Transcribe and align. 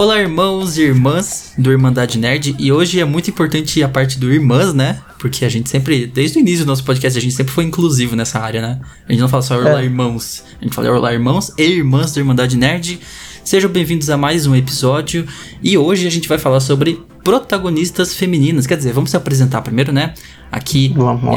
Olá, 0.00 0.18
irmãos 0.18 0.78
e 0.78 0.82
irmãs 0.84 1.52
do 1.58 1.70
Irmandade 1.70 2.16
Nerd. 2.18 2.56
E 2.58 2.72
hoje 2.72 2.98
é 2.98 3.04
muito 3.04 3.28
importante 3.28 3.82
a 3.82 3.88
parte 3.88 4.18
do 4.18 4.32
irmãs, 4.32 4.72
né? 4.72 4.98
Porque 5.18 5.44
a 5.44 5.48
gente 5.50 5.68
sempre, 5.68 6.06
desde 6.06 6.38
o 6.38 6.40
início 6.40 6.64
do 6.64 6.68
nosso 6.68 6.82
podcast, 6.82 7.18
a 7.18 7.20
gente 7.20 7.34
sempre 7.34 7.52
foi 7.52 7.64
inclusivo 7.64 8.16
nessa 8.16 8.38
área, 8.38 8.62
né? 8.62 8.80
A 9.06 9.12
gente 9.12 9.20
não 9.20 9.28
fala 9.28 9.42
só 9.42 9.58
olá, 9.58 9.82
é. 9.82 9.84
irmãos. 9.84 10.42
A 10.58 10.64
gente 10.64 10.74
fala 10.74 10.90
olá, 10.90 11.12
irmãos 11.12 11.52
e 11.58 11.64
irmãs 11.64 12.14
do 12.14 12.18
Irmandade 12.18 12.56
Nerd. 12.56 12.98
Sejam 13.44 13.70
bem-vindos 13.70 14.08
a 14.08 14.16
mais 14.16 14.46
um 14.46 14.56
episódio. 14.56 15.26
E 15.62 15.76
hoje 15.76 16.06
a 16.06 16.10
gente 16.10 16.26
vai 16.26 16.38
falar 16.38 16.60
sobre 16.60 16.98
protagonistas 17.22 18.14
femininas. 18.14 18.66
Quer 18.66 18.78
dizer, 18.78 18.94
vamos 18.94 19.10
se 19.10 19.18
apresentar 19.18 19.60
primeiro, 19.60 19.92
né? 19.92 20.14
Aqui 20.50 20.94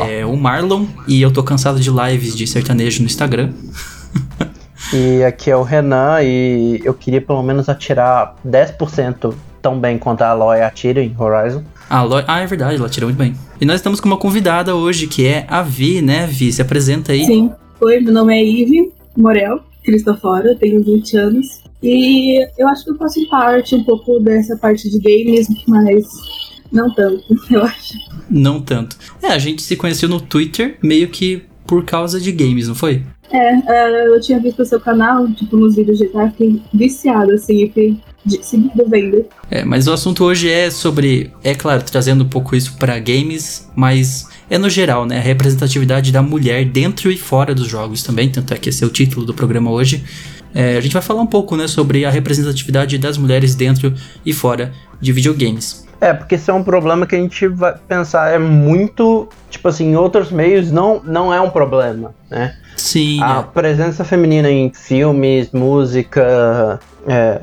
é 0.07 0.25
o 0.25 0.37
Marlon 0.37 0.85
e 1.05 1.21
eu 1.21 1.33
tô 1.33 1.43
cansado 1.43 1.81
de 1.81 1.89
lives 1.89 2.33
de 2.33 2.47
sertanejo 2.47 3.01
no 3.01 3.07
Instagram. 3.07 3.51
E 4.95 5.23
aqui 5.23 5.49
é 5.49 5.55
o 5.55 5.63
Renan 5.63 6.21
e 6.21 6.79
eu 6.83 6.93
queria 6.93 7.19
pelo 7.19 7.41
menos 7.41 7.67
atirar 7.67 8.35
10% 8.47 9.33
tão 9.59 9.79
bem 9.79 9.97
quanto 9.97 10.21
a 10.21 10.29
Aloy 10.29 10.61
atira 10.61 11.01
em 11.01 11.15
Horizon. 11.17 11.63
A 11.89 11.97
Aloy, 11.97 12.23
ah, 12.27 12.41
é 12.41 12.45
verdade, 12.45 12.75
ela 12.75 12.85
atira 12.85 13.07
muito 13.07 13.17
bem. 13.17 13.33
E 13.59 13.65
nós 13.65 13.77
estamos 13.77 13.99
com 13.99 14.07
uma 14.07 14.17
convidada 14.17 14.75
hoje, 14.75 15.07
que 15.07 15.25
é 15.25 15.47
a 15.49 15.63
Vi, 15.63 15.99
né, 15.99 16.27
Vi? 16.27 16.53
Se 16.53 16.61
apresenta 16.61 17.11
aí. 17.11 17.25
Sim. 17.25 17.51
Oi, 17.81 17.99
meu 18.01 18.13
nome 18.13 18.35
é 18.35 18.45
Ive 18.45 18.91
Morel 19.17 19.61
Cristofora, 19.83 20.55
tenho 20.55 20.83
20 20.83 21.17
anos. 21.17 21.63
E 21.81 22.45
eu 22.57 22.67
acho 22.67 22.83
que 22.83 22.91
eu 22.91 22.97
faço 22.97 23.27
parte 23.29 23.73
um 23.73 23.83
pouco 23.83 24.19
dessa 24.19 24.55
parte 24.57 24.87
de 24.91 24.99
games, 24.99 25.47
mas 25.67 26.05
não 26.71 26.93
tanto, 26.93 27.23
eu 27.49 27.63
acho. 27.63 27.93
Não 28.29 28.61
tanto. 28.61 28.95
É, 29.23 29.29
a 29.29 29.39
gente 29.39 29.63
se 29.63 29.75
conheceu 29.75 30.07
no 30.07 30.21
Twitter 30.21 30.77
meio 30.83 31.07
que 31.07 31.41
por 31.65 31.83
causa 31.83 32.19
de 32.19 32.31
games, 32.31 32.67
não 32.67 32.75
foi? 32.75 33.01
É, 33.31 33.37
é, 33.37 34.07
eu 34.07 34.19
tinha 34.21 34.39
visto 34.39 34.61
o 34.61 34.65
seu 34.65 34.79
canal, 34.79 35.27
tipo, 35.31 35.57
nos 35.57 35.75
vídeos 35.75 35.97
de 35.97 36.07
GTA, 36.07 36.29
fiquei 36.29 36.61
viciada, 36.73 37.33
assim, 37.33 37.67
fiquei 37.67 37.97
seguindo 38.41 38.87
vendo. 38.87 39.25
É, 39.49 39.63
mas 39.65 39.87
o 39.87 39.93
assunto 39.93 40.23
hoje 40.23 40.49
é 40.49 40.69
sobre, 40.69 41.31
é 41.43 41.53
claro, 41.55 41.83
trazendo 41.83 42.23
um 42.23 42.29
pouco 42.29 42.55
isso 42.55 42.77
para 42.77 42.97
games, 42.99 43.69
mas 43.75 44.27
é 44.49 44.57
no 44.57 44.69
geral, 44.69 45.05
né? 45.05 45.17
A 45.17 45.21
representatividade 45.21 46.11
da 46.11 46.21
mulher 46.21 46.65
dentro 46.65 47.11
e 47.11 47.17
fora 47.17 47.55
dos 47.55 47.67
jogos 47.67 48.03
também, 48.03 48.29
tanto 48.29 48.53
é 48.53 48.57
que 48.57 48.69
esse 48.69 48.83
é 48.83 48.87
o 48.87 48.89
título 48.89 49.25
do 49.25 49.33
programa 49.33 49.71
hoje. 49.71 50.03
É, 50.53 50.77
a 50.77 50.81
gente 50.81 50.93
vai 50.93 51.01
falar 51.01 51.21
um 51.21 51.27
pouco, 51.27 51.55
né, 51.55 51.67
sobre 51.67 52.05
a 52.05 52.11
representatividade 52.11 52.97
das 52.99 53.17
mulheres 53.17 53.55
dentro 53.55 53.93
e 54.23 54.31
fora 54.31 54.71
de 55.01 55.11
videogames. 55.11 55.82
É, 56.03 56.13
porque 56.13 56.35
isso 56.35 56.51
é 56.51 56.53
um 56.53 56.63
problema 56.65 57.05
que 57.05 57.15
a 57.15 57.17
gente 57.17 57.47
vai 57.47 57.75
pensar 57.87 58.29
é 58.29 58.37
muito, 58.37 59.29
tipo 59.49 59.69
assim, 59.69 59.91
em 59.91 59.95
outros 59.95 60.33
meios 60.33 60.69
não, 60.69 61.01
não 61.01 61.33
é 61.33 61.39
um 61.39 61.49
problema, 61.49 62.13
né? 62.29 62.55
Sim. 62.75 63.23
A 63.23 63.39
é. 63.39 63.43
presença 63.43 64.03
feminina 64.03 64.51
em 64.51 64.69
filmes, 64.73 65.51
música, 65.53 66.77
é, 67.07 67.41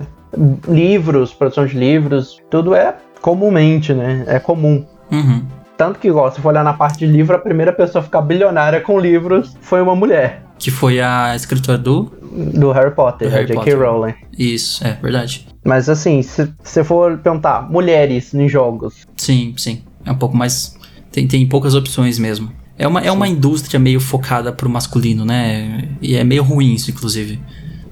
livros, 0.69 1.33
produção 1.33 1.65
de 1.65 1.75
livros, 1.75 2.39
tudo 2.51 2.75
é 2.75 2.97
comumente, 3.23 3.95
né? 3.95 4.25
É 4.27 4.39
comum. 4.39 4.85
Uhum. 5.11 5.43
Tanto 5.79 5.99
que, 5.99 6.09
igual, 6.09 6.31
se 6.31 6.39
for 6.43 6.51
olhar 6.51 6.63
na 6.63 6.75
parte 6.75 6.99
de 6.99 7.07
livro, 7.07 7.35
a 7.35 7.39
primeira 7.39 7.73
pessoa 7.73 8.03
a 8.03 8.05
ficar 8.05 8.21
bilionária 8.21 8.83
com 8.83 9.01
livros 9.01 9.57
foi 9.63 9.81
uma 9.81 9.97
mulher. 9.97 10.43
Que 10.61 10.71
foi 10.71 11.01
a 11.01 11.35
escritora 11.35 11.79
do? 11.79 12.13
Do 12.33 12.71
Harry 12.71 12.95
Potter, 12.95 13.35
a 13.35 13.43
J.K. 13.43 13.75
Rowling. 13.75 14.15
Isso, 14.39 14.87
é 14.87 14.93
verdade. 15.03 15.49
Mas 15.65 15.89
assim, 15.89 16.23
se 16.23 16.53
você 16.63 16.85
for 16.85 17.19
perguntar, 17.19 17.69
mulheres 17.69 18.33
em 18.35 18.47
jogos. 18.47 19.07
Sim, 19.17 19.55
sim. 19.57 19.83
É 20.05 20.13
um 20.13 20.17
pouco 20.17 20.37
mais. 20.37 20.77
Tem, 21.11 21.27
tem 21.27 21.47
poucas 21.49 21.75
opções 21.75 22.19
mesmo. 22.19 22.53
É 22.79 22.87
uma, 22.87 23.01
é 23.01 23.11
uma 23.11 23.27
indústria 23.27 23.81
meio 23.81 24.01
focada 24.01 24.53
pro 24.53 24.69
masculino, 24.69 25.25
né? 25.25 25.89
E 26.01 26.15
é 26.15 26.23
meio 26.23 26.43
ruim 26.43 26.75
isso, 26.75 26.91
inclusive. 26.91 27.41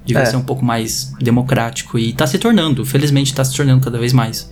Devia 0.05 0.23
é. 0.23 0.25
ser 0.25 0.37
um 0.37 0.43
pouco 0.43 0.63
mais 0.63 1.11
democrático. 1.19 1.97
E 1.97 2.13
tá 2.13 2.25
se 2.25 2.37
tornando, 2.37 2.85
felizmente 2.85 3.33
tá 3.33 3.43
se 3.43 3.55
tornando 3.55 3.83
cada 3.83 3.97
vez 3.97 4.13
mais. 4.13 4.51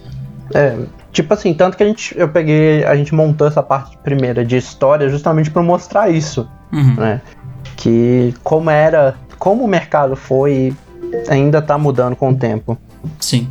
É, 0.53 0.77
tipo 1.11 1.33
assim, 1.33 1.53
tanto 1.53 1.75
que 1.77 1.83
a 1.83 1.87
gente, 1.87 2.15
eu 2.17 2.29
peguei, 2.29 2.83
a 2.85 2.95
gente 2.95 3.13
montou 3.13 3.47
essa 3.47 3.61
parte 3.61 3.97
primeira 3.97 4.45
de 4.45 4.55
história 4.55 5.09
justamente 5.09 5.49
para 5.49 5.61
mostrar 5.61 6.09
isso, 6.09 6.47
uhum. 6.71 6.95
né? 6.95 7.21
Que 7.77 8.33
como 8.43 8.69
era, 8.69 9.15
como 9.39 9.63
o 9.63 9.67
mercado 9.67 10.17
foi, 10.17 10.75
ainda 11.29 11.61
tá 11.61 11.77
mudando 11.77 12.15
com 12.15 12.31
o 12.31 12.35
tempo. 12.35 12.77
Sim. 13.19 13.47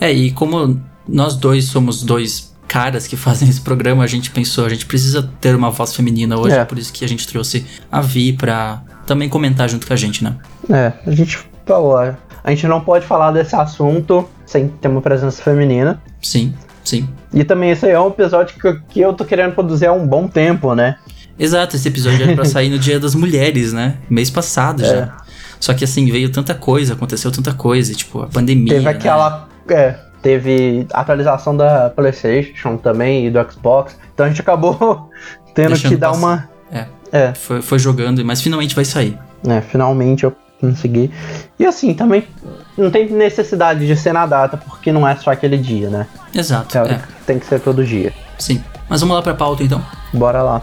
É, 0.00 0.12
e 0.12 0.32
como 0.32 0.80
nós 1.08 1.36
dois 1.36 1.66
somos 1.66 2.02
dois 2.02 2.56
caras 2.66 3.06
que 3.06 3.14
fazem 3.16 3.48
esse 3.48 3.60
programa, 3.60 4.02
a 4.02 4.06
gente 4.06 4.30
pensou, 4.30 4.66
a 4.66 4.68
gente 4.68 4.86
precisa 4.86 5.30
ter 5.40 5.54
uma 5.54 5.70
voz 5.70 5.94
feminina 5.94 6.38
hoje, 6.38 6.56
é. 6.56 6.64
por 6.64 6.78
isso 6.78 6.92
que 6.92 7.04
a 7.04 7.08
gente 7.08 7.26
trouxe 7.28 7.64
a 7.90 8.00
Vi 8.00 8.32
pra 8.32 8.82
também 9.06 9.28
comentar 9.28 9.68
junto 9.68 9.86
com 9.86 9.92
a 9.92 9.96
gente, 9.96 10.24
né? 10.24 10.36
É, 10.68 10.92
a 11.06 11.12
gente 11.12 11.38
falou, 11.64 11.96
a 11.96 12.50
gente 12.50 12.66
não 12.66 12.80
pode 12.80 13.06
falar 13.06 13.30
desse 13.30 13.54
assunto 13.54 14.28
sem 14.44 14.68
ter 14.68 14.88
uma 14.88 15.00
presença 15.00 15.42
feminina. 15.42 16.02
Sim, 16.20 16.54
sim. 16.82 17.08
E 17.32 17.44
também 17.44 17.70
esse 17.70 17.86
aí 17.86 17.92
é 17.92 18.00
um 18.00 18.08
episódio 18.08 18.56
que, 18.58 18.80
que 18.88 19.00
eu 19.00 19.12
tô 19.12 19.24
querendo 19.24 19.52
produzir 19.52 19.86
há 19.86 19.92
um 19.92 20.06
bom 20.06 20.26
tempo, 20.26 20.74
né? 20.74 20.96
Exato, 21.38 21.76
esse 21.76 21.88
episódio 21.88 22.22
era 22.22 22.34
pra 22.34 22.44
sair 22.46 22.68
no 22.68 22.78
Dia 22.78 22.98
das 22.98 23.14
Mulheres, 23.14 23.72
né? 23.72 23.96
Mês 24.08 24.30
passado 24.30 24.84
é. 24.84 24.88
já. 24.88 25.16
Só 25.60 25.74
que 25.74 25.84
assim, 25.84 26.10
veio 26.10 26.30
tanta 26.30 26.54
coisa, 26.54 26.94
aconteceu 26.94 27.30
tanta 27.30 27.52
coisa, 27.52 27.94
tipo, 27.94 28.22
a 28.22 28.26
pandemia. 28.26 28.74
Teve 28.74 28.88
aquela. 28.88 29.48
Né? 29.66 29.74
É, 29.74 29.98
teve 30.22 30.86
atualização 30.92 31.56
da 31.56 31.90
PlayStation 31.90 32.76
também 32.76 33.26
e 33.26 33.30
do 33.30 33.44
Xbox. 33.50 33.96
Então 34.12 34.26
a 34.26 34.28
gente 34.28 34.40
acabou 34.40 35.10
tendo 35.54 35.68
Deixando 35.68 35.92
que 35.92 35.96
dar 35.96 36.10
passar. 36.10 36.20
uma. 36.20 36.48
É. 36.70 36.86
é. 37.12 37.34
Foi, 37.34 37.62
foi 37.62 37.78
jogando, 37.78 38.24
mas 38.24 38.40
finalmente 38.40 38.74
vai 38.74 38.84
sair. 38.84 39.18
É, 39.46 39.60
finalmente 39.60 40.24
eu 40.24 40.34
consegui. 40.60 41.10
E 41.58 41.66
assim, 41.66 41.94
também 41.94 42.24
não 42.76 42.90
tem 42.90 43.10
necessidade 43.10 43.86
de 43.86 43.96
ser 43.96 44.12
na 44.12 44.26
data, 44.26 44.56
porque 44.56 44.92
não 44.92 45.06
é 45.06 45.14
só 45.16 45.30
aquele 45.30 45.56
dia, 45.56 45.90
né? 45.90 46.06
Exato. 46.34 46.78
É. 46.78 47.00
Tem 47.26 47.38
que 47.38 47.46
ser 47.46 47.60
todo 47.60 47.84
dia. 47.84 48.12
Sim. 48.38 48.62
Mas 48.88 49.00
vamos 49.00 49.16
lá 49.16 49.22
pra 49.22 49.34
pauta 49.34 49.62
então? 49.62 49.82
Bora 50.12 50.42
lá. 50.42 50.62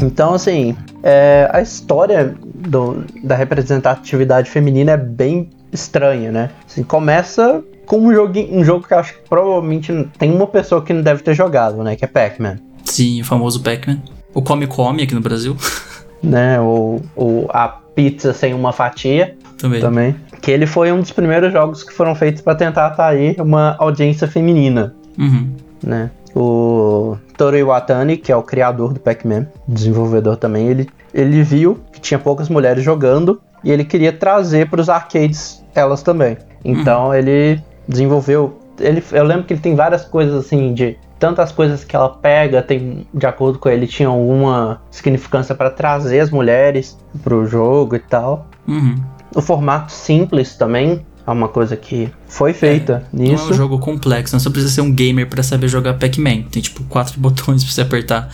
Então, 0.00 0.34
assim, 0.34 0.76
é, 1.02 1.48
a 1.52 1.60
história 1.60 2.34
do, 2.42 3.04
da 3.22 3.34
representatividade 3.34 4.50
feminina 4.50 4.92
é 4.92 4.96
bem 4.96 5.50
estranha, 5.72 6.32
né? 6.32 6.50
Assim, 6.66 6.82
começa 6.82 7.62
com 7.84 7.98
um 7.98 8.12
jogo, 8.12 8.38
um 8.50 8.64
jogo 8.64 8.86
que 8.86 8.94
eu 8.94 8.98
acho 8.98 9.14
que 9.14 9.28
provavelmente 9.28 10.08
tem 10.18 10.32
uma 10.32 10.46
pessoa 10.46 10.82
que 10.82 10.92
não 10.92 11.02
deve 11.02 11.22
ter 11.22 11.34
jogado, 11.34 11.82
né? 11.82 11.96
Que 11.96 12.04
é 12.04 12.08
Pac-Man. 12.08 12.56
Sim, 12.84 13.20
o 13.20 13.24
famoso 13.24 13.62
Pac-Man. 13.62 13.98
O 14.34 14.42
Come 14.42 14.66
Come 14.66 15.02
aqui 15.02 15.14
no 15.14 15.20
Brasil. 15.20 15.56
né? 16.22 16.60
O, 16.60 17.00
o, 17.16 17.46
a 17.50 17.68
pizza 17.68 18.32
sem 18.32 18.54
uma 18.54 18.72
fatia. 18.72 19.36
Também. 19.56 19.80
Também. 19.80 20.16
Que 20.40 20.50
ele 20.50 20.66
foi 20.66 20.92
um 20.92 21.00
dos 21.00 21.10
primeiros 21.10 21.52
jogos 21.52 21.82
que 21.82 21.92
foram 21.92 22.14
feitos 22.14 22.42
para 22.42 22.54
tentar 22.54 22.86
atrair 22.86 23.40
uma 23.40 23.74
audiência 23.78 24.28
feminina. 24.28 24.94
Uhum. 25.18 25.50
Né? 25.82 26.10
O 26.34 27.16
Toru 27.36 27.56
Iwatani, 27.56 28.16
que 28.16 28.30
é 28.30 28.36
o 28.36 28.42
criador 28.42 28.92
do 28.92 29.00
Pac-Man, 29.00 29.46
desenvolvedor 29.66 30.36
também, 30.36 30.68
ele, 30.68 30.88
ele 31.12 31.42
viu 31.42 31.80
que 31.92 32.00
tinha 32.00 32.18
poucas 32.18 32.48
mulheres 32.48 32.84
jogando 32.84 33.40
e 33.64 33.72
ele 33.72 33.84
queria 33.84 34.12
trazer 34.12 34.68
para 34.70 34.80
os 34.80 34.88
arcades 34.88 35.64
elas 35.74 36.02
também. 36.02 36.36
Então 36.64 37.06
uhum. 37.08 37.14
ele 37.14 37.60
desenvolveu. 37.88 38.58
Ele, 38.78 39.02
eu 39.10 39.24
lembro 39.24 39.44
que 39.44 39.54
ele 39.54 39.60
tem 39.60 39.74
várias 39.74 40.04
coisas 40.04 40.34
assim 40.46 40.72
de 40.72 40.96
tantas 41.18 41.52
coisas 41.52 41.84
que 41.84 41.96
ela 41.96 42.08
pega, 42.08 42.62
tem 42.62 43.06
de 43.12 43.26
acordo 43.26 43.58
com 43.58 43.68
ele 43.68 43.86
tinha 43.86 44.08
alguma 44.08 44.80
significância 44.90 45.54
para 45.54 45.70
trazer 45.70 46.20
as 46.20 46.30
mulheres 46.30 46.96
para 47.22 47.34
o 47.34 47.46
jogo 47.46 47.96
e 47.96 47.98
tal. 47.98 48.46
Uhum. 48.66 48.96
O 49.34 49.42
formato 49.42 49.92
simples 49.92 50.56
também 50.56 51.04
é 51.26 51.30
uma 51.30 51.48
coisa 51.48 51.76
que 51.76 52.10
foi 52.26 52.52
feita 52.52 53.06
é, 53.12 53.16
nisso. 53.16 53.44
Não 53.44 53.50
é 53.50 53.54
um 53.54 53.56
jogo 53.56 53.78
complexo, 53.78 54.34
não 54.34 54.40
só 54.40 54.50
precisa 54.50 54.72
ser 54.72 54.80
um 54.80 54.92
gamer 54.92 55.28
para 55.28 55.42
saber 55.42 55.68
jogar 55.68 55.94
Pac-Man. 55.94 56.42
Tem 56.50 56.62
tipo 56.62 56.82
quatro 56.84 57.18
botões 57.20 57.62
pra 57.64 57.72
você 57.72 57.80
apertar 57.82 58.30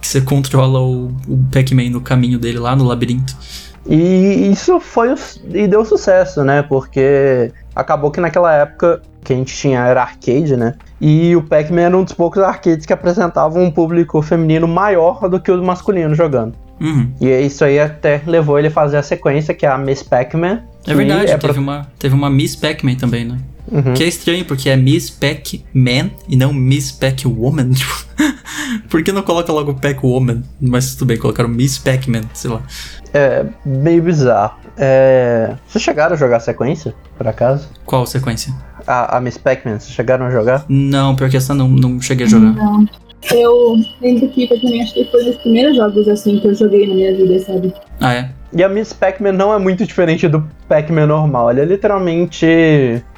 que 0.00 0.06
você 0.06 0.20
controla 0.20 0.80
o, 0.80 1.08
o 1.26 1.38
Pac-Man 1.52 1.90
no 1.90 2.00
caminho 2.00 2.38
dele 2.38 2.58
lá 2.58 2.76
no 2.76 2.84
labirinto. 2.84 3.36
E 3.88 4.50
isso 4.52 4.78
foi 4.78 5.14
e 5.52 5.66
deu 5.66 5.84
sucesso, 5.84 6.44
né? 6.44 6.62
Porque 6.62 7.50
acabou 7.78 8.10
que 8.10 8.20
naquela 8.20 8.52
época 8.52 9.00
que 9.22 9.32
a 9.32 9.36
gente 9.36 9.54
tinha 9.54 9.80
era 9.80 10.02
arcade, 10.02 10.56
né? 10.56 10.74
E 11.00 11.34
o 11.36 11.42
Pac-Man 11.42 11.82
era 11.82 11.96
um 11.96 12.02
dos 12.02 12.12
poucos 12.12 12.42
arcades 12.42 12.84
que 12.84 12.92
apresentavam 12.92 13.62
um 13.62 13.70
público 13.70 14.20
feminino 14.20 14.66
maior 14.66 15.28
do 15.28 15.40
que 15.40 15.50
o 15.50 15.62
masculino 15.62 16.14
jogando. 16.14 16.54
Uhum. 16.80 17.10
E 17.20 17.28
isso 17.40 17.64
aí 17.64 17.78
até 17.78 18.20
levou 18.26 18.58
ele 18.58 18.68
a 18.68 18.70
fazer 18.70 18.96
a 18.96 19.02
sequência, 19.02 19.54
que 19.54 19.64
é 19.64 19.68
a 19.68 19.78
Miss 19.78 20.02
Pac-Man. 20.02 20.62
É 20.86 20.94
verdade, 20.94 21.30
é 21.30 21.38
teve, 21.38 21.52
pra... 21.52 21.62
uma, 21.62 21.86
teve 21.98 22.14
uma 22.14 22.28
Miss 22.28 22.56
Pac-Man 22.56 22.96
também, 22.96 23.24
né? 23.24 23.38
Uhum. 23.70 23.94
Que 23.94 24.04
é 24.04 24.08
estranho, 24.08 24.44
porque 24.44 24.68
é 24.70 24.76
Miss 24.76 25.10
Pac-Man 25.10 26.10
e 26.28 26.36
não 26.36 26.52
Miss 26.52 26.90
Pac-Woman. 26.90 27.70
Tipo, 27.78 28.88
por 28.88 29.02
que 29.02 29.12
não 29.12 29.22
coloca 29.22 29.52
logo 29.52 29.74
Pac-Woman? 29.74 30.42
Mas 30.60 30.94
tudo 30.94 31.08
bem, 31.08 31.16
colocaram 31.16 31.48
Miss 31.48 31.78
Pac-Man, 31.78 32.22
sei 32.34 32.50
lá. 32.50 32.62
É 33.12 33.44
meio 33.64 34.02
bizarro. 34.02 34.58
É... 34.78 35.54
Vocês 35.66 35.82
chegaram 35.82 36.14
a 36.14 36.16
jogar 36.16 36.36
a 36.36 36.40
sequência, 36.40 36.94
por 37.16 37.26
acaso? 37.26 37.68
Qual 37.84 38.06
sequência? 38.06 38.54
A, 38.86 39.16
a 39.16 39.20
Miss 39.20 39.36
Pac-Man, 39.36 39.80
vocês 39.80 39.92
chegaram 39.92 40.26
a 40.26 40.30
jogar? 40.30 40.64
Não, 40.68 41.16
pior 41.16 41.28
que 41.28 41.36
essa 41.36 41.52
não, 41.52 41.68
não 41.68 42.00
cheguei 42.00 42.26
a 42.26 42.28
jogar. 42.28 42.52
Não. 42.52 42.86
Eu 43.32 43.76
lembro 44.00 44.28
que 44.28 44.46
também 44.46 44.80
acho 44.80 44.94
que 44.94 45.04
foi 45.06 45.22
um 45.22 45.24
dos 45.26 45.36
primeiros 45.38 45.76
jogos 45.76 46.08
assim 46.08 46.38
que 46.38 46.46
eu 46.46 46.54
joguei 46.54 46.86
na 46.86 46.94
minha 46.94 47.16
vida, 47.16 47.38
sabe? 47.40 47.74
Ah, 48.00 48.14
é? 48.14 48.30
E 48.52 48.62
a 48.62 48.68
Miss 48.68 48.92
Pac-Man 48.92 49.32
não 49.32 49.52
é 49.52 49.58
muito 49.58 49.84
diferente 49.84 50.28
do 50.28 50.48
Pac-Man 50.68 51.06
normal. 51.06 51.50
Ele 51.50 51.60
é 51.62 51.64
literalmente. 51.64 52.46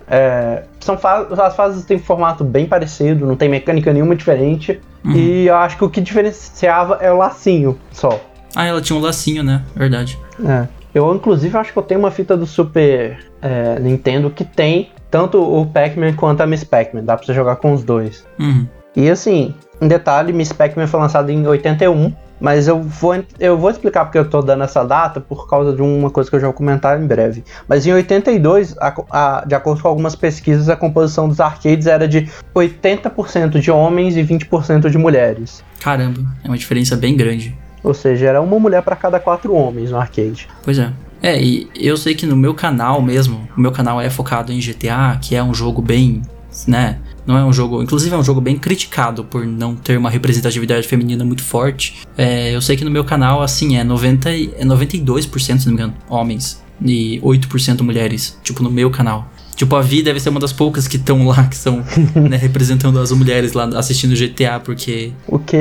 é, 0.08 0.62
são 0.80 0.96
fa 0.96 1.26
as 1.30 1.54
fases 1.54 1.84
têm 1.84 1.98
formato 1.98 2.42
bem 2.42 2.66
parecido, 2.66 3.26
não 3.26 3.36
tem 3.36 3.48
mecânica 3.48 3.92
nenhuma 3.92 4.16
diferente. 4.16 4.80
Uhum. 5.04 5.12
E 5.12 5.46
eu 5.46 5.56
acho 5.56 5.76
que 5.76 5.84
o 5.84 5.90
que 5.90 6.00
diferenciava 6.00 6.98
é 7.00 7.12
o 7.12 7.18
lacinho 7.18 7.78
só. 7.92 8.20
Ah, 8.56 8.66
ela 8.66 8.80
tinha 8.80 8.98
um 8.98 9.02
lacinho, 9.02 9.42
né? 9.42 9.62
Verdade. 9.76 10.18
É. 10.44 10.66
Eu, 10.94 11.14
inclusive, 11.14 11.56
acho 11.56 11.72
que 11.72 11.78
eu 11.78 11.82
tenho 11.82 12.00
uma 12.00 12.10
fita 12.10 12.36
do 12.36 12.46
Super 12.46 13.18
é, 13.40 13.78
Nintendo 13.78 14.30
que 14.30 14.44
tem 14.44 14.90
tanto 15.10 15.40
o 15.40 15.66
Pac-Man 15.66 16.14
quanto 16.14 16.40
a 16.40 16.46
Miss 16.46 16.64
Pac-Man. 16.64 17.04
Dá 17.04 17.16
pra 17.16 17.26
você 17.26 17.34
jogar 17.34 17.56
com 17.56 17.72
os 17.72 17.82
dois. 17.82 18.26
Uhum. 18.38 18.66
E 18.96 19.08
assim, 19.08 19.54
um 19.80 19.88
detalhe, 19.88 20.32
Miss 20.32 20.52
Pac-Man 20.52 20.86
foi 20.86 21.00
lançado 21.00 21.30
em 21.30 21.46
81, 21.46 22.12
mas 22.40 22.66
eu 22.66 22.82
vou, 22.82 23.22
eu 23.38 23.56
vou 23.56 23.70
explicar 23.70 24.04
porque 24.04 24.18
eu 24.18 24.28
tô 24.28 24.40
dando 24.40 24.64
essa 24.64 24.82
data 24.82 25.20
por 25.20 25.48
causa 25.48 25.74
de 25.74 25.82
uma 25.82 26.10
coisa 26.10 26.28
que 26.28 26.36
eu 26.36 26.40
já 26.40 26.46
vou 26.46 26.54
comentar 26.54 27.00
em 27.00 27.06
breve. 27.06 27.44
Mas 27.68 27.86
em 27.86 27.92
82, 27.92 28.76
a, 28.78 28.94
a, 29.10 29.44
de 29.46 29.54
acordo 29.54 29.82
com 29.82 29.88
algumas 29.88 30.16
pesquisas, 30.16 30.68
a 30.68 30.76
composição 30.76 31.28
dos 31.28 31.38
arcades 31.38 31.86
era 31.86 32.08
de 32.08 32.28
80% 32.54 33.60
de 33.60 33.70
homens 33.70 34.16
e 34.16 34.22
20% 34.22 34.88
de 34.88 34.98
mulheres. 34.98 35.62
Caramba, 35.80 36.20
é 36.42 36.48
uma 36.48 36.58
diferença 36.58 36.96
bem 36.96 37.16
grande. 37.16 37.56
Ou 37.82 37.94
seja, 37.94 38.26
era 38.26 38.40
uma 38.42 38.58
mulher 38.58 38.82
para 38.82 38.94
cada 38.96 39.18
quatro 39.18 39.54
homens 39.54 39.90
no 39.90 39.96
arcade. 39.98 40.48
Pois 40.62 40.78
é. 40.78 40.92
É, 41.22 41.42
e 41.42 41.68
eu 41.74 41.96
sei 41.96 42.14
que 42.14 42.24
no 42.26 42.36
meu 42.36 42.54
canal 42.54 43.02
mesmo, 43.02 43.46
o 43.56 43.60
meu 43.60 43.70
canal 43.72 44.00
é 44.00 44.08
focado 44.08 44.52
em 44.52 44.60
GTA, 44.60 45.18
que 45.20 45.34
é 45.36 45.42
um 45.42 45.52
jogo 45.52 45.82
bem, 45.82 46.22
né? 46.66 46.98
Não 47.26 47.36
é 47.36 47.44
um 47.44 47.52
jogo, 47.52 47.82
inclusive 47.82 48.14
é 48.14 48.18
um 48.18 48.24
jogo 48.24 48.40
bem 48.40 48.56
criticado 48.56 49.22
por 49.24 49.46
não 49.46 49.76
ter 49.76 49.98
uma 49.98 50.08
representatividade 50.10 50.88
feminina 50.88 51.24
muito 51.24 51.42
forte. 51.42 51.98
É, 52.16 52.54
eu 52.54 52.60
sei 52.62 52.76
que 52.76 52.84
no 52.84 52.90
meu 52.90 53.04
canal, 53.04 53.42
assim, 53.42 53.76
é, 53.76 53.84
90, 53.84 54.32
e- 54.32 54.52
é 54.58 54.64
92%, 54.64 55.58
se 55.60 55.66
não 55.66 55.74
me 55.74 55.82
engano, 55.82 55.94
homens 56.08 56.62
e 56.82 57.20
8% 57.22 57.84
mulheres, 57.84 58.38
tipo, 58.42 58.62
no 58.62 58.70
meu 58.70 58.90
canal. 58.90 59.30
Tipo, 59.60 59.76
a 59.76 59.82
Vi 59.82 60.02
deve 60.02 60.18
ser 60.18 60.30
uma 60.30 60.40
das 60.40 60.54
poucas 60.54 60.88
que 60.88 60.96
estão 60.96 61.26
lá, 61.26 61.44
que 61.44 61.54
são, 61.54 61.84
né, 62.16 62.38
representando 62.38 62.98
as 62.98 63.12
mulheres 63.12 63.52
lá 63.52 63.64
assistindo 63.76 64.14
GTA, 64.16 64.58
porque, 64.58 65.12
O 65.28 65.38
que 65.38 65.54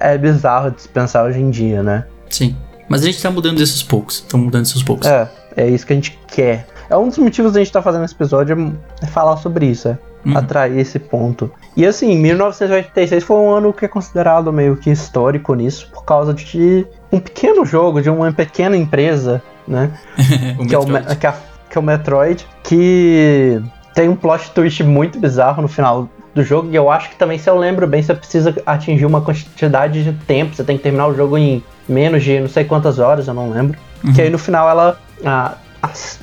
é 0.00 0.16
bizarro 0.16 0.70
de 0.70 0.80
se 0.80 0.88
pensar 0.88 1.22
hoje 1.24 1.38
em 1.38 1.50
dia, 1.50 1.82
né? 1.82 2.06
sim. 2.30 2.56
Mas 2.88 3.02
a 3.02 3.04
gente 3.04 3.20
tá 3.20 3.30
mudando 3.30 3.60
isso 3.60 3.74
aos 3.74 3.82
poucos, 3.82 4.14
estamos 4.16 4.46
mudando 4.46 4.64
isso 4.64 4.78
aos 4.78 4.82
poucos. 4.82 5.06
É, 5.06 5.30
é 5.54 5.68
isso 5.68 5.86
que 5.86 5.92
a 5.92 5.96
gente 5.96 6.18
quer. 6.28 6.66
É 6.88 6.96
um 6.96 7.08
dos 7.08 7.18
motivos 7.18 7.52
da 7.52 7.60
gente 7.60 7.66
estar 7.66 7.82
fazendo 7.82 8.06
esse 8.06 8.14
episódio 8.14 8.74
é 9.02 9.06
falar 9.06 9.36
sobre 9.36 9.66
isso, 9.66 9.88
é 9.88 9.98
Uhum. 10.24 10.38
atrair 10.38 10.78
esse 10.78 10.98
ponto. 11.00 11.50
E 11.76 11.84
assim, 11.84 12.16
1986 12.16 13.24
foi 13.24 13.36
um 13.36 13.50
ano 13.50 13.72
que 13.72 13.84
é 13.84 13.88
considerado 13.88 14.52
meio 14.52 14.76
que 14.76 14.88
histórico 14.88 15.52
nisso, 15.54 15.90
por 15.92 16.04
causa 16.04 16.32
de 16.32 16.86
um 17.10 17.18
pequeno 17.18 17.66
jogo, 17.66 18.00
de 18.00 18.08
uma 18.08 18.32
pequena 18.32 18.76
empresa, 18.76 19.42
né? 19.66 19.90
o 20.58 20.66
que, 20.66 20.74
é 20.74 20.78
o, 20.78 20.86
que, 20.86 21.26
é, 21.26 21.34
que 21.72 21.78
é 21.78 21.80
o 21.80 21.84
Metroid, 21.84 22.46
que 22.62 23.60
tem 23.94 24.08
um 24.08 24.14
plot 24.14 24.50
twist 24.50 24.82
muito 24.84 25.18
bizarro 25.18 25.62
no 25.62 25.68
final 25.68 26.08
do 26.34 26.44
jogo, 26.44 26.68
e 26.70 26.76
eu 26.76 26.90
acho 26.90 27.10
que 27.10 27.16
também, 27.16 27.38
se 27.38 27.48
eu 27.48 27.58
lembro 27.58 27.86
bem, 27.86 28.02
você 28.02 28.14
precisa 28.14 28.54
atingir 28.64 29.06
uma 29.06 29.22
quantidade 29.22 30.04
de 30.04 30.12
tempo, 30.26 30.54
você 30.54 30.62
tem 30.62 30.76
que 30.76 30.82
terminar 30.82 31.06
o 31.08 31.14
jogo 31.14 31.36
em 31.36 31.62
menos 31.88 32.22
de 32.22 32.40
não 32.40 32.48
sei 32.48 32.64
quantas 32.64 32.98
horas, 32.98 33.26
eu 33.26 33.34
não 33.34 33.50
lembro. 33.50 33.78
Uhum. 34.04 34.12
Que 34.12 34.22
aí 34.22 34.30
no 34.30 34.38
final 34.38 34.68
ela. 34.68 35.00
A, 35.24 35.56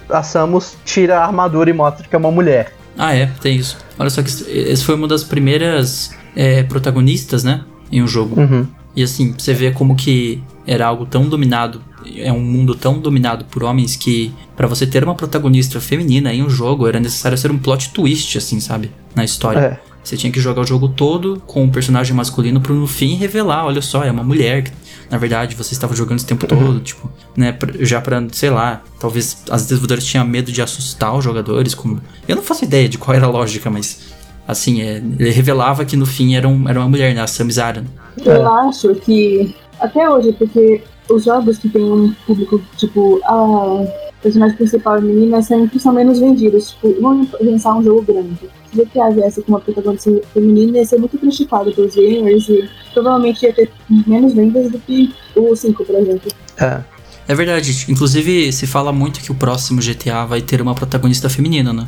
a, 0.09 0.23
Samus 0.23 0.77
tira 0.85 1.19
a 1.19 1.25
armadura 1.25 1.69
e 1.69 1.73
mostra 1.73 2.07
que 2.07 2.15
é 2.15 2.17
uma 2.17 2.31
mulher. 2.31 2.73
Ah, 2.97 3.13
é, 3.13 3.29
tem 3.41 3.57
isso. 3.57 3.77
Olha 3.97 4.09
só 4.09 4.21
que 4.21 4.29
esse 4.29 4.83
foi 4.83 4.95
uma 4.95 5.07
das 5.07 5.23
primeiras 5.23 6.15
é, 6.35 6.63
protagonistas, 6.63 7.43
né? 7.43 7.61
Em 7.91 8.01
um 8.01 8.07
jogo. 8.07 8.39
Uhum. 8.39 8.67
E 8.95 9.03
assim, 9.03 9.33
você 9.37 9.53
vê 9.53 9.71
como 9.71 9.95
que 9.95 10.41
era 10.65 10.85
algo 10.85 11.05
tão 11.05 11.27
dominado, 11.27 11.81
é 12.17 12.31
um 12.31 12.39
mundo 12.39 12.75
tão 12.75 12.99
dominado 12.99 13.45
por 13.45 13.63
homens 13.63 13.95
que 13.95 14.33
pra 14.55 14.67
você 14.67 14.85
ter 14.87 15.03
uma 15.03 15.15
protagonista 15.15 15.79
feminina 15.81 16.33
em 16.33 16.43
um 16.43 16.49
jogo 16.49 16.87
era 16.87 16.99
necessário 16.99 17.37
ser 17.37 17.51
um 17.51 17.57
plot 17.57 17.89
twist, 17.91 18.37
assim, 18.37 18.59
sabe? 18.59 18.91
Na 19.15 19.23
história. 19.23 19.59
É. 19.59 19.79
Você 20.03 20.15
tinha 20.15 20.31
que 20.31 20.39
jogar 20.39 20.61
o 20.61 20.65
jogo 20.65 20.87
todo 20.89 21.41
com 21.45 21.63
um 21.63 21.69
personagem 21.69 22.15
masculino 22.15 22.61
pro 22.61 22.73
no 22.73 22.87
fim 22.87 23.15
revelar, 23.15 23.65
olha 23.65 23.81
só, 23.81 24.03
é 24.03 24.09
uma 24.09 24.23
mulher 24.23 24.63
que 24.63 24.71
na 25.11 25.17
verdade 25.17 25.55
você 25.55 25.73
estava 25.73 25.93
jogando 25.95 26.17
esse 26.17 26.25
tempo 26.25 26.47
todo, 26.47 26.79
tipo, 26.79 27.11
né, 27.35 27.51
pra- 27.51 27.73
já 27.81 27.99
pra, 27.99 28.23
sei 28.31 28.49
lá, 28.49 28.81
talvez 28.99 29.43
as 29.49 29.63
desenvolvedoras 29.63 30.05
tinham 30.05 30.25
medo 30.25 30.51
de 30.51 30.61
assustar 30.61 31.15
os 31.15 31.23
jogadores, 31.23 31.75
como 31.75 31.99
eu 32.27 32.35
não 32.35 32.41
faço 32.43 32.63
ideia 32.63 32.87
de 32.87 32.97
qual 32.97 33.15
era 33.15 33.25
a 33.25 33.29
lógica, 33.29 33.69
mas 33.69 33.99
assim, 34.47 34.81
é, 34.81 34.97
ele 35.19 35.31
revelava 35.31 35.83
que 35.83 35.95
no 35.97 36.05
fim 36.05 36.33
era, 36.35 36.47
um, 36.47 36.67
era 36.67 36.79
uma 36.79 36.87
mulher, 36.89 37.13
né, 37.13 37.21
a 37.21 37.27
Samus 37.27 37.59
Aran. 37.59 37.83
Eu 38.23 38.47
acho 38.51 38.95
que 38.95 39.53
até 39.79 40.09
hoje, 40.09 40.31
porque 40.33 40.81
os 41.09 41.23
jogos 41.23 41.57
que 41.57 41.69
tem 41.69 41.83
um 41.83 42.13
público, 42.25 42.61
tipo, 42.77 43.19
a 43.23 43.85
personagem 44.21 44.55
principal 44.55 44.97
é 44.97 45.01
menina 45.01 45.41
sempre 45.41 45.79
são 45.79 45.93
menos 45.93 46.19
vendidos. 46.19 46.71
Tipo, 46.71 47.01
vamos 47.01 47.29
pensar 47.29 47.75
um 47.75 47.83
jogo 47.83 48.01
grande. 48.01 48.49
Se 48.71 48.83
GTA 48.83 49.09
viesse 49.11 49.41
com 49.41 49.53
uma 49.53 49.59
protagonista 49.59 50.11
feminina, 50.33 50.77
ia 50.77 50.85
ser 50.85 50.99
muito 50.99 51.17
criticado 51.17 51.71
pelos 51.73 51.95
gamers 51.95 52.47
e 52.49 52.69
provavelmente 52.93 53.43
ia 53.43 53.53
ter 53.53 53.71
menos 54.05 54.33
vendas 54.33 54.71
do 54.71 54.79
que 54.79 55.13
o 55.35 55.55
5, 55.55 55.83
por 55.83 55.95
exemplo. 55.95 56.31
É. 56.57 56.81
É 57.27 57.35
verdade, 57.35 57.85
inclusive 57.87 58.51
se 58.51 58.65
fala 58.65 58.91
muito 58.91 59.19
que 59.19 59.31
o 59.31 59.35
próximo 59.35 59.79
GTA 59.79 60.25
vai 60.25 60.41
ter 60.41 60.63
uma 60.63 60.73
protagonista 60.73 61.29
feminina, 61.29 61.71
né? 61.71 61.87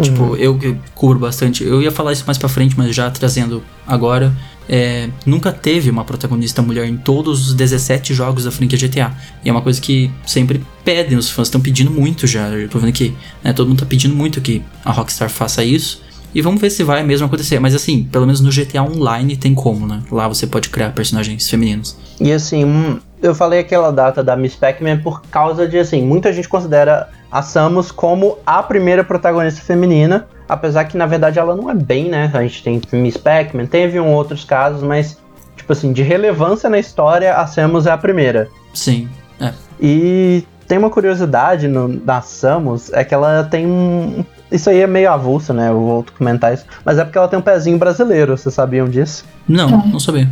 Tipo, 0.00 0.34
eu 0.36 0.56
que 0.56 0.74
cubro 0.94 1.18
bastante. 1.18 1.62
Eu 1.62 1.82
ia 1.82 1.92
falar 1.92 2.14
isso 2.14 2.24
mais 2.26 2.38
pra 2.38 2.48
frente, 2.48 2.74
mas 2.78 2.96
já 2.96 3.10
trazendo 3.10 3.62
agora. 3.86 4.32
É, 4.72 5.08
nunca 5.26 5.50
teve 5.50 5.90
uma 5.90 6.04
protagonista 6.04 6.62
mulher 6.62 6.86
em 6.86 6.96
todos 6.96 7.48
os 7.48 7.54
17 7.54 8.14
jogos 8.14 8.44
da 8.44 8.52
franquia 8.52 8.78
GTA. 8.78 9.12
E 9.44 9.48
é 9.48 9.52
uma 9.52 9.62
coisa 9.62 9.80
que 9.80 10.08
sempre 10.24 10.64
pedem, 10.84 11.18
os 11.18 11.28
fãs 11.28 11.48
estão 11.48 11.60
pedindo 11.60 11.90
muito 11.90 12.24
já. 12.24 12.48
Eu 12.50 12.68
tô 12.68 12.78
vendo 12.78 12.92
que 12.92 13.12
né, 13.42 13.52
todo 13.52 13.66
mundo 13.66 13.80
tá 13.80 13.86
pedindo 13.86 14.14
muito 14.14 14.40
que 14.40 14.62
a 14.84 14.92
Rockstar 14.92 15.28
faça 15.28 15.64
isso. 15.64 16.00
E 16.32 16.40
vamos 16.40 16.60
ver 16.60 16.70
se 16.70 16.84
vai 16.84 17.02
mesmo 17.02 17.26
acontecer. 17.26 17.58
Mas 17.58 17.74
assim, 17.74 18.04
pelo 18.04 18.24
menos 18.24 18.40
no 18.40 18.48
GTA 18.48 18.84
Online 18.84 19.36
tem 19.36 19.56
como, 19.56 19.88
né? 19.88 20.04
Lá 20.08 20.28
você 20.28 20.46
pode 20.46 20.68
criar 20.68 20.90
personagens 20.90 21.50
femininos. 21.50 21.96
E 22.20 22.30
assim, 22.30 23.00
eu 23.20 23.34
falei 23.34 23.58
aquela 23.58 23.90
data 23.90 24.22
da 24.22 24.36
Miss 24.36 24.54
Pac-Man 24.54 24.98
por 24.98 25.22
causa 25.22 25.66
de, 25.66 25.78
assim, 25.78 26.00
muita 26.00 26.32
gente 26.32 26.48
considera 26.48 27.08
a 27.28 27.42
Samus 27.42 27.90
como 27.90 28.38
a 28.46 28.62
primeira 28.62 29.02
protagonista 29.02 29.62
feminina, 29.62 30.28
apesar 30.50 30.84
que 30.84 30.96
na 30.96 31.06
verdade 31.06 31.38
ela 31.38 31.54
não 31.54 31.70
é 31.70 31.74
bem, 31.74 32.08
né? 32.08 32.30
A 32.34 32.42
gente 32.42 32.62
tem 32.62 32.80
Miss 32.92 33.16
Pac-Man, 33.16 33.66
teve 33.66 34.00
um 34.00 34.12
outros 34.12 34.44
casos, 34.44 34.82
mas, 34.82 35.16
tipo 35.56 35.72
assim, 35.72 35.92
de 35.92 36.02
relevância 36.02 36.68
na 36.68 36.78
história, 36.78 37.36
a 37.36 37.46
Samus 37.46 37.86
é 37.86 37.92
a 37.92 37.96
primeira. 37.96 38.48
Sim, 38.74 39.08
é. 39.40 39.52
E 39.80 40.44
tem 40.66 40.76
uma 40.76 40.90
curiosidade 40.90 41.68
no, 41.68 41.88
da 41.88 42.20
Samus, 42.20 42.92
é 42.92 43.04
que 43.04 43.14
ela 43.14 43.44
tem 43.44 43.64
um. 43.64 44.24
Isso 44.50 44.68
aí 44.68 44.80
é 44.80 44.86
meio 44.86 45.12
avulso, 45.12 45.52
né? 45.52 45.68
Eu 45.68 45.80
vou 45.80 46.06
comentar 46.18 46.52
isso. 46.52 46.64
Mas 46.84 46.98
é 46.98 47.04
porque 47.04 47.16
ela 47.16 47.28
tem 47.28 47.38
um 47.38 47.42
pezinho 47.42 47.78
brasileiro, 47.78 48.36
vocês 48.36 48.52
sabiam 48.52 48.88
disso? 48.88 49.24
Não, 49.48 49.68
não 49.86 50.00
sabia. 50.00 50.28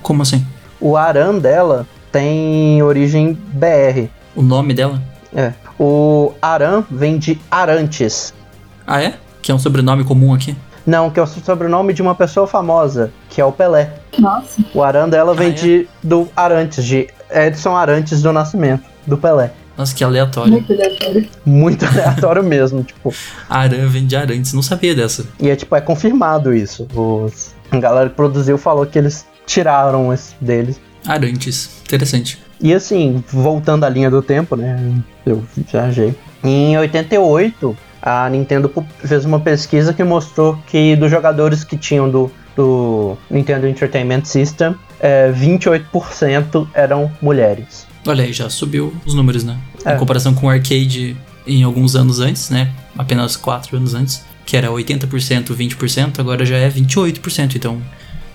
Como 0.00 0.22
assim? 0.22 0.46
O 0.80 0.96
Aran 0.96 1.38
dela 1.38 1.84
tem 2.12 2.80
origem 2.82 3.36
BR. 3.52 4.08
O 4.36 4.42
nome 4.42 4.72
dela? 4.72 5.02
É. 5.34 5.52
O 5.78 6.32
Aran 6.40 6.84
vem 6.88 7.18
de 7.18 7.40
Arantes. 7.50 8.32
Ah, 8.86 9.02
é? 9.02 9.14
Que 9.46 9.52
é 9.52 9.54
um 9.54 9.60
sobrenome 9.60 10.02
comum 10.02 10.34
aqui? 10.34 10.56
Não, 10.84 11.08
que 11.08 11.20
é 11.20 11.22
o 11.22 11.26
sobrenome 11.28 11.94
de 11.94 12.02
uma 12.02 12.16
pessoa 12.16 12.48
famosa, 12.48 13.12
que 13.30 13.40
é 13.40 13.44
o 13.44 13.52
Pelé. 13.52 13.92
Nossa, 14.18 14.60
O 14.74 14.82
Aran 14.82 15.08
dela 15.08 15.34
vem 15.34 15.46
Ah, 15.46 15.50
é? 15.50 15.52
de 15.52 15.88
do 16.02 16.28
Arantes, 16.34 16.84
de 16.84 17.06
Edson 17.30 17.76
Arantes 17.76 18.20
do 18.22 18.32
Nascimento, 18.32 18.82
do 19.06 19.16
Pelé. 19.16 19.52
Nossa, 19.78 19.94
que 19.94 20.02
aleatório. 20.02 20.50
muito 20.50 20.72
aleatório. 20.72 21.28
Muito 21.46 21.86
aleatório 21.86 22.42
mesmo, 22.42 22.82
tipo. 22.82 23.14
Aran 23.48 23.86
vem 23.86 24.04
de 24.04 24.16
Arantes, 24.16 24.52
não 24.52 24.62
sabia 24.62 24.96
dessa. 24.96 25.24
E 25.38 25.48
é 25.48 25.54
tipo, 25.54 25.76
é 25.76 25.80
confirmado 25.80 26.52
isso. 26.52 26.88
Os, 26.92 27.54
a 27.70 27.78
galera 27.78 28.08
que 28.10 28.16
produziu 28.16 28.58
falou 28.58 28.84
que 28.84 28.98
eles 28.98 29.24
tiraram 29.46 30.12
esse 30.12 30.34
deles. 30.40 30.80
Arantes, 31.06 31.70
interessante. 31.84 32.42
E 32.60 32.74
assim, 32.74 33.22
voltando 33.28 33.84
à 33.84 33.88
linha 33.88 34.10
do 34.10 34.20
tempo, 34.22 34.56
né? 34.56 34.92
Eu 35.24 35.44
viajei. 35.70 36.16
Em 36.42 36.76
88, 36.78 37.76
a 38.06 38.30
Nintendo 38.30 38.72
fez 39.04 39.24
uma 39.24 39.40
pesquisa 39.40 39.92
que 39.92 40.04
mostrou 40.04 40.56
que 40.68 40.94
dos 40.94 41.10
jogadores 41.10 41.64
que 41.64 41.76
tinham 41.76 42.08
do, 42.08 42.30
do 42.54 43.18
Nintendo 43.28 43.66
Entertainment 43.66 44.24
System, 44.24 44.76
é, 45.00 45.32
28% 45.32 46.68
eram 46.72 47.10
mulheres. 47.20 47.84
Olha 48.06 48.22
aí, 48.22 48.32
já 48.32 48.48
subiu 48.48 48.94
os 49.04 49.12
números, 49.12 49.42
né? 49.42 49.58
É. 49.84 49.94
Em 49.94 49.98
comparação 49.98 50.32
com 50.32 50.46
o 50.46 50.48
arcade 50.48 51.16
em 51.44 51.64
alguns 51.64 51.96
anos 51.96 52.20
antes, 52.20 52.48
né? 52.48 52.70
Apenas 52.96 53.34
4 53.34 53.76
anos 53.76 53.92
antes, 53.92 54.24
que 54.44 54.56
era 54.56 54.68
80%, 54.68 55.48
20%, 55.48 56.20
agora 56.20 56.46
já 56.46 56.56
é 56.56 56.70
28%, 56.70 57.56
então 57.56 57.82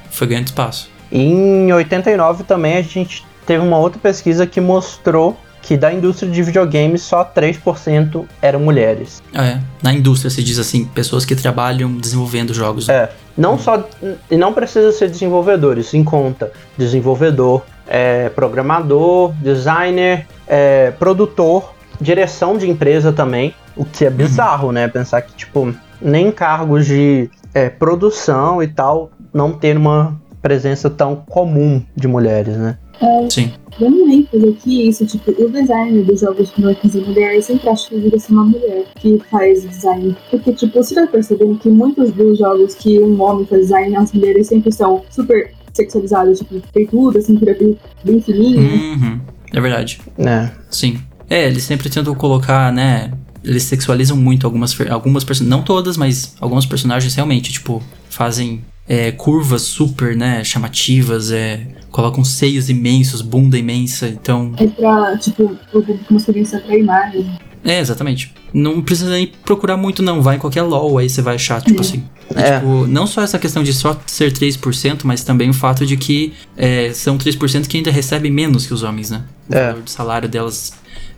foi 0.09 0.27
ganhando 0.27 0.47
espaço. 0.47 0.89
Em 1.09 1.71
89 1.71 2.43
também 2.43 2.75
a 2.75 2.81
gente 2.81 3.23
teve 3.45 3.63
uma 3.63 3.77
outra 3.77 4.01
pesquisa 4.01 4.45
que 4.45 4.59
mostrou 4.59 5.39
que 5.61 5.77
da 5.77 5.93
indústria 5.93 6.31
de 6.31 6.41
videogames 6.41 7.01
só 7.01 7.23
3% 7.23 8.25
eram 8.41 8.59
mulheres. 8.59 9.21
É, 9.33 9.59
na 9.81 9.93
indústria 9.93 10.29
se 10.29 10.43
diz 10.43 10.57
assim, 10.57 10.85
pessoas 10.85 11.23
que 11.23 11.35
trabalham 11.35 11.95
desenvolvendo 11.97 12.53
jogos. 12.53 12.89
É, 12.89 13.11
não 13.37 13.57
só. 13.57 13.87
E 14.29 14.35
não 14.35 14.53
precisa 14.53 14.91
ser 14.91 15.09
desenvolvedores, 15.09 15.93
em 15.93 16.03
conta 16.03 16.51
desenvolvedor, 16.77 17.63
é, 17.87 18.29
programador, 18.29 19.33
designer, 19.41 20.27
é, 20.47 20.91
produtor, 20.91 21.73
direção 21.99 22.57
de 22.57 22.69
empresa 22.69 23.11
também. 23.13 23.53
O 23.75 23.85
que 23.85 24.05
é 24.05 24.09
bizarro, 24.09 24.71
né? 24.71 24.87
Pensar 24.87 25.21
que, 25.21 25.33
tipo, 25.33 25.73
nem 26.01 26.31
cargos 26.31 26.85
de 26.85 27.29
é, 27.53 27.69
produção 27.69 28.61
e 28.61 28.67
tal 28.67 29.11
não 29.33 29.53
ter 29.53 29.77
uma 29.77 30.19
presença 30.41 30.89
tão 30.89 31.15
comum 31.15 31.81
de 31.95 32.07
mulheres, 32.07 32.57
né? 32.57 32.77
É, 33.01 33.29
Sim. 33.29 33.51
dando 33.79 34.03
um 34.03 34.11
ênfase 34.11 34.49
aqui, 34.49 34.87
isso, 34.87 35.05
tipo, 35.07 35.31
o 35.31 35.49
design 35.49 36.03
dos 36.03 36.19
jogos 36.19 36.51
com 36.51 36.61
marcas 36.61 36.93
e 36.93 36.99
mulher, 36.99 37.35
eu 37.35 37.41
sempre 37.41 37.69
acho 37.69 37.89
que 37.89 37.95
deveria 37.95 38.19
ser 38.19 38.31
uma 38.33 38.45
mulher 38.45 38.85
que 38.95 39.19
faz 39.29 39.67
design. 39.67 40.15
Porque, 40.29 40.53
tipo, 40.53 40.83
você 40.83 40.93
vai 40.93 41.07
percebendo 41.07 41.57
que 41.57 41.69
muitos 41.69 42.11
dos 42.11 42.37
jogos 42.37 42.75
que 42.75 42.99
um 42.99 43.19
homem 43.21 43.45
faz 43.47 43.61
design, 43.63 43.95
as 43.95 44.11
mulheres 44.11 44.47
sempre 44.47 44.71
são 44.71 45.03
super 45.09 45.51
sexualizadas, 45.73 46.39
tipo, 46.39 46.61
peitudas, 46.71 47.25
cintura 47.25 47.55
bem, 47.57 47.77
bem 48.03 48.21
fininha. 48.21 48.59
Uhum. 48.61 49.19
É 49.51 49.59
verdade. 49.59 49.99
É. 50.19 50.49
Sim. 50.69 50.99
É, 51.29 51.47
eles 51.47 51.63
sempre 51.63 51.89
tentam 51.89 52.13
colocar, 52.13 52.71
né? 52.71 53.11
Eles 53.43 53.63
sexualizam 53.63 54.15
muito 54.15 54.45
algumas, 54.45 54.79
algumas 54.91 55.23
personagens. 55.23 55.57
Não 55.57 55.63
todas, 55.63 55.97
mas 55.97 56.35
alguns 56.39 56.65
personagens 56.65 57.15
realmente, 57.15 57.51
tipo, 57.51 57.81
fazem 58.09 58.61
é, 58.93 59.09
curvas 59.13 59.61
super, 59.61 60.17
né? 60.17 60.43
Chamativas, 60.43 61.31
é, 61.31 61.61
colocam 61.89 62.25
seios 62.25 62.69
imensos, 62.69 63.21
bunda 63.21 63.57
imensa. 63.57 64.09
Então, 64.09 64.51
É 64.57 64.67
pra, 64.67 65.17
tipo, 65.17 65.43
o 65.43 65.55
público 65.71 66.13
masculino 66.13 66.45
se 66.45 66.57
atrair 66.57 66.83
mais. 66.83 67.15
é, 67.63 67.79
exatamente. 67.79 68.33
Não 68.53 68.81
precisa 68.81 69.09
nem 69.11 69.27
procurar 69.45 69.77
muito, 69.77 70.03
não. 70.03 70.21
Vai 70.21 70.35
em 70.35 70.39
qualquer 70.39 70.63
LOL, 70.63 70.97
aí 70.97 71.09
você 71.09 71.21
vai 71.21 71.35
achar, 71.35 71.61
tipo 71.61 71.77
É. 71.77 71.81
assim. 71.81 72.03
É. 72.35 72.59
Tipo, 72.59 72.85
não 72.85 73.07
só 73.07 73.21
essa 73.21 73.39
questão 73.39 73.63
de 73.63 73.71
só 73.73 73.97
ser 74.05 74.33
3%, 74.33 75.01
mas 75.05 75.23
também 75.23 75.49
o 75.49 75.53
fato 75.53 75.85
de 75.85 75.95
que 75.95 76.33
é, 76.57 76.91
são 76.93 77.17
3% 77.17 77.67
que 77.67 77.77
ainda 77.77 77.91
recebem 77.91 78.29
menos 78.31 78.65
que 78.67 78.73
os 78.73 78.83
homens, 78.83 79.09
né? 79.09 79.23
O 79.49 79.55
É. 79.55 79.67
valor 79.69 79.83
de 79.83 79.91
salário 79.91 80.27
delas, 80.27 80.73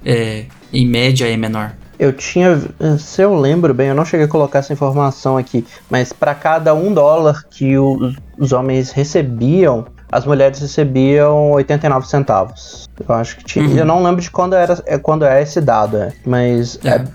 é, 0.06 0.46
em 0.72 0.86
média, 0.86 1.26
é 1.28 1.36
menor. 1.36 1.76
Eu 2.04 2.12
tinha, 2.12 2.60
se 3.00 3.22
eu 3.22 3.34
lembro 3.34 3.74
bem, 3.74 3.88
eu 3.88 3.96
não 3.96 4.04
cheguei 4.04 4.26
a 4.26 4.30
colocar 4.30 4.60
essa 4.60 4.74
informação 4.74 5.38
aqui, 5.38 5.66
mas 5.90 6.12
para 6.12 6.36
cada 6.36 6.74
um 6.76 6.94
dólar 6.94 7.44
que 7.50 7.78
o- 7.78 7.98
os 8.38 8.52
homens 8.52 8.92
recebiam, 8.92 9.86
as 10.12 10.26
mulheres 10.26 10.60
recebiam 10.60 11.52
89 11.52 12.08
centavos. 12.08 12.88
Eu 13.08 13.16
acho 13.16 13.38
que 13.38 13.44
tinha. 13.44 13.66
Uhum. 13.66 13.78
Eu 13.78 13.86
não 13.86 14.04
lembro 14.04 14.22
de 14.22 14.30
quando 14.30 14.54
era 14.54 14.82
é, 14.86 14.98
quando 14.98 15.26
é 15.26 15.42
esse 15.42 15.60
dado, 15.60 15.98
é, 15.98 16.14
mas 16.26 16.80
É. 16.84 16.90
é. 16.90 17.06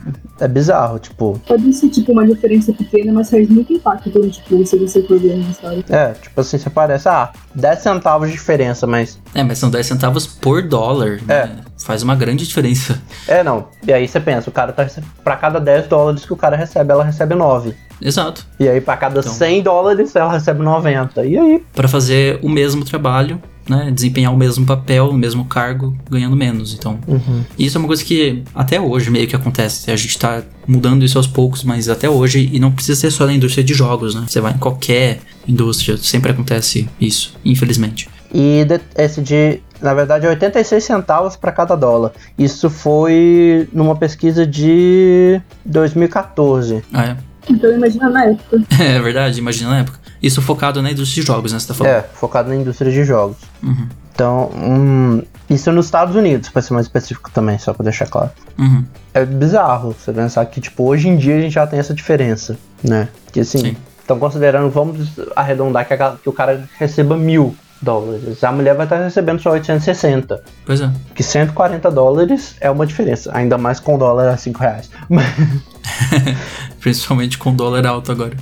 é 0.40 0.49
bizarro, 0.49 0.99
tipo. 0.99 1.40
Pode 1.47 1.73
ser, 1.73 1.88
tipo, 1.90 2.12
uma 2.12 2.26
diferença 2.26 2.73
pequena, 2.73 3.12
mas 3.12 3.30
faz 3.30 3.49
muito 3.49 3.73
impacto, 3.73 4.11
tipo, 4.30 4.66
se 4.66 4.76
você 4.76 5.02
for 5.02 5.18
ver 5.18 5.37
na 5.37 5.49
história. 5.50 5.85
É, 5.88 6.12
tipo 6.14 6.40
assim, 6.40 6.59
você 6.59 6.68
parece, 6.68 7.09
ah, 7.09 7.30
10 7.54 7.78
centavos 7.78 8.28
de 8.28 8.35
diferença, 8.35 8.87
mas. 8.87 9.21
É, 9.35 9.42
mas 9.45 9.59
são 9.59 9.71
10 9.71 9.87
centavos 9.87 10.26
por 10.26 10.62
dólar, 10.62 11.21
né? 11.26 11.57
Faz 11.85 12.02
uma 12.02 12.16
grande 12.16 12.47
diferença. 12.47 13.00
É, 13.28 13.42
não. 13.45 13.68
E 13.87 13.92
aí 13.92 14.07
você 14.09 14.18
pensa, 14.21 14.50
o 14.50 14.52
cara 14.52 14.73
tá 14.73 14.83
recebendo. 14.83 15.11
Pra 15.23 15.37
cada 15.37 15.61
10 15.61 15.87
dólares 15.87 16.25
que 16.26 16.33
o 16.33 16.37
cara 16.37 16.57
recebe, 16.57 16.90
ela 16.92 17.04
recebe 17.04 17.35
9. 17.35 17.75
Exato. 18.00 18.47
E 18.61 18.69
aí, 18.69 18.81
pra 18.81 18.97
cada 18.97 19.21
Então. 19.21 19.33
100 19.33 19.62
dólares, 19.62 20.14
ela 20.17 20.33
recebe 20.33 20.62
90. 20.62 21.25
E 21.25 21.37
aí? 21.38 21.62
Pra 21.75 21.88
fazer 21.88 22.38
o 22.43 22.49
mesmo 22.49 22.85
trabalho, 22.85 23.40
né? 23.69 23.90
Desempenhar 23.90 24.33
o 24.33 24.37
mesmo 24.37 24.64
papel, 24.64 25.09
o 25.11 25.14
mesmo 25.14 25.45
cargo, 25.45 25.97
ganhando 26.11 26.35
menos. 26.37 26.73
Então, 26.75 26.99
Uhum. 27.07 27.43
isso 27.59 27.76
é 27.76 27.78
uma 27.78 27.87
coisa 27.87 28.05
que 28.05 28.43
até 28.55 28.81
hoje 28.81 29.11
meio 29.11 29.26
que 29.26 29.37
acontece. 29.37 29.90
A 29.90 29.97
gente 29.97 30.19
tá 30.19 30.43
mudando 30.67 31.05
isso 31.05 31.19
aos 31.19 31.26
poucos, 31.26 31.62
mas 31.64 31.88
até 31.88 32.09
hoje, 32.09 32.49
e 32.52 32.59
não 32.59 32.71
precisa 32.73 32.99
ser 33.00 33.11
só 33.11 33.26
na 33.26 33.33
indústria 33.33 33.62
de 33.64 33.75
jogos, 33.75 34.14
né? 34.14 34.25
Você 34.26 34.40
vai 34.40 34.52
em 34.52 34.59
qualquer 34.59 35.21
indústria, 35.47 35.97
sempre 35.97 36.31
acontece 36.33 36.88
isso, 37.00 37.35
infelizmente. 37.45 38.09
E 38.33 38.64
de- 38.67 38.81
esse 39.02 39.23
de, 39.23 39.61
na 39.81 39.95
verdade, 39.95 40.26
é 40.26 40.28
86 40.28 40.85
centavos 40.85 41.35
para 41.35 41.50
cada 41.50 41.75
dólar. 41.75 42.12
Isso 42.38 42.69
foi 42.69 43.67
numa 43.73 43.97
pesquisa 43.97 44.47
de 44.47 45.40
2014. 45.64 46.83
Ah, 46.93 47.05
é? 47.05 47.17
Então, 47.50 47.73
imagina 47.73 48.09
na 48.11 48.25
época. 48.25 48.61
É 48.81 49.00
verdade, 49.00 49.38
imagina 49.38 49.71
na 49.71 49.78
época. 49.81 49.99
Isso 50.23 50.43
focado 50.43 50.83
na 50.83 50.90
indústria 50.90 51.23
de 51.23 51.26
jogos, 51.26 51.52
né? 51.52 51.59
Você 51.59 51.69
tá 51.69 51.75
falando. 51.75 51.93
É, 51.93 52.02
focado 52.02 52.49
na 52.49 52.57
indústria 52.57 52.90
de 52.90 53.05
jogos. 53.05 53.37
Uhum. 53.62 53.88
Então, 54.12 54.50
hum, 54.57 55.23
isso 55.49 55.71
nos 55.71 55.87
Estados 55.87 56.17
Unidos, 56.17 56.49
para 56.49 56.61
ser 56.61 56.75
mais 56.75 56.87
específico 56.87 57.31
também, 57.31 57.57
só 57.59 57.73
para 57.73 57.85
deixar 57.85 58.07
claro. 58.07 58.31
Uhum. 58.59 58.85
É 59.14 59.25
bizarro 59.25 59.95
você 59.99 60.12
pensar 60.12 60.45
que, 60.47 60.61
tipo, 60.61 60.83
hoje 60.85 61.09
em 61.09 61.17
dia 61.17 61.37
a 61.37 61.40
gente 61.40 61.52
já 61.52 61.67
tem 61.67 61.78
essa 61.78 61.95
diferença, 61.95 62.57
né? 62.83 63.09
Que 63.33 63.40
assim, 63.40 63.59
Sim. 63.59 63.76
estão 64.00 64.19
considerando, 64.19 64.69
vamos 64.71 65.09
arredondar 65.37 65.87
que, 65.87 65.95
a- 65.95 66.17
que 66.21 66.28
o 66.28 66.33
cara 66.33 66.64
receba 66.78 67.17
mil 67.17 67.55
dólares. 67.81 68.43
A 68.43 68.50
mulher 68.50 68.75
vai 68.75 68.87
estar 68.87 68.99
recebendo 68.99 69.40
só 69.40 69.50
860. 69.52 70.43
Pois 70.67 70.81
é. 70.81 70.90
Que 71.14 71.23
140 71.23 71.88
dólares 71.93 72.57
é 72.61 72.69
uma 72.69 72.85
diferença, 72.85 73.31
ainda 73.33 73.57
mais 73.57 73.78
com 73.78 73.95
o 73.95 73.99
dólar 73.99 74.28
a 74.31 74.37
5 74.37 74.59
reais. 74.59 74.90
Principalmente 76.90 77.38
com 77.38 77.54
dólar 77.54 77.87
alto 77.87 78.11
agora. 78.12 78.37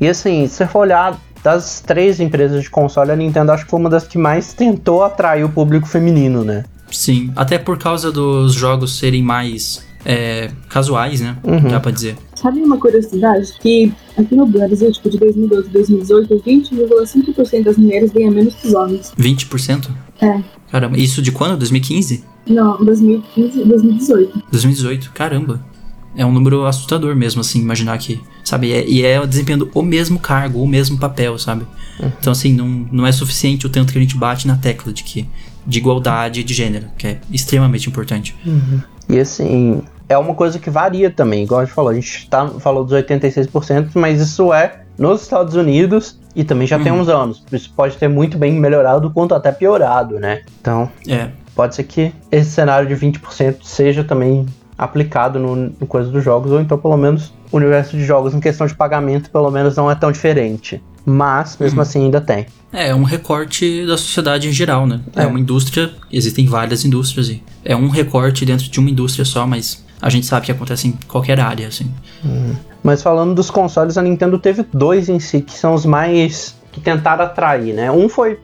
e 0.00 0.08
assim, 0.08 0.46
se 0.46 0.56
você 0.56 0.66
for 0.66 0.80
olhar 0.80 1.18
das 1.42 1.80
três 1.80 2.20
empresas 2.20 2.62
de 2.62 2.70
console, 2.70 3.10
a 3.10 3.16
Nintendo 3.16 3.52
acho 3.52 3.64
que 3.64 3.70
foi 3.70 3.78
uma 3.78 3.90
das 3.90 4.06
que 4.06 4.16
mais 4.16 4.52
tentou 4.54 5.02
atrair 5.02 5.44
o 5.44 5.48
público 5.48 5.86
feminino, 5.86 6.42
né? 6.42 6.64
Sim, 6.90 7.32
até 7.36 7.58
por 7.58 7.78
causa 7.78 8.10
dos 8.10 8.54
jogos 8.54 8.98
serem 8.98 9.22
mais 9.22 9.84
é, 10.04 10.50
casuais, 10.68 11.20
né? 11.20 11.36
Uhum. 11.44 11.68
Dá 11.68 11.80
pra 11.80 11.90
dizer. 11.90 12.16
Sabe 12.34 12.60
uma 12.60 12.78
curiosidade? 12.78 13.52
Que 13.60 13.92
aqui 14.18 14.34
no 14.34 14.46
Brasil, 14.46 14.90
tipo, 14.92 15.08
de 15.10 15.18
2012 15.18 15.68
a 15.68 15.72
2018, 15.72 16.42
20,5% 16.46 17.62
das 17.64 17.76
mulheres 17.76 18.12
ganham 18.12 18.30
menos 18.32 18.54
que 18.54 18.68
os 18.68 18.74
homens. 18.74 19.12
20%? 19.18 19.88
É. 20.20 20.40
Caramba, 20.70 20.96
isso 20.98 21.20
de 21.22 21.32
quando? 21.32 21.58
2015? 21.58 22.24
Não, 22.46 22.82
2015 22.84 23.64
2018. 23.64 24.42
2018? 24.50 25.10
Caramba. 25.12 25.60
É 26.16 26.24
um 26.24 26.30
número 26.32 26.64
assustador 26.66 27.14
mesmo, 27.16 27.40
assim, 27.40 27.60
imaginar 27.60 27.98
que. 27.98 28.20
Sabe? 28.44 28.72
É- 28.72 28.86
e 28.86 29.04
é 29.04 29.24
desempenhando 29.26 29.70
o 29.74 29.82
mesmo 29.82 30.18
cargo, 30.18 30.62
o 30.62 30.66
mesmo 30.68 30.96
papel, 30.98 31.38
sabe? 31.38 31.66
Então, 32.20 32.32
assim, 32.32 32.52
não, 32.52 32.66
não 32.92 33.06
é 33.06 33.12
suficiente 33.12 33.66
o 33.66 33.70
tanto 33.70 33.92
que 33.92 33.98
a 33.98 34.02
gente 34.02 34.16
bate 34.16 34.46
na 34.46 34.56
tecla 34.56 34.92
de 34.92 35.02
que. 35.04 35.28
De 35.66 35.78
igualdade 35.78 36.44
de 36.44 36.52
gênero, 36.52 36.86
que 36.98 37.06
é 37.06 37.18
extremamente 37.32 37.88
importante. 37.88 38.36
E 39.08 39.18
assim, 39.18 39.82
é 40.08 40.18
uma 40.18 40.34
coisa 40.34 40.58
que 40.58 40.68
varia 40.68 41.10
também, 41.10 41.44
igual 41.44 41.60
a 41.60 41.64
gente 41.64 41.74
falou, 41.74 41.90
a 41.90 41.94
gente 41.94 42.28
tá, 42.28 42.46
falou 42.60 42.84
dos 42.84 42.92
86%, 42.92 43.88
mas 43.94 44.20
isso 44.20 44.52
é 44.52 44.80
nos 44.98 45.22
Estados 45.22 45.54
Unidos 45.54 46.18
e 46.36 46.44
também 46.44 46.66
já 46.66 46.78
tem 46.78 46.92
Uhum. 46.92 47.00
uns 47.00 47.08
anos. 47.08 47.42
Isso 47.50 47.72
pode 47.74 47.96
ter 47.96 48.08
muito 48.08 48.36
bem 48.36 48.52
melhorado, 48.60 49.10
quanto 49.10 49.34
até 49.34 49.50
piorado, 49.50 50.20
né? 50.20 50.42
Então, 50.60 50.90
É. 51.08 51.30
pode 51.54 51.74
ser 51.74 51.84
que 51.84 52.12
esse 52.30 52.50
cenário 52.50 52.86
de 52.86 52.94
20% 52.94 53.64
seja 53.64 54.04
também 54.04 54.44
aplicado 54.84 55.38
no, 55.38 55.54
no 55.56 55.86
coisa 55.86 56.10
dos 56.10 56.22
jogos, 56.22 56.52
ou 56.52 56.60
então 56.60 56.78
pelo 56.78 56.96
menos 56.96 57.32
o 57.50 57.56
universo 57.56 57.96
de 57.96 58.04
jogos 58.04 58.34
em 58.34 58.40
questão 58.40 58.66
de 58.66 58.74
pagamento, 58.74 59.30
pelo 59.30 59.50
menos 59.50 59.76
não 59.76 59.90
é 59.90 59.94
tão 59.94 60.10
diferente. 60.12 60.82
Mas, 61.06 61.58
mesmo 61.58 61.76
Uhum. 61.76 61.82
assim, 61.82 62.04
ainda 62.04 62.20
tem. 62.20 62.46
É, 62.72 62.88
é 62.88 62.94
um 62.94 63.02
recorte 63.02 63.84
da 63.86 63.96
sociedade 63.98 64.48
em 64.48 64.52
geral, 64.52 64.86
né? 64.86 65.00
É. 65.14 65.24
É. 65.24 65.26
uma 65.26 65.38
indústria, 65.38 65.90
existem 66.10 66.46
várias 66.46 66.84
indústrias 66.84 67.28
e 67.28 67.42
é 67.64 67.76
um 67.76 67.88
recorte 67.88 68.44
dentro 68.46 68.70
de 68.70 68.80
uma 68.80 68.88
indústria 68.88 69.24
só, 69.24 69.46
mas 69.46 69.84
a 70.00 70.08
gente 70.08 70.24
sabe 70.24 70.46
que 70.46 70.52
acontece 70.52 70.88
em 70.88 70.92
qualquer 71.06 71.38
área, 71.40 71.68
assim. 71.68 71.90
Mas 72.82 73.02
falando 73.02 73.34
dos 73.34 73.50
consoles, 73.50 73.98
a 73.98 74.02
Nintendo 74.02 74.38
teve 74.38 74.64
dois 74.72 75.08
em 75.08 75.18
si, 75.20 75.40
que 75.42 75.52
são 75.52 75.74
os 75.74 75.84
mais 75.84 76.56
que 76.72 76.80
tentaram 76.80 77.24
atrair, 77.24 77.72
né? 77.72 77.90
Um 77.90 78.08
foi 78.08 78.38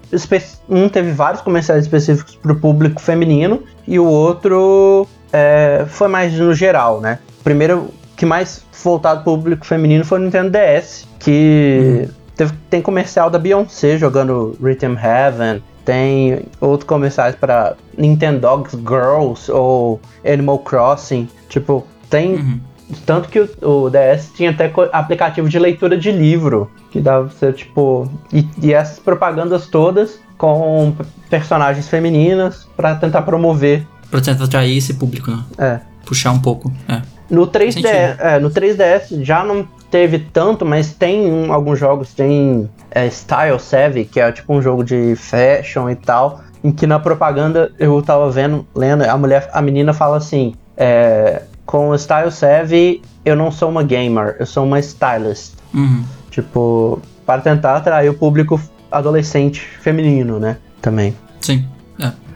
um 0.68 0.88
teve 0.88 1.10
vários 1.10 1.42
comerciais 1.42 1.82
específicos 1.84 2.36
para 2.36 2.52
o 2.52 2.56
público 2.56 3.00
feminino 3.00 3.62
e 3.88 3.98
o 3.98 4.06
outro 4.06 5.06
é, 5.32 5.84
foi 5.88 6.08
mais 6.08 6.32
no 6.34 6.52
geral, 6.54 7.00
né? 7.00 7.18
Primeiro 7.44 7.88
que 8.16 8.26
mais 8.26 8.64
voltado 8.84 9.22
para 9.24 9.32
público 9.32 9.64
feminino 9.66 10.04
foi 10.04 10.18
o 10.18 10.22
Nintendo 10.22 10.50
DS, 10.50 11.06
que 11.18 12.08
teve- 12.36 12.52
tem 12.68 12.82
comercial 12.82 13.30
da 13.30 13.38
Beyoncé 13.38 13.96
jogando 13.96 14.56
Rhythm 14.62 14.94
Heaven, 14.96 15.62
tem 15.84 16.40
outros 16.60 16.86
comerciais 16.88 17.34
para 17.34 17.74
Nintendogs 17.96 18.72
Girls 18.72 19.50
ou 19.50 20.00
Animal 20.24 20.58
Crossing, 20.60 21.28
tipo 21.48 21.86
tem 22.10 22.34
Uhum. 22.34 22.60
tanto 23.06 23.28
que 23.28 23.40
o, 23.40 23.48
o 23.62 23.90
DS 23.90 24.32
tinha 24.34 24.50
até 24.50 24.70
aplicativo 24.92 25.48
de 25.48 25.58
leitura 25.58 25.96
de 25.96 26.10
livro, 26.10 26.70
que 26.90 27.00
dava 27.00 27.28
pra 27.28 27.36
ser 27.38 27.54
tipo. 27.54 28.10
E, 28.32 28.46
e 28.62 28.72
essas 28.74 28.98
propagandas 28.98 29.68
todas 29.68 30.18
com 30.36 30.92
personagens 31.30 31.88
femininas 31.88 32.66
pra 32.76 32.94
tentar 32.96 33.22
promover. 33.22 33.86
Pra 34.10 34.20
tentar 34.20 34.44
atrair 34.44 34.76
esse 34.76 34.94
público, 34.94 35.30
né? 35.30 35.44
É. 35.58 35.80
Puxar 36.04 36.32
um 36.32 36.40
pouco, 36.40 36.72
é. 36.88 37.02
No 37.30 37.46
3DS, 37.46 37.72
Sentido. 37.74 38.20
é, 38.20 38.38
no 38.40 38.50
3DS 38.50 39.22
já 39.22 39.44
não 39.44 39.66
teve 39.90 40.18
tanto, 40.18 40.66
mas 40.66 40.92
tem 40.92 41.30
um- 41.30 41.52
alguns 41.52 41.78
jogos, 41.78 42.12
tem 42.12 42.68
é, 42.90 43.08
Style 43.08 43.60
Savvy, 43.60 44.04
que 44.04 44.18
é 44.18 44.32
tipo 44.32 44.52
um 44.52 44.60
jogo 44.60 44.82
de 44.82 45.14
fashion 45.14 45.88
e 45.88 45.94
tal, 45.94 46.40
em 46.64 46.72
que 46.72 46.86
na 46.88 46.98
propaganda 46.98 47.70
eu 47.78 48.02
tava 48.02 48.28
vendo, 48.32 48.66
lendo, 48.74 49.04
a 49.04 49.16
mulher, 49.16 49.48
a 49.52 49.62
menina 49.62 49.92
fala 49.92 50.16
assim, 50.16 50.54
é, 50.76 51.42
com 51.64 51.90
o 51.90 51.96
Style 51.98 52.32
Savvy, 52.32 53.00
eu 53.24 53.36
não 53.36 53.52
sou 53.52 53.70
uma 53.70 53.84
gamer, 53.84 54.34
eu 54.40 54.46
sou 54.46 54.64
uma 54.64 54.80
stylist. 54.80 55.52
Uhum. 55.72 56.02
Tipo, 56.32 57.00
para 57.24 57.40
tentar 57.40 57.76
atrair 57.76 58.08
o 58.08 58.14
público 58.14 58.60
adolescente 58.90 59.60
feminino, 59.80 60.40
né? 60.40 60.56
Também. 60.82 61.14
Sim. 61.40 61.64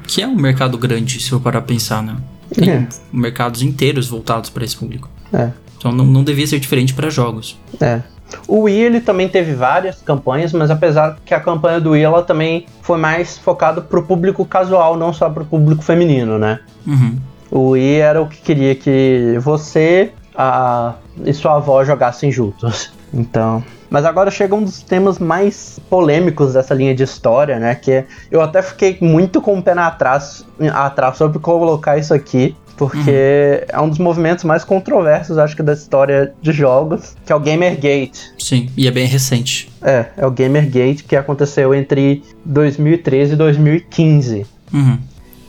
Que 0.07 0.23
é 0.23 0.27
um 0.27 0.35
mercado 0.37 0.77
grande, 0.79 1.21
se 1.21 1.33
eu 1.33 1.41
parar 1.41 1.61
pra 1.61 1.69
pensar, 1.75 2.03
né? 2.03 2.17
Tem 2.55 2.71
É. 2.71 2.87
mercados 3.13 3.63
inteiros 3.63 4.07
voltados 4.09 4.51
para 4.51 4.65
esse 4.65 4.77
público. 4.77 5.09
É. 5.33 5.51
Então 5.77 5.91
não, 5.93 6.05
não 6.05 6.23
devia 6.23 6.47
ser 6.47 6.59
diferente 6.59 6.95
para 6.95 7.11
jogos. 7.11 7.59
É. 7.81 8.01
O 8.49 8.63
Wii 8.63 8.81
ele 8.81 9.01
também 9.01 9.29
teve 9.29 9.53
várias 9.55 10.01
campanhas, 10.01 10.53
mas 10.53 10.71
apesar 10.71 11.19
que 11.25 11.35
a 11.35 11.41
campanha 11.41 11.81
do 11.81 11.91
Wii 11.91 12.03
ela 12.03 12.23
também 12.23 12.67
foi 12.83 12.99
mais 12.99 13.37
focada 13.39 13.81
pro 13.81 14.03
público 14.03 14.45
casual, 14.45 14.97
não 14.97 15.13
só 15.13 15.29
pro 15.29 15.45
público 15.45 15.83
feminino, 15.83 16.39
né? 16.39 16.61
Uhum. 16.87 17.19
O 17.51 17.71
Wii 17.71 17.97
era 17.97 18.23
o 18.23 18.27
que 18.29 18.41
queria 18.41 18.75
que 18.75 19.37
você 19.41 20.11
a, 20.35 20.95
e 21.25 21.33
sua 21.33 21.57
avó 21.57 21.85
jogassem 21.85 22.31
juntos. 22.33 22.93
Então. 23.13 23.63
Mas 23.95 24.05
agora 24.05 24.29
chega 24.29 24.57
um 24.57 24.65
dos 24.65 24.83
temas 24.83 25.21
mais 25.21 25.79
polêmicos 25.89 26.55
dessa 26.55 26.75
linha 26.75 26.93
de 26.93 27.05
história, 27.05 27.61
né? 27.61 27.77
Que 27.77 27.93
é- 27.93 28.05
eu 28.29 28.41
até 28.41 28.61
fiquei 28.61 28.99
muito 29.01 29.41
com 29.41 29.57
o 29.57 29.63
pé 29.63 29.73
na 29.73 29.87
atrás, 29.87 30.45
atrás 30.73 31.17
sobre 31.17 31.39
colocar 31.39 31.97
isso 31.97 32.13
aqui. 32.13 32.57
Porque 32.77 33.65
é 33.69 33.81
um 33.81 33.89
dos 33.89 34.01
movimentos 34.01 34.43
mais 34.43 34.65
controversos, 34.65 35.39
acho 35.39 35.55
que, 35.55 35.63
da 35.63 35.75
história 35.75 36.35
de 36.43 36.51
jogos, 36.51 37.15
que 37.25 37.33
é 37.33 37.37
o 37.37 37.39
Gamergate. 37.39 38.33
Sim, 38.37 38.69
e 38.77 38.89
é 38.89 38.91
bem 38.91 39.07
recente. 39.07 39.71
É, 39.81 40.07
é 40.17 40.27
o 40.27 40.31
Gamergate 40.33 41.05
que 41.05 41.15
aconteceu 41.15 41.73
entre 41.73 42.25
2013 42.45 43.35
e 43.35 43.37
2015. 43.37 44.45
Uhum. 44.73 44.99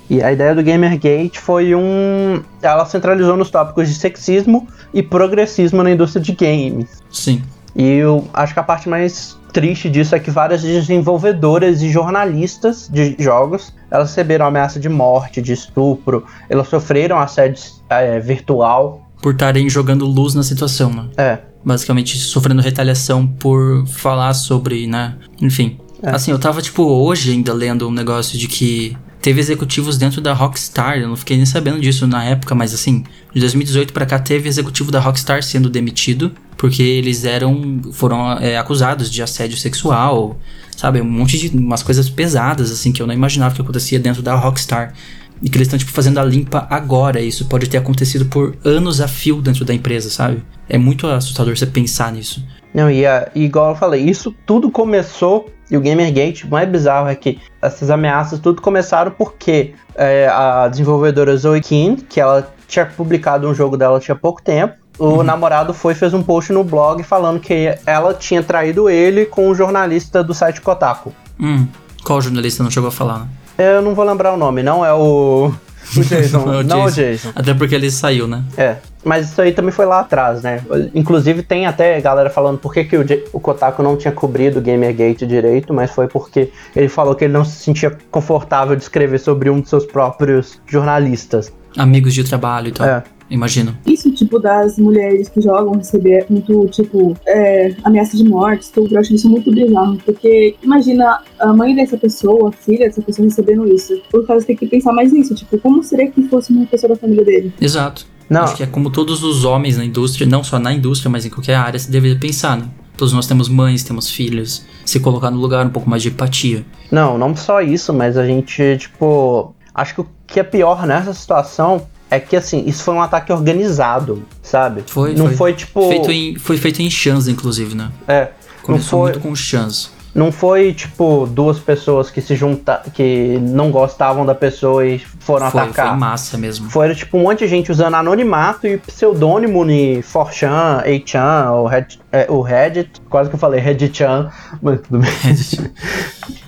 E 0.07 0.21
a 0.21 0.31
ideia 0.31 0.53
do 0.53 0.63
Gamergate 0.63 1.39
foi 1.39 1.73
um. 1.73 2.43
Ela 2.61 2.85
centralizou 2.85 3.35
nos 3.35 3.49
tópicos 3.49 3.89
de 3.89 3.95
sexismo 3.95 4.67
e 4.93 5.01
progressismo 5.01 5.81
na 5.81 5.89
indústria 5.89 6.21
de 6.21 6.31
games. 6.31 7.01
Sim. 7.09 7.41
E 7.75 7.85
eu 7.85 8.27
acho 8.33 8.53
que 8.53 8.59
a 8.59 8.63
parte 8.63 8.87
mais 8.87 9.37
triste 9.51 9.89
disso 9.89 10.15
é 10.15 10.19
que 10.19 10.31
várias 10.31 10.61
desenvolvedoras 10.61 11.81
e 11.81 11.89
jornalistas 11.89 12.89
de 12.91 13.15
jogos 13.19 13.73
elas 13.89 14.09
receberam 14.09 14.45
ameaça 14.45 14.79
de 14.79 14.89
morte, 14.89 15.41
de 15.41 15.53
estupro, 15.53 16.25
elas 16.49 16.67
sofreram 16.67 17.17
assédio 17.19 17.63
é, 17.89 18.19
virtual. 18.19 19.09
Por 19.21 19.33
estarem 19.33 19.69
jogando 19.69 20.05
luz 20.05 20.33
na 20.33 20.43
situação, 20.43 20.91
né? 20.91 21.05
É, 21.17 21.39
Basicamente 21.63 22.17
sofrendo 22.17 22.61
retaliação 22.61 23.25
por 23.25 23.87
falar 23.87 24.33
sobre, 24.33 24.85
né? 24.85 25.15
Enfim. 25.41 25.79
É. 26.03 26.11
Assim, 26.11 26.29
eu 26.29 26.37
tava, 26.37 26.61
tipo, 26.61 26.83
hoje 26.83 27.31
ainda 27.31 27.53
lendo 27.53 27.87
um 27.87 27.91
negócio 27.91 28.37
de 28.37 28.47
que 28.47 28.95
teve 29.25 29.39
executivos 29.39 29.97
dentro 29.97 30.21
da 30.21 30.33
Rockstar. 30.33 30.99
Eu 30.99 31.07
não 31.07 31.15
fiquei 31.15 31.35
nem 31.35 31.47
sabendo 31.47 31.79
disso 31.79 32.05
na 32.05 32.23
época, 32.23 32.53
mas 32.53 32.75
assim, 32.75 33.03
de 33.33 33.39
2018 33.39 33.91
pra 33.91 34.05
cá 34.05 34.19
teve 34.19 34.47
executivo 34.47 34.91
da 34.91 34.99
Rockstar 34.99 35.41
sendo 35.41 35.67
demitido 35.67 36.31
porque 36.55 36.83
eles 36.83 37.25
eram 37.25 37.81
foram 37.91 38.33
é, 38.33 38.55
acusados 38.55 39.09
de 39.09 39.23
assédio 39.23 39.57
sexual, 39.57 40.39
sabe? 40.77 41.01
Um 41.01 41.09
monte 41.09 41.39
de 41.39 41.57
umas 41.57 41.81
coisas 41.81 42.07
pesadas 42.07 42.69
assim 42.71 42.91
que 42.91 43.01
eu 43.01 43.07
não 43.07 43.15
imaginava 43.15 43.55
que 43.55 43.61
acontecia 43.61 43.99
dentro 43.99 44.21
da 44.21 44.35
Rockstar. 44.35 44.93
E 45.41 45.49
que 45.49 45.57
eles 45.57 45.67
estão 45.67 45.79
tipo 45.79 45.91
fazendo 45.91 46.19
a 46.19 46.23
limpa 46.23 46.67
agora. 46.69 47.19
Isso 47.19 47.45
pode 47.45 47.67
ter 47.67 47.77
acontecido 47.77 48.25
por 48.25 48.55
anos 48.63 49.01
a 49.01 49.07
fio 49.07 49.41
dentro 49.41 49.65
da 49.65 49.73
empresa, 49.73 50.11
sabe? 50.11 50.43
É 50.69 50.77
muito 50.77 51.07
assustador 51.07 51.57
você 51.57 51.65
pensar 51.65 52.13
nisso. 52.13 52.45
Não, 52.75 52.91
e, 52.91 53.05
a- 53.05 53.29
igual 53.33 53.69
eu 53.69 53.75
falei, 53.75 54.01
isso 54.03 54.35
tudo 54.45 54.69
começou, 54.69 55.49
e 55.71 55.77
o 55.77 55.81
Gamergate, 55.81 56.45
o 56.45 56.49
mais 56.49 56.67
bizarro 56.67 57.07
é 57.07 57.15
que 57.15 57.39
essas 57.61 57.89
ameaças 57.89 58.37
tudo 58.37 58.61
começaram 58.61 59.11
porque 59.11 59.73
é, 59.95 60.27
a 60.27 60.67
desenvolvedora 60.67 61.35
Zoe 61.37 61.61
King, 61.61 62.01
que 62.03 62.19
ela 62.19 62.53
tinha 62.67 62.85
publicado 62.85 63.47
um 63.47 63.53
jogo 63.53 63.77
dela 63.77 63.99
tinha 63.99 64.13
pouco 64.15 64.41
tempo, 64.41 64.75
o 64.99 65.23
namorado 65.23 65.73
foi 65.73 65.93
e 65.93 65.95
fez 65.95 66.13
um 66.13 66.21
post 66.21 66.51
no 66.53 66.63
blog 66.63 67.01
falando 67.03 67.39
que 67.39 67.73
ela 67.85 68.13
tinha 68.13 68.43
traído 68.43 68.89
ele 68.89 69.25
com 69.25 69.47
um 69.49 69.55
jornalista 69.55 70.23
do 70.23 70.33
site 70.33 70.59
Kotaku. 70.61 71.13
Hum, 71.39 71.67
qual 72.03 72.21
jornalista 72.21 72.61
não 72.61 72.69
chegou 72.71 72.89
a 72.89 72.91
falar, 72.91 73.19
né? 73.19 73.27
Eu 73.57 73.81
não 73.81 73.95
vou 73.95 74.03
lembrar 74.05 74.33
o 74.33 74.37
nome, 74.37 74.61
não 74.61 74.85
é 74.85 74.93
o, 74.93 75.51
o 75.97 76.03
Jason, 76.03 76.39
Não 76.45 76.59
o 76.59 76.63
não 76.63 76.81
é 76.81 76.85
o 76.85 76.89
Jason. 76.91 77.01
Jason. 77.01 77.31
Até 77.35 77.53
porque 77.53 77.75
ele 77.75 77.89
saiu, 77.91 78.27
né? 78.27 78.43
É, 78.57 78.75
mas 79.03 79.29
isso 79.31 79.41
aí 79.41 79.51
também 79.51 79.71
foi 79.71 79.85
lá 79.85 79.99
atrás, 79.99 80.41
né? 80.41 80.61
Inclusive 80.93 81.43
tem 81.43 81.65
até 81.65 81.99
galera 82.01 82.29
falando 82.29 82.57
por 82.57 82.73
que, 82.73 82.83
que 82.85 82.97
o, 82.97 83.03
J- 83.03 83.23
o 83.31 83.39
Kotaku 83.39 83.81
não 83.83 83.95
tinha 83.95 84.11
cobrido 84.11 84.59
o 84.59 84.61
Gamergate 84.61 85.25
direito, 85.27 85.73
mas 85.73 85.91
foi 85.91 86.07
porque 86.07 86.51
ele 86.75 86.89
falou 86.89 87.13
que 87.15 87.25
ele 87.25 87.33
não 87.33 87.45
se 87.45 87.57
sentia 87.63 87.95
confortável 88.11 88.75
de 88.75 88.83
escrever 88.83 89.19
sobre 89.19 89.49
um 89.49 89.61
de 89.61 89.69
seus 89.69 89.85
próprios 89.85 90.59
jornalistas. 90.67 91.51
Amigos 91.77 92.13
de 92.13 92.23
trabalho 92.23 92.69
e 92.69 92.71
tal. 92.71 92.87
É. 92.87 93.03
Imagino. 93.29 93.75
Isso, 93.85 94.11
tipo, 94.11 94.39
das 94.39 94.77
mulheres 94.77 95.29
que 95.29 95.41
jogam 95.41 95.73
receber 95.73 96.25
muito, 96.29 96.67
tipo, 96.67 97.17
é, 97.25 97.75
ameaça 97.83 98.15
de 98.15 98.23
morte, 98.23 98.63
estupro, 98.63 98.93
eu 98.93 98.99
acho 98.99 99.13
isso 99.13 99.29
muito 99.29 99.51
bizarro. 99.51 99.97
Porque 100.05 100.55
imagina 100.61 101.21
a 101.39 101.53
mãe 101.53 101.75
dessa 101.75 101.97
pessoa, 101.97 102.49
a 102.49 102.51
filha 102.51 102.87
dessa 102.87 103.01
pessoa 103.01 103.27
recebendo 103.27 103.67
isso. 103.73 103.99
Por 104.11 104.25
causa 104.25 104.45
tem 104.45 104.55
que 104.55 104.67
pensar 104.67 104.93
mais 104.93 105.11
nisso, 105.11 105.33
tipo, 105.33 105.57
como 105.57 105.83
seria 105.83 106.09
que 106.09 106.21
fosse 106.27 106.53
uma 106.53 106.65
pessoa 106.65 106.93
da 106.93 106.95
família 106.95 107.25
dele? 107.25 107.53
Exato. 107.59 108.05
Não, 108.29 108.41
Acho 108.43 108.55
que 108.55 108.63
é 108.63 108.67
como 108.67 108.89
todos 108.89 109.23
os 109.23 109.43
homens 109.45 109.77
na 109.77 109.85
indústria, 109.85 110.25
não 110.27 110.43
só 110.43 110.57
na 110.57 110.73
indústria, 110.73 111.11
mas 111.11 111.25
em 111.25 111.29
qualquer 111.29 111.55
área, 111.55 111.79
se 111.79 111.91
deveria 111.91 112.19
pensar, 112.19 112.57
né? 112.57 112.67
Todos 112.97 113.13
nós 113.13 113.27
temos 113.27 113.49
mães, 113.49 113.83
temos 113.83 114.09
filhos. 114.09 114.65
Se 114.85 114.99
colocar 114.99 115.29
no 115.29 115.37
lugar 115.39 115.65
um 115.65 115.69
pouco 115.69 115.89
mais 115.89 116.01
de 116.01 116.09
empatia. 116.09 116.65
não, 116.89 117.17
não 117.17 117.35
só 117.35 117.61
isso, 117.61 117.93
mas 117.93 118.17
a 118.17 118.25
gente, 118.25 118.77
tipo. 118.77 119.53
Acho 119.73 119.95
que 119.95 120.01
o 120.01 120.07
que 120.25 120.39
é 120.39 120.43
pior 120.43 120.87
nessa 120.87 121.13
situação 121.13 121.85
é 122.09 122.19
que, 122.19 122.35
assim, 122.35 122.63
isso 122.67 122.83
foi 122.83 122.93
um 122.93 123.01
ataque 123.01 123.31
organizado, 123.33 124.23
sabe? 124.41 124.83
Foi, 124.87 125.13
Não 125.15 125.27
foi. 125.27 125.35
foi, 125.35 125.53
tipo. 125.53 125.87
Feito 125.89 126.11
em, 126.11 126.35
foi 126.37 126.57
feito 126.57 126.81
em 126.81 126.89
chans, 126.89 127.27
inclusive, 127.27 127.75
né? 127.75 127.89
É. 128.07 128.29
Começou 128.61 129.01
foi, 129.01 129.11
muito 129.11 129.19
com 129.27 129.35
chans. 129.35 129.91
não 130.13 130.31
foi, 130.31 130.73
tipo, 130.73 131.27
duas 131.27 131.59
pessoas 131.59 132.09
que 132.09 132.21
se 132.21 132.35
juntaram. 132.35 132.83
que 132.93 133.37
não 133.41 133.69
gostavam 133.69 134.25
da 134.25 134.33
pessoa 134.33 134.85
e 134.85 134.97
foram 135.19 135.51
Foi, 135.51 135.61
atacar. 135.61 135.89
foi 135.89 135.97
massa 135.97 136.37
mesmo. 136.37 136.69
Foi 136.69 136.93
tipo 136.95 137.17
um 137.17 137.23
monte 137.23 137.39
de 137.39 137.47
gente 137.47 137.71
usando 137.71 137.95
anonimato 137.95 138.65
e 138.65 138.77
pseudônimo 138.77 139.63
ni 139.65 140.01
4chan, 140.01 140.83
8chan, 140.85 141.51
ou 141.51 141.67
Red, 141.67 141.85
é, 142.11 142.25
o 142.29 142.41
Reddit, 142.41 143.01
quase 143.09 143.29
que 143.29 143.35
eu 143.35 143.39
falei 143.39 143.59
Reddit-chan, 143.59 144.29
mas 144.61 144.79
tudo 144.81 144.99
bem. 144.99 145.09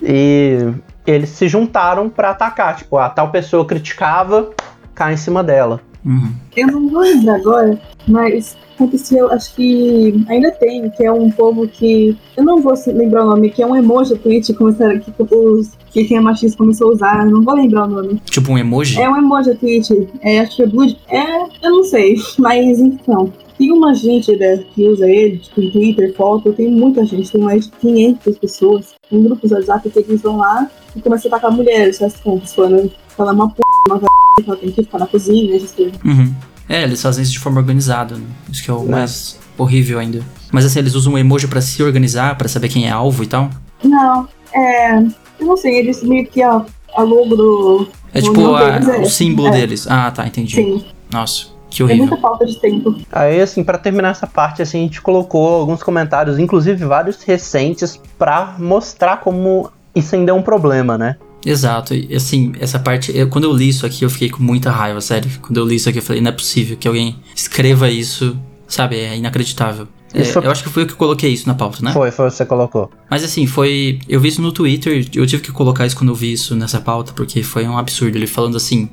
E 0.01 0.73
eles 1.05 1.29
se 1.29 1.47
juntaram 1.47 2.09
pra 2.09 2.29
atacar, 2.31 2.75
tipo, 2.75 2.97
a 2.97 3.09
tal 3.09 3.29
pessoa 3.29 3.65
criticava, 3.65 4.49
cai 4.97 5.13
em 5.13 5.17
cima 5.17 5.43
dela. 5.43 5.79
Uhum. 6.03 6.31
Eu 6.55 6.67
não 6.67 6.89
vou 6.89 7.01
lembrar 7.01 7.35
agora, 7.35 7.79
mas 8.07 8.57
aconteceu, 8.75 9.31
acho 9.31 9.53
que 9.55 10.25
ainda 10.27 10.51
tem, 10.51 10.89
que 10.89 11.05
é 11.05 11.11
um 11.11 11.29
povo 11.29 11.67
que. 11.67 12.17
Eu 12.35 12.43
não 12.43 12.61
vou 12.61 12.73
lembrar 12.87 13.25
o 13.25 13.29
nome, 13.29 13.51
que 13.51 13.61
é 13.61 13.67
um 13.67 13.75
emoji 13.75 14.15
tweet 14.15 14.53
começaram, 14.53 14.99
que, 14.99 15.11
os, 15.19 15.71
que 15.91 16.05
quem 16.05 16.17
é 16.17 16.21
machista 16.21 16.57
começou 16.57 16.89
a 16.89 16.93
usar, 16.93 17.25
não 17.25 17.43
vou 17.43 17.53
lembrar 17.53 17.85
o 17.85 17.89
nome. 17.89 18.21
Tipo 18.25 18.53
um 18.53 18.57
emoji? 18.57 18.99
É 18.99 19.09
um 19.09 19.17
emoji 19.17 19.53
tweet, 19.55 20.09
é, 20.21 20.39
acho 20.39 20.55
que 20.55 20.63
é 20.63 20.67
Blue. 20.67 20.95
É, 21.09 21.43
eu 21.63 21.71
não 21.71 21.83
sei, 21.83 22.15
mas 22.39 22.79
então. 22.79 23.31
Tem 23.57 23.71
uma 23.71 23.91
gente 23.95 24.37
né, 24.37 24.63
que 24.75 24.85
usa 24.85 25.09
ele, 25.09 25.39
tipo, 25.39 25.59
em 25.59 25.71
Twitter, 25.71 26.13
foto, 26.13 26.53
tem 26.53 26.69
muita 26.69 27.03
gente, 27.03 27.31
tem 27.31 27.41
mais 27.41 27.65
de 27.65 27.71
500 27.71 28.37
pessoas 28.37 28.93
em 29.11 29.23
grupos 29.23 29.49
de 29.49 29.55
WhatsApp 29.55 29.89
que 29.89 29.97
eles 29.97 30.21
vão 30.21 30.37
lá 30.37 30.69
e 30.95 31.01
começam 31.01 31.31
a 31.31 31.35
atacar 31.35 31.51
mulheres, 31.51 31.99
essas 31.99 32.19
contas, 32.19 32.53
falando 32.53 32.91
é 33.17 33.23
uma 33.23 33.49
p, 33.49 33.61
uma 33.89 33.99
ela 34.45 34.55
tem 34.57 34.71
que 34.71 34.83
ficar 34.83 34.99
na 34.99 35.07
cozinha, 35.07 35.55
essas 35.55 35.71
coisas. 35.71 35.93
Uhum. 36.03 36.33
É, 36.69 36.83
eles 36.83 37.01
fazem 37.01 37.23
isso 37.23 37.31
de 37.31 37.39
forma 37.39 37.59
organizada, 37.59 38.15
né? 38.15 38.25
Isso 38.51 38.63
que 38.63 38.69
é 38.69 38.73
o 38.73 38.83
Né. 38.83 38.91
mais 38.91 39.39
horrível 39.57 39.99
ainda. 39.99 40.21
Mas 40.51 40.65
assim, 40.65 40.79
eles 40.79 40.95
usam 40.95 41.13
o 41.13 41.17
emoji 41.17 41.47
pra 41.47 41.61
se 41.61 41.81
organizar, 41.81 42.37
pra 42.37 42.47
saber 42.47 42.69
quem 42.69 42.87
é 42.87 42.91
alvo 42.91 43.23
e 43.23 43.27
tal. 43.27 43.49
Não, 43.83 44.27
é. 44.53 44.97
Eu 45.39 45.45
não 45.45 45.57
sei, 45.57 45.77
eles 45.77 46.03
meio 46.03 46.25
que 46.27 46.41
a, 46.41 46.63
a 46.95 47.01
logo 47.03 47.35
do. 47.35 47.87
É 48.13 48.21
tipo 48.21 48.53
a- 48.55 48.79
deles 48.79 48.87
é- 48.87 48.99
o 49.01 49.05
símbolo 49.09 49.47
é, 49.49 49.51
deles. 49.51 49.87
Ah, 49.89 50.11
tá, 50.11 50.25
entendi. 50.27 50.55
Sim, 50.55 50.83
Nossa, 51.11 51.47
que 51.69 51.81
é 51.81 51.85
horrível. 51.85 52.07
muita 52.07 52.17
falta 52.21 52.45
de 52.45 52.59
tempo. 52.59 52.95
Aí, 53.11 53.39
assim, 53.39 53.63
pra 53.63 53.77
terminar 53.77 54.09
essa 54.11 54.25
parte, 54.27 54.61
assim, 54.61 54.79
a 54.79 54.81
gente 54.83 55.01
colocou 55.01 55.47
alguns 55.61 55.81
comentários, 55.83 56.37
inclusive 56.39 56.83
vários 56.85 57.21
recentes, 57.23 57.99
pra 58.17 58.55
mostrar 58.57 59.17
como 59.21 59.69
isso 59.95 60.15
ainda 60.15 60.31
é 60.31 60.33
um 60.33 60.41
problema, 60.41 60.97
né? 60.97 61.15
Exato, 61.45 61.93
e 61.93 62.13
assim, 62.15 62.51
essa 62.59 62.79
parte, 62.79 63.15
eu- 63.15 63.27
quando 63.29 63.45
eu 63.45 63.53
li 63.53 63.69
isso 63.69 63.85
aqui, 63.85 64.03
eu 64.03 64.09
fiquei 64.09 64.29
com 64.29 64.43
muita 64.43 64.69
raiva, 64.71 64.99
sério. 64.99 65.29
Quando 65.41 65.57
eu 65.57 65.65
li 65.65 65.75
isso 65.75 65.87
aqui, 65.87 65.99
eu 65.99 66.03
falei, 66.03 66.21
não 66.21 66.29
é 66.29 66.33
possível 66.33 66.75
que 66.77 66.87
alguém 66.87 67.15
escreva 67.35 67.89
isso, 67.89 68.37
sabe? 68.67 68.97
É 68.97 69.15
inacreditável. 69.15 69.87
É, 70.13 70.21
Isso- 70.21 70.39
Eu 70.39 70.49
acho 70.49 70.63
que 70.63 70.69
foi 70.69 70.83
eu 70.83 70.87
que 70.87 70.93
coloquei 70.95 71.31
isso 71.31 71.45
na 71.47 71.53
pauta, 71.53 71.79
né? 71.83 71.91
Foi, 71.91 72.09
foi 72.11 72.29
você 72.31 72.45
colocou. 72.45 72.89
Mas 73.09 73.23
assim, 73.25 73.45
foi. 73.45 73.99
Eu 74.07 74.19
vi 74.21 74.29
isso 74.29 74.41
no 74.41 74.51
Twitter, 74.53 75.05
eu 75.13 75.27
tive 75.27 75.43
que 75.43 75.51
colocar 75.51 75.85
isso 75.85 75.97
quando 75.97 76.09
eu 76.09 76.15
vi 76.15 76.31
isso 76.31 76.55
nessa 76.55 76.79
pauta, 76.79 77.11
porque 77.13 77.43
foi 77.43 77.67
um 77.67 77.77
absurdo. 77.77 78.17
Ele 78.17 78.25
falando 78.27 78.55
assim. 78.57 78.89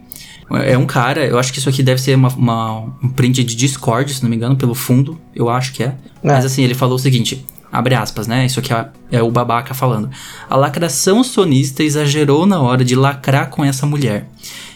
É 0.65 0.77
um 0.77 0.85
cara, 0.85 1.25
eu 1.25 1.39
acho 1.39 1.53
que 1.53 1.59
isso 1.59 1.69
aqui 1.69 1.83
deve 1.83 2.01
ser 2.01 2.15
uma, 2.17 2.29
uma- 2.29 2.81
um 3.03 3.09
print 3.09 3.43
de 3.45 3.55
Discord, 3.57 4.13
se 4.13 4.23
não 4.23 4.29
me 4.29 4.37
engano, 4.37 4.55
pelo 4.57 4.75
fundo, 4.75 5.19
eu 5.35 5.49
acho 5.49 5.73
que 5.73 5.83
é. 5.85 5.95
Mas 6.23 6.45
assim, 6.45 6.63
ele 6.63 6.75
falou 6.75 6.97
o 6.97 6.99
seguinte: 6.99 7.45
Abre 7.75 7.97
aspas, 7.97 8.29
né? 8.29 8.47
Isso 8.47 8.61
aqui 8.61 8.73
é, 8.73 8.87
é 9.11 9.21
o 9.21 9.33
babaca 9.33 9.75
falando. 9.75 10.09
A 10.49 10.55
lacração 10.55 11.25
sonista 11.25 11.83
exagerou 11.83 12.47
na 12.47 12.61
hora 12.61 12.85
de 12.85 12.95
lacrar 12.95 13.51
com 13.51 13.65
essa 13.65 13.85
mulher. 13.85 14.29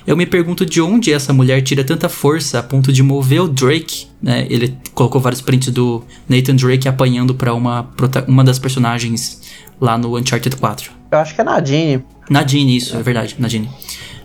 Eu 0.04 0.16
me 0.16 0.26
pergunto 0.26 0.66
de 0.66 0.82
onde 0.82 1.12
essa 1.12 1.32
mulher 1.32 1.62
tira 1.62 1.84
tanta 1.84 2.08
força 2.08 2.58
a 2.58 2.62
ponto 2.62 2.92
de 2.92 3.00
mover 3.00 3.42
o 3.42 3.46
Drake, 3.46 4.08
né? 4.20 4.48
Ele 4.50 4.76
colocou 4.94 5.20
vários 5.20 5.40
prints 5.40 5.72
do 5.72 6.02
Nathan 6.28 6.56
Drake 6.56 6.88
apanhando 6.88 7.36
para 7.36 7.54
uma, 7.54 7.88
uma 8.26 8.42
das 8.42 8.58
personagens 8.58 9.42
lá 9.80 9.96
no 9.96 10.18
Uncharted 10.18 10.56
4. 10.56 10.90
Eu 11.12 11.18
acho 11.18 11.36
que 11.36 11.40
é 11.40 11.44
Nadine. 11.44 12.04
Nadine, 12.28 12.76
isso, 12.76 12.96
é, 12.96 12.98
é 12.98 13.02
verdade, 13.04 13.36
Nadine. 13.38 13.70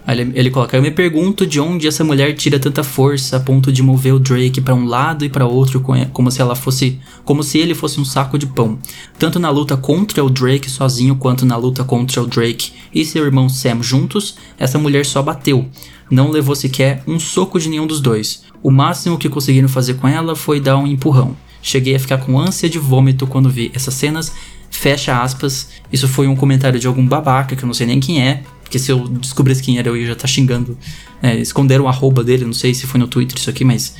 Aí 0.05 0.19
ele, 0.19 0.31
ele 0.35 0.51
coloca: 0.51 0.75
Eu 0.75 0.81
me 0.81 0.91
pergunto 0.91 1.45
de 1.45 1.59
onde 1.59 1.87
essa 1.87 2.03
mulher 2.03 2.35
tira 2.35 2.59
tanta 2.59 2.83
força 2.83 3.37
a 3.37 3.39
ponto 3.39 3.71
de 3.71 3.81
mover 3.81 4.13
o 4.13 4.19
Drake 4.19 4.61
para 4.61 4.75
um 4.75 4.85
lado 4.85 5.23
e 5.23 5.29
para 5.29 5.45
outro, 5.45 5.83
como 6.11 6.29
se 6.29 6.41
ela 6.41 6.55
fosse, 6.55 6.99
como 7.23 7.43
se 7.43 7.57
ele 7.57 7.73
fosse 7.73 7.99
um 7.99 8.05
saco 8.05 8.37
de 8.37 8.45
pão. 8.45 8.77
Tanto 9.17 9.39
na 9.39 9.49
luta 9.49 9.77
contra 9.77 10.23
o 10.23 10.29
Drake 10.29 10.69
sozinho 10.69 11.15
quanto 11.15 11.45
na 11.45 11.55
luta 11.55 11.83
contra 11.83 12.21
o 12.21 12.27
Drake 12.27 12.73
e 12.93 13.05
seu 13.05 13.25
irmão 13.25 13.47
Sam 13.47 13.81
juntos, 13.81 14.35
essa 14.59 14.77
mulher 14.77 15.05
só 15.05 15.21
bateu. 15.21 15.67
Não 16.11 16.29
levou 16.29 16.55
sequer 16.55 17.01
um 17.07 17.19
soco 17.19 17.59
de 17.59 17.69
nenhum 17.69 17.87
dos 17.87 18.01
dois. 18.01 18.43
O 18.61 18.69
máximo 18.69 19.17
que 19.17 19.29
conseguiram 19.29 19.69
fazer 19.69 19.95
com 19.95 20.07
ela 20.07 20.35
foi 20.35 20.59
dar 20.59 20.77
um 20.77 20.85
empurrão. 20.85 21.35
Cheguei 21.61 21.95
a 21.95 21.99
ficar 21.99 22.17
com 22.17 22.37
ânsia 22.37 22.69
de 22.69 22.77
vômito 22.77 23.25
quando 23.25 23.49
vi 23.49 23.71
essas 23.73 23.93
cenas. 23.93 24.33
Fecha 24.69 25.21
aspas. 25.21 25.69
Isso 25.91 26.07
foi 26.07 26.27
um 26.27 26.35
comentário 26.35 26.79
de 26.79 26.87
algum 26.87 27.07
babaca 27.07 27.55
que 27.55 27.63
eu 27.63 27.67
não 27.67 27.73
sei 27.73 27.87
nem 27.87 27.99
quem 27.99 28.21
é, 28.21 28.43
porque 28.73 28.79
se 28.79 28.91
eu 28.91 29.07
descobrisse 29.07 29.61
quem 29.61 29.77
era, 29.77 29.87
eu 29.87 29.95
ia 29.95 30.07
já 30.07 30.13
estar 30.13 30.23
tá 30.23 30.27
xingando. 30.27 30.75
É, 31.21 31.35
esconderam 31.37 31.85
o 31.85 31.87
arroba 31.87 32.23
dele, 32.23 32.43
não 32.43 32.53
sei 32.53 32.73
se 32.73 32.87
foi 32.87 32.99
no 32.99 33.07
Twitter 33.07 33.37
isso 33.37 33.47
aqui, 33.47 33.63
mas. 33.63 33.93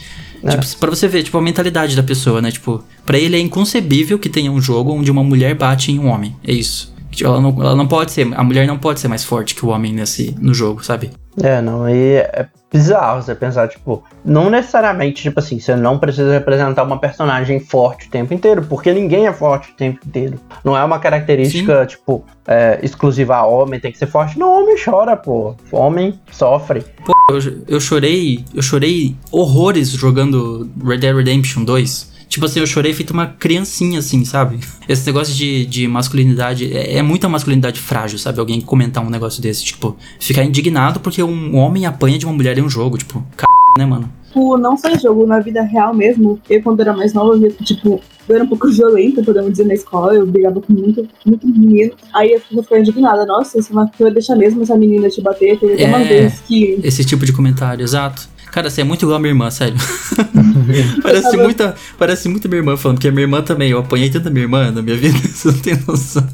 É. 0.44 0.58
Tipo, 0.58 0.78
pra 0.78 0.90
você 0.90 1.08
ver, 1.08 1.22
tipo, 1.22 1.38
a 1.38 1.42
mentalidade 1.42 1.96
da 1.96 2.02
pessoa, 2.02 2.42
né? 2.42 2.52
Tipo, 2.52 2.84
pra 3.06 3.20
ele 3.20 3.36
é 3.36 3.40
inconcebível 3.40 4.18
que 4.18 4.28
tenha 4.28 4.52
um 4.52 4.60
jogo 4.60 4.92
onde 4.92 5.12
uma 5.12 5.24
mulher 5.24 5.54
bate 5.54 5.92
em 5.92 6.00
um 6.00 6.08
homem. 6.08 6.36
É 6.44 6.52
isso. 6.52 6.92
Ela 7.22 7.42
não, 7.42 7.50
ela 7.62 7.76
não 7.76 7.88
pode 7.88 8.12
ser. 8.12 8.28
A 8.34 8.44
mulher 8.44 8.66
não 8.66 8.78
pode 8.78 9.00
ser 9.00 9.08
mais 9.08 9.24
forte 9.24 9.56
que 9.56 9.66
o 9.66 9.70
homem 9.70 9.94
nesse, 9.94 10.36
no 10.40 10.54
jogo, 10.54 10.84
sabe? 10.84 11.12
É, 11.42 11.62
não, 11.62 11.90
e 11.90 12.18
é 12.18 12.48
bizarro 12.72 13.22
você 13.22 13.34
pensar, 13.34 13.68
tipo, 13.68 14.04
não 14.24 14.50
necessariamente, 14.50 15.24
tipo 15.24 15.40
assim, 15.40 15.60
você 15.60 15.76
não 15.76 15.98
precisa 15.98 16.32
representar 16.32 16.84
uma 16.84 17.00
personagem 17.00 17.60
forte 17.60 18.08
o 18.08 18.10
tempo 18.10 18.34
inteiro, 18.34 18.64
porque 18.64 18.92
ninguém 18.94 19.28
é 19.28 19.34
forte 19.34 19.72
o 19.72 19.76
tempo 19.76 20.00
inteiro. 20.06 20.40
Não 20.64 20.78
é 20.78 20.84
uma 20.84 21.00
característica, 21.00 21.82
Sim. 21.82 21.88
tipo, 21.88 22.24
é, 22.48 22.80
exclusiva 22.84 23.36
a 23.36 23.46
homem, 23.46 23.80
tem 23.80 23.92
que 23.92 23.98
ser 23.98 24.08
forte. 24.08 24.38
Não, 24.38 24.62
homem 24.62 24.76
chora, 24.84 25.16
pô. 25.16 25.56
Homem 25.72 26.20
sofre. 26.32 26.84
Pô, 27.06 27.14
eu, 27.30 27.40
eu 27.68 27.80
chorei, 27.80 28.44
eu 28.54 28.62
chorei 28.62 29.16
horrores 29.32 29.90
jogando 29.90 30.70
Red 30.84 30.98
Dead 30.98 31.16
Redemption 31.16 31.64
2. 31.64 32.13
Tipo 32.34 32.48
assim, 32.48 32.62
eu 32.62 32.66
chorei 32.66 32.92
feito 32.94 33.12
uma 33.12 33.28
criancinha, 33.28 34.00
assim, 34.00 34.26
sabe? 34.26 34.60
Esse 34.90 35.06
negócio 35.06 35.36
de, 35.36 35.68
de 35.68 35.88
masculinidade 35.88 36.76
é, 36.76 36.98
é 36.98 37.02
muita 37.04 37.30
masculinidade 37.30 37.80
frágil, 37.80 38.18
sabe? 38.18 38.40
Alguém 38.40 38.60
comentar 38.60 39.06
um 39.06 39.10
negócio 39.12 39.40
desse, 39.40 39.64
tipo, 39.64 39.96
ficar 40.20 40.44
indignado 40.44 41.00
porque 41.00 41.22
um 41.22 41.56
homem 41.56 41.86
apanha 41.86 42.18
de 42.18 42.26
uma 42.26 42.34
mulher 42.34 42.58
em 42.58 42.64
um 42.64 42.70
jogo, 42.70 42.98
tipo, 42.98 43.24
c... 43.38 43.46
né, 43.78 43.86
mano? 43.86 44.12
Tipo, 44.26 44.58
não 44.58 44.76
só 44.76 44.90
em 44.90 44.98
jogo, 44.98 45.28
na 45.28 45.40
vida 45.42 45.62
real 45.62 45.94
mesmo. 45.94 46.42
Eu, 46.50 46.60
quando 46.64 46.80
era 46.80 46.92
mais 46.92 47.14
nova, 47.14 47.38
eu, 47.38 47.54
tipo, 47.64 48.02
eu 48.28 48.36
era 48.36 48.44
um 48.44 48.48
pouco 48.48 48.68
violenta, 48.74 49.22
podemos 49.22 49.52
dizer, 49.52 49.68
na 49.68 49.76
escola. 49.76 50.16
Eu 50.16 50.26
brigava 50.26 50.60
com 50.60 50.74
muito, 50.74 51.08
muito 51.24 51.46
menino. 51.48 51.92
Aí 52.16 52.32
eu 52.32 52.40
fiquei 52.40 52.80
indignada. 52.80 53.28
Nossa, 53.28 53.62
você 53.62 53.72
vai 53.72 54.12
deixar 54.12 54.36
mesmo 54.36 54.64
essa 54.64 54.76
menina 54.76 55.08
te 55.08 55.22
bater? 55.22 55.60
Teve 55.60 55.84
é, 55.84 55.88
uma 55.88 56.00
vez 56.00 56.40
que... 56.48 56.80
Esse 56.84 57.06
tipo 57.06 57.28
de 57.28 57.32
comentário, 57.32 57.84
exato. 57.84 58.28
Cara, 58.52 58.72
você 58.72 58.82
é 58.82 58.84
muito 58.84 59.04
igual 59.04 59.18
a 59.18 59.20
minha 59.20 59.32
irmã, 59.32 59.52
sério. 59.52 59.78
parece, 61.02 61.38
muita, 61.38 61.76
parece 61.98 62.30
muito 62.30 62.48
minha 62.48 62.60
irmã 62.60 62.78
falando, 62.78 62.98
porque 62.98 63.08
a 63.08 63.12
minha 63.12 63.24
irmã 63.24 63.42
também, 63.42 63.72
eu 63.72 63.80
apanhei 63.80 64.10
tanta 64.10 64.30
minha 64.30 64.44
irmã 64.44 64.72
na 64.72 64.82
minha 64.82 64.98
vida, 64.98 65.18
você 65.28 65.50
não 65.50 65.60
tem 65.60 65.80
noção. 65.88 66.28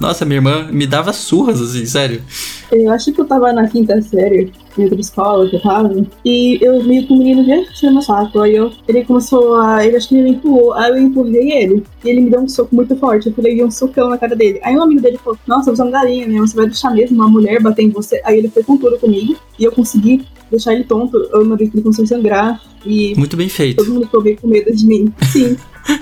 Nossa, 0.00 0.24
minha 0.24 0.38
irmã 0.38 0.68
me 0.70 0.86
dava 0.86 1.12
surras, 1.12 1.60
assim, 1.60 1.84
sério. 1.84 2.22
Eu 2.70 2.90
acho 2.90 3.12
que 3.12 3.20
eu 3.20 3.24
tava 3.24 3.52
na 3.52 3.68
quinta 3.68 4.00
série, 4.02 4.52
em 4.76 4.84
outra 4.84 5.00
escola 5.00 5.48
que 5.48 5.56
eu 5.56 5.60
tava, 5.60 6.06
e 6.24 6.58
eu 6.62 6.82
meio 6.84 7.06
com 7.06 7.14
o 7.14 7.18
menino 7.18 7.44
já 7.44 7.72
tinha 7.72 7.90
meu 7.90 8.02
saco. 8.02 8.40
Aí 8.40 8.54
eu, 8.54 8.70
ele 8.86 9.04
começou 9.04 9.56
a. 9.56 9.84
Ele 9.84 9.96
acho 9.96 10.08
que 10.08 10.14
ele 10.14 10.24
me 10.24 10.30
empurrou, 10.36 10.72
aí 10.74 10.90
eu 10.90 10.98
empurrei 10.98 11.52
ele. 11.52 11.84
E 12.04 12.08
ele 12.08 12.20
me 12.22 12.30
deu 12.30 12.40
um 12.40 12.48
soco 12.48 12.74
muito 12.74 12.96
forte. 12.96 13.28
Eu 13.28 13.34
falei, 13.34 13.62
um 13.64 13.70
socão 13.70 14.08
na 14.08 14.18
cara 14.18 14.36
dele. 14.36 14.60
Aí 14.62 14.76
um 14.76 14.82
amigo 14.82 15.00
dele 15.00 15.18
falou: 15.18 15.38
Nossa, 15.46 15.74
você 15.74 15.82
é 15.82 15.84
um 15.84 15.90
galinha, 15.90 16.28
né? 16.28 16.38
Você 16.38 16.54
vai 16.54 16.66
deixar 16.66 16.90
mesmo 16.90 17.16
uma 17.16 17.28
mulher 17.28 17.60
bater 17.60 17.82
em 17.82 17.90
você. 17.90 18.20
Aí 18.24 18.38
ele 18.38 18.48
foi 18.48 18.62
com 18.62 18.76
tudo 18.76 18.98
comigo, 18.98 19.36
e 19.58 19.64
eu 19.64 19.72
consegui 19.72 20.24
deixar 20.50 20.74
ele 20.74 20.84
tonto. 20.84 21.16
Eu 21.32 21.44
mandei 21.44 21.68
que 21.68 21.76
ele 21.76 21.82
começou 21.82 22.04
a 22.04 22.08
sangrar. 22.08 22.60
E 22.84 23.14
Muito 23.16 23.36
bem 23.36 23.48
feito. 23.48 23.76
Todo 23.76 23.92
mundo 23.92 24.06
ficou 24.06 24.22
meio 24.22 24.36
com 24.36 24.46
medo 24.46 24.74
de 24.74 24.86
mim. 24.86 25.12
Sim. 25.30 25.56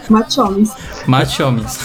Mate 0.09 0.40
homens. 0.40 0.70
Mate 1.06 1.42
homens. 1.42 1.78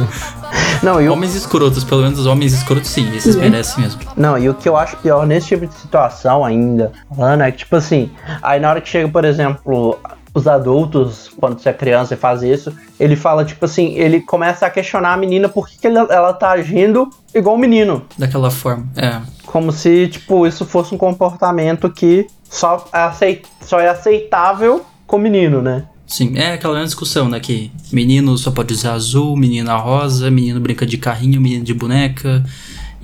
Não, 0.82 1.00
eu... 1.00 1.12
Homens 1.12 1.34
escrotos, 1.34 1.82
pelo 1.82 2.02
menos 2.02 2.18
os 2.18 2.26
homens 2.26 2.52
escrotos 2.52 2.88
sim, 2.88 3.08
esses 3.16 3.34
sim. 3.34 3.40
merecem 3.40 3.82
mesmo. 3.82 4.00
Não, 4.16 4.38
e 4.38 4.48
o 4.48 4.54
que 4.54 4.68
eu 4.68 4.76
acho 4.76 4.96
pior 4.98 5.26
nesse 5.26 5.48
tipo 5.48 5.66
de 5.66 5.74
situação 5.74 6.44
ainda, 6.44 6.92
Ana, 7.18 7.46
é 7.46 7.50
que 7.50 7.58
tipo 7.58 7.74
assim, 7.74 8.10
aí 8.42 8.60
na 8.60 8.70
hora 8.70 8.80
que 8.80 8.88
chega, 8.88 9.08
por 9.08 9.24
exemplo, 9.24 9.98
os 10.36 10.46
adultos, 10.46 11.30
quando 11.40 11.58
você 11.58 11.70
é 11.70 11.72
criança 11.72 12.12
e 12.12 12.16
faz 12.16 12.42
isso, 12.42 12.70
ele 13.00 13.16
fala, 13.16 13.42
tipo 13.42 13.64
assim, 13.64 13.94
ele 13.94 14.20
começa 14.20 14.66
a 14.66 14.70
questionar 14.70 15.14
a 15.14 15.16
menina 15.16 15.48
por 15.48 15.66
que, 15.66 15.78
que 15.78 15.86
ela, 15.86 16.00
ela 16.12 16.32
tá 16.34 16.50
agindo 16.50 17.08
igual 17.34 17.56
o 17.56 17.58
menino. 17.58 18.04
Daquela 18.18 18.50
forma, 18.50 18.86
é. 18.96 19.18
Como 19.46 19.72
se, 19.72 20.08
tipo, 20.08 20.46
isso 20.46 20.66
fosse 20.66 20.94
um 20.94 20.98
comportamento 20.98 21.88
que 21.88 22.26
só 22.50 22.86
é, 22.92 22.98
aceit 22.98 23.46
só 23.62 23.80
é 23.80 23.88
aceitável 23.88 24.84
com 25.06 25.16
o 25.16 25.18
menino, 25.18 25.62
né? 25.62 25.84
Sim, 26.06 26.36
é 26.36 26.52
aquela 26.52 26.84
discussão, 26.84 27.30
né? 27.30 27.40
Que 27.40 27.72
menino 27.90 28.36
só 28.36 28.50
pode 28.50 28.74
usar 28.74 28.92
azul, 28.92 29.34
menina 29.38 29.74
rosa, 29.74 30.30
menino 30.30 30.60
brinca 30.60 30.84
de 30.84 30.98
carrinho, 30.98 31.40
menino 31.40 31.64
de 31.64 31.72
boneca. 31.72 32.44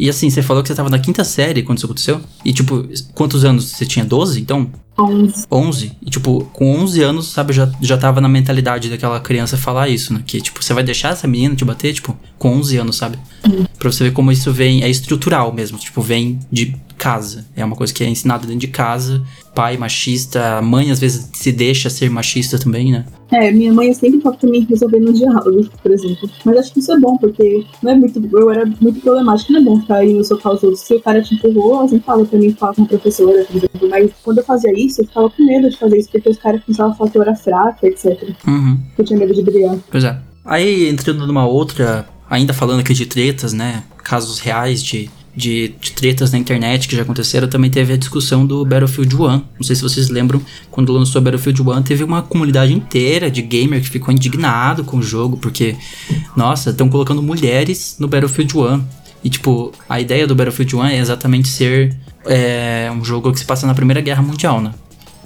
E 0.03 0.11
assim, 0.11 0.29
você 0.29 0.43
falou 0.43 0.65
que 0.65 0.69
você 0.69 0.75
tava 0.75 0.91
na 0.91 0.99
quinta 0.99 1.23
série 1.23 1.63
quando 1.63 1.79
isso 1.79 1.87
aconteceu? 1.87 2.21
E 2.45 2.53
tipo, 2.53 2.85
quantos 3.15 3.45
anos? 3.45 3.67
Você 3.67 3.87
tinha 3.87 4.05
12, 4.05 4.41
então? 4.41 4.69
11. 4.99 5.47
11. 5.49 5.93
E 6.05 6.11
tipo, 6.11 6.45
com 6.53 6.75
11 6.81 7.03
anos, 7.05 7.29
sabe, 7.29 7.53
já, 7.53 7.71
já 7.81 7.97
tava 7.97 8.21
na 8.21 8.29
mentalidade 8.29 8.91
daquela 8.91 9.21
criança 9.21 9.57
falar 9.57 9.89
isso, 9.89 10.13
né? 10.13 10.21
Que 10.27 10.41
tipo, 10.41 10.61
você 10.61 10.75
vai 10.75 10.83
deixar 10.83 11.11
essa 11.11 11.29
menina 11.29 11.55
te 11.55 11.65
bater, 11.65 11.95
tipo, 11.95 12.19
com 12.37 12.49
11 12.57 12.79
anos, 12.79 12.97
sabe? 12.97 13.17
Uhum. 13.47 13.65
Pra 13.79 13.93
você 13.93 14.03
ver 14.03 14.11
como 14.11 14.33
isso 14.33 14.53
vem, 14.53 14.83
é 14.83 14.91
estrutural 14.91 15.53
mesmo, 15.53 15.79
tipo, 15.79 16.03
vem 16.03 16.41
de 16.51 16.75
casa. 17.03 17.45
É 17.57 17.65
uma 17.65 17.75
coisa 17.75 17.93
que 17.93 18.05
é 18.05 18.09
ensinada 18.09 18.47
dentro 18.47 18.61
de 18.61 18.69
casa. 18.69 19.21
Pai 19.57 19.77
machista, 19.77 20.63
mãe 20.63 20.93
às 20.93 21.01
vezes 21.01 21.29
se 21.33 21.51
deixa 21.51 21.91
ser 21.91 22.09
machista 22.09 22.61
também, 22.61 22.93
né? 22.93 23.05
É, 23.33 23.51
minha 23.51 23.73
mãe 23.73 23.93
sempre 23.93 24.21
fala 24.21 24.37
também 24.37 24.65
resolvendo 24.71 25.13
diálogo, 25.13 25.69
por 25.83 25.91
exemplo. 25.91 26.31
Mas 26.45 26.59
acho 26.59 26.73
que 26.73 26.79
isso 26.79 26.93
é 26.93 27.01
bom, 27.01 27.17
porque 27.17 27.65
não 27.83 27.91
é 27.91 27.97
muito. 27.97 28.23
Eu 28.33 28.51
era 28.53 28.65
muito 28.81 29.01
problemático, 29.01 29.53
não 29.53 29.61
é 29.61 29.65
bom 29.65 29.81
ficar 29.81 29.97
aí 29.97 30.15
no 30.15 30.25
socar 30.25 30.53
os 30.53 30.63
outros. 30.63 30.83
Se 30.83 30.95
o 30.95 31.01
cara 31.01 31.21
te 31.21 31.35
empurrou, 31.35 31.81
assim 31.81 31.99
fala 31.99 32.25
pra 32.25 32.39
mim 32.39 32.53
falar 32.53 32.75
com 32.75 32.83
a 32.85 32.87
professora, 32.87 33.45
por 33.47 33.57
exemplo. 33.57 33.89
Mas 33.91 34.13
quando 34.23 34.39
eu 34.39 34.45
fazia 34.45 34.73
isso, 34.73 35.01
eu 35.01 35.07
ficava 35.07 35.29
com 35.29 35.45
medo 35.45 35.69
de 35.69 35.77
fazer 35.77 35.99
isso, 35.99 36.09
porque 36.13 36.29
os 36.29 36.39
caras 36.39 36.63
falar 36.77 37.11
que 37.11 37.19
eu 37.19 37.23
era 37.23 37.35
fraca, 37.35 37.85
etc. 37.85 38.33
Uhum. 38.47 38.79
Eu 38.97 39.05
tinha 39.05 39.19
medo 39.19 39.35
de 39.35 39.43
brigar. 39.43 39.77
Pois 39.91 40.05
é. 40.05 40.17
Aí, 40.45 40.89
entrando 40.89 41.27
numa 41.27 41.47
outra, 41.47 42.07
ainda 42.31 42.55
falando 42.55 42.81
aqui 42.81 42.95
de 42.95 43.07
tretas, 43.07 43.53
né? 43.53 43.83
Casos 44.05 44.39
reais 44.39 44.81
de 44.83 45.11
de, 45.35 45.75
de, 45.81 45.93
tretas 45.93 46.33
na 46.33 46.39
internet 46.39 46.87
que 46.87 46.95
já 46.95 47.03
aconteceram, 47.03 47.49
também 47.49 47.71
teve 47.71 47.93
a 47.93 47.97
discussão 47.97 48.47
do 48.47 48.65
Battlefield 48.65 49.17
1. 49.17 49.19
Não 49.29 49.43
sei 49.63 49.75
se 49.75 49.83
vocês 49.83 50.09
lembram, 50.09 50.41
quando 50.71 50.93
lançou 50.93 51.21
Battlefield 51.21 51.63
1, 51.63 51.83
teve 51.83 52.05
uma 52.05 52.23
comunidade 52.23 52.73
inteira 52.73 53.31
de 53.31 53.41
gamer 53.43 53.81
que 53.81 53.89
ficou 53.89 54.13
indignado 54.13 54.85
com 54.85 54.99
o 54.99 55.03
jogo, 55.03 55.37
porque, 55.37 55.77
nossa, 56.37 56.71
estão 56.71 56.89
colocando 56.89 57.23
mulheres 57.23 57.97
no 57.99 58.09
Battlefield 58.09 58.57
1. 58.57 58.85
E, 59.25 59.31
tipo, 59.31 59.73
a 59.89 60.01
ideia 60.01 60.27
do 60.27 60.35
Battlefield 60.35 60.77
1 60.77 60.85
é 60.85 60.99
exatamente 60.99 61.49
ser 61.49 61.97
é, 62.27 62.91
um 62.95 63.05
jogo 63.05 63.33
que 63.33 63.39
se 63.39 63.45
passa 63.45 63.67
na 63.67 63.75
Primeira 63.75 64.01
Guerra 64.01 64.23
Mundial, 64.23 64.61
né? 64.61 64.73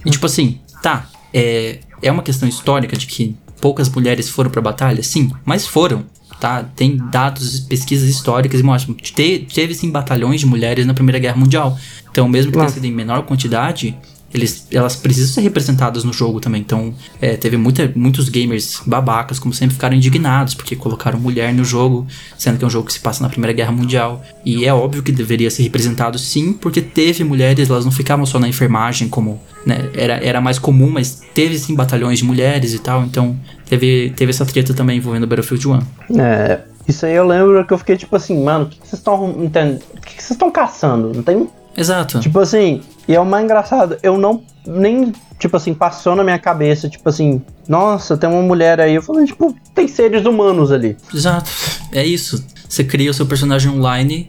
E, 0.05 0.11
tipo 0.11 0.27
assim, 0.27 0.61
tá, 0.83 1.09
é, 1.33 1.81
é 2.03 2.13
uma 2.13 2.23
questão 2.23 2.49
histórica 2.49 2.97
de 2.97 3.07
que 3.07 3.35
poucas 3.61 3.89
mulheres 3.89 4.29
foram 4.29 4.51
pra 4.51 4.61
batalha? 4.61 5.03
Sim, 5.03 5.33
mas 5.45 5.67
foram 5.67 6.05
tá? 6.41 6.63
Tem 6.63 6.97
dados, 6.97 7.61
pesquisas 7.61 8.09
históricas 8.09 8.61
e 8.61 8.63
mostram 8.63 8.95
que 8.95 9.13
teve 9.13 9.75
sim 9.75 9.91
batalhões 9.91 10.41
de 10.41 10.47
mulheres 10.47 10.87
na 10.87 10.95
Primeira 10.95 11.19
Guerra 11.19 11.37
Mundial. 11.37 11.79
Então, 12.11 12.29
mesmo 12.29 12.51
que 12.53 12.59
tenha 12.59 12.71
sido 12.71 12.85
em 12.85 12.93
menor 12.93 13.23
quantidade, 13.23 13.97
eles, 14.35 14.67
elas 14.71 14.97
precisam 14.97 15.33
ser 15.33 15.41
representadas 15.41 16.05
no 16.05 16.13
jogo 16.13 16.41
também. 16.41 16.61
Então, 16.61 16.95
é, 17.21 17.37
teve 17.37 17.57
muita, 17.57 17.91
muitos 17.95 18.29
gamers 18.29 18.81
babacas, 18.85 19.39
como 19.39 19.55
sempre, 19.55 19.75
ficaram 19.75 19.97
indignados 19.97 20.55
porque 20.55 20.77
colocaram 20.77 21.19
mulher 21.19 21.55
no 21.55 21.65
jogo, 21.65 22.07
sendo 22.37 22.59
que 22.59 22.65
é 22.65 22.67
um 22.67 22.71
jogo 22.71 22.87
que 22.87 22.93
se 22.93 23.01
passa 23.01 23.23
na 23.23 23.29
Primeira 23.29 23.53
Guerra 23.53 23.73
Mundial. 23.73 24.23
E 24.45 24.65
é 24.65 24.75
óbvio 24.75 25.03
que 25.03 25.13
deveria 25.13 25.51
ser 25.51 25.63
representado 25.63 26.19
sim, 26.19 26.53
porque 26.53 26.83
teve 26.83 27.25
mulheres, 27.25 27.71
elas 27.71 27.85
não 27.85 27.93
ficavam 27.93 28.27
só 28.27 28.39
na 28.39 28.49
enfermagem, 28.49 29.09
como 29.09 29.41
né, 29.65 29.91
era, 29.95 30.15
era 30.15 30.41
mais 30.41 30.59
comum, 30.59 30.91
mas 30.91 31.23
teve 31.35 31.59
sim 31.59 31.75
batalhões 31.75 32.19
de 32.19 32.25
mulheres 32.25 32.75
e 32.75 32.79
tal. 32.79 33.05
Então, 33.05 33.37
teve, 33.69 34.13
teve 34.17 34.31
essa 34.31 34.45
treta 34.45 34.75
também 34.75 34.99
envolvendo 34.99 35.27
Battlefield 35.27 35.69
1. 36.11 36.21
É. 36.21 36.61
Isso 36.89 37.05
aí 37.05 37.15
eu 37.15 37.27
lembro 37.27 37.67
que 37.67 37.73
eu 37.73 37.79
fiquei 37.79 37.97
tipo 37.97 38.15
assim, 38.15 38.45
mano, 38.45 38.67
o 38.67 38.69
que 38.69 38.79
vocês 38.79 38.95
estão. 39.01 39.31
O 39.31 39.51
que 39.51 40.13
vocês 40.13 40.31
estão 40.31 40.51
caçando? 40.53 41.13
Não 41.13 41.23
tem 41.23 41.49
Exato. 41.77 42.21
Tipo 42.21 42.41
assim, 42.41 42.83
e 43.07 43.15
é 43.15 43.21
o 43.21 43.27
mais 43.27 43.45
engraçado, 43.45 43.99
eu 44.03 44.17
não 44.17 44.43
nem, 44.67 45.13
tipo 45.39 45.57
assim, 45.57 45.75
passou 45.75 46.17
na 46.17 46.25
minha 46.25 46.39
cabeça, 46.39 46.89
tipo 46.89 47.09
assim, 47.09 47.41
nossa, 47.69 48.17
tem 48.17 48.29
uma 48.29 48.43
mulher 48.43 48.81
aí. 48.81 48.95
Eu 48.95 49.03
falei, 49.03 49.27
tipo, 49.27 49.55
tem 49.75 49.87
seres 49.87 50.25
humanos 50.25 50.73
ali. 50.73 50.97
Exato. 51.15 51.51
É 51.93 52.05
isso. 52.05 52.45
Você 52.69 52.83
cria 52.83 53.11
o 53.11 53.15
seu 53.15 53.27
personagem 53.27 53.71
online. 53.71 54.29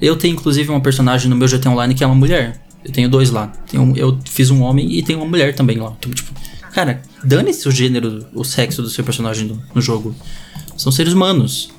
Eu 0.00 0.16
tenho, 0.16 0.34
inclusive, 0.34 0.68
uma 0.70 0.80
personagem 0.80 1.30
no 1.30 1.36
meu 1.36 1.48
GT 1.48 1.68
Online 1.68 1.94
que 1.94 2.04
é 2.04 2.06
uma 2.06 2.14
mulher. 2.14 2.60
Eu 2.84 2.92
tenho 2.92 3.08
dois 3.08 3.30
lá. 3.30 3.50
Tenho, 3.70 3.96
eu 3.96 4.18
fiz 4.28 4.50
um 4.50 4.62
homem 4.62 4.92
e 4.92 5.02
tenho 5.02 5.18
uma 5.18 5.28
mulher 5.28 5.54
também 5.54 5.78
lá. 5.78 5.94
Então, 5.98 6.12
tipo, 6.12 6.32
cara, 6.72 7.02
dane-se 7.24 7.66
o 7.66 7.70
gênero, 7.70 8.26
o 8.34 8.44
sexo 8.44 8.82
do 8.82 8.90
seu 8.90 9.04
personagem 9.04 9.48
no, 9.48 9.60
no 9.74 9.80
jogo. 9.80 10.14
São 10.76 10.92
seres 10.92 11.12
humanos. 11.12 11.70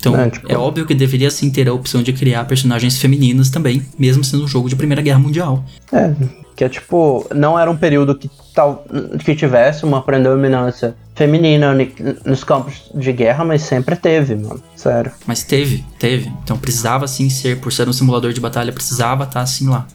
Então, 0.00 0.18
É, 0.18 0.30
tipo- 0.30 0.50
é 0.50 0.56
óbvio 0.56 0.86
que 0.86 0.94
deveria 0.94 1.30
sim 1.30 1.50
ter 1.50 1.68
a 1.68 1.72
opção 1.74 2.02
de 2.02 2.12
criar 2.12 2.44
personagens 2.46 2.96
femininas 2.98 3.50
também, 3.50 3.82
mesmo 3.98 4.24
sendo 4.24 4.44
um 4.44 4.48
jogo 4.48 4.68
de 4.68 4.74
Primeira 4.74 5.02
Guerra 5.02 5.18
Mundial. 5.18 5.62
É, 5.92 6.12
que 6.56 6.64
é 6.64 6.68
tipo, 6.68 7.26
não 7.34 7.58
era 7.58 7.70
um 7.70 7.76
período 7.76 8.14
que, 8.14 8.30
tal, 8.54 8.84
que 9.24 9.34
tivesse 9.34 9.84
uma 9.84 10.00
predominância 10.02 10.94
feminina 11.14 11.74
ni- 11.74 11.92
nos 12.24 12.42
campos 12.44 12.90
de 12.94 13.12
guerra, 13.12 13.44
mas 13.44 13.60
sempre 13.62 13.94
teve, 13.94 14.34
mano. 14.34 14.62
Sério. 14.74 15.12
Mas 15.26 15.42
teve, 15.42 15.84
teve. 15.98 16.32
Então 16.42 16.56
precisava 16.56 17.06
sim 17.06 17.28
ser, 17.28 17.58
por 17.60 17.70
ser 17.72 17.86
um 17.88 17.92
simulador 17.92 18.32
de 18.32 18.40
batalha, 18.40 18.72
precisava 18.72 19.24
estar 19.24 19.42
assim 19.42 19.68
lá. 19.68 19.86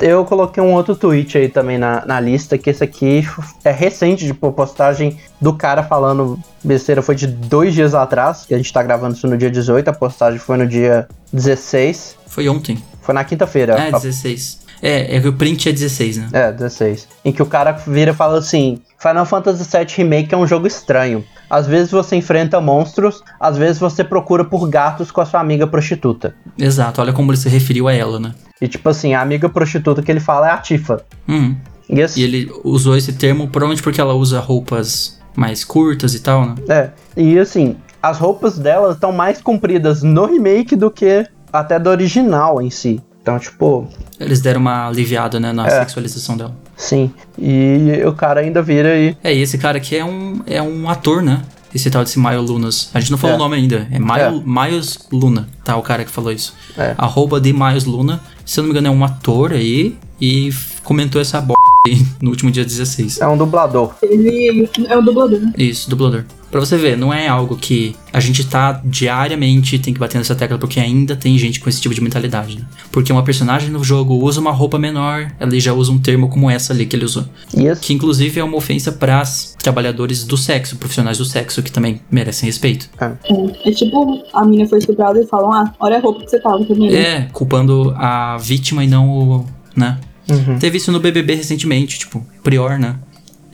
Eu 0.00 0.24
coloquei 0.24 0.62
um 0.62 0.72
outro 0.72 0.94
tweet 0.94 1.36
aí 1.38 1.48
também 1.48 1.76
na, 1.78 2.04
na 2.06 2.20
lista, 2.20 2.56
que 2.56 2.70
esse 2.70 2.82
aqui 2.84 3.26
é 3.64 3.70
recente, 3.70 4.26
tipo, 4.26 4.52
postagem 4.52 5.18
do 5.40 5.52
cara 5.54 5.82
falando 5.82 6.38
besteira, 6.62 7.02
foi 7.02 7.14
de 7.14 7.26
dois 7.26 7.74
dias 7.74 7.94
atrás, 7.94 8.44
que 8.46 8.54
a 8.54 8.56
gente 8.56 8.72
tá 8.72 8.82
gravando 8.82 9.14
isso 9.16 9.26
no 9.26 9.36
dia 9.36 9.50
18, 9.50 9.88
a 9.88 9.92
postagem 9.92 10.38
foi 10.38 10.56
no 10.56 10.66
dia 10.66 11.08
16, 11.32 12.16
Foi 12.26 12.48
ontem. 12.48 12.82
foi 13.02 13.14
na 13.14 13.24
quinta-feira. 13.24 13.74
É, 13.74 13.88
A- 13.88 13.98
16. 13.98 14.57
É, 14.82 15.16
é 15.16 15.20
que 15.20 15.28
o 15.28 15.32
print 15.32 15.68
é 15.68 15.72
16, 15.72 16.16
né? 16.18 16.28
É, 16.32 16.52
16. 16.52 17.08
Em 17.24 17.32
que 17.32 17.42
o 17.42 17.46
cara 17.46 17.72
vira 17.72 18.12
e 18.12 18.14
fala 18.14 18.38
assim: 18.38 18.80
Final 18.98 19.26
Fantasy 19.26 19.64
VII 19.64 19.86
Remake 19.96 20.34
é 20.34 20.36
um 20.36 20.46
jogo 20.46 20.66
estranho. 20.66 21.24
Às 21.48 21.66
vezes 21.66 21.90
você 21.90 22.16
enfrenta 22.16 22.60
monstros, 22.60 23.22
às 23.40 23.56
vezes 23.56 23.78
você 23.78 24.04
procura 24.04 24.44
por 24.44 24.68
gatos 24.68 25.10
com 25.10 25.20
a 25.20 25.26
sua 25.26 25.40
amiga 25.40 25.66
prostituta. 25.66 26.34
Exato, 26.58 27.00
olha 27.00 27.12
como 27.12 27.30
ele 27.30 27.38
se 27.38 27.48
referiu 27.48 27.88
a 27.88 27.92
ela, 27.92 28.20
né? 28.20 28.34
E 28.60 28.68
tipo 28.68 28.88
assim, 28.88 29.14
a 29.14 29.20
amiga 29.20 29.48
prostituta 29.48 30.02
que 30.02 30.10
ele 30.10 30.20
fala 30.20 30.48
é 30.48 30.52
a 30.52 30.58
Tifa. 30.58 31.02
Uhum. 31.26 31.56
E 31.88 32.02
assim, 32.02 32.20
E 32.20 32.24
ele 32.24 32.52
usou 32.64 32.96
esse 32.96 33.14
termo 33.14 33.48
provavelmente 33.48 33.82
porque 33.82 34.00
ela 34.00 34.14
usa 34.14 34.40
roupas 34.40 35.18
mais 35.34 35.64
curtas 35.64 36.14
e 36.14 36.20
tal, 36.20 36.44
né? 36.44 36.54
é, 36.68 36.90
e 37.16 37.38
assim, 37.38 37.76
as 38.02 38.18
roupas 38.18 38.58
dela 38.58 38.92
estão 38.92 39.12
mais 39.12 39.40
compridas 39.40 40.02
no 40.02 40.26
remake 40.26 40.76
do 40.76 40.90
que 40.90 41.26
até 41.52 41.78
do 41.78 41.88
original 41.88 42.60
em 42.60 42.70
si. 42.70 43.00
Então, 43.28 43.38
tipo, 43.38 43.86
Eles 44.18 44.40
deram 44.40 44.60
uma 44.60 44.88
aliviada, 44.88 45.38
né, 45.38 45.52
na 45.52 45.66
É. 45.66 45.80
sexualização 45.80 46.36
dela. 46.36 46.54
sim. 46.76 47.10
E 47.38 48.02
o 48.06 48.12
cara 48.12 48.40
ainda 48.40 48.62
vira 48.62 48.96
e. 48.98 49.16
É, 49.22 49.34
e 49.34 49.42
esse 49.42 49.58
cara 49.58 49.76
aqui 49.78 49.96
é 49.96 50.04
um, 50.04 50.40
é 50.46 50.62
um 50.62 50.88
ator, 50.88 51.22
né? 51.22 51.42
Esse 51.74 51.90
tal 51.90 52.02
desse 52.02 52.18
Miles 52.18 52.48
Lunas. 52.48 52.90
A 52.94 53.00
gente 53.00 53.10
não 53.10 53.18
falou 53.18 53.34
É. 53.34 53.36
o 53.36 53.42
nome 53.42 53.56
ainda. 53.56 53.86
É 53.92 53.98
Miles, 53.98 54.42
Miles 54.46 54.98
Luna, 55.12 55.46
tá? 55.62 55.76
O 55.76 55.82
cara 55.82 56.02
que 56.04 56.10
falou 56.10 56.32
isso. 56.32 56.54
É. 56.78 56.94
Arroba 56.96 57.38
de 57.40 57.52
Miles 57.52 57.84
Luna. 57.84 58.20
Se 58.44 58.58
eu 58.58 58.62
não 58.62 58.68
me 58.68 58.72
engano, 58.78 58.88
é 58.88 58.90
um 58.98 59.04
ator 59.04 59.52
aí. 59.52 59.96
E 60.20 60.50
comentou 60.82 61.20
essa 61.20 61.40
b 61.40 61.52
aí 61.86 62.04
no 62.22 62.30
último 62.30 62.50
dia 62.50 62.64
16. 62.64 63.20
É 63.20 63.26
um 63.28 63.36
dublador. 63.36 63.94
Ele 64.02 64.68
é 64.88 64.96
um 64.98 65.04
dublador, 65.04 65.38
né? 65.38 65.52
Isso, 65.58 65.88
dublador. 65.90 66.24
Pra 66.50 66.60
você 66.60 66.76
ver, 66.76 66.96
não 66.96 67.12
é 67.12 67.28
algo 67.28 67.56
que 67.56 67.94
a 68.12 68.20
gente 68.20 68.44
tá 68.46 68.80
diariamente 68.84 69.78
tem 69.78 69.92
que 69.92 70.00
bater 70.00 70.18
nessa 70.18 70.34
tecla 70.34 70.58
porque 70.58 70.80
ainda 70.80 71.14
tem 71.14 71.36
gente 71.36 71.60
com 71.60 71.68
esse 71.68 71.80
tipo 71.80 71.94
de 71.94 72.00
mentalidade, 72.00 72.58
né? 72.58 72.64
Porque 72.90 73.12
uma 73.12 73.22
personagem 73.22 73.70
no 73.70 73.84
jogo 73.84 74.14
usa 74.14 74.40
uma 74.40 74.50
roupa 74.50 74.78
menor, 74.78 75.30
ela 75.38 75.58
já 75.60 75.72
usa 75.72 75.92
um 75.92 75.98
termo 75.98 76.28
como 76.28 76.50
essa 76.50 76.72
ali 76.72 76.86
que 76.86 76.96
ele 76.96 77.04
usou. 77.04 77.24
Assim, 77.46 77.80
Que 77.80 77.92
inclusive 77.92 78.40
é 78.40 78.44
uma 78.44 78.56
ofensa 78.56 78.92
pras 78.92 79.56
trabalhadores 79.62 80.24
do 80.24 80.36
sexo, 80.36 80.76
profissionais 80.76 81.18
do 81.18 81.24
sexo, 81.24 81.62
que 81.62 81.70
também 81.70 82.00
merecem 82.10 82.46
respeito. 82.46 82.88
É, 83.00 83.68
é 83.68 83.72
tipo, 83.72 84.24
a 84.32 84.44
mina 84.44 84.66
foi 84.66 84.78
estuprada 84.78 85.20
e 85.20 85.26
falam, 85.26 85.52
ah, 85.52 85.74
olha 85.78 85.98
a 85.98 86.00
roupa 86.00 86.24
que 86.24 86.30
você 86.30 86.40
tava 86.40 86.64
também. 86.64 86.94
É, 86.94 87.28
culpando 87.32 87.94
a 87.96 88.36
vítima 88.38 88.82
e 88.82 88.86
não 88.86 89.08
o. 89.10 89.46
né? 89.76 89.98
Uhum. 90.30 90.58
Teve 90.58 90.76
isso 90.76 90.92
no 90.92 91.00
BBB 91.00 91.34
recentemente, 91.36 91.98
tipo, 91.98 92.24
Prior, 92.42 92.78
né? 92.78 92.96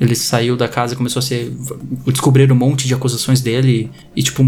Ele 0.00 0.14
saiu 0.16 0.56
da 0.56 0.66
casa 0.66 0.94
e 0.94 0.96
começou 0.96 1.20
a 1.20 1.22
ser. 1.22 1.54
Descobriram 2.06 2.54
um 2.54 2.58
monte 2.58 2.86
de 2.86 2.94
acusações 2.94 3.40
dele. 3.40 3.90
E, 4.14 4.22
tipo, 4.22 4.42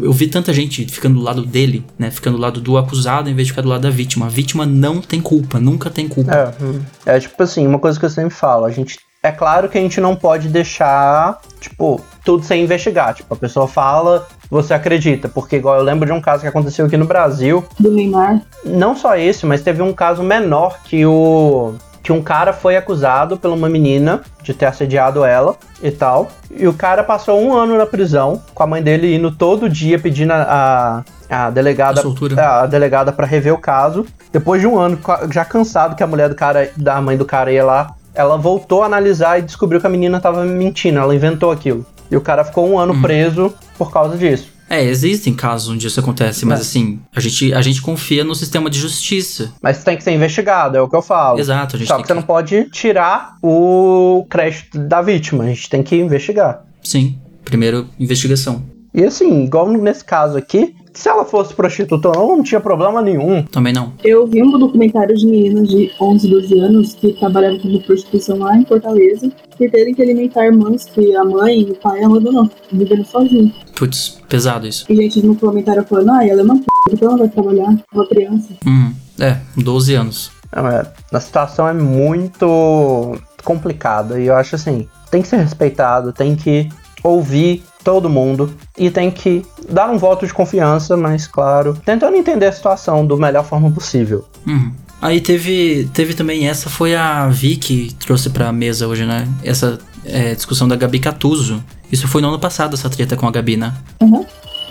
eu 0.00 0.12
vi 0.12 0.26
tanta 0.26 0.52
gente 0.52 0.84
ficando 0.86 1.18
do 1.18 1.22
lado 1.24 1.44
dele, 1.44 1.84
né? 1.98 2.10
Ficando 2.10 2.36
do 2.36 2.42
lado 2.42 2.60
do 2.60 2.76
acusado 2.76 3.30
em 3.30 3.34
vez 3.34 3.46
de 3.46 3.52
ficar 3.52 3.62
do 3.62 3.68
lado 3.68 3.82
da 3.82 3.90
vítima. 3.90 4.26
A 4.26 4.28
vítima 4.28 4.66
não 4.66 5.00
tem 5.00 5.20
culpa, 5.20 5.60
nunca 5.60 5.88
tem 5.88 6.08
culpa. 6.08 6.32
É, 6.32 6.64
hum. 6.64 6.80
é 7.06 7.20
tipo 7.20 7.40
assim, 7.42 7.66
uma 7.66 7.78
coisa 7.78 7.98
que 7.98 8.04
eu 8.04 8.10
sempre 8.10 8.34
falo, 8.34 8.64
a 8.64 8.70
gente. 8.70 8.98
É 9.22 9.32
claro 9.32 9.68
que 9.68 9.76
a 9.76 9.80
gente 9.80 10.00
não 10.00 10.14
pode 10.14 10.48
deixar, 10.48 11.40
tipo, 11.60 12.00
tudo 12.24 12.44
sem 12.44 12.62
investigar. 12.62 13.14
Tipo, 13.14 13.34
a 13.34 13.36
pessoa 13.36 13.66
fala, 13.66 14.26
você 14.50 14.74
acredita. 14.74 15.28
Porque, 15.28 15.56
igual 15.56 15.76
eu 15.76 15.82
lembro 15.82 16.06
de 16.06 16.12
um 16.12 16.20
caso 16.20 16.42
que 16.42 16.48
aconteceu 16.48 16.86
aqui 16.86 16.96
no 16.96 17.04
Brasil. 17.04 17.64
Do 17.78 17.90
Neymar. 17.90 18.42
Não 18.64 18.96
só 18.96 19.16
esse, 19.16 19.44
mas 19.44 19.62
teve 19.62 19.82
um 19.82 19.92
caso 19.92 20.22
menor 20.22 20.80
que 20.84 21.04
o. 21.04 21.74
Que 22.02 22.12
um 22.12 22.22
cara 22.22 22.52
foi 22.52 22.76
acusado 22.76 23.36
por 23.36 23.50
uma 23.50 23.68
menina 23.68 24.22
de 24.42 24.54
ter 24.54 24.66
assediado 24.66 25.24
ela 25.24 25.56
e 25.82 25.90
tal. 25.90 26.28
E 26.50 26.66
o 26.66 26.72
cara 26.72 27.02
passou 27.04 27.40
um 27.40 27.52
ano 27.54 27.76
na 27.76 27.84
prisão, 27.86 28.40
com 28.54 28.62
a 28.62 28.66
mãe 28.66 28.82
dele 28.82 29.14
indo 29.14 29.30
todo 29.30 29.68
dia 29.68 29.98
pedindo 29.98 30.32
a, 30.32 31.04
a, 31.30 31.46
a 31.46 31.50
delegada 31.50 32.00
A 32.40 32.60
a 32.62 32.66
delegada 32.66 33.12
para 33.12 33.26
rever 33.26 33.52
o 33.52 33.58
caso. 33.58 34.06
Depois 34.32 34.60
de 34.60 34.66
um 34.66 34.78
ano, 34.78 34.98
já 35.30 35.44
cansado 35.44 35.94
que 35.96 36.02
a 36.02 36.06
mulher 36.06 36.28
do 36.28 36.34
cara, 36.34 36.70
da 36.76 37.00
mãe 37.00 37.16
do 37.16 37.24
cara 37.24 37.52
ia 37.52 37.64
lá, 37.64 37.94
ela 38.14 38.36
voltou 38.36 38.82
a 38.82 38.86
analisar 38.86 39.38
e 39.38 39.42
descobriu 39.42 39.80
que 39.80 39.86
a 39.86 39.90
menina 39.90 40.18
tava 40.20 40.44
mentindo, 40.44 40.98
ela 40.98 41.14
inventou 41.14 41.50
aquilo. 41.52 41.84
E 42.10 42.16
o 42.16 42.20
cara 42.20 42.42
ficou 42.44 42.68
um 42.68 42.78
ano 42.78 42.94
Uhum. 42.94 43.02
preso 43.02 43.52
por 43.76 43.92
causa 43.92 44.16
disso. 44.16 44.50
É, 44.70 44.84
existem 44.84 45.32
casos 45.34 45.68
onde 45.68 45.86
isso 45.86 45.98
acontece, 45.98 46.44
mas 46.44 46.58
É. 46.58 46.62
assim, 46.62 47.00
a 47.14 47.20
gente, 47.20 47.54
a 47.54 47.62
gente 47.62 47.80
confia 47.80 48.22
no 48.22 48.34
sistema 48.34 48.68
de 48.68 48.78
justiça. 48.78 49.52
Mas 49.62 49.82
tem 49.82 49.96
que 49.96 50.04
ser 50.04 50.12
investigado, 50.12 50.76
é 50.76 50.80
o 50.80 50.88
que 50.88 50.96
eu 50.96 51.02
falo. 51.02 51.38
Exato, 51.38 51.76
a 51.76 51.78
gente 51.78 51.88
Só 51.88 51.94
tem 51.94 52.02
que 52.02 52.08
você 52.08 52.14
não 52.14 52.22
pode 52.22 52.68
tirar 52.70 53.36
o 53.42 54.26
crédito 54.28 54.78
da 54.78 55.00
vítima, 55.00 55.44
a 55.44 55.46
gente 55.48 55.68
tem 55.70 55.82
que 55.82 55.96
investigar. 55.96 56.62
Sim, 56.82 57.18
primeiro, 57.44 57.88
investigação. 57.98 58.62
E 58.94 59.04
assim, 59.04 59.44
igual 59.44 59.70
nesse 59.70 60.04
caso 60.04 60.36
aqui, 60.36 60.74
se 60.92 61.08
ela 61.08 61.24
fosse 61.24 61.54
prostituta 61.54 62.08
ou 62.08 62.14
não, 62.14 62.36
não 62.36 62.42
tinha 62.42 62.60
problema 62.60 63.00
nenhum. 63.00 63.42
Também 63.44 63.72
não. 63.72 63.92
Eu 64.02 64.26
vi 64.26 64.42
um 64.42 64.58
documentário 64.58 65.16
de 65.16 65.26
meninas 65.26 65.68
de 65.68 65.90
11, 66.00 66.28
12 66.28 66.58
anos 66.58 66.94
que 66.94 67.12
trabalhavam 67.12 67.58
com 67.58 67.78
prostituição 67.80 68.38
lá 68.38 68.56
em 68.56 68.64
Fortaleza 68.64 69.30
que 69.56 69.68
terem 69.68 69.92
que 69.92 70.02
alimentar 70.02 70.46
irmãs 70.46 70.84
que 70.84 71.14
a 71.16 71.24
mãe 71.24 71.62
e 71.62 71.70
o 71.72 71.74
pai 71.74 72.02
abandonou, 72.02 72.48
vivendo 72.70 73.04
sozinho. 73.04 73.52
Putz, 73.76 74.20
pesado 74.28 74.66
isso. 74.66 74.86
E 74.88 74.94
gente 74.94 75.20
no 75.20 75.34
comentário 75.34 75.84
falando, 75.84 76.12
ah, 76.12 76.26
ela 76.26 76.40
é 76.40 76.44
uma 76.44 76.56
p, 76.56 76.64
então 76.92 77.08
ela 77.08 77.18
vai 77.18 77.28
trabalhar, 77.28 77.76
uma 77.92 78.06
criança. 78.06 78.48
Hum, 78.64 78.92
é, 79.18 79.36
12 79.56 79.94
anos. 79.94 80.30
É, 80.52 80.86
a 81.16 81.20
situação 81.20 81.68
é 81.68 81.72
muito 81.72 83.18
complicada 83.44 84.20
e 84.20 84.26
eu 84.26 84.36
acho 84.36 84.54
assim, 84.54 84.88
tem 85.10 85.22
que 85.22 85.28
ser 85.28 85.38
respeitado, 85.38 86.12
tem 86.12 86.36
que 86.36 86.68
ouvir 87.02 87.62
todo 87.84 88.08
mundo 88.10 88.52
e 88.76 88.90
tem 88.90 89.10
que 89.10 89.44
dar 89.68 89.90
um 89.90 89.98
voto 89.98 90.26
de 90.26 90.32
confiança, 90.32 90.96
mas 90.96 91.26
claro, 91.26 91.78
tentando 91.84 92.16
entender 92.16 92.46
a 92.46 92.52
situação 92.52 93.06
da 93.06 93.16
melhor 93.16 93.44
forma 93.44 93.70
possível. 93.70 94.24
Uhum. 94.46 94.72
Aí 95.00 95.20
teve, 95.20 95.88
teve 95.94 96.12
também, 96.12 96.48
essa 96.48 96.68
foi 96.68 96.94
a 96.94 97.28
Vi 97.28 97.56
que 97.56 97.94
trouxe 98.00 98.30
pra 98.30 98.52
mesa 98.52 98.88
hoje, 98.88 99.06
né? 99.06 99.28
Essa 99.44 99.78
é, 100.04 100.34
discussão 100.34 100.66
da 100.66 100.74
Gabi 100.74 100.98
Catuso. 100.98 101.62
Isso 101.90 102.08
foi 102.08 102.20
no 102.20 102.28
ano 102.28 102.38
passado, 102.38 102.74
essa 102.74 102.90
treta 102.90 103.16
com 103.16 103.26
a 103.26 103.30
Gabi, 103.30 103.56
né? 103.56 103.72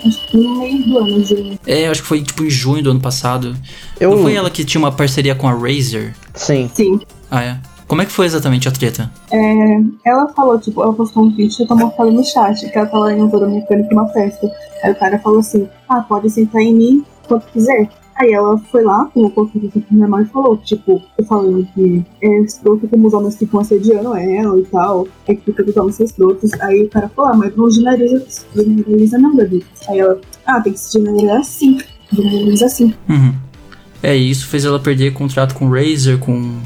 Acho 0.04 0.26
que 0.28 0.36
no 0.36 0.60
meio 0.60 0.84
do 0.84 0.98
ano, 0.98 1.58
É, 1.66 1.86
eu 1.86 1.90
acho 1.90 2.02
que 2.02 2.08
foi 2.08 2.22
tipo 2.22 2.44
em 2.44 2.50
junho 2.50 2.82
do 2.82 2.90
ano 2.90 3.00
passado. 3.00 3.56
Eu 3.98 4.10
Não 4.10 4.22
foi 4.22 4.34
ela 4.34 4.50
que 4.50 4.64
tinha 4.64 4.80
uma 4.80 4.92
parceria 4.92 5.34
com 5.34 5.48
a 5.48 5.52
Razer? 5.52 6.14
sim, 6.34 6.70
Sim. 6.72 7.00
Ah, 7.30 7.42
é? 7.42 7.58
Como 7.88 8.02
é 8.02 8.04
que 8.04 8.12
foi 8.12 8.26
exatamente 8.26 8.68
a 8.68 8.70
treta? 8.70 9.10
É, 9.32 9.80
ela 10.04 10.28
falou, 10.34 10.60
tipo, 10.60 10.82
ela 10.82 10.92
postou 10.92 11.24
um 11.24 11.30
vídeo 11.30 11.64
e 11.64 11.66
tomou 11.66 11.90
falando 11.92 12.16
no 12.16 12.24
chat, 12.24 12.70
que 12.70 12.78
ela 12.78 12.86
tava 12.86 13.14
indo 13.14 13.30
toda 13.30 13.48
mecânica 13.48 13.88
numa 13.94 14.06
festa. 14.10 14.46
Aí 14.84 14.92
o 14.92 14.94
cara 14.94 15.18
falou 15.18 15.38
assim, 15.38 15.66
ah, 15.88 16.02
pode 16.02 16.28
sentar 16.28 16.60
em 16.60 16.74
mim 16.74 17.04
quanto 17.26 17.46
quiser. 17.46 17.88
Aí 18.16 18.32
ela 18.32 18.58
foi 18.70 18.82
lá, 18.82 19.06
colocou 19.06 19.44
o 19.44 19.48
que 19.48 19.84
minha 19.90 20.06
mãe 20.06 20.24
falou, 20.26 20.58
tipo, 20.58 21.00
eu 21.16 21.24
falando 21.24 21.66
que 21.72 22.04
é 22.20 22.40
escroto 22.40 22.86
como 22.88 23.06
os 23.06 23.14
homens 23.14 23.36
ficam 23.36 23.60
assediando 23.60 24.14
ela 24.14 24.58
e 24.58 24.64
tal, 24.64 25.08
é 25.26 25.34
que 25.34 25.40
fica 25.40 25.62
os 25.62 25.76
homens 25.76 25.94
são 25.94 26.04
escrotos. 26.04 26.50
Aí 26.60 26.82
o 26.82 26.90
cara 26.90 27.08
falou, 27.08 27.32
ah, 27.32 27.36
mas 27.36 27.56
não 27.56 27.70
generaliza, 27.70 28.22
generaliza 28.54 29.18
não, 29.18 29.34
Davi. 29.34 29.64
Aí 29.88 30.00
ela, 30.00 30.20
ah, 30.44 30.60
tem 30.60 30.74
que 30.74 30.80
se 30.80 30.98
generalizar 30.98 31.38
assim, 31.38 31.78
generaliza 32.12 32.66
assim. 32.66 32.92
Uhum. 33.08 33.47
É, 34.02 34.16
e 34.16 34.30
isso 34.30 34.46
fez 34.46 34.64
ela 34.64 34.78
perder 34.78 35.12
contrato 35.12 35.54
com 35.54 35.68
Razer, 35.68 36.18
com. 36.18 36.58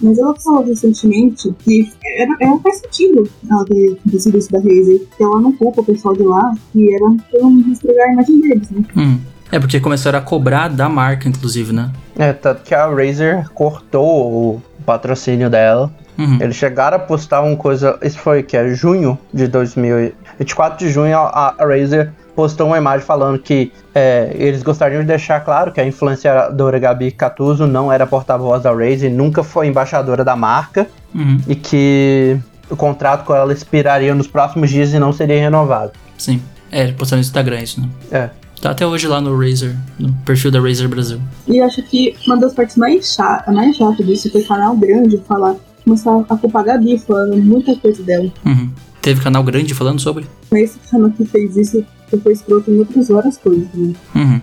Mas 0.00 0.18
ela 0.18 0.34
falou 0.34 0.64
recentemente 0.64 1.54
que 1.64 1.88
era, 2.16 2.36
era, 2.40 2.58
faz 2.58 2.78
sentido 2.78 3.28
ela 3.48 3.64
ter 3.64 3.96
decidido 4.04 4.38
isso 4.38 4.50
da 4.50 4.58
Razer, 4.58 5.00
que 5.16 5.22
ela 5.22 5.40
não 5.40 5.52
culpa 5.52 5.80
o 5.80 5.84
pessoal 5.84 6.14
de 6.14 6.22
lá, 6.22 6.52
que 6.72 6.92
era 6.92 7.06
pra 7.30 7.40
não 7.40 7.72
estragar 7.72 8.08
a 8.08 8.12
imagem 8.12 8.40
deles, 8.40 8.70
né? 8.70 8.84
Hum. 8.96 9.18
É, 9.50 9.60
porque 9.60 9.78
começaram 9.78 10.18
a 10.18 10.22
cobrar 10.22 10.68
da 10.68 10.88
marca, 10.88 11.28
inclusive, 11.28 11.72
né? 11.72 11.92
É, 12.18 12.32
tanto 12.32 12.62
que 12.62 12.74
a 12.74 12.86
Razer 12.86 13.48
cortou 13.50 14.56
o 14.56 14.62
patrocínio 14.84 15.48
dela. 15.48 15.92
Uhum. 16.18 16.38
Eles 16.40 16.56
chegaram 16.56 16.96
a 16.96 17.00
postar 17.00 17.42
uma 17.42 17.56
coisa. 17.56 17.98
Isso 18.02 18.18
foi 18.18 18.42
que 18.42 18.56
é 18.56 18.74
junho 18.74 19.18
de 19.32 19.46
2000. 19.46 20.12
24 20.38 20.78
de 20.78 20.92
junho, 20.92 21.16
a, 21.16 21.54
a 21.58 21.64
Razer 21.64 22.12
postou 22.36 22.66
uma 22.66 22.76
imagem 22.76 23.04
falando 23.04 23.38
que 23.38 23.72
é, 23.94 24.30
eles 24.34 24.62
gostariam 24.62 25.00
de 25.00 25.06
deixar 25.06 25.40
claro 25.40 25.72
que 25.72 25.80
a 25.80 25.86
influenciadora 25.86 26.78
Gabi 26.78 27.10
Catuso 27.10 27.66
não 27.66 27.90
era 27.90 28.06
porta-voz 28.06 28.62
da 28.62 28.70
Razer, 28.70 29.10
nunca 29.10 29.42
foi 29.42 29.66
embaixadora 29.66 30.22
da 30.22 30.36
marca 30.36 30.86
Uhum. 31.14 31.40
e 31.48 31.54
que 31.54 32.36
o 32.68 32.76
contrato 32.76 33.24
com 33.24 33.34
ela 33.34 33.50
expiraria 33.50 34.14
nos 34.14 34.26
próximos 34.26 34.68
dias 34.68 34.92
e 34.92 34.98
não 34.98 35.14
seria 35.14 35.40
renovado. 35.40 35.92
Sim. 36.18 36.42
É, 36.70 36.92
postaram 36.92 37.20
no 37.20 37.26
Instagram 37.26 37.60
isso, 37.62 37.80
né? 37.80 37.88
É. 38.10 38.30
Tá 38.60 38.70
até 38.72 38.86
hoje 38.86 39.06
lá 39.06 39.18
no 39.18 39.38
Razer, 39.38 39.74
no 39.98 40.12
perfil 40.26 40.50
da 40.50 40.60
Razer 40.60 40.86
Brasil. 40.88 41.18
E 41.46 41.58
acho 41.60 41.82
que 41.84 42.14
uma 42.26 42.36
das 42.38 42.52
partes 42.52 42.76
mais 42.76 43.14
chatas 43.14 43.54
mais 43.54 43.76
chata 43.76 44.02
disso 44.04 44.30
foi 44.30 44.42
o 44.42 44.46
canal 44.46 44.76
grande 44.76 45.16
falar, 45.26 45.54
começar 45.84 46.10
a 46.28 46.36
culpar 46.36 46.62
a 46.62 46.66
Gabi, 46.66 46.98
falando 46.98 47.36
muita 47.38 47.74
coisa 47.76 48.02
dela. 48.02 48.30
Uhum. 48.44 48.70
Teve 49.00 49.22
canal 49.22 49.42
grande 49.42 49.72
falando 49.72 50.00
sobre? 50.00 50.26
Mas 50.50 50.62
esse 50.76 50.78
canal 50.90 51.10
que 51.10 51.24
fez 51.24 51.56
isso 51.56 51.84
foi 52.22 52.32
escroto 52.32 52.70
em 52.70 52.78
outras 52.78 53.08
várias 53.08 53.36
coisas, 53.36 53.68
né? 53.74 53.94
Uhum. 54.14 54.40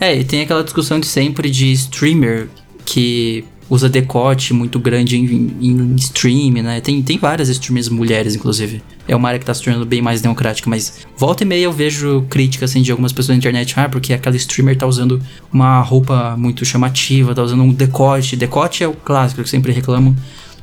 É, 0.00 0.16
e 0.16 0.24
tem 0.24 0.42
aquela 0.42 0.62
discussão 0.62 1.00
de 1.00 1.06
sempre 1.06 1.50
de 1.50 1.72
streamer 1.72 2.48
que 2.84 3.44
usa 3.70 3.88
decote 3.88 4.54
muito 4.54 4.78
grande 4.78 5.16
em, 5.16 5.56
em 5.60 5.94
stream, 5.96 6.62
né? 6.62 6.80
Tem, 6.80 7.02
tem 7.02 7.18
várias 7.18 7.48
streamers 7.48 7.88
mulheres, 7.88 8.34
inclusive. 8.34 8.82
É 9.06 9.14
uma 9.14 9.28
área 9.28 9.38
que 9.38 9.44
tá 9.44 9.52
se 9.52 9.62
tornando 9.62 9.84
bem 9.84 10.00
mais 10.00 10.20
democrática, 10.20 10.70
mas 10.70 11.06
volta 11.16 11.42
e 11.42 11.46
meia 11.46 11.64
eu 11.64 11.72
vejo 11.72 12.24
críticas 12.30 12.70
assim, 12.70 12.80
de 12.80 12.90
algumas 12.90 13.12
pessoas 13.12 13.36
na 13.36 13.38
internet, 13.38 13.74
ah, 13.76 13.88
porque 13.88 14.12
aquela 14.12 14.36
streamer 14.36 14.76
tá 14.76 14.86
usando 14.86 15.20
uma 15.52 15.80
roupa 15.82 16.34
muito 16.36 16.64
chamativa, 16.64 17.34
tá 17.34 17.42
usando 17.42 17.62
um 17.62 17.72
decote. 17.72 18.36
Decote 18.36 18.82
é 18.82 18.88
o 18.88 18.94
clássico 18.94 19.36
que 19.36 19.42
eu 19.42 19.46
sempre 19.46 19.72
reclamo. 19.72 20.16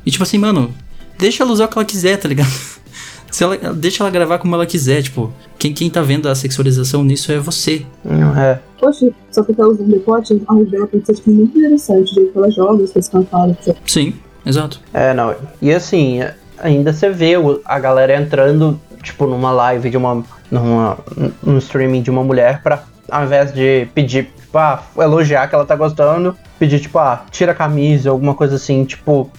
E 0.04 0.10
tipo 0.10 0.24
assim, 0.24 0.38
mano, 0.38 0.74
deixa 1.18 1.42
ela 1.42 1.52
usar 1.52 1.66
o 1.66 1.68
que 1.68 1.78
ela 1.78 1.84
quiser, 1.84 2.16
tá 2.16 2.28
ligado? 2.28 2.75
Se 3.30 3.44
ela, 3.44 3.56
deixa 3.74 4.02
ela 4.02 4.10
gravar 4.10 4.38
como 4.38 4.54
ela 4.54 4.66
quiser, 4.66 5.02
tipo, 5.02 5.32
quem, 5.58 5.72
quem 5.72 5.90
tá 5.90 6.02
vendo 6.02 6.28
a 6.28 6.34
sexualização 6.34 7.02
nisso 7.02 7.32
é 7.32 7.38
você. 7.38 7.84
É. 8.36 8.58
Poxa, 8.78 9.10
só 9.30 9.42
que 9.42 9.52
ela 9.58 9.70
usando 9.70 9.90
decote, 9.90 10.42
a 10.46 10.52
roupa 10.52 10.70
dela 10.70 10.86
pode 10.86 11.06
ser 11.06 11.14
tipo, 11.14 11.30
muito 11.30 11.58
interessante, 11.58 12.12
o 12.12 12.14
jeito 12.14 12.32
que 12.32 12.38
ela 12.38 12.50
joga, 12.50 12.84
as 12.84 12.92
coisas 12.92 13.08
que 13.08 13.16
ela 13.16 13.24
fala, 13.26 13.52
etc. 13.52 13.76
Sim, 13.86 14.14
exato. 14.44 14.80
É, 14.92 15.12
não. 15.12 15.34
E 15.60 15.72
assim, 15.72 16.20
ainda 16.58 16.92
você 16.92 17.10
vê 17.10 17.34
a 17.64 17.78
galera 17.78 18.16
entrando, 18.16 18.80
tipo, 19.02 19.26
numa 19.26 19.50
live 19.50 19.90
de 19.90 19.96
uma. 19.96 20.24
numa. 20.50 20.98
num 21.42 21.58
streaming 21.58 22.02
de 22.02 22.10
uma 22.10 22.22
mulher 22.22 22.62
pra, 22.62 22.84
ao 23.10 23.24
invés 23.24 23.52
de 23.52 23.86
pedir, 23.94 24.30
tipo, 24.38 24.58
ah, 24.58 24.82
elogiar 24.98 25.48
que 25.48 25.54
ela 25.54 25.64
tá 25.64 25.76
gostando, 25.76 26.36
pedir, 26.58 26.80
tipo, 26.80 26.98
ah, 26.98 27.24
tira 27.30 27.52
a 27.52 27.54
camisa, 27.54 28.10
alguma 28.10 28.34
coisa 28.34 28.56
assim, 28.56 28.84
tipo. 28.84 29.30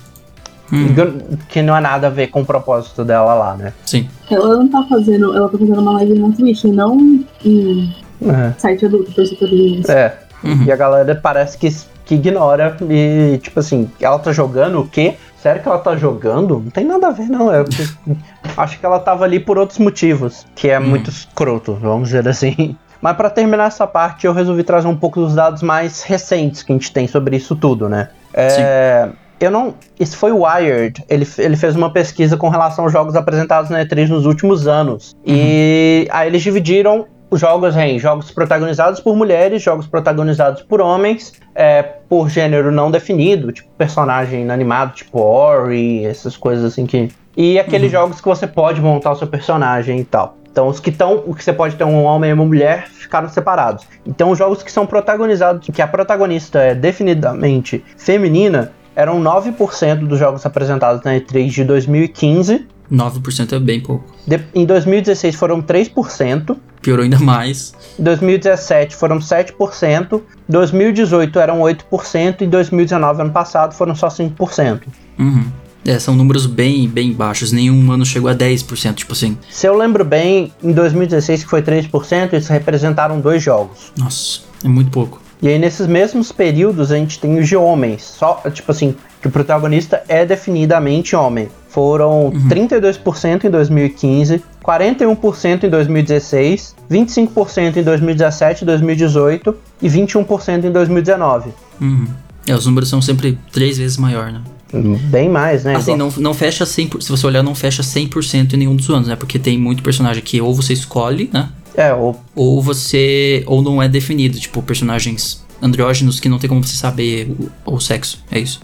Hum. 0.71 1.37
Que 1.47 1.61
não 1.61 1.75
é 1.77 1.79
nada 1.79 2.07
a 2.07 2.09
ver 2.09 2.27
com 2.27 2.41
o 2.41 2.45
propósito 2.45 3.05
dela 3.05 3.33
lá, 3.33 3.55
né? 3.55 3.73
Sim. 3.85 4.09
Ela 4.29 4.57
não 4.57 4.67
tá 4.67 4.83
fazendo, 4.89 5.35
ela 5.35 5.47
tá 5.49 5.57
fazendo 5.57 5.79
uma 5.79 5.91
live 5.93 6.19
na 6.19 6.31
Twitch, 6.31 6.65
não 6.65 6.97
em 7.45 7.95
É. 8.21 8.53
site 8.57 8.85
adulto, 8.85 9.11
pra 9.11 9.23
você 9.25 9.91
É. 9.91 10.13
Uhum. 10.43 10.63
E 10.63 10.71
a 10.71 10.75
galera 10.75 11.15
parece 11.15 11.57
que, 11.57 11.69
que 12.05 12.15
ignora 12.15 12.75
e, 12.89 13.39
tipo 13.41 13.59
assim, 13.59 13.89
ela 13.99 14.19
tá 14.19 14.31
jogando 14.31 14.81
o 14.81 14.87
quê? 14.87 15.15
Sério 15.41 15.61
que 15.61 15.67
ela 15.67 15.79
tá 15.79 15.95
jogando? 15.95 16.59
Não 16.59 16.69
tem 16.71 16.83
nada 16.85 17.07
a 17.07 17.11
ver, 17.11 17.29
não. 17.29 17.51
Eu 17.53 17.65
acho 18.57 18.79
que 18.79 18.85
ela 18.85 18.99
tava 18.99 19.23
ali 19.23 19.39
por 19.39 19.57
outros 19.57 19.79
motivos, 19.79 20.45
que 20.55 20.69
é 20.69 20.79
muito 20.79 21.09
escroto, 21.09 21.75
vamos 21.75 22.09
dizer 22.09 22.27
assim. 22.27 22.75
Mas 23.01 23.15
pra 23.15 23.29
terminar 23.29 23.67
essa 23.67 23.85
parte, 23.85 24.25
eu 24.25 24.33
resolvi 24.33 24.63
trazer 24.63 24.87
um 24.87 24.95
pouco 24.95 25.19
dos 25.21 25.35
dados 25.35 25.61
mais 25.61 26.01
recentes 26.03 26.63
que 26.63 26.71
a 26.71 26.75
gente 26.75 26.91
tem 26.91 27.07
sobre 27.07 27.37
isso 27.37 27.55
tudo, 27.55 27.87
né? 27.87 28.09
É, 28.33 29.09
eu 29.39 29.51
não. 29.51 29.75
Isso 29.99 30.17
foi 30.17 30.31
o 30.31 30.43
Wired. 30.43 31.03
Ele, 31.09 31.27
ele 31.37 31.55
fez 31.55 31.75
uma 31.75 31.91
pesquisa 31.91 32.37
com 32.37 32.49
relação 32.49 32.85
aos 32.85 32.93
jogos 32.93 33.15
apresentados 33.15 33.69
na 33.69 33.85
E3 33.85 34.07
nos 34.07 34.25
últimos 34.25 34.67
anos. 34.67 35.15
E 35.25 36.07
aí 36.09 36.27
eles 36.27 36.41
dividiram 36.41 37.05
os 37.29 37.39
jogos 37.39 37.75
em 37.75 37.99
jogos 37.99 38.31
protagonizados 38.31 38.99
por 38.99 39.15
mulheres, 39.15 39.61
jogos 39.61 39.85
protagonizados 39.85 40.61
por 40.61 40.79
homens, 40.79 41.33
é, 41.53 41.83
por 41.83 42.29
gênero 42.29 42.71
não 42.71 42.89
definido, 42.89 43.51
tipo 43.51 43.69
personagem 43.77 44.43
inanimado, 44.43 44.93
tipo 44.93 45.19
Ori, 45.19 46.05
essas 46.05 46.37
coisas 46.37 46.65
assim 46.65 46.85
que. 46.85 47.09
E 47.35 47.59
aqueles 47.59 47.91
jogos 47.91 48.19
que 48.19 48.27
você 48.27 48.47
pode 48.47 48.81
montar 48.81 49.11
o 49.11 49.15
seu 49.15 49.27
personagem 49.27 49.99
e 49.99 50.03
tal. 50.03 50.37
Então, 50.49 50.67
os 50.69 50.79
que 50.79 50.89
estão, 50.89 51.23
o 51.27 51.35
que 51.35 51.43
você 51.43 51.53
pode 51.53 51.75
ter 51.75 51.83
um 51.83 52.03
homem 52.03 52.31
e 52.31 52.33
uma 52.33 52.43
mulher, 52.43 52.87
ficaram 52.87 53.29
separados. 53.29 53.85
Então, 54.07 54.31
os 54.31 54.39
jogos 54.39 54.63
que 54.63 54.71
são 54.71 54.87
protagonizados, 54.87 55.69
que 55.69 55.83
a 55.83 55.87
protagonista 55.87 56.57
é 56.57 56.73
definidamente 56.73 57.85
feminina, 57.95 58.71
eram 58.97 59.21
9% 59.21 60.07
dos 60.07 60.17
jogos 60.17 60.43
apresentados 60.43 61.03
na 61.05 61.13
E3 61.13 61.49
de 61.49 61.63
2015. 61.63 62.65
9% 62.91 63.53
é 63.53 63.59
bem 63.59 63.79
pouco. 63.79 64.03
De- 64.25 64.43
em 64.55 64.65
2016 64.65 65.35
foram 65.35 65.61
3%. 65.61 66.57
Piorou 66.81 67.03
ainda 67.03 67.19
mais. 67.19 67.73
Em 67.99 68.03
2017 68.03 68.95
foram 68.95 69.19
7%, 69.19 70.21
2018 70.49 71.39
eram 71.39 71.59
8% 71.61 72.41
e 72.41 72.47
2019, 72.47 73.21
ano 73.21 73.31
passado, 73.31 73.73
foram 73.75 73.93
só 73.93 74.07
5%. 74.07 74.81
Uhum. 75.19 75.45
É, 75.85 75.99
são 75.99 76.15
números 76.15 76.45
bem, 76.47 76.87
bem 76.89 77.13
baixos. 77.13 77.51
Nenhum 77.51 77.91
ano 77.91 78.05
chegou 78.05 78.29
a 78.29 78.35
10%, 78.35 78.95
tipo 78.95 79.13
assim. 79.13 79.37
Se 79.49 79.67
eu 79.67 79.77
lembro 79.77 80.03
bem, 80.03 80.51
em 80.63 80.71
2016 80.71 81.43
que 81.43 81.49
foi 81.49 81.61
3%, 81.61 82.33
eles 82.33 82.47
representaram 82.47 83.19
dois 83.19 83.43
jogos. 83.43 83.91
Nossa, 83.97 84.41
é 84.63 84.67
muito 84.67 84.89
pouco. 84.89 85.21
E 85.41 85.47
aí 85.47 85.59
nesses 85.59 85.85
mesmos 85.85 86.31
períodos 86.31 86.91
a 86.91 86.95
gente 86.97 87.19
tem 87.19 87.37
os 87.39 87.47
de 87.47 87.55
homens, 87.55 88.03
só 88.03 88.41
tipo 88.51 88.71
assim, 88.71 88.95
que 89.21 89.27
o 89.27 89.31
protagonista 89.31 90.01
é 90.07 90.25
definidamente 90.25 91.15
homem. 91.15 91.47
Foram 91.69 92.31
32% 92.49 93.43
em 93.43 93.49
2015, 93.51 94.43
41% 94.63 95.63
em 95.63 95.69
2016, 95.69 96.75
25% 96.89 97.77
em 97.77 97.83
2017 97.83 98.63
e 98.63 98.65
2018 98.65 99.55
e 99.81 99.87
21% 99.87 100.65
em 100.65 100.71
2019. 100.71 101.51
Uhum. 101.79 102.07
É, 102.47 102.55
os 102.55 102.65
números 102.65 102.89
são 102.89 103.01
sempre 103.01 103.37
três 103.51 103.77
vezes 103.77 103.97
maior, 103.97 104.31
né? 104.31 104.41
Bem 104.73 105.29
mais, 105.29 105.63
né? 105.63 105.75
Assim, 105.75 105.93
Igual- 105.93 106.11
não, 106.15 106.21
não 106.21 106.33
fecha 106.33 106.65
100%, 106.65 107.01
se 107.01 107.09
você 107.09 107.25
olhar, 107.27 107.43
não 107.43 107.55
fecha 107.55 107.83
100% 107.83 108.53
em 108.53 108.57
nenhum 108.57 108.75
dos 108.75 108.89
anos, 108.89 109.07
né? 109.07 109.15
Porque 109.15 109.37
tem 109.39 109.57
muito 109.57 109.83
personagem 109.83 110.21
que 110.21 110.41
ou 110.41 110.53
você 110.53 110.73
escolhe, 110.73 111.29
né? 111.31 111.49
É, 111.77 111.93
o 111.93 112.15
Ou 112.35 112.61
você, 112.61 113.43
ou 113.45 113.61
não 113.61 113.81
é 113.81 113.87
definido, 113.87 114.39
tipo, 114.39 114.63
personagens 114.63 115.45
andrógenos 115.61 116.19
que 116.19 116.27
não 116.27 116.39
tem 116.39 116.49
como 116.49 116.63
você 116.63 116.75
saber 116.75 117.31
o, 117.65 117.75
o 117.75 117.79
sexo, 117.79 118.23
é 118.31 118.39
isso. 118.39 118.61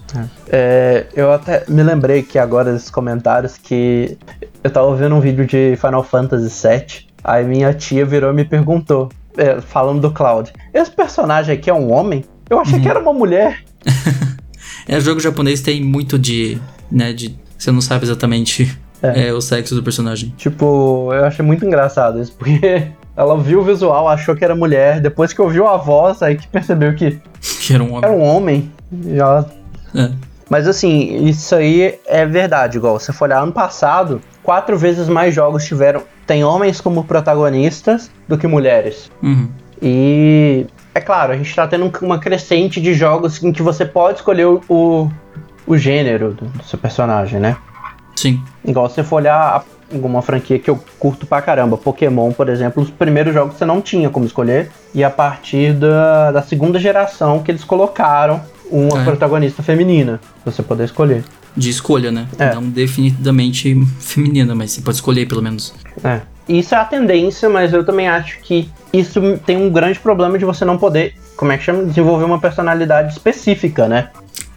É, 0.48 1.06
eu 1.14 1.32
até 1.32 1.64
me 1.68 1.82
lembrei 1.82 2.22
que 2.22 2.38
agora 2.38 2.72
desses 2.72 2.90
comentários 2.90 3.56
que 3.56 4.18
eu 4.62 4.70
tava 4.70 4.94
vendo 4.96 5.14
um 5.14 5.20
vídeo 5.20 5.46
de 5.46 5.76
Final 5.76 6.02
Fantasy 6.02 6.68
VII, 6.68 7.06
aí 7.22 7.44
minha 7.44 7.72
tia 7.72 8.04
virou 8.04 8.30
e 8.30 8.34
me 8.34 8.44
perguntou, 8.44 9.08
é, 9.36 9.60
falando 9.60 10.00
do 10.00 10.10
Cloud, 10.10 10.52
esse 10.72 10.90
personagem 10.90 11.54
aqui 11.54 11.70
é 11.70 11.74
um 11.74 11.92
homem? 11.92 12.24
Eu 12.50 12.60
achei 12.60 12.80
que 12.80 12.88
era 12.88 12.98
uma 12.98 13.12
mulher. 13.12 13.64
É, 14.86 15.00
jogo 15.00 15.18
japonês 15.18 15.62
tem 15.62 15.82
muito 15.82 16.18
de, 16.18 16.58
né, 16.92 17.14
de, 17.14 17.34
você 17.56 17.72
não 17.72 17.80
sabe 17.80 18.04
exatamente 18.04 18.78
É. 19.02 19.28
é, 19.28 19.32
o 19.32 19.40
sexo 19.40 19.74
do 19.74 19.82
personagem. 19.82 20.34
Tipo, 20.36 21.10
eu 21.14 21.24
achei 21.24 21.42
muito 21.42 21.64
engraçado 21.64 22.20
isso, 22.20 22.34
porque 22.38 22.90
ela 23.16 23.38
viu 23.38 23.60
o 23.60 23.64
visual, 23.64 24.08
achou 24.08 24.34
que 24.34 24.44
era 24.44 24.54
mulher, 24.54 25.00
depois 25.00 25.32
que 25.32 25.40
ouviu 25.40 25.68
a 25.68 25.76
voz, 25.76 26.22
aí 26.22 26.36
que 26.36 26.48
percebeu 26.48 26.94
que 26.94 27.20
Que 27.60 27.74
era 27.74 27.82
um 27.82 27.92
homem. 27.94 28.04
era 28.04 28.12
um 28.12 28.22
homem. 28.22 28.72
Ela 29.06 29.48
É. 29.94 30.10
Mas 30.50 30.68
assim, 30.68 31.24
isso 31.24 31.54
aí 31.54 31.98
é 32.06 32.26
verdade, 32.26 32.76
igual 32.76 32.98
você 32.98 33.12
for 33.12 33.24
olhar 33.24 33.42
ano 33.42 33.52
passado, 33.52 34.20
quatro 34.42 34.76
vezes 34.76 35.08
mais 35.08 35.34
jogos 35.34 35.64
tiveram. 35.64 36.02
Tem 36.26 36.44
homens 36.44 36.80
como 36.80 37.04
protagonistas 37.04 38.10
do 38.28 38.36
que 38.36 38.46
mulheres. 38.46 39.10
Uhum. 39.22 39.48
E 39.80 40.66
é 40.94 41.00
claro, 41.00 41.32
a 41.32 41.36
gente 41.36 41.54
tá 41.54 41.66
tendo 41.66 41.90
uma 42.02 42.18
crescente 42.18 42.80
de 42.80 42.94
jogos 42.94 43.42
em 43.42 43.52
que 43.52 43.62
você 43.62 43.84
pode 43.84 44.18
escolher 44.18 44.46
o, 44.46 44.60
o, 44.68 45.10
o 45.66 45.76
gênero 45.76 46.32
do, 46.34 46.46
do 46.46 46.64
seu 46.64 46.78
personagem, 46.78 47.40
né? 47.40 47.56
Sim. 48.16 48.42
Igual 48.64 48.88
se 48.88 48.96
você 48.96 49.02
for 49.02 49.16
olhar 49.16 49.64
alguma 49.92 50.22
franquia 50.22 50.58
que 50.58 50.68
eu 50.70 50.82
curto 50.98 51.26
pra 51.26 51.40
caramba, 51.42 51.76
Pokémon, 51.76 52.32
por 52.32 52.48
exemplo, 52.48 52.82
os 52.82 52.90
primeiros 52.90 53.32
jogos 53.34 53.56
você 53.56 53.64
não 53.64 53.80
tinha 53.80 54.08
como 54.10 54.24
escolher, 54.26 54.70
e 54.94 55.02
a 55.04 55.10
partir 55.10 55.72
da, 55.74 56.32
da 56.32 56.42
segunda 56.42 56.78
geração 56.78 57.42
que 57.42 57.50
eles 57.50 57.64
colocaram 57.64 58.40
uma 58.70 59.00
É. 59.00 59.04
protagonista 59.04 59.62
feminina, 59.62 60.20
pra 60.42 60.52
você 60.52 60.62
poder 60.62 60.84
escolher. 60.84 61.22
De 61.56 61.70
escolha, 61.70 62.10
né? 62.10 62.26
É. 62.38 62.54
Não 62.54 62.62
definidamente 62.64 63.74
feminina, 64.00 64.54
mas 64.54 64.72
você 64.72 64.80
pode 64.80 64.96
escolher 64.96 65.26
pelo 65.28 65.42
menos. 65.42 65.72
É. 66.02 66.20
Isso 66.48 66.74
é 66.74 66.78
a 66.78 66.84
tendência, 66.84 67.48
mas 67.48 67.72
eu 67.72 67.84
também 67.84 68.08
acho 68.08 68.38
que 68.40 68.68
isso 68.92 69.38
tem 69.46 69.56
um 69.56 69.70
grande 69.70 69.98
problema 69.98 70.38
de 70.38 70.44
você 70.44 70.64
não 70.64 70.76
poder, 70.76 71.14
como 71.36 71.52
é 71.52 71.56
que 71.56 71.64
chama? 71.64 71.84
Desenvolver 71.84 72.24
uma 72.24 72.38
personalidade 72.38 73.12
específica, 73.12 73.86
né? 73.88 74.08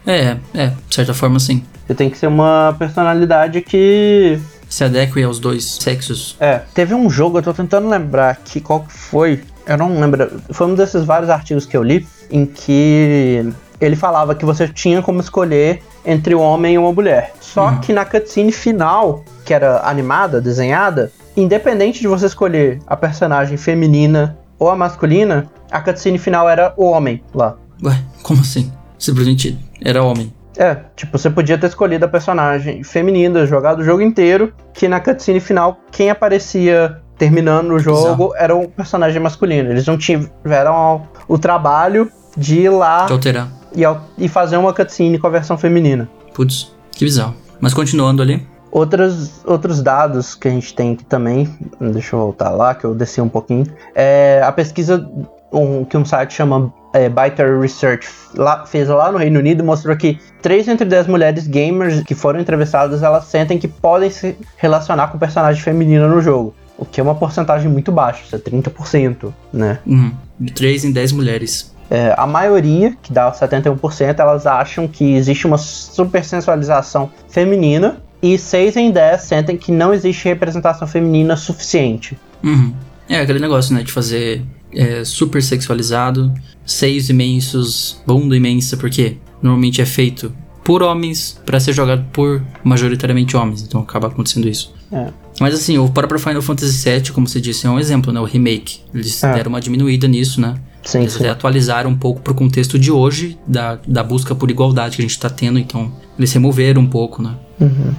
É, 0.06 0.36
é, 0.54 0.72
de 0.88 0.94
certa 0.94 1.14
forma 1.14 1.38
sim. 1.38 1.62
Você 1.86 1.94
tem 1.94 2.10
que 2.10 2.18
ser 2.18 2.26
uma 2.26 2.74
personalidade 2.78 3.60
que. 3.62 4.38
Se 4.68 4.84
adeque 4.84 5.22
aos 5.22 5.38
dois 5.38 5.64
sexos. 5.80 6.36
É, 6.38 6.60
teve 6.74 6.94
um 6.94 7.08
jogo, 7.08 7.38
eu 7.38 7.42
tô 7.42 7.54
tentando 7.54 7.88
lembrar 7.88 8.30
aqui 8.30 8.60
qual 8.60 8.80
que 8.80 8.92
foi. 8.92 9.42
Eu 9.66 9.76
não 9.78 9.98
lembro. 10.00 10.40
Foi 10.50 10.66
um 10.66 10.74
desses 10.74 11.04
vários 11.04 11.30
artigos 11.30 11.64
que 11.66 11.76
eu 11.76 11.82
li 11.82 12.06
em 12.30 12.44
que 12.44 13.50
ele 13.80 13.96
falava 13.96 14.34
que 14.34 14.44
você 14.44 14.68
tinha 14.68 15.00
como 15.02 15.20
escolher 15.20 15.82
entre 16.04 16.34
um 16.34 16.40
homem 16.40 16.74
e 16.74 16.78
uma 16.78 16.92
mulher. 16.92 17.32
Só 17.40 17.68
Uhum. 17.68 17.80
que 17.80 17.92
na 17.92 18.04
cutscene 18.04 18.52
final, 18.52 19.24
que 19.44 19.54
era 19.54 19.80
animada, 19.88 20.40
desenhada, 20.40 21.10
independente 21.36 22.00
de 22.00 22.08
você 22.08 22.26
escolher 22.26 22.80
a 22.86 22.96
personagem 22.96 23.56
feminina 23.56 24.36
ou 24.58 24.68
a 24.70 24.76
masculina, 24.76 25.48
a 25.70 25.80
cutscene 25.80 26.18
final 26.18 26.48
era 26.48 26.74
o 26.76 26.84
homem 26.84 27.22
lá. 27.34 27.56
Ué, 27.82 27.98
como 28.22 28.40
assim? 28.40 28.70
Simplesmente 28.98 29.56
era 29.82 30.02
homem. 30.02 30.32
É, 30.58 30.76
tipo, 30.96 31.16
você 31.16 31.30
podia 31.30 31.56
ter 31.56 31.68
escolhido 31.68 32.04
a 32.04 32.08
personagem 32.08 32.82
feminina, 32.82 33.46
jogado 33.46 33.78
o 33.78 33.84
jogo 33.84 34.02
inteiro, 34.02 34.52
que 34.74 34.88
na 34.88 34.98
cutscene 34.98 35.38
final, 35.38 35.78
quem 35.92 36.10
aparecia 36.10 37.00
terminando 37.16 37.70
o 37.70 37.78
jogo 37.78 38.32
era 38.36 38.54
o 38.54 38.68
personagem 38.68 39.20
masculino. 39.22 39.70
Eles 39.70 39.86
não 39.86 39.96
tiveram 39.96 41.02
o 41.28 41.38
trabalho 41.38 42.10
de 42.36 42.60
ir 42.60 42.70
lá 42.70 43.06
De 43.06 43.12
alterar. 43.12 43.48
e, 43.74 43.82
e 44.24 44.28
fazer 44.28 44.56
uma 44.56 44.72
cutscene 44.72 45.18
com 45.18 45.28
a 45.28 45.30
versão 45.30 45.56
feminina. 45.56 46.08
Putz, 46.34 46.72
que 46.90 47.04
bizarro. 47.04 47.34
Mas 47.60 47.72
continuando 47.72 48.20
ali. 48.22 48.44
Outros, 48.70 49.40
outros 49.46 49.80
dados 49.82 50.34
que 50.34 50.46
a 50.46 50.50
gente 50.50 50.74
tem 50.74 50.92
aqui 50.92 51.04
também, 51.04 51.48
deixa 51.80 52.14
eu 52.14 52.20
voltar 52.20 52.50
lá, 52.50 52.74
que 52.74 52.84
eu 52.84 52.94
desci 52.94 53.20
um 53.20 53.28
pouquinho, 53.28 53.64
é 53.94 54.42
a 54.44 54.52
pesquisa 54.52 55.08
um- 55.52 55.84
que 55.84 55.96
um 55.96 56.04
site 56.04 56.34
chama 56.34 56.72
é, 56.94 57.08
Byter 57.08 57.60
Research 57.60 58.08
lá- 58.34 58.64
fez 58.64 58.88
lá 58.88 59.12
no 59.12 59.18
Reino 59.18 59.38
Unido 59.38 59.62
mostrou 59.62 59.94
que 59.96 60.18
3 60.40 60.66
entre 60.68 60.86
10 60.86 61.06
mulheres 61.06 61.46
gamers 61.46 62.02
que 62.02 62.14
foram 62.14 62.40
entrevistadas, 62.40 63.02
elas 63.02 63.24
sentem 63.24 63.58
que 63.58 63.68
podem 63.68 64.10
se 64.10 64.36
relacionar 64.56 65.08
com 65.08 65.18
personagem 65.18 65.62
feminina 65.62 66.08
no 66.08 66.20
jogo. 66.22 66.54
O 66.78 66.84
que 66.86 66.98
é 67.00 67.02
uma 67.02 67.14
porcentagem 67.14 67.70
muito 67.70 67.92
baixa, 67.92 68.22
isso 68.24 68.34
é 68.34 68.38
30%, 68.38 69.34
né? 69.52 69.80
Uhum. 69.86 70.12
De 70.40 70.52
3 70.52 70.84
em 70.84 70.92
10 70.92 71.12
mulheres. 71.12 71.74
É, 71.90 72.14
a 72.16 72.26
maioria, 72.26 72.94
que 73.02 73.12
dá 73.12 73.30
71%, 73.32 74.20
elas 74.20 74.46
acham 74.46 74.86
que 74.88 75.14
existe 75.14 75.46
uma 75.46 75.58
supersensualização 75.58 77.10
feminina 77.28 77.98
e 78.22 78.36
6 78.38 78.76
em 78.76 78.90
10 78.90 79.22
sentem 79.22 79.56
que 79.56 79.72
não 79.72 79.92
existe 79.94 80.26
representação 80.28 80.86
feminina 80.86 81.36
suficiente. 81.36 82.18
Uhum. 82.42 82.72
É 83.08 83.20
aquele 83.20 83.38
negócio, 83.38 83.74
né? 83.74 83.82
De 83.82 83.90
fazer 83.92 84.42
é, 84.72 85.04
super 85.04 85.42
sexualizado, 85.42 86.32
seios 86.64 87.08
imensos, 87.08 88.00
bunda 88.06 88.36
imensa, 88.36 88.76
porque 88.76 89.16
normalmente 89.42 89.80
é 89.80 89.86
feito 89.86 90.32
por 90.64 90.82
homens 90.82 91.40
pra 91.46 91.58
ser 91.58 91.72
jogado 91.72 92.04
por 92.12 92.42
majoritariamente 92.62 93.36
homens, 93.36 93.62
então 93.62 93.80
acaba 93.80 94.08
acontecendo 94.08 94.46
isso. 94.48 94.74
É. 94.92 95.08
Mas 95.40 95.54
assim, 95.54 95.78
o 95.78 95.88
próprio 95.88 96.18
Final 96.20 96.42
Fantasy 96.42 96.90
VII, 96.90 97.12
como 97.12 97.26
você 97.26 97.40
disse, 97.40 97.66
é 97.66 97.70
um 97.70 97.78
exemplo, 97.78 98.12
né? 98.12 98.20
O 98.20 98.24
remake. 98.24 98.80
Eles 98.92 99.22
É. 99.22 99.32
deram 99.32 99.50
uma 99.50 99.60
diminuída 99.60 100.06
nisso, 100.08 100.40
né? 100.40 100.56
Sim, 100.82 101.00
Eles 101.00 101.12
sim. 101.12 101.20
até 101.20 101.30
atualizaram 101.30 101.90
um 101.90 101.96
pouco 101.96 102.20
pro 102.20 102.34
contexto 102.34 102.78
de 102.78 102.90
hoje, 102.90 103.38
da, 103.46 103.78
da 103.86 104.02
busca 104.02 104.34
por 104.34 104.50
igualdade 104.50 104.96
que 104.96 105.02
a 105.02 105.06
gente 105.06 105.18
tá 105.18 105.30
tendo, 105.30 105.58
então 105.58 105.90
eles 106.18 106.32
removeram 106.32 106.82
um 106.82 106.86
pouco, 106.86 107.22
né? 107.22 107.34
Uhum. 107.60 107.94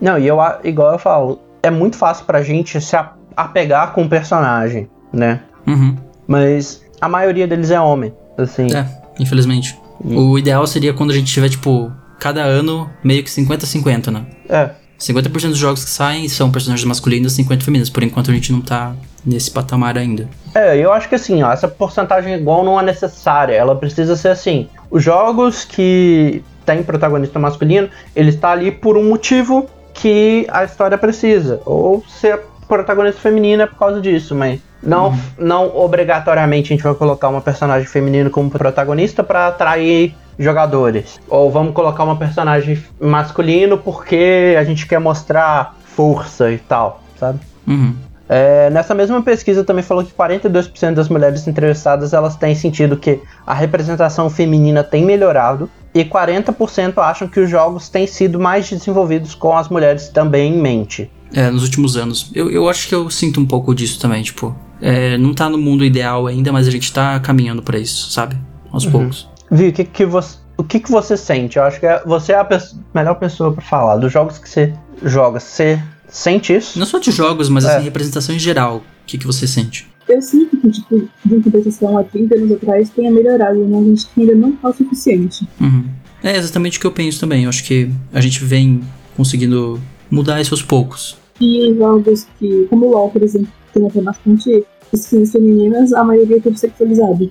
Não, 0.00 0.18
e 0.18 0.26
eu, 0.26 0.38
igual 0.64 0.92
eu 0.92 0.98
falo, 0.98 1.40
é 1.62 1.70
muito 1.70 1.96
fácil 1.96 2.24
pra 2.26 2.42
gente 2.42 2.80
se 2.80 2.96
apegar 3.36 3.92
com 3.92 4.04
o 4.04 4.08
personagem, 4.08 4.88
né? 5.12 5.40
Uhum. 5.66 5.96
Mas 6.26 6.82
a 7.00 7.08
maioria 7.08 7.46
deles 7.46 7.70
é 7.70 7.80
homem, 7.80 8.12
assim. 8.36 8.74
É, 8.74 8.86
infelizmente. 9.18 9.78
O 10.04 10.38
ideal 10.38 10.66
seria 10.66 10.92
quando 10.92 11.10
a 11.10 11.14
gente 11.14 11.32
tiver, 11.32 11.48
tipo, 11.48 11.90
cada 12.18 12.42
ano 12.42 12.90
meio 13.02 13.22
que 13.22 13.30
50-50, 13.30 14.10
né? 14.10 14.26
É. 14.48 14.70
50% 14.98 15.48
dos 15.48 15.58
jogos 15.58 15.84
que 15.84 15.90
saem 15.90 16.28
são 16.28 16.50
personagens 16.50 16.86
masculinos, 16.86 17.32
50 17.34 17.64
femininos. 17.64 17.90
Por 17.90 18.02
enquanto 18.02 18.30
a 18.30 18.34
gente 18.34 18.52
não 18.52 18.60
tá 18.60 18.94
nesse 19.24 19.50
patamar 19.50 19.98
ainda. 19.98 20.28
É, 20.54 20.76
eu 20.78 20.92
acho 20.92 21.08
que 21.08 21.14
assim, 21.14 21.42
ó, 21.42 21.52
essa 21.52 21.68
porcentagem 21.68 22.34
igual 22.34 22.64
não 22.64 22.80
é 22.80 22.82
necessária. 22.82 23.54
Ela 23.54 23.74
precisa 23.74 24.16
ser 24.16 24.28
assim. 24.28 24.68
Os 24.90 25.02
jogos 25.02 25.64
que 25.64 26.42
tem 26.64 26.82
protagonista 26.82 27.38
masculino, 27.38 27.88
ele 28.14 28.30
está 28.30 28.52
ali 28.52 28.70
por 28.70 28.96
um 28.96 29.08
motivo 29.08 29.68
que 29.92 30.46
a 30.50 30.64
história 30.64 30.96
precisa. 30.96 31.60
Ou 31.64 32.04
ser 32.08 32.40
protagonista 32.66 33.20
feminina 33.20 33.64
é 33.64 33.66
por 33.66 33.78
causa 33.78 34.00
disso, 34.00 34.34
mas 34.34 34.60
não, 34.82 35.18
não 35.38 35.76
obrigatoriamente 35.76 36.72
a 36.72 36.76
gente 36.76 36.84
vai 36.84 36.94
colocar 36.94 37.28
uma 37.28 37.40
personagem 37.40 37.86
feminina 37.86 38.30
como 38.30 38.50
protagonista 38.50 39.22
para 39.22 39.48
atrair 39.48 40.14
jogadores. 40.38 41.18
Ou 41.28 41.50
vamos 41.50 41.72
colocar 41.74 42.04
uma 42.04 42.16
personagem 42.16 42.82
masculino 43.00 43.78
porque 43.78 44.54
a 44.58 44.64
gente 44.64 44.86
quer 44.86 44.98
mostrar 44.98 45.76
força 45.84 46.50
e 46.50 46.58
tal, 46.58 47.02
sabe? 47.18 47.40
Uhum. 47.66 47.94
É, 48.28 48.68
nessa 48.70 48.92
mesma 48.92 49.22
pesquisa 49.22 49.62
também 49.62 49.84
falou 49.84 50.04
que 50.04 50.12
42% 50.12 50.94
das 50.94 51.08
mulheres 51.08 51.46
entrevistadas 51.46 52.12
elas 52.12 52.34
têm 52.36 52.54
sentido 52.54 52.96
que 52.96 53.20
a 53.46 53.54
representação 53.54 54.28
feminina 54.28 54.82
tem 54.82 55.04
melhorado 55.04 55.70
e 55.94 56.04
40% 56.04 56.98
acham 56.98 57.28
que 57.28 57.40
os 57.40 57.48
jogos 57.48 57.88
têm 57.88 58.06
sido 58.06 58.38
mais 58.38 58.68
desenvolvidos 58.68 59.34
com 59.34 59.56
as 59.56 59.68
mulheres 59.68 60.08
também 60.08 60.54
em 60.54 60.60
mente. 60.60 61.10
É, 61.32 61.50
nos 61.50 61.62
últimos 61.62 61.96
anos. 61.96 62.30
Eu, 62.34 62.50
eu 62.50 62.68
acho 62.68 62.88
que 62.88 62.94
eu 62.94 63.10
sinto 63.10 63.40
um 63.40 63.46
pouco 63.46 63.74
disso 63.74 63.98
também, 64.00 64.22
tipo. 64.22 64.56
É, 64.80 65.16
não 65.18 65.32
tá 65.34 65.48
no 65.48 65.56
mundo 65.58 65.84
ideal 65.84 66.26
ainda, 66.26 66.52
mas 66.52 66.68
a 66.68 66.70
gente 66.70 66.92
tá 66.92 67.18
caminhando 67.20 67.62
pra 67.62 67.78
isso, 67.78 68.10
sabe? 68.10 68.36
Aos 68.70 68.84
poucos. 68.86 69.28
Vi, 69.50 69.68
o 69.68 69.72
que, 69.72 69.84
que 69.84 70.04
você, 70.04 70.36
o 70.56 70.62
que, 70.62 70.80
que 70.80 70.90
você 70.90 71.16
sente? 71.16 71.56
Eu 71.56 71.64
acho 71.64 71.80
que 71.80 71.86
é- 71.86 72.02
você 72.04 72.32
é 72.32 72.36
a 72.40 72.46
melhor 72.94 73.14
pessoa 73.14 73.52
pra 73.52 73.62
falar 73.62 73.96
dos 73.96 74.12
jogos 74.12 74.38
que 74.38 74.48
você 74.48 74.74
joga. 75.02 75.40
Você 75.40 75.82
sente 76.08 76.54
isso? 76.54 76.78
Não 76.78 76.84
só 76.86 76.98
de 76.98 77.10
jogos, 77.10 77.48
mas 77.48 77.64
É. 77.64 77.74
assim, 77.76 77.84
representação 77.84 78.34
em 78.34 78.38
geral. 78.38 78.78
O 78.78 78.82
que, 79.06 79.16
que 79.18 79.26
você 79.26 79.46
sente? 79.46 79.86
Eu 80.08 80.20
sinto 80.22 80.56
que, 80.58 80.70
tipo, 80.70 81.08
de 81.24 81.40
compensação 81.40 81.96
há 81.98 82.04
30 82.04 82.34
anos 82.36 82.52
atrás 82.52 82.90
tenha 82.90 83.10
melhorado, 83.10 83.58
mas 83.68 83.82
a 83.82 83.84
gente 83.88 84.06
ainda 84.16 84.34
não 84.34 84.52
tá 84.52 84.68
o 84.68 84.74
suficiente. 84.74 85.48
Uhum. 85.60 85.84
É 86.22 86.36
exatamente 86.36 86.78
o 86.78 86.80
que 86.80 86.86
eu 86.86 86.92
penso 86.92 87.18
também. 87.18 87.44
Eu 87.44 87.48
acho 87.48 87.64
que 87.64 87.90
a 88.12 88.20
gente 88.20 88.44
vem 88.44 88.82
conseguindo 89.16 89.80
mudar 90.10 90.40
isso 90.40 90.54
aos 90.54 90.62
poucos. 90.62 91.18
E 91.40 91.74
jogos 91.76 92.26
que, 92.38 92.66
como 92.70 92.86
o 92.86 92.90
LoL, 92.90 93.10
por 93.10 93.22
exemplo, 93.22 93.48
tem 93.72 93.86
até 93.86 94.00
bastante 94.00 94.64
skins 94.92 95.32
femininas, 95.32 95.92
a 95.92 96.04
maioria 96.04 96.36
é 96.36 96.40
tudo 96.40 96.56
sexualizado. 96.56 97.30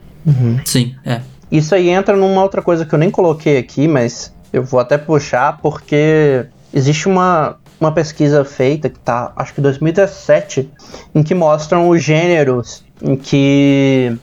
Sim, 0.66 0.96
é. 1.06 1.22
Isso 1.52 1.74
aí 1.74 1.90
entra 1.90 2.16
numa 2.16 2.42
outra 2.42 2.62
coisa 2.62 2.86
que 2.86 2.94
eu 2.94 3.00
nem 3.00 3.10
coloquei 3.10 3.58
aqui, 3.58 3.88
mas 3.88 4.34
eu 4.52 4.64
vou 4.64 4.80
até 4.80 4.98
puxar 4.98 5.60
porque 5.62 6.46
existe 6.74 7.08
uma, 7.08 7.58
uma 7.80 7.92
pesquisa 7.92 8.44
feita 8.44 8.90
que 8.90 9.00
tá, 9.00 9.32
acho 9.36 9.54
que 9.54 9.62
2017, 9.62 10.70
em 11.14 11.24
que 11.24 11.34
mostram 11.34 11.90
os 11.90 12.04
gêneros 12.04 12.84
em 13.02 13.16
que 13.16 14.18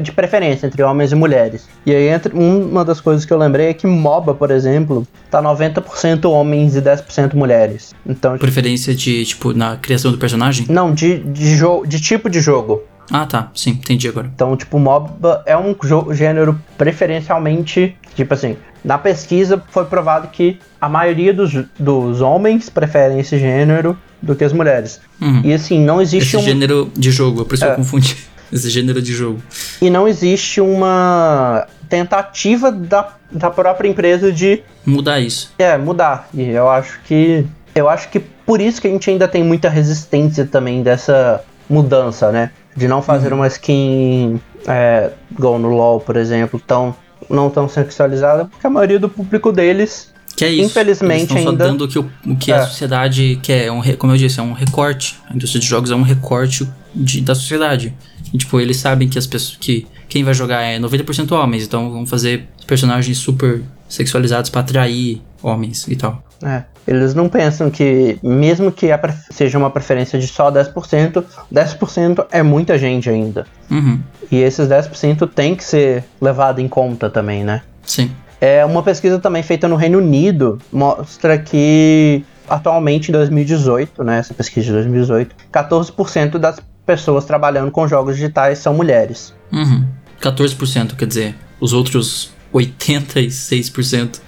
de 0.00 0.10
preferência 0.10 0.66
entre 0.66 0.82
homens 0.82 1.12
e 1.12 1.14
mulheres. 1.14 1.68
E 1.86 1.94
aí 1.94 2.08
entre, 2.08 2.34
uma 2.36 2.84
das 2.84 3.00
coisas 3.00 3.24
que 3.24 3.32
eu 3.32 3.38
lembrei 3.38 3.68
é 3.68 3.74
que 3.74 3.86
MOBA, 3.86 4.34
por 4.34 4.50
exemplo, 4.50 5.06
tá 5.30 5.40
90% 5.40 6.28
homens 6.28 6.74
e 6.74 6.82
10% 6.82 7.34
mulheres. 7.34 7.94
Então, 8.04 8.36
Preferência 8.36 8.92
de, 8.94 9.24
tipo, 9.24 9.52
na 9.52 9.76
criação 9.76 10.10
do 10.10 10.18
personagem? 10.18 10.66
não, 10.68 10.92
de, 10.92 11.18
de, 11.20 11.56
jo- 11.56 11.84
de 11.86 12.00
tipo 12.00 12.28
de 12.28 12.40
jogo. 12.40 12.82
Ah, 13.12 13.26
tá. 13.26 13.50
Sim, 13.54 13.70
entendi 13.70 14.08
agora. 14.08 14.30
Então, 14.34 14.56
tipo, 14.56 14.78
MOBA 14.78 15.42
é 15.46 15.56
um 15.56 15.74
gênero 16.12 16.60
preferencialmente, 16.76 17.96
tipo 18.14 18.34
assim, 18.34 18.56
na 18.84 18.98
pesquisa 18.98 19.62
foi 19.70 19.84
provado 19.84 20.28
que 20.28 20.58
a 20.80 20.88
maioria 20.88 21.34
dos, 21.34 21.52
dos 21.78 22.20
homens 22.20 22.68
preferem 22.70 23.18
esse 23.20 23.38
gênero 23.38 23.96
do 24.22 24.34
que 24.34 24.44
as 24.44 24.52
mulheres. 24.52 25.00
Uhum. 25.20 25.40
E 25.44 25.52
assim, 25.52 25.80
não 25.84 26.00
existe 26.00 26.36
Esse 26.36 26.36
um, 26.36 26.48
gênero 26.48 26.90
de 26.96 27.10
jogo, 27.10 27.44
por 27.44 27.54
isso 27.54 27.64
É. 27.64 27.72
eu 27.72 27.76
confundi. 27.76 28.16
Esse 28.52 28.68
gênero 28.70 29.00
de 29.00 29.12
jogo. 29.12 29.40
e 29.80 29.88
não 29.90 30.06
existe 30.08 30.60
uma 30.60 31.66
tentativa 31.88 32.70
da, 32.72 33.08
da 33.30 33.50
própria 33.50 33.88
empresa 33.88 34.32
de 34.32 34.62
Mudar 34.86 35.20
isso. 35.20 35.52
é, 35.58 35.76
mudar. 35.76 36.28
E 36.34 36.42
eu 36.50 36.68
acho 36.68 37.00
que 37.04 37.46
eu 37.74 37.88
acho 37.88 38.08
que 38.08 38.18
por 38.18 38.60
isso 38.60 38.80
que 38.80 38.88
a 38.88 38.90
gente 38.90 39.08
ainda 39.10 39.28
tem 39.28 39.44
muita 39.44 39.68
resistência 39.68 40.44
também 40.44 40.82
dessa 40.82 41.42
mudança, 41.68 42.32
né? 42.32 42.50
De 42.76 42.88
não 42.88 43.00
fazer 43.02 43.32
uma 43.32 43.46
skin 43.46 44.40
é, 44.66 45.10
igual 45.30 45.58
no 45.58 45.68
LoL, 45.68 46.00
por 46.00 46.16
exemplo, 46.16 46.60
tão 46.64 46.94
não 47.28 47.48
tão 47.50 47.68
sexualizada, 47.68 48.46
porque 48.46 48.66
a 48.66 48.70
maioria 48.70 48.98
do 48.98 49.08
público 49.08 49.52
deles 49.52 50.12
Que 50.36 50.44
é 50.44 50.48
isso. 50.50 50.64
Infelizmente, 50.66 51.32
Eles 51.32 51.46
ainda- 51.46 51.50
só 51.64 51.70
dando 51.70 51.84
o 51.84 51.88
que, 51.88 51.98
o, 51.98 52.10
o 52.26 52.36
que 52.36 52.50
É. 52.50 52.56
a 52.56 52.66
sociedade 52.66 53.38
quer. 53.42 53.66
É 53.66 53.72
um, 53.72 53.82
como 53.96 54.12
eu 54.12 54.16
disse, 54.16 54.40
é 54.40 54.42
um 54.42 54.52
recorte. 54.52 55.20
A 55.28 55.34
indústria 55.34 55.60
de 55.60 55.66
jogos 55.66 55.90
é 55.90 55.94
um 55.94 56.02
recorte 56.02 56.66
de- 56.94 57.20
da 57.20 57.34
sociedade. 57.34 57.94
E, 58.32 58.38
tipo, 58.38 58.60
eles 58.60 58.76
sabem 58.76 59.08
que 59.08 59.18
as 59.18 59.26
pessoas. 59.26 59.56
que 59.56 59.86
quem 60.08 60.24
vai 60.24 60.34
jogar 60.34 60.62
é 60.62 60.78
90% 60.78 61.32
homens, 61.32 61.64
então 61.64 61.90
vão 61.90 62.04
fazer 62.04 62.48
personagens 62.66 63.18
super 63.18 63.62
sexualizados 63.88 64.50
pra 64.50 64.60
atrair 64.60 65.20
homens 65.42 65.86
e 65.88 65.96
tal. 65.96 66.22
É, 66.42 66.62
eles 66.86 67.14
não 67.14 67.28
pensam 67.28 67.70
que, 67.70 68.18
mesmo 68.22 68.72
que 68.72 68.88
seja 69.30 69.58
uma 69.58 69.70
preferência 69.70 70.18
de 70.18 70.26
só 70.26 70.50
10%, 70.50 71.24
10% 71.52 72.26
é 72.30 72.42
muita 72.42 72.78
gente 72.78 73.10
ainda. 73.10 73.46
Uhum. 73.70 74.00
E 74.30 74.38
esses 74.38 74.68
10% 74.68 75.28
tem 75.32 75.54
que 75.54 75.62
ser 75.62 76.04
levado 76.20 76.60
em 76.60 76.68
conta 76.68 77.10
também, 77.10 77.44
né? 77.44 77.62
Sim. 77.84 78.10
É, 78.40 78.64
uma 78.64 78.82
pesquisa 78.82 79.18
também 79.18 79.42
feita 79.42 79.68
no 79.68 79.76
Reino 79.76 79.98
Unido 79.98 80.58
mostra 80.72 81.36
que 81.38 82.24
atualmente 82.48 83.10
em 83.10 83.12
2018, 83.12 84.02
né, 84.02 84.18
essa 84.18 84.34
pesquisa 84.34 84.66
de 84.66 84.72
2018, 84.72 85.36
14% 85.52 86.38
das 86.38 86.58
pessoas 86.90 87.24
trabalhando 87.24 87.70
com 87.70 87.86
jogos 87.86 88.16
digitais 88.16 88.58
são 88.58 88.74
mulheres. 88.74 89.32
Uhum. 89.52 89.84
14%, 90.20 90.96
quer 90.96 91.06
dizer, 91.06 91.36
os 91.60 91.72
outros 91.72 92.32
86% 92.52 94.20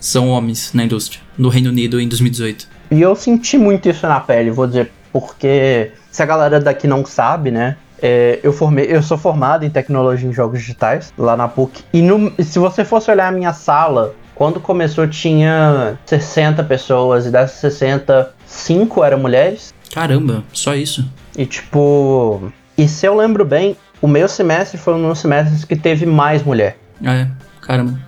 são 0.00 0.30
homens 0.30 0.72
na 0.72 0.84
indústria, 0.84 1.20
no 1.36 1.50
Reino 1.50 1.68
Unido 1.68 2.00
em 2.00 2.08
2018. 2.08 2.66
E 2.90 3.02
eu 3.02 3.14
senti 3.14 3.58
muito 3.58 3.86
isso 3.86 4.06
na 4.08 4.18
pele, 4.18 4.50
vou 4.50 4.66
dizer, 4.66 4.90
porque 5.12 5.90
se 6.10 6.22
a 6.22 6.26
galera 6.26 6.58
daqui 6.58 6.86
não 6.86 7.04
sabe, 7.04 7.50
né? 7.50 7.76
É, 8.00 8.40
eu, 8.42 8.52
formei, 8.52 8.86
eu 8.88 9.02
sou 9.02 9.18
formado 9.18 9.62
em 9.64 9.70
tecnologia 9.70 10.26
em 10.26 10.32
jogos 10.32 10.60
digitais 10.60 11.12
lá 11.18 11.36
na 11.36 11.48
PUC. 11.48 11.84
E 11.92 12.00
no, 12.00 12.32
se 12.42 12.58
você 12.58 12.82
fosse 12.82 13.10
olhar 13.10 13.28
a 13.28 13.32
minha 13.32 13.52
sala, 13.52 14.14
quando 14.34 14.58
começou 14.58 15.06
tinha 15.06 15.98
60 16.06 16.64
pessoas 16.64 17.26
e 17.26 17.30
dessas 17.30 17.58
60, 17.72 18.34
5 18.46 19.04
eram 19.04 19.18
mulheres. 19.18 19.74
Caramba, 19.92 20.44
só 20.52 20.74
isso. 20.74 21.06
E 21.36 21.46
tipo. 21.46 22.52
E 22.76 22.88
se 22.88 23.06
eu 23.06 23.16
lembro 23.16 23.44
bem, 23.44 23.76
o 24.00 24.08
meu 24.08 24.28
semestre 24.28 24.78
foi 24.78 24.94
um 24.94 25.08
dos 25.08 25.18
semestres 25.18 25.64
que 25.64 25.76
teve 25.76 26.06
mais 26.06 26.42
mulher. 26.42 26.78
Ah, 27.04 27.14
é, 27.14 27.28
caramba. 27.60 27.98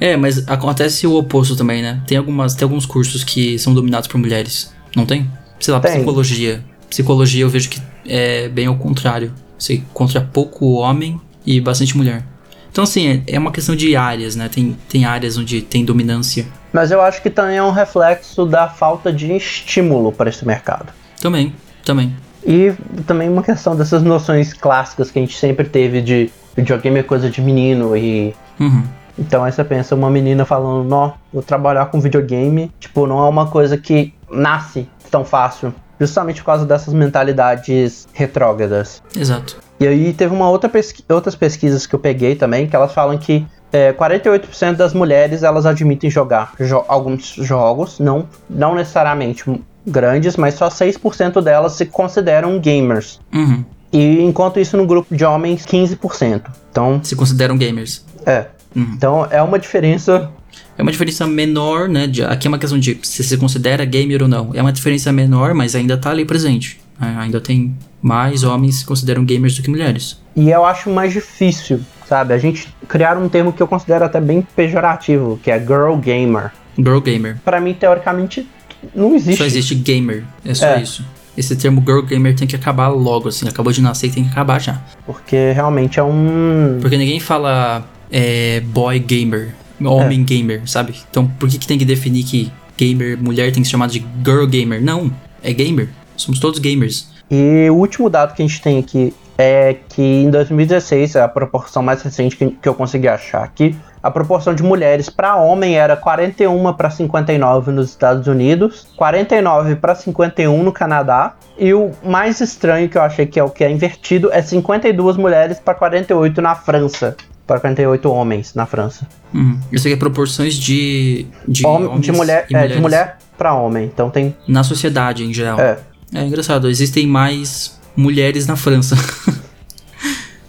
É, 0.00 0.16
mas 0.16 0.46
acontece 0.48 1.06
o 1.06 1.14
oposto 1.14 1.56
também, 1.56 1.82
né? 1.82 2.02
Tem, 2.06 2.18
algumas, 2.18 2.54
tem 2.54 2.64
alguns 2.64 2.86
cursos 2.86 3.22
que 3.24 3.58
são 3.58 3.72
dominados 3.72 4.08
por 4.08 4.18
mulheres, 4.18 4.72
não 4.96 5.06
tem? 5.06 5.30
Sei 5.60 5.72
lá, 5.72 5.80
Tem. 5.80 5.92
psicologia. 5.92 6.62
Psicologia 6.90 7.42
eu 7.42 7.48
vejo 7.48 7.70
que 7.70 7.80
é 8.06 8.48
bem 8.48 8.66
ao 8.66 8.76
contrário. 8.76 9.32
Você 9.56 9.74
encontra 9.74 10.20
pouco 10.20 10.72
homem 10.72 11.20
e 11.46 11.60
bastante 11.60 11.96
mulher. 11.96 12.24
Então, 12.70 12.84
assim, 12.84 13.22
é, 13.28 13.34
é 13.34 13.38
uma 13.38 13.52
questão 13.52 13.76
de 13.76 13.94
áreas, 13.94 14.34
né? 14.34 14.48
Tem, 14.48 14.76
tem 14.88 15.04
áreas 15.04 15.38
onde 15.38 15.62
tem 15.62 15.84
dominância. 15.84 16.46
Mas 16.72 16.90
eu 16.90 17.00
acho 17.00 17.22
que 17.22 17.30
também 17.30 17.58
é 17.58 17.62
um 17.62 17.70
reflexo 17.70 18.44
da 18.44 18.68
falta 18.68 19.12
de 19.12 19.30
estímulo 19.32 20.10
para 20.10 20.30
esse 20.30 20.44
mercado. 20.44 20.92
Também, 21.20 21.54
também. 21.84 22.16
E 22.44 22.72
também 23.06 23.28
uma 23.28 23.42
questão 23.42 23.76
dessas 23.76 24.02
noções 24.02 24.52
clássicas 24.52 25.10
que 25.10 25.18
a 25.18 25.22
gente 25.22 25.36
sempre 25.36 25.68
teve 25.68 26.00
de 26.00 26.30
videogame 26.56 27.00
é 27.00 27.02
coisa 27.02 27.30
de 27.30 27.40
menino 27.40 27.96
e. 27.96 28.34
Uhum. 28.58 28.84
Então 29.18 29.44
aí 29.44 29.52
você 29.52 29.62
pensa 29.62 29.94
uma 29.94 30.10
menina 30.10 30.44
falando, 30.44 30.88
nó, 30.88 31.12
vou 31.32 31.42
trabalhar 31.42 31.86
com 31.86 32.00
videogame, 32.00 32.72
tipo, 32.80 33.06
não 33.06 33.24
é 33.24 33.28
uma 33.28 33.46
coisa 33.46 33.76
que 33.76 34.14
nasce 34.30 34.88
tão 35.10 35.24
fácil. 35.24 35.74
Justamente 36.00 36.40
por 36.40 36.46
causa 36.46 36.64
dessas 36.66 36.92
mentalidades 36.92 38.08
retrógradas. 38.12 39.02
Exato. 39.14 39.58
E 39.78 39.86
aí 39.86 40.12
teve 40.12 40.34
uma 40.34 40.48
outra 40.48 40.68
pesqui 40.68 41.04
outras 41.12 41.36
pesquisas 41.36 41.86
que 41.86 41.94
eu 41.94 41.98
peguei 41.98 42.34
também, 42.34 42.66
que 42.66 42.74
elas 42.74 42.92
falam 42.92 43.18
que 43.18 43.46
é, 43.72 43.92
48% 43.92 44.74
das 44.74 44.92
mulheres 44.92 45.42
elas 45.42 45.64
admitem 45.64 46.10
jogar 46.10 46.52
jo 46.60 46.84
alguns 46.88 47.34
jogos, 47.34 47.98
não, 47.98 48.28
não 48.48 48.74
necessariamente 48.74 49.44
grandes, 49.86 50.36
mas 50.36 50.54
só 50.54 50.68
6% 50.68 51.40
delas 51.42 51.72
se 51.72 51.86
consideram 51.86 52.58
gamers. 52.58 53.20
Uhum. 53.32 53.64
E 53.92 54.22
enquanto 54.22 54.58
isso 54.58 54.76
no 54.76 54.86
grupo 54.86 55.14
de 55.14 55.24
homens, 55.24 55.66
15%. 55.66 56.42
Então, 56.70 57.00
Se 57.02 57.14
consideram 57.16 57.56
gamers. 57.58 58.04
é. 58.26 58.46
Uhum. 58.74 58.86
Então 58.96 59.26
é 59.30 59.42
uma 59.42 59.58
diferença. 59.58 60.30
É 60.78 60.82
uma 60.82 60.90
diferença 60.90 61.26
menor, 61.26 61.90
né? 61.90 62.06
de- 62.06 62.24
aqui 62.24 62.46
é 62.46 62.48
uma 62.48 62.58
questão 62.58 62.78
de 62.78 62.98
se 63.02 63.22
se 63.22 63.36
considera 63.36 63.84
gamer 63.84 64.22
ou 64.22 64.28
não. 64.28 64.50
É 64.54 64.62
uma 64.62 64.72
diferença 64.72 65.12
menor, 65.12 65.52
mas 65.52 65.74
ainda 65.74 65.98
tá 65.98 66.08
ali 66.10 66.24
presente. 66.24 66.80
É, 66.98 67.04
ainda 67.20 67.38
tem 67.38 67.76
mais 68.00 68.44
homens 68.44 68.76
que 68.76 68.80
se 68.80 68.86
consideram 68.86 69.24
gamers 69.26 69.54
do 69.56 69.62
que 69.62 69.68
mulheres. 69.68 70.18
E 70.34 70.48
eu 70.50 70.64
acho 70.64 70.88
mais 70.88 71.12
difícil, 71.12 71.80
sabe? 72.08 72.32
A 72.32 72.38
gente 72.38 72.74
criar 72.88 73.18
um 73.18 73.28
termo 73.28 73.52
que 73.52 73.62
eu 73.62 73.66
considero 73.68 74.06
até 74.06 74.18
bem 74.22 74.46
pejorativo, 74.56 75.38
que 75.42 75.50
é 75.50 75.58
girl 75.60 75.94
gamer. 75.96 76.50
Girl 76.78 77.00
gamer. 77.00 77.36
Pra 77.44 77.60
mim, 77.60 77.74
teoricamente, 77.74 78.48
não 78.94 79.14
existe. 79.14 79.38
Só 79.38 79.44
existe 79.44 79.74
gamer. 79.74 80.24
É 80.44 80.54
só 80.54 80.66
É. 80.66 80.82
isso. 80.82 81.04
Esse 81.36 81.56
termo 81.56 81.82
girl 81.86 82.02
gamer 82.02 82.34
tem 82.36 82.46
que 82.46 82.54
acabar 82.54 82.88
logo, 82.88 83.28
assim. 83.28 83.48
Acabou 83.48 83.72
de 83.72 83.80
nascer 83.80 84.08
e 84.08 84.10
tem 84.10 84.24
que 84.24 84.30
acabar 84.30 84.60
já. 84.60 84.82
Porque 85.06 85.52
realmente 85.52 85.98
é 85.98 86.02
um. 86.02 86.78
Porque 86.80 86.96
ninguém 86.98 87.18
fala 87.20 87.86
é, 88.10 88.60
boy 88.60 88.98
gamer, 88.98 89.54
homem 89.82 90.22
gamer, 90.24 90.62
sabe? 90.66 90.94
Então 91.10 91.26
por 91.26 91.48
que, 91.48 91.58
que 91.58 91.66
tem 91.66 91.78
que 91.78 91.84
definir 91.86 92.24
que 92.24 92.52
gamer, 92.76 93.16
mulher 93.22 93.50
tem 93.52 93.62
que 93.62 93.66
ser 93.68 93.72
chamada 93.72 93.92
de 93.92 94.04
girl 94.24 94.46
gamer? 94.46 94.82
Não, 94.82 95.10
é 95.42 95.52
gamer. 95.52 95.88
Somos 96.16 96.38
todos 96.38 96.58
gamers. 96.58 97.08
E 97.30 97.68
o 97.70 97.74
último 97.76 98.10
dado 98.10 98.34
que 98.34 98.42
a 98.42 98.46
gente 98.46 98.60
tem 98.60 98.78
aqui 98.78 99.14
é 99.38 99.74
que 99.88 100.02
em 100.02 100.30
2016, 100.30 101.16
a 101.16 101.26
proporção 101.26 101.82
mais 101.82 102.02
recente 102.02 102.36
que, 102.36 102.50
que 102.50 102.68
eu 102.68 102.74
consegui 102.74 103.08
achar 103.08 103.42
aqui, 103.42 103.74
a 104.02 104.10
proporção 104.10 104.54
de 104.54 104.62
mulheres 104.62 105.08
para 105.08 105.36
homem 105.36 105.76
era 105.76 105.96
41 105.96 106.72
para 106.72 106.90
59 106.90 107.70
nos 107.70 107.90
Estados 107.90 108.26
Unidos, 108.26 108.86
49 108.96 109.76
para 109.76 109.94
51 109.94 110.62
no 110.62 110.72
Canadá, 110.72 111.34
e 111.56 111.72
o 111.72 111.92
mais 112.04 112.40
estranho 112.40 112.88
que 112.88 112.98
eu 112.98 113.02
achei 113.02 113.26
que 113.26 113.38
é 113.38 113.44
o 113.44 113.50
que 113.50 113.62
é 113.62 113.70
invertido 113.70 114.30
é 114.32 114.42
52 114.42 115.16
mulheres 115.16 115.60
para 115.60 115.74
48 115.74 116.42
na 116.42 116.54
França. 116.54 117.16
Para 117.46 117.60
48 117.60 118.10
homens 118.10 118.54
na 118.54 118.66
França. 118.66 119.06
Uhum. 119.34 119.58
Isso 119.70 119.86
aqui 119.86 119.94
é 119.94 119.96
proporções 119.96 120.54
de. 120.54 121.26
De, 121.46 121.66
Hom- 121.66 121.86
homens 121.86 122.00
de 122.00 122.12
mulher, 122.12 122.46
é, 122.52 122.66
de 122.68 122.80
mulher 122.80 123.18
para 123.36 123.52
homem. 123.54 123.84
Então 123.92 124.08
tem. 124.10 124.34
Na 124.46 124.62
sociedade 124.62 125.24
em 125.24 125.34
geral. 125.34 125.60
É. 125.60 125.78
É 126.14 126.24
engraçado, 126.24 126.68
existem 126.68 127.06
mais 127.06 127.78
mulheres 127.96 128.46
na 128.46 128.54
França. 128.56 128.96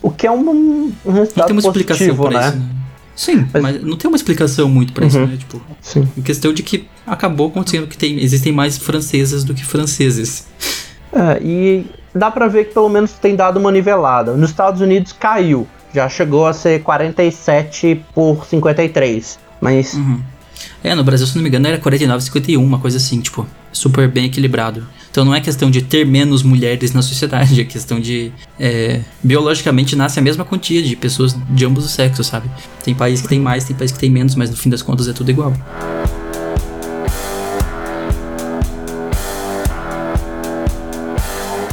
O 0.01 0.11
que 0.11 0.27
é 0.27 0.31
um, 0.31 0.91
um 1.05 1.11
resultado 1.11 1.47
tem 1.47 1.55
uma 1.55 1.61
explicação 1.61 2.07
positivo, 2.07 2.29
pra 2.29 2.39
né? 2.41 2.47
isso, 2.49 2.57
né? 2.57 2.65
Sim, 3.15 3.47
Mas- 3.53 3.61
mas 3.61 3.83
não 3.83 3.95
tem 3.95 4.07
uma 4.09 4.17
explicação 4.17 4.67
muito 4.67 4.91
pra 4.93 5.05
isso, 5.05 5.19
Uhum. 5.19 5.27
né? 5.27 5.37
Tipo, 5.37 5.61
Sim. 5.81 6.07
em 6.17 6.21
questão 6.21 6.51
de 6.53 6.63
que 6.63 6.87
acabou 7.05 7.47
acontecendo 7.49 7.85
que 7.87 7.97
tem, 7.97 8.19
existem 8.21 8.51
mais 8.51 8.77
francesas 8.77 9.43
do 9.43 9.53
que 9.53 9.63
franceses. 9.63 10.47
É, 11.11 11.39
e 11.43 11.85
dá 12.13 12.31
pra 12.31 12.47
ver 12.47 12.65
que 12.65 12.73
pelo 12.73 12.89
menos 12.89 13.11
tem 13.13 13.35
dado 13.35 13.57
uma 13.59 13.71
nivelada. 13.71 14.35
Nos 14.35 14.49
Estados 14.49 14.81
Unidos 14.81 15.13
caiu, 15.13 15.67
já 15.93 16.09
chegou 16.09 16.47
a 16.47 16.53
ser 16.53 16.81
47 16.81 18.03
por 18.15 18.45
53. 18.47 19.37
Mas 19.61 19.93
Uhum. 19.93 20.19
É, 20.83 20.95
no 20.95 21.03
Brasil, 21.03 21.25
se 21.27 21.35
não 21.35 21.43
me 21.43 21.49
engano, 21.49 21.67
era 21.67 21.77
49, 21.77 22.23
51, 22.23 22.63
uma 22.63 22.79
coisa 22.79 22.97
assim, 22.97 23.19
tipo, 23.21 23.45
super 23.71 24.07
bem 24.07 24.25
equilibrado. 24.25 24.87
Então 25.13 25.23
não 25.23 25.35
é 25.35 25.39
questão 25.39 25.69
de 25.69 25.83
ter 25.83 26.07
menos 26.07 26.41
mulheres 26.41 26.91
na 26.91 27.03
sociedade, 27.03 27.61
é 27.61 27.63
questão 27.63 27.99
de. 27.99 28.31
é, 28.59 28.99
biologicamente 29.23 29.95
nasce 29.95 30.17
a 30.17 30.23
mesma 30.23 30.43
quantia 30.43 30.81
de 30.81 30.95
pessoas 30.95 31.37
de 31.51 31.63
ambos 31.63 31.85
os 31.85 31.91
sexos, 31.91 32.25
sabe? 32.25 32.49
Tem 32.83 32.95
país 32.95 33.21
que 33.21 33.27
tem 33.27 33.39
mais, 33.39 33.63
tem 33.63 33.75
país 33.75 33.91
que 33.91 33.99
tem 33.99 34.09
menos, 34.09 34.33
mas 34.33 34.49
no 34.49 34.57
fim 34.57 34.71
das 34.71 34.81
contas 34.81 35.07
é 35.07 35.13
tudo 35.13 35.29
igual. 35.29 35.53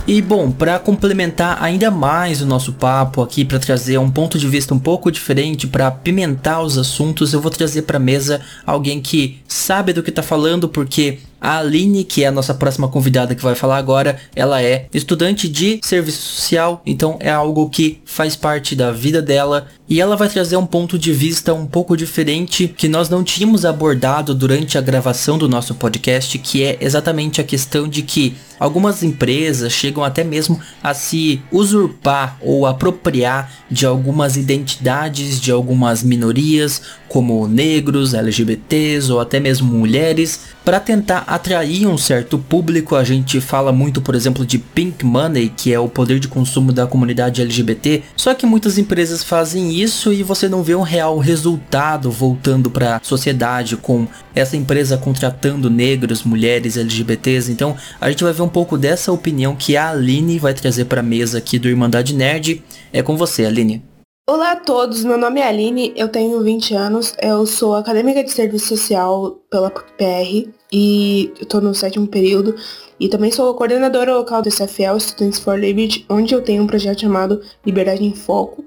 E 0.06 0.20
bom, 0.20 0.50
para 0.50 0.78
complementar 0.78 1.62
ainda 1.62 1.90
mais 1.90 2.42
o 2.42 2.46
nosso 2.46 2.74
papo 2.74 3.22
aqui, 3.22 3.42
para 3.42 3.58
trazer 3.58 3.96
um 3.96 4.10
ponto 4.10 4.38
de 4.38 4.46
vista 4.46 4.74
um 4.74 4.78
pouco 4.78 5.10
diferente, 5.10 5.66
para 5.66 5.86
apimentar 5.86 6.60
os 6.60 6.76
assuntos, 6.76 7.32
eu 7.32 7.40
vou 7.40 7.50
trazer 7.50 7.82
para 7.82 7.98
mesa 7.98 8.42
alguém 8.66 9.00
que 9.00 9.38
sabe 9.48 9.94
do 9.94 10.02
que 10.02 10.12
tá 10.12 10.22
falando, 10.22 10.68
porque 10.68 11.20
a 11.40 11.58
Aline, 11.58 12.04
que 12.04 12.22
é 12.24 12.26
a 12.26 12.32
nossa 12.32 12.52
próxima 12.52 12.88
convidada 12.88 13.34
que 13.34 13.42
vai 13.42 13.54
falar 13.54 13.78
agora, 13.78 14.18
ela 14.36 14.62
é 14.62 14.86
estudante 14.92 15.48
de 15.48 15.80
serviço 15.82 16.20
social, 16.20 16.82
então 16.84 17.16
é 17.20 17.30
algo 17.30 17.70
que 17.70 18.00
faz 18.04 18.36
parte 18.36 18.76
da 18.76 18.92
vida 18.92 19.22
dela. 19.22 19.66
E 19.88 20.00
ela 20.00 20.16
vai 20.16 20.28
trazer 20.28 20.56
um 20.56 20.66
ponto 20.66 20.98
de 20.98 21.12
vista 21.12 21.52
um 21.52 21.66
pouco 21.66 21.96
diferente 21.96 22.68
que 22.68 22.86
nós 22.86 23.08
não 23.08 23.24
tínhamos 23.24 23.64
abordado 23.64 24.34
durante 24.34 24.78
a 24.78 24.80
gravação 24.80 25.36
do 25.36 25.48
nosso 25.48 25.74
podcast, 25.74 26.38
que 26.38 26.62
é 26.62 26.78
exatamente 26.80 27.40
a 27.40 27.44
questão 27.44 27.88
de 27.88 28.02
que 28.02 28.36
algumas 28.60 29.02
empresas 29.02 29.72
chegam 29.72 30.04
até 30.04 30.22
mesmo 30.22 30.60
a 30.82 30.92
se 30.94 31.42
usurpar 31.50 32.36
ou 32.40 32.66
apropriar 32.66 33.50
de 33.70 33.86
algumas 33.86 34.36
identidades 34.36 35.40
de 35.40 35.50
algumas 35.50 36.02
minorias, 36.02 36.82
como 37.08 37.48
negros, 37.48 38.14
LGBTs 38.14 39.10
ou 39.10 39.18
até 39.18 39.40
mesmo 39.40 39.66
mulheres, 39.72 40.40
para 40.64 40.80
tentar 40.80 41.24
atrair 41.26 41.86
um 41.86 41.98
certo 41.98 42.38
público. 42.38 42.96
A 42.96 43.04
gente 43.04 43.40
fala 43.40 43.72
muito, 43.72 44.00
por 44.00 44.14
exemplo, 44.14 44.44
de 44.44 44.58
pink 44.58 45.04
money, 45.04 45.52
que 45.54 45.72
é 45.72 45.78
o 45.78 45.88
poder 45.88 46.18
de 46.18 46.28
consumo 46.28 46.72
da 46.72 46.86
comunidade 46.86 47.42
LGBT. 47.42 48.02
Só 48.16 48.34
que 48.34 48.46
muitas 48.46 48.78
empresas 48.78 49.22
fazem 49.22 49.74
isso 49.74 50.12
e 50.12 50.22
você 50.22 50.48
não 50.48 50.62
vê 50.62 50.74
um 50.74 50.82
real 50.82 51.18
resultado 51.18 52.10
voltando 52.10 52.70
para 52.70 52.96
a 52.96 53.00
sociedade 53.02 53.76
com 53.76 54.06
essa 54.34 54.56
empresa 54.56 54.96
contratando 54.96 55.70
negros, 55.70 56.22
mulheres, 56.22 56.76
LGBTs. 56.76 57.50
Então, 57.50 57.76
a 58.00 58.10
gente 58.10 58.24
vai 58.24 58.32
ver 58.32 58.42
um 58.42 58.48
pouco 58.48 58.78
dessa 58.78 59.12
opinião 59.12 59.56
que 59.56 59.76
a 59.76 59.90
Aline 59.90 60.38
vai 60.38 60.54
trazer 60.54 60.84
para 60.84 61.00
a 61.00 61.04
mesa 61.04 61.38
aqui 61.38 61.58
do 61.58 61.68
Irmandade 61.68 62.14
Nerd. 62.14 62.62
É 62.92 63.02
com 63.02 63.16
você, 63.16 63.44
Aline. 63.44 63.89
Olá 64.30 64.52
a 64.52 64.56
todos, 64.56 65.02
meu 65.02 65.18
nome 65.18 65.40
é 65.40 65.48
Aline, 65.48 65.92
eu 65.96 66.08
tenho 66.08 66.40
20 66.40 66.72
anos, 66.72 67.16
eu 67.20 67.44
sou 67.44 67.74
acadêmica 67.74 68.22
de 68.22 68.30
serviço 68.30 68.68
social 68.68 69.40
pela 69.50 69.68
PUC-PR 69.68 70.48
e 70.72 71.32
tô 71.48 71.60
no 71.60 71.74
sétimo 71.74 72.06
período 72.06 72.54
e 73.00 73.08
também 73.08 73.32
sou 73.32 73.52
coordenadora 73.54 74.16
local 74.16 74.40
do 74.40 74.48
SFL 74.48 75.00
Students 75.00 75.40
for 75.40 75.58
Liberty, 75.58 76.06
onde 76.08 76.32
eu 76.32 76.40
tenho 76.42 76.62
um 76.62 76.68
projeto 76.68 77.00
chamado 77.00 77.42
Liberdade 77.66 78.04
em 78.04 78.14
Foco. 78.14 78.64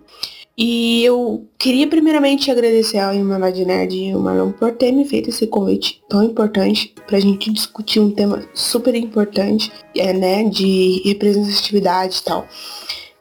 E 0.57 1.01
eu 1.05 1.47
queria 1.57 1.87
primeiramente 1.87 2.51
agradecer 2.51 2.99
ao 2.99 3.15
Irmandade 3.15 3.63
Nerd 3.63 3.95
e 3.95 4.13
o 4.13 4.19
Marlon 4.19 4.51
por 4.51 4.73
ter 4.73 4.91
me 4.91 5.05
feito 5.05 5.29
esse 5.29 5.47
convite 5.47 6.01
tão 6.09 6.23
importante 6.23 6.93
pra 7.07 7.21
gente 7.21 7.49
discutir 7.53 8.01
um 8.01 8.11
tema 8.11 8.43
super 8.53 8.93
importante, 8.95 9.71
é, 9.95 10.11
né, 10.11 10.43
de 10.43 11.01
representatividade 11.05 12.17
e 12.17 12.23
tal. 12.23 12.45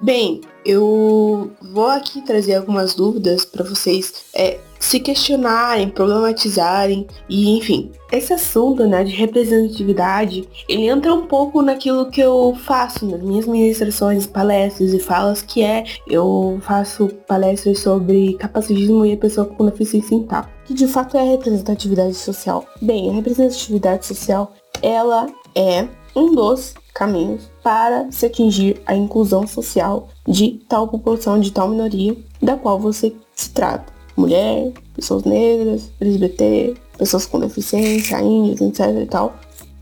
Bem, 0.00 0.40
eu 0.64 1.50
vou 1.60 1.86
aqui 1.86 2.22
trazer 2.22 2.54
algumas 2.54 2.94
dúvidas 2.94 3.44
para 3.44 3.64
vocês 3.64 4.24
é, 4.34 4.58
se 4.78 4.98
questionarem, 4.98 5.88
problematizarem 5.88 7.06
e 7.28 7.56
enfim. 7.56 7.92
Esse 8.10 8.32
assunto 8.32 8.84
né, 8.86 9.04
de 9.04 9.12
representatividade, 9.12 10.48
ele 10.68 10.88
entra 10.88 11.14
um 11.14 11.26
pouco 11.26 11.62
naquilo 11.62 12.10
que 12.10 12.20
eu 12.20 12.56
faço 12.64 13.06
nas 13.06 13.22
minhas 13.22 13.46
ministrações, 13.46 14.26
palestras 14.26 14.92
e 14.92 14.98
falas, 14.98 15.40
que 15.40 15.62
é 15.62 15.84
eu 16.06 16.58
faço 16.62 17.08
palestras 17.26 17.78
sobre 17.78 18.34
capacitismo 18.34 19.06
e 19.06 19.12
a 19.12 19.16
pessoa 19.16 19.46
com 19.46 19.64
deficiência 19.66 20.18
mental. 20.18 20.46
Que 20.64 20.74
de 20.74 20.86
fato 20.86 21.16
é 21.16 21.20
a 21.20 21.30
representatividade 21.30 22.14
social. 22.14 22.66
Bem, 22.80 23.08
a 23.08 23.12
representatividade 23.12 24.04
social, 24.04 24.52
ela 24.82 25.26
é 25.54 25.86
um 26.14 26.34
dos 26.34 26.74
caminhos 26.92 27.51
para 27.62 28.10
se 28.10 28.26
atingir 28.26 28.80
a 28.86 28.94
inclusão 28.94 29.46
social 29.46 30.08
de 30.26 30.60
tal 30.68 30.88
população, 30.88 31.38
de 31.38 31.52
tal 31.52 31.68
minoria 31.68 32.16
da 32.40 32.56
qual 32.56 32.78
você 32.78 33.14
se 33.34 33.50
trata. 33.50 33.92
Mulher, 34.16 34.72
pessoas 34.94 35.24
negras, 35.24 35.90
LGBT, 36.00 36.74
pessoas 36.98 37.24
com 37.26 37.40
deficiência, 37.40 38.20
índios, 38.20 38.60
etc 38.60 39.02
e 39.02 39.06
tal. 39.06 39.34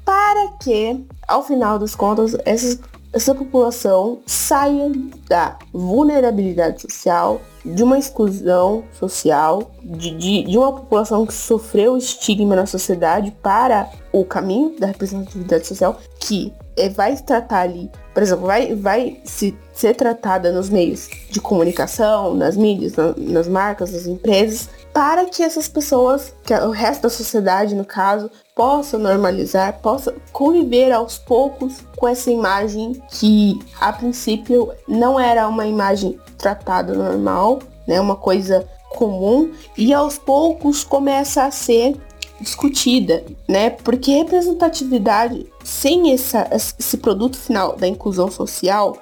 Para 0.05 0.49
que, 0.62 1.05
ao 1.26 1.43
final 1.43 1.78
das 1.78 1.95
contas, 1.95 2.37
essas 2.45 2.78
essa 3.12 3.35
população 3.35 4.20
saia 4.24 4.91
da 5.28 5.59
vulnerabilidade 5.72 6.83
social, 6.83 7.41
de 7.64 7.83
uma 7.83 7.99
exclusão 7.99 8.85
social, 8.93 9.70
de, 9.83 10.11
de, 10.12 10.43
de, 10.45 10.57
uma 10.57 10.72
população 10.72 11.26
que 11.26 11.35
sofreu 11.35 11.97
estigma 11.97 12.55
na 12.55 12.66
sociedade 12.66 13.33
para 13.43 13.91
o 14.12 14.24
caminho 14.24 14.78
da 14.78 14.87
representatividade 14.87 15.66
social, 15.66 15.99
que 16.20 16.53
vai 16.89 17.16
se 17.16 17.22
tratar 17.22 17.61
ali, 17.61 17.91
por 18.12 18.22
exemplo, 18.22 18.47
vai, 18.47 18.74
vai 18.74 19.20
se, 19.24 19.57
ser 19.72 19.95
tratada 19.95 20.51
nos 20.53 20.68
meios 20.68 21.09
de 21.31 21.41
comunicação, 21.41 22.35
nas 22.35 22.57
mídias, 22.57 22.95
na, 22.95 23.14
nas 23.16 23.49
marcas, 23.49 23.93
nas 23.93 24.07
empresas, 24.07 24.68
para 24.93 25.24
que 25.26 25.43
essas 25.43 25.68
pessoas, 25.68 26.35
que 26.45 26.53
o 26.55 26.70
resto 26.70 27.03
da 27.03 27.11
sociedade, 27.11 27.74
no 27.74 27.85
caso, 27.85 28.31
possa 28.55 28.99
normalizar, 28.99 29.81
possa 29.81 30.14
conviver 30.33 30.93
aos 30.93 31.18
poucos 31.18 31.78
com 31.97 32.09
essa 32.09 32.31
imagem 32.31 33.01
que 33.11 33.59
a 33.81 33.93
princípio 33.93 34.72
não 34.89 35.18
era 35.18 35.47
uma 35.49 35.66
imagem 35.66 36.18
tratada 36.37 36.95
normal, 36.95 37.61
né, 37.87 38.01
uma 38.01 38.16
coisa 38.16 38.66
comum 38.91 39.53
e 39.78 39.95
aos 39.95 40.18
poucos 40.18 40.83
começa 40.83 41.45
a 41.45 41.51
ser 41.51 41.97
discutida, 42.41 43.24
né? 43.49 43.70
Porque 43.70 44.12
representatividade 44.12 45.47
sem 45.62 46.12
essa, 46.12 46.49
esse 46.53 46.97
produto 46.97 47.38
final 47.38 47.76
da 47.76 47.86
inclusão 47.86 48.30
social 48.30 48.97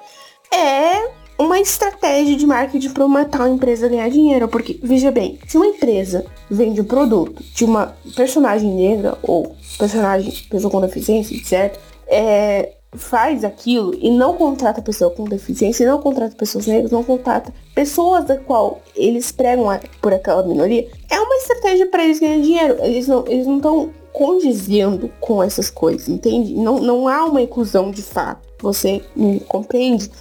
é 0.53 1.09
uma 1.37 1.59
estratégia 1.59 2.35
de 2.35 2.45
marketing 2.45 2.89
para 2.89 3.05
uma 3.05 3.23
tal 3.23 3.47
empresa 3.47 3.87
ganhar 3.87 4.09
dinheiro. 4.09 4.47
Porque, 4.47 4.77
veja 4.83 5.09
bem, 5.09 5.39
se 5.47 5.55
uma 5.57 5.67
empresa 5.67 6.25
vende 6.49 6.81
um 6.81 6.85
produto 6.85 7.41
de 7.55 7.63
uma 7.63 7.95
personagem 8.15 8.73
negra 8.73 9.17
ou 9.23 9.55
personagem 9.77 10.31
pessoa 10.49 10.69
com 10.69 10.81
deficiência, 10.81 11.35
etc., 11.35 11.79
é, 12.07 12.73
faz 12.93 13.43
aquilo 13.43 13.93
e 13.95 14.09
não 14.09 14.33
contrata 14.33 14.81
pessoa 14.81 15.11
com 15.11 15.25
deficiência, 15.25 15.87
não 15.87 16.01
contrata 16.01 16.35
pessoas 16.35 16.65
negras, 16.65 16.91
não 16.91 17.03
contrata 17.03 17.53
pessoas 17.75 18.25
da 18.25 18.37
qual 18.37 18.81
eles 18.95 19.31
pregam 19.31 19.67
por 20.01 20.13
aquela 20.13 20.43
minoria, 20.43 20.89
é 21.09 21.19
uma 21.19 21.35
estratégia 21.35 21.85
para 21.85 22.03
eles 22.03 22.19
ganhar 22.19 22.41
dinheiro. 22.41 22.77
Eles 22.81 23.07
não 23.07 23.27
eles 23.27 23.45
não 23.45 23.57
estão 23.57 23.89
condizendo 24.11 25.09
com 25.19 25.41
essas 25.41 25.69
coisas, 25.69 26.09
entende? 26.09 26.53
Não, 26.53 26.79
não 26.79 27.07
há 27.07 27.25
uma 27.25 27.41
inclusão 27.41 27.91
de 27.91 28.01
fato. 28.01 28.47
Você 28.61 29.01
me 29.15 29.39
compreende? 29.41 30.11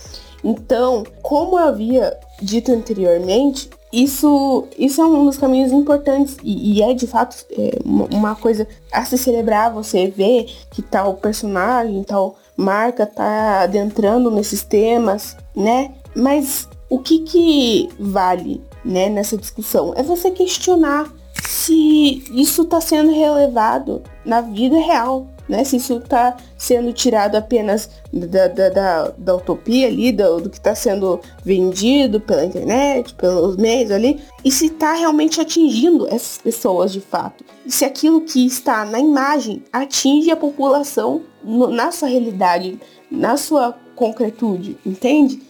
Então, 0.45 1.05
como 1.23 1.59
eu 1.59 1.65
havia 1.65 2.17
dito 2.41 2.71
anteriormente, 2.71 3.69
isso, 3.93 4.69
isso 4.79 5.01
é 5.01 5.05
um 5.05 5.25
dos 5.25 5.39
caminhos 5.39 5.73
importantes 5.73 6.37
e, 6.43 6.75
e 6.75 6.83
é 6.83 6.93
de 6.93 7.07
fato 7.07 7.45
é, 7.51 7.79
uma 7.85 8.37
coisa 8.37 8.69
a 8.93 9.05
se 9.05 9.17
celebrar, 9.17 9.73
você 9.73 10.09
ver 10.09 10.45
que 10.71 10.83
tal 10.83 11.15
personagem, 11.15 12.05
tal 12.05 12.37
marca 12.59 13.07
tá 13.07 13.61
adentrando 13.63 14.33
nesses 14.33 14.65
temas, 14.65 15.37
né? 15.55 15.93
Mas 16.15 16.69
o 16.91 16.99
que 16.99 17.21
que 17.21 17.89
vale, 18.01 18.61
né, 18.85 19.09
nessa 19.09 19.37
discussão? 19.37 19.95
É 19.97 20.03
você 20.03 20.33
questionar 20.33 21.09
se 21.47 22.25
isso 22.33 22.63
está 22.63 22.81
sendo 22.81 23.13
relevado 23.13 24.03
na 24.25 24.41
vida 24.41 24.77
real, 24.77 25.29
né? 25.49 25.65
Se 25.65 25.77
isso 25.77 25.97
está 25.97 26.37
sendo 26.57 26.93
tirado 26.93 27.37
apenas 27.37 27.89
da, 28.13 28.49
da, 28.49 28.69
da, 28.69 29.13
da 29.17 29.37
utopia 29.37 29.87
ali, 29.87 30.13
do, 30.13 30.41
do 30.41 30.51
que 30.51 30.59
está 30.59 30.75
sendo 30.75 31.21
vendido 31.45 32.21
pela 32.21 32.45
internet, 32.45 33.15
pelos 33.15 33.57
meios 33.57 33.91
ali, 33.91 34.21
e 34.45 34.51
se 34.51 34.67
está 34.67 34.95
realmente 34.95 35.41
atingindo 35.41 36.07
essas 36.09 36.39
pessoas 36.39 36.93
de 36.93 37.01
fato. 37.01 37.45
E 37.65 37.73
se 37.73 37.85
aquilo 37.85 38.21
que 38.21 38.47
está 38.47 38.85
na 38.85 39.01
imagem 39.01 39.63
atinge 39.73 40.31
a 40.31 40.37
população 40.37 41.23
no, 41.43 41.69
na 41.69 41.91
sua 41.91 42.09
realidade, 42.09 42.79
na 43.11 43.37
sua 43.37 43.75
concretude, 43.97 44.77
entende? 44.85 45.43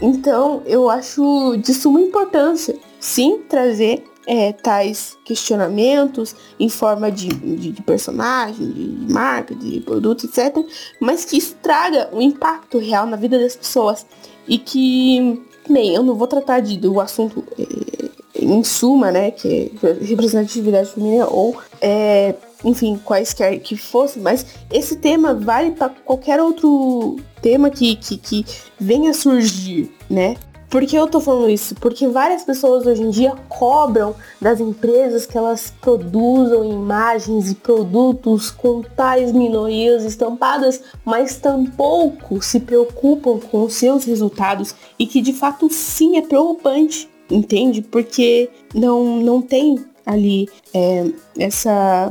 Então, 0.00 0.62
eu 0.66 0.90
acho 0.90 1.56
de 1.58 1.72
suma 1.72 2.00
importância, 2.00 2.76
sim, 2.98 3.38
trazer 3.48 4.02
é, 4.26 4.52
tais 4.52 5.16
questionamentos 5.24 6.34
em 6.58 6.68
forma 6.68 7.10
de, 7.10 7.28
de, 7.28 7.72
de, 7.72 7.82
personagem, 7.82 8.70
de 8.70 9.12
marca, 9.12 9.54
de 9.54 9.80
produto, 9.80 10.26
etc. 10.26 10.56
Mas 11.00 11.24
que 11.24 11.36
isso 11.36 11.56
traga 11.62 12.08
um 12.12 12.20
impacto 12.20 12.78
real 12.78 13.06
na 13.06 13.16
vida 13.16 13.38
das 13.38 13.56
pessoas. 13.56 14.06
E 14.46 14.58
que, 14.58 15.42
bem, 15.68 15.94
eu 15.94 16.02
não 16.02 16.14
vou 16.14 16.26
tratar 16.26 16.60
de, 16.60 16.76
do 16.76 17.00
assunto 17.00 17.44
é, 17.58 18.10
em 18.34 18.64
suma, 18.64 19.10
né, 19.10 19.30
que 19.30 19.72
é 19.82 19.92
representatividade 20.04 20.90
feminina 20.90 21.26
ou, 21.28 21.56
é, 21.80 22.34
enfim, 22.64 23.00
quaisquer 23.04 23.58
que 23.60 23.76
fosse, 23.76 24.18
mas 24.18 24.46
esse 24.70 24.96
tema 24.96 25.34
vale 25.34 25.72
para 25.72 25.90
qualquer 25.90 26.40
outro 26.40 27.16
tema 27.40 27.70
que, 27.70 27.96
que, 27.96 28.16
que 28.16 28.46
venha 28.78 29.12
surgir, 29.12 29.92
né? 30.08 30.36
Por 30.72 30.86
que 30.86 30.96
eu 30.96 31.06
tô 31.06 31.20
falando 31.20 31.50
isso? 31.50 31.74
Porque 31.74 32.08
várias 32.08 32.44
pessoas 32.44 32.86
hoje 32.86 33.02
em 33.02 33.10
dia 33.10 33.34
cobram 33.46 34.14
das 34.40 34.58
empresas 34.58 35.26
que 35.26 35.36
elas 35.36 35.70
produzam 35.82 36.64
imagens 36.64 37.50
e 37.50 37.54
produtos 37.54 38.50
com 38.50 38.80
tais 38.80 39.32
minorias 39.32 40.02
estampadas, 40.02 40.82
mas 41.04 41.36
tampouco 41.36 42.40
se 42.40 42.58
preocupam 42.58 43.38
com 43.38 43.64
os 43.64 43.74
seus 43.74 44.04
resultados 44.04 44.74
e 44.98 45.06
que 45.06 45.20
de 45.20 45.34
fato 45.34 45.68
sim 45.70 46.16
é 46.16 46.22
preocupante, 46.22 47.06
entende? 47.30 47.82
Porque 47.82 48.48
não, 48.74 49.18
não 49.18 49.42
tem 49.42 49.78
ali 50.06 50.48
é, 50.72 51.04
essa 51.38 52.10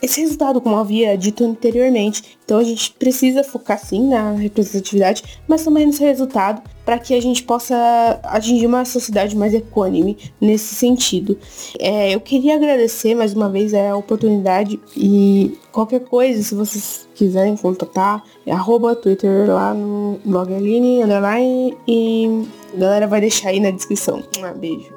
esse 0.00 0.20
resultado, 0.20 0.60
como 0.60 0.76
havia 0.76 1.16
dito 1.18 1.44
anteriormente. 1.44 2.38
Então 2.44 2.58
a 2.58 2.64
gente 2.64 2.92
precisa 2.92 3.42
focar 3.42 3.78
sim 3.78 4.08
na 4.08 4.32
representatividade, 4.32 5.40
mas 5.46 5.64
também 5.64 5.86
nesse 5.86 6.02
resultado 6.02 6.62
para 6.88 6.98
que 6.98 7.12
a 7.12 7.20
gente 7.20 7.42
possa 7.42 8.18
atingir 8.22 8.64
uma 8.64 8.82
sociedade 8.82 9.36
mais 9.36 9.52
equânime 9.52 10.16
nesse 10.40 10.74
sentido. 10.74 11.36
É, 11.78 12.14
eu 12.14 12.18
queria 12.18 12.54
agradecer 12.54 13.14
mais 13.14 13.34
uma 13.34 13.50
vez 13.50 13.74
a 13.74 13.94
oportunidade 13.94 14.80
e 14.96 15.58
qualquer 15.70 16.00
coisa, 16.00 16.42
se 16.42 16.54
vocês 16.54 17.06
quiserem 17.14 17.58
contatar, 17.58 18.24
é 18.46 18.52
arroba 18.52 18.96
Twitter 18.96 19.50
lá 19.50 19.74
no 19.74 20.18
blog 20.24 20.50
Aline, 20.54 21.02
underline, 21.02 21.76
e 21.86 22.48
a 22.74 22.78
galera 22.78 23.06
vai 23.06 23.20
deixar 23.20 23.50
aí 23.50 23.60
na 23.60 23.70
descrição. 23.70 24.22
Um 24.38 24.58
beijo. 24.58 24.90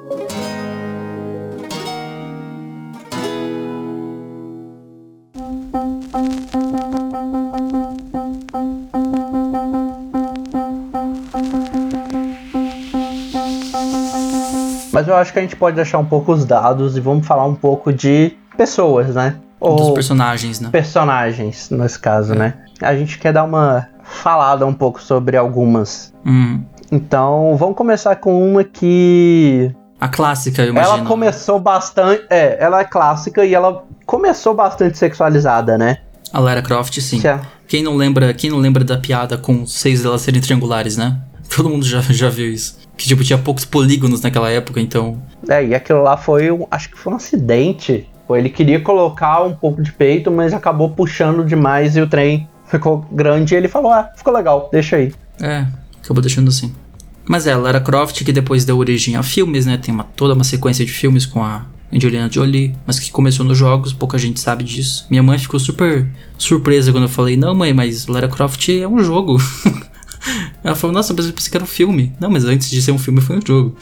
Mas 14.92 15.08
eu 15.08 15.16
acho 15.16 15.32
que 15.32 15.38
a 15.38 15.42
gente 15.42 15.56
pode 15.56 15.74
deixar 15.74 15.98
um 15.98 16.04
pouco 16.04 16.32
os 16.32 16.44
dados 16.44 16.96
e 16.96 17.00
vamos 17.00 17.26
falar 17.26 17.46
um 17.46 17.54
pouco 17.54 17.92
de 17.92 18.36
pessoas, 18.56 19.14
né? 19.14 19.36
Ou 19.58 19.76
Dos 19.76 19.90
personagens, 19.90 20.60
né? 20.60 20.68
Personagens, 20.70 21.70
nesse 21.70 21.98
caso, 21.98 22.34
é. 22.34 22.36
né? 22.36 22.54
A 22.80 22.94
gente 22.94 23.18
quer 23.18 23.32
dar 23.32 23.44
uma 23.44 23.88
falada 24.02 24.66
um 24.66 24.74
pouco 24.74 25.00
sobre 25.00 25.36
algumas. 25.36 26.12
Hum. 26.26 26.62
Então, 26.90 27.56
vamos 27.56 27.76
começar 27.76 28.16
com 28.16 28.50
uma 28.50 28.62
que. 28.64 29.74
A 29.98 30.08
clássica, 30.08 30.62
eu 30.62 30.70
imagino. 30.70 30.96
Ela 30.96 31.04
começou 31.06 31.58
bastante. 31.58 32.24
É, 32.28 32.56
ela 32.62 32.80
é 32.80 32.84
clássica 32.84 33.44
e 33.44 33.54
ela 33.54 33.84
começou 34.04 34.52
bastante 34.52 34.98
sexualizada, 34.98 35.78
né? 35.78 35.98
A 36.32 36.40
Lara 36.40 36.60
Croft, 36.60 36.98
sim. 37.00 37.22
Quem 37.68 37.82
não 37.82 37.96
lembra, 37.96 38.34
quem 38.34 38.50
não 38.50 38.58
lembra 38.58 38.82
da 38.84 38.98
piada 38.98 39.38
com 39.38 39.64
seis 39.64 40.02
delas 40.02 40.22
serem 40.22 40.40
triangulares, 40.40 40.96
né? 40.96 41.20
Todo 41.54 41.68
mundo 41.68 41.84
já, 41.84 42.00
já 42.00 42.28
viu 42.28 42.52
isso. 42.52 42.81
Que, 42.96 43.08
tipo, 43.08 43.24
tinha 43.24 43.38
poucos 43.38 43.64
polígonos 43.64 44.20
naquela 44.20 44.50
época, 44.50 44.80
então. 44.80 45.20
É, 45.48 45.64
e 45.64 45.74
aquilo 45.74 46.02
lá 46.02 46.16
foi, 46.16 46.50
um, 46.50 46.66
acho 46.70 46.90
que 46.90 46.98
foi 46.98 47.12
um 47.12 47.16
acidente. 47.16 48.08
Ele 48.30 48.48
queria 48.48 48.80
colocar 48.80 49.42
um 49.42 49.54
pouco 49.54 49.82
de 49.82 49.92
peito, 49.92 50.30
mas 50.30 50.54
acabou 50.54 50.90
puxando 50.90 51.44
demais 51.44 51.96
e 51.96 52.00
o 52.00 52.06
trem 52.06 52.48
ficou 52.66 53.06
grande 53.12 53.54
e 53.54 53.56
ele 53.56 53.68
falou: 53.68 53.92
Ah, 53.92 54.10
ficou 54.16 54.32
legal, 54.32 54.68
deixa 54.72 54.96
aí. 54.96 55.12
É, 55.40 55.66
acabou 56.02 56.22
deixando 56.22 56.48
assim. 56.48 56.74
Mas 57.28 57.46
é, 57.46 57.54
Lara 57.54 57.80
Croft, 57.80 58.24
que 58.24 58.32
depois 58.32 58.64
deu 58.64 58.78
origem 58.78 59.16
a 59.16 59.22
filmes, 59.22 59.66
né? 59.66 59.76
Tem 59.76 59.94
uma, 59.94 60.04
toda 60.04 60.34
uma 60.34 60.44
sequência 60.44 60.84
de 60.84 60.90
filmes 60.90 61.24
com 61.24 61.42
a 61.42 61.66
Angelina 61.92 62.28
Jolie, 62.30 62.74
mas 62.86 62.98
que 62.98 63.10
começou 63.10 63.44
nos 63.44 63.58
jogos, 63.58 63.92
pouca 63.92 64.18
gente 64.18 64.40
sabe 64.40 64.64
disso. 64.64 65.06
Minha 65.10 65.22
mãe 65.22 65.38
ficou 65.38 65.60
super 65.60 66.08
surpresa 66.38 66.90
quando 66.90 67.04
eu 67.04 67.08
falei: 67.08 67.36
Não, 67.36 67.54
mãe, 67.54 67.72
mas 67.72 68.06
Lara 68.06 68.28
Croft 68.28 68.68
é 68.70 68.88
um 68.88 68.98
jogo. 69.00 69.36
Ela 70.62 70.74
falou: 70.74 70.94
Nossa, 70.94 71.12
mas 71.14 71.26
eu 71.26 71.32
pensei 71.32 71.50
que 71.50 71.56
era 71.56 71.64
um 71.64 71.66
filme. 71.66 72.14
Não, 72.20 72.30
mas 72.30 72.44
antes 72.44 72.70
de 72.70 72.80
ser 72.80 72.92
um 72.92 72.98
filme 72.98 73.20
foi 73.20 73.38
um 73.38 73.40
jogo. 73.44 73.76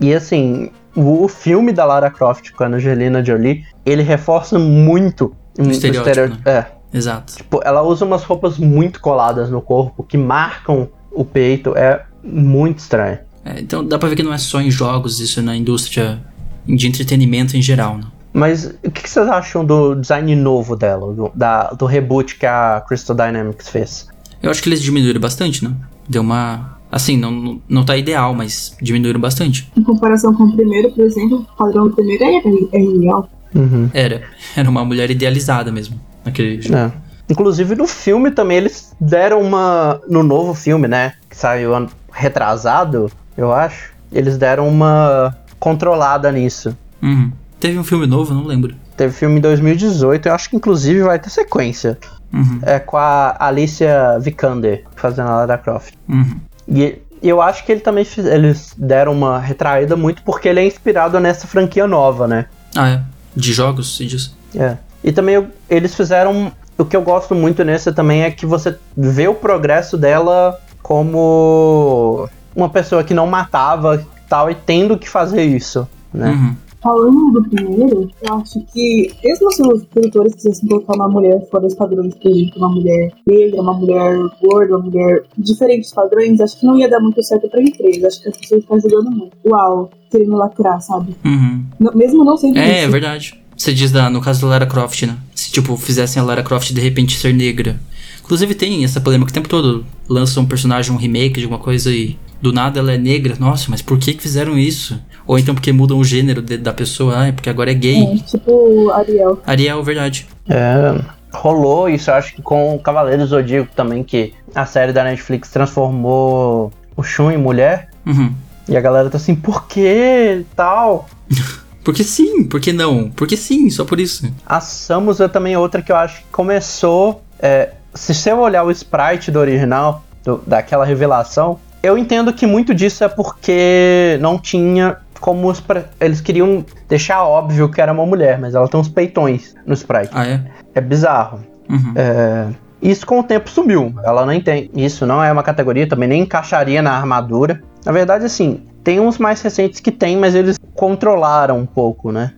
E 0.00 0.14
assim, 0.14 0.70
o 0.94 1.28
filme 1.28 1.72
da 1.72 1.84
Lara 1.84 2.10
Croft 2.10 2.50
com 2.52 2.64
a 2.64 2.66
Angelina 2.68 3.24
Jolie, 3.24 3.64
ele 3.84 4.02
reforça 4.02 4.58
muito 4.58 5.34
o 5.58 5.70
estereótipo. 5.70 6.36
Né? 6.36 6.40
É. 6.44 6.66
Exato. 6.92 7.36
Tipo, 7.36 7.60
ela 7.64 7.82
usa 7.82 8.04
umas 8.04 8.24
roupas 8.24 8.58
muito 8.58 9.00
coladas 9.00 9.48
no 9.50 9.62
corpo 9.62 10.02
que 10.02 10.18
marcam 10.18 10.88
o 11.12 11.24
peito. 11.24 11.76
É 11.76 12.04
muito 12.22 12.78
estranho. 12.78 13.18
É, 13.44 13.60
então 13.60 13.84
dá 13.84 13.98
pra 13.98 14.08
ver 14.08 14.16
que 14.16 14.22
não 14.22 14.32
é 14.32 14.38
só 14.38 14.60
em 14.60 14.70
jogos, 14.70 15.20
isso 15.20 15.40
é 15.40 15.42
na 15.42 15.56
indústria 15.56 16.20
de 16.66 16.86
entretenimento 16.86 17.56
em 17.56 17.62
geral, 17.62 17.96
né? 17.96 18.04
Mas 18.32 18.64
o 18.84 18.90
que, 18.90 19.08
vocês 19.08 19.26
acham 19.28 19.64
do 19.64 19.96
design 19.96 20.36
novo 20.36 20.76
dela, 20.76 21.12
do, 21.12 21.32
da, 21.34 21.70
do 21.70 21.84
reboot 21.84 22.36
que 22.36 22.46
a 22.46 22.82
Crystal 22.86 23.16
Dynamics 23.16 23.68
fez? 23.68 24.08
Eu 24.42 24.50
acho 24.50 24.62
que 24.62 24.68
eles 24.68 24.82
diminuíram 24.82 25.20
bastante, 25.20 25.64
né? 25.64 25.72
Deu 26.08 26.22
uma. 26.22 26.78
Assim, 26.90 27.16
não, 27.16 27.60
não 27.68 27.84
tá 27.84 27.96
ideal, 27.96 28.34
mas 28.34 28.76
diminuíram 28.80 29.20
bastante. 29.20 29.70
Em 29.76 29.82
comparação 29.82 30.34
com 30.34 30.44
o 30.44 30.56
primeiro, 30.56 30.90
por 30.90 31.04
exemplo, 31.04 31.46
o 31.52 31.56
padrão 31.56 31.88
do 31.88 31.94
primeiro 31.94 32.24
é, 32.24 32.36
é 32.36 33.00
real. 33.00 33.28
Uhum. 33.54 33.88
Era. 33.92 34.22
Era 34.56 34.68
uma 34.68 34.84
mulher 34.84 35.10
idealizada 35.10 35.70
mesmo, 35.70 36.00
naquele 36.24 36.60
jogo. 36.60 36.76
É. 36.76 36.92
Inclusive 37.28 37.76
no 37.76 37.86
filme 37.86 38.30
também 38.32 38.56
eles 38.56 38.92
deram 39.00 39.40
uma. 39.40 40.00
No 40.08 40.22
novo 40.22 40.52
filme, 40.52 40.88
né? 40.88 41.14
Que 41.28 41.36
saiu 41.36 41.74
ano 41.74 41.88
retrasado, 42.12 43.10
eu 43.36 43.52
acho. 43.52 43.92
Eles 44.12 44.36
deram 44.36 44.68
uma 44.68 45.36
controlada 45.58 46.32
nisso. 46.32 46.76
Uhum. 47.00 47.30
Teve 47.60 47.78
um 47.78 47.84
filme 47.84 48.06
novo, 48.06 48.34
não 48.34 48.46
lembro. 48.46 48.74
Teve 48.96 49.12
filme 49.12 49.38
em 49.38 49.40
2018, 49.40 50.26
eu 50.26 50.34
acho 50.34 50.50
que 50.50 50.56
inclusive 50.56 51.02
vai 51.02 51.18
ter 51.18 51.30
sequência. 51.30 51.98
Uhum. 52.32 52.60
É 52.62 52.78
com 52.78 52.96
a 52.96 53.36
Alicia 53.38 54.18
Vikander 54.20 54.84
fazendo 54.94 55.28
a 55.28 55.36
Lara 55.36 55.58
Croft. 55.58 55.94
Uhum. 56.08 56.40
E 56.68 57.00
eu 57.22 57.42
acho 57.42 57.64
que 57.64 57.72
ele 57.72 57.80
também 57.80 58.04
fiz, 58.04 58.24
eles 58.24 58.74
deram 58.76 59.12
uma 59.12 59.38
retraída 59.38 59.96
muito 59.96 60.22
porque 60.22 60.48
ele 60.48 60.60
é 60.60 60.66
inspirado 60.66 61.18
nessa 61.20 61.46
franquia 61.46 61.86
nova, 61.86 62.26
né? 62.26 62.46
Ah, 62.76 62.88
é. 62.88 63.02
De 63.34 63.52
jogos, 63.52 63.96
se 63.96 64.06
diz. 64.06 64.34
É. 64.54 64.76
E 65.02 65.12
também 65.12 65.34
eu, 65.36 65.48
eles 65.68 65.94
fizeram. 65.94 66.52
O 66.78 66.84
que 66.84 66.96
eu 66.96 67.02
gosto 67.02 67.34
muito 67.34 67.62
nesse 67.62 67.92
também 67.92 68.22
é 68.22 68.30
que 68.30 68.46
você 68.46 68.76
vê 68.96 69.28
o 69.28 69.34
progresso 69.34 69.98
dela 69.98 70.58
como 70.82 72.28
uma 72.56 72.70
pessoa 72.70 73.04
que 73.04 73.12
não 73.12 73.26
matava 73.26 74.04
tal 74.28 74.50
e 74.50 74.54
tendo 74.54 74.98
que 74.98 75.08
fazer 75.08 75.44
isso, 75.44 75.86
né? 76.12 76.30
Uhum. 76.30 76.56
Falando 76.82 77.32
do 77.32 77.48
primeiro, 77.48 78.10
eu 78.22 78.34
acho 78.36 78.60
que, 78.72 79.10
mesmo 79.22 79.50
se 79.52 79.62
os 79.62 79.84
produtores 79.84 80.34
quisessem 80.34 80.68
colocar 80.68 80.94
uma 80.94 81.08
mulher 81.08 81.38
fora 81.50 81.64
dos 81.64 81.74
padrões, 81.74 82.14
por 82.14 82.30
exemplo, 82.30 82.52
uma 82.56 82.70
mulher 82.70 83.12
negra, 83.26 83.60
uma 83.60 83.74
mulher 83.74 84.16
gorda, 84.42 84.76
uma 84.76 84.84
mulher 84.86 85.22
diferentes 85.36 85.92
padrões, 85.92 86.40
acho 86.40 86.58
que 86.58 86.66
não 86.66 86.78
ia 86.78 86.88
dar 86.88 87.00
muito 87.00 87.22
certo 87.22 87.48
pra 87.50 87.60
empresa. 87.62 88.06
Acho 88.06 88.22
que 88.22 88.28
as 88.30 88.36
pessoas 88.38 88.62
estão 88.62 88.80
jogando 88.80 89.10
muito. 89.10 89.36
Uau, 89.46 89.90
querendo 90.10 90.36
lacrar, 90.36 90.80
sabe? 90.80 91.14
Uhum. 91.24 91.64
mesmo 91.94 92.24
não 92.24 92.36
sendo 92.36 92.58
É, 92.58 92.78
isso. 92.78 92.86
é 92.86 92.88
verdade. 92.88 93.40
Você 93.56 93.74
diz 93.74 93.92
da, 93.92 94.08
no 94.08 94.22
caso 94.22 94.40
da 94.40 94.46
Lara 94.46 94.66
Croft, 94.66 95.02
né? 95.02 95.18
Se, 95.34 95.52
tipo, 95.52 95.76
fizessem 95.76 96.20
a 96.22 96.24
Lara 96.24 96.42
Croft 96.42 96.72
de 96.72 96.80
repente 96.80 97.18
ser 97.18 97.34
negra. 97.34 97.78
Inclusive 98.24 98.54
tem 98.54 98.84
essa 98.84 99.00
polêmica 99.02 99.30
o 99.30 99.34
tempo 99.34 99.48
todo. 99.50 99.84
Lança 100.08 100.40
um 100.40 100.46
personagem, 100.46 100.92
um 100.94 100.96
remake 100.96 101.34
de 101.40 101.42
alguma 101.44 101.58
coisa 101.60 101.92
e 101.92 102.16
do 102.40 102.52
nada 102.54 102.78
ela 102.78 102.92
é 102.92 102.96
negra. 102.96 103.36
Nossa, 103.38 103.66
mas 103.68 103.82
por 103.82 103.98
que 103.98 104.14
que 104.14 104.22
fizeram 104.22 104.56
isso? 104.56 104.98
Ou 105.30 105.38
então 105.38 105.54
porque 105.54 105.72
mudam 105.72 105.96
o 105.96 106.02
gênero 106.02 106.42
de, 106.42 106.58
da 106.58 106.72
pessoa. 106.72 107.20
Ah, 107.20 107.26
é 107.28 107.32
porque 107.32 107.48
agora 107.48 107.70
é 107.70 107.74
gay. 107.74 108.02
É, 108.02 108.16
tipo 108.16 108.90
Ariel. 108.90 109.40
Ariel, 109.46 109.80
verdade. 109.84 110.26
É, 110.48 111.00
rolou 111.32 111.88
isso, 111.88 112.10
acho 112.10 112.34
que 112.34 112.42
com 112.42 112.74
o 112.74 112.80
Cavaleiro 112.80 113.24
Zodíaco 113.24 113.70
também, 113.72 114.02
que 114.02 114.34
a 114.52 114.66
série 114.66 114.92
da 114.92 115.04
Netflix 115.04 115.48
transformou 115.48 116.72
o 116.96 117.02
Shun 117.04 117.30
em 117.30 117.36
mulher. 117.36 117.90
Uhum. 118.04 118.34
E 118.68 118.76
a 118.76 118.80
galera 118.80 119.08
tá 119.08 119.18
assim, 119.18 119.36
por 119.36 119.68
que 119.68 120.44
tal? 120.56 121.08
Porque 121.84 122.04
sim, 122.04 122.44
porque 122.44 122.74
não? 122.74 123.08
Porque 123.10 123.38
sim, 123.38 123.70
só 123.70 123.86
por 123.86 123.98
isso. 123.98 124.30
A 124.44 124.60
Samus 124.60 125.18
é 125.18 125.28
também 125.28 125.56
outra 125.56 125.80
que 125.80 125.90
eu 125.90 125.96
acho 125.96 126.18
que 126.18 126.26
começou. 126.30 127.22
É, 127.38 127.70
se 127.94 128.12
você 128.12 128.32
olhar 128.34 128.64
o 128.64 128.70
sprite 128.70 129.30
do 129.30 129.38
original, 129.38 130.04
do, 130.22 130.42
daquela 130.46 130.84
revelação, 130.84 131.58
eu 131.82 131.96
entendo 131.96 132.34
que 132.34 132.46
muito 132.46 132.74
disso 132.74 133.02
é 133.02 133.08
porque 133.08 134.18
não 134.20 134.38
tinha 134.38 134.98
como 135.20 135.48
os, 135.48 135.62
eles 136.00 136.20
queriam 136.20 136.64
deixar 136.88 137.22
óbvio 137.22 137.68
que 137.68 137.80
era 137.80 137.92
uma 137.92 138.06
mulher, 138.06 138.38
mas 138.38 138.54
ela 138.54 138.68
tem 138.68 138.80
uns 138.80 138.88
peitões 138.88 139.54
no 139.66 139.74
sprite. 139.74 140.10
Ah, 140.12 140.26
é? 140.26 140.40
É 140.74 140.80
bizarro. 140.80 141.40
Uhum. 141.68 141.92
É, 141.94 142.48
isso 142.82 143.06
com 143.06 143.20
o 143.20 143.22
tempo 143.22 143.48
sumiu. 143.48 143.94
Ela 144.02 144.24
nem 144.26 144.40
tem. 144.40 144.70
Isso 144.74 145.06
não 145.06 145.22
é 145.22 145.30
uma 145.30 145.42
categoria, 145.42 145.88
também 145.88 146.08
nem 146.08 146.22
encaixaria 146.22 146.80
na 146.80 146.92
armadura. 146.92 147.62
Na 147.84 147.92
verdade, 147.92 148.24
assim, 148.24 148.62
tem 148.82 148.98
uns 148.98 149.18
mais 149.18 149.40
recentes 149.42 149.80
que 149.80 149.92
tem, 149.92 150.16
mas 150.16 150.34
eles 150.34 150.58
controlaram 150.74 151.58
um 151.58 151.66
pouco, 151.66 152.10
né? 152.10 152.32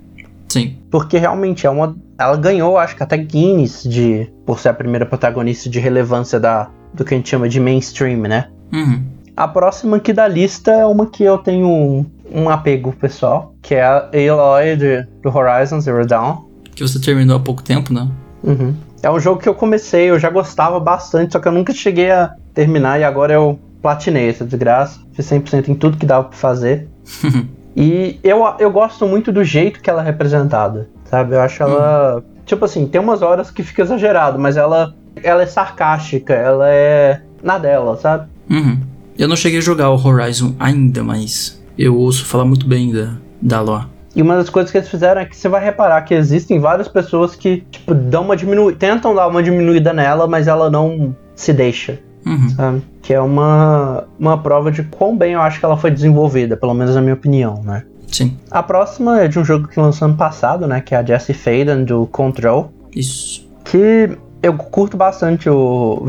Sim. 0.49 0.77
Porque 0.91 1.17
realmente 1.17 1.67
é 1.67 1.71
uma. 1.71 1.97
Ela 2.19 2.37
ganhou, 2.37 2.77
acho 2.77 2.97
que 2.97 3.03
até 3.03 3.17
Guinness 3.17 3.85
de. 3.85 4.31
Por 4.45 4.59
ser 4.59 4.71
a 4.71 4.75
primeira 4.75 5.07
protagonista 5.07 5.71
de 5.71 5.79
relevância 5.79 6.39
da, 6.39 6.69
do 6.93 7.05
que 7.05 7.15
a 7.15 7.17
gente 7.17 7.31
chama 7.31 7.49
de 7.49 7.59
mainstream, 7.59 8.21
né? 8.21 8.49
Uhum. 8.73 9.03
A 9.37 9.49
próxima 9.49 9.97
aqui 9.97 10.13
da 10.13 10.29
lista 10.29 10.71
é 10.73 10.85
uma 10.85 11.07
que 11.07 11.25
eu 11.25 11.39
tenho 11.39 12.05
um, 12.33 12.49
apego 12.49 12.93
pessoal, 12.93 13.55
que 13.63 13.75
é 13.75 13.83
a 13.83 14.09
Aloy 14.13 14.77
de, 14.77 15.07
do 15.23 15.37
Horizon 15.37 15.81
Zero 15.81 16.07
Dawn. 16.07 16.45
Que 16.75 16.83
você 16.83 17.01
terminou 17.01 17.37
há 17.37 17.41
pouco 17.41 17.63
tempo, 17.63 17.93
né? 17.93 18.09
Uhum. 18.43 18.75
É 19.03 19.11
um 19.11 19.19
jogo 19.19 19.41
que 19.41 19.49
eu 19.49 19.55
comecei, 19.55 20.11
eu 20.11 20.19
já 20.19 20.31
gostava 20.31 20.79
bastante, 20.79 21.33
só 21.33 21.41
que 21.41 21.49
eu 21.49 21.53
nunca 21.53 21.73
cheguei 21.75 22.11
a 22.11 22.35
terminar 22.55 23.01
e 23.01 23.05
agora 23.05 23.35
eu 23.35 23.59
platinei 23.83 24.29
essa 24.29 24.45
desgraça. 24.45 25.01
Fiz 25.13 25.27
100% 25.27 25.69
em 25.69 25.75
tudo 25.75 25.97
que 25.97 26.07
dava 26.07 26.29
pra 26.29 26.39
fazer. 26.39 26.89
e 27.77 28.19
eu, 28.23 28.43
eu 28.59 28.71
gosto 28.71 29.07
muito 29.07 29.33
do 29.33 29.43
jeito 29.43 29.81
que 29.81 29.91
ela 29.91 30.03
é 30.03 30.05
representada, 30.05 30.89
sabe? 31.05 31.35
Eu 31.35 31.41
acho 31.41 31.63
ela. 31.63 32.17
Uhum. 32.17 32.23
Tipo 32.47 32.65
assim, 32.65 32.87
tem 32.87 33.01
umas 33.01 33.23
horas 33.23 33.51
que 33.51 33.63
fica 33.63 33.83
exagerado, 33.83 34.39
mas 34.39 34.57
ela, 34.57 34.95
ela 35.23 35.43
é 35.43 35.47
sarcástica, 35.47 36.35
ela 36.35 36.69
é 36.69 37.23
na 37.43 37.59
dela, 37.59 37.97
sabe? 37.97 38.29
Uhum. 38.49 38.79
Eu 39.19 39.29
não 39.29 39.37
cheguei 39.37 39.59
a 39.59 39.63
jogar 39.63 39.91
o 39.91 40.07
Horizon 40.07 40.55
ainda, 40.59 41.03
mas 41.03 41.62
eu 41.79 41.97
ouço 41.97 42.25
falar 42.25 42.45
muito 42.45 42.67
bem 42.67 42.93
da, 42.93 43.15
da 43.41 43.61
Ló. 43.61 43.85
E 44.15 44.21
uma 44.21 44.37
das 44.37 44.51
coisas 44.51 44.71
que 44.71 44.77
eles 44.77 44.89
fizeram 44.89 45.21
é 45.23 45.25
que 45.25 45.37
você 45.37 45.49
vai 45.49 45.65
reparar 45.65 46.03
que 46.03 46.15
existem 46.15 46.61
várias 46.61 46.87
pessoas 46.87 47.35
que, 47.35 47.65
tipo, 47.71 47.95
dão 47.95 48.25
uma 48.25 48.37
diminu 48.37 48.71
tentam 48.73 49.15
dar 49.15 49.27
uma 49.27 49.43
diminuída 49.43 49.93
nela, 49.93 50.27
mas 50.27 50.47
ela 50.47 50.71
não 50.71 51.17
se 51.35 51.53
deixa. 51.53 51.99
Uhum. 52.27 52.49
Sabe? 52.51 52.83
Que 53.01 53.15
é 53.15 53.21
uma, 53.21 54.05
uma 54.19 54.39
prova 54.39 54.71
de 54.71 54.83
quão 54.85 55.17
bem 55.17 55.33
eu 55.33 55.41
acho 55.41 55.59
que 55.59 55.65
ela 55.65 55.77
foi 55.77 55.91
desenvolvida, 55.91 56.57
pelo 56.57 56.75
menos 56.75 56.95
na 56.95 57.01
minha 57.01 57.15
opinião, 57.15 57.63
né? 57.65 57.85
Sim. 58.07 58.37
A 58.51 58.63
próxima 58.63 59.23
é 59.23 59.29
de 59.29 59.39
um 59.39 59.45
jogo 59.45 59.67
que 59.67 59.81
lançou 59.81 60.07
ano 60.07 60.17
passado, 60.17 60.67
né? 60.67 60.81
Que 60.83 60.95
é 60.95 60.99
a 60.99 61.03
Jessie 61.03 61.35
Faden 61.35 61.85
do 61.85 62.07
Control. 62.07 62.71
Isso. 62.95 63.49
Que 63.65 64.11
eu 64.43 64.53
curto 64.55 64.97
bastante 64.97 65.49
o, 65.49 66.07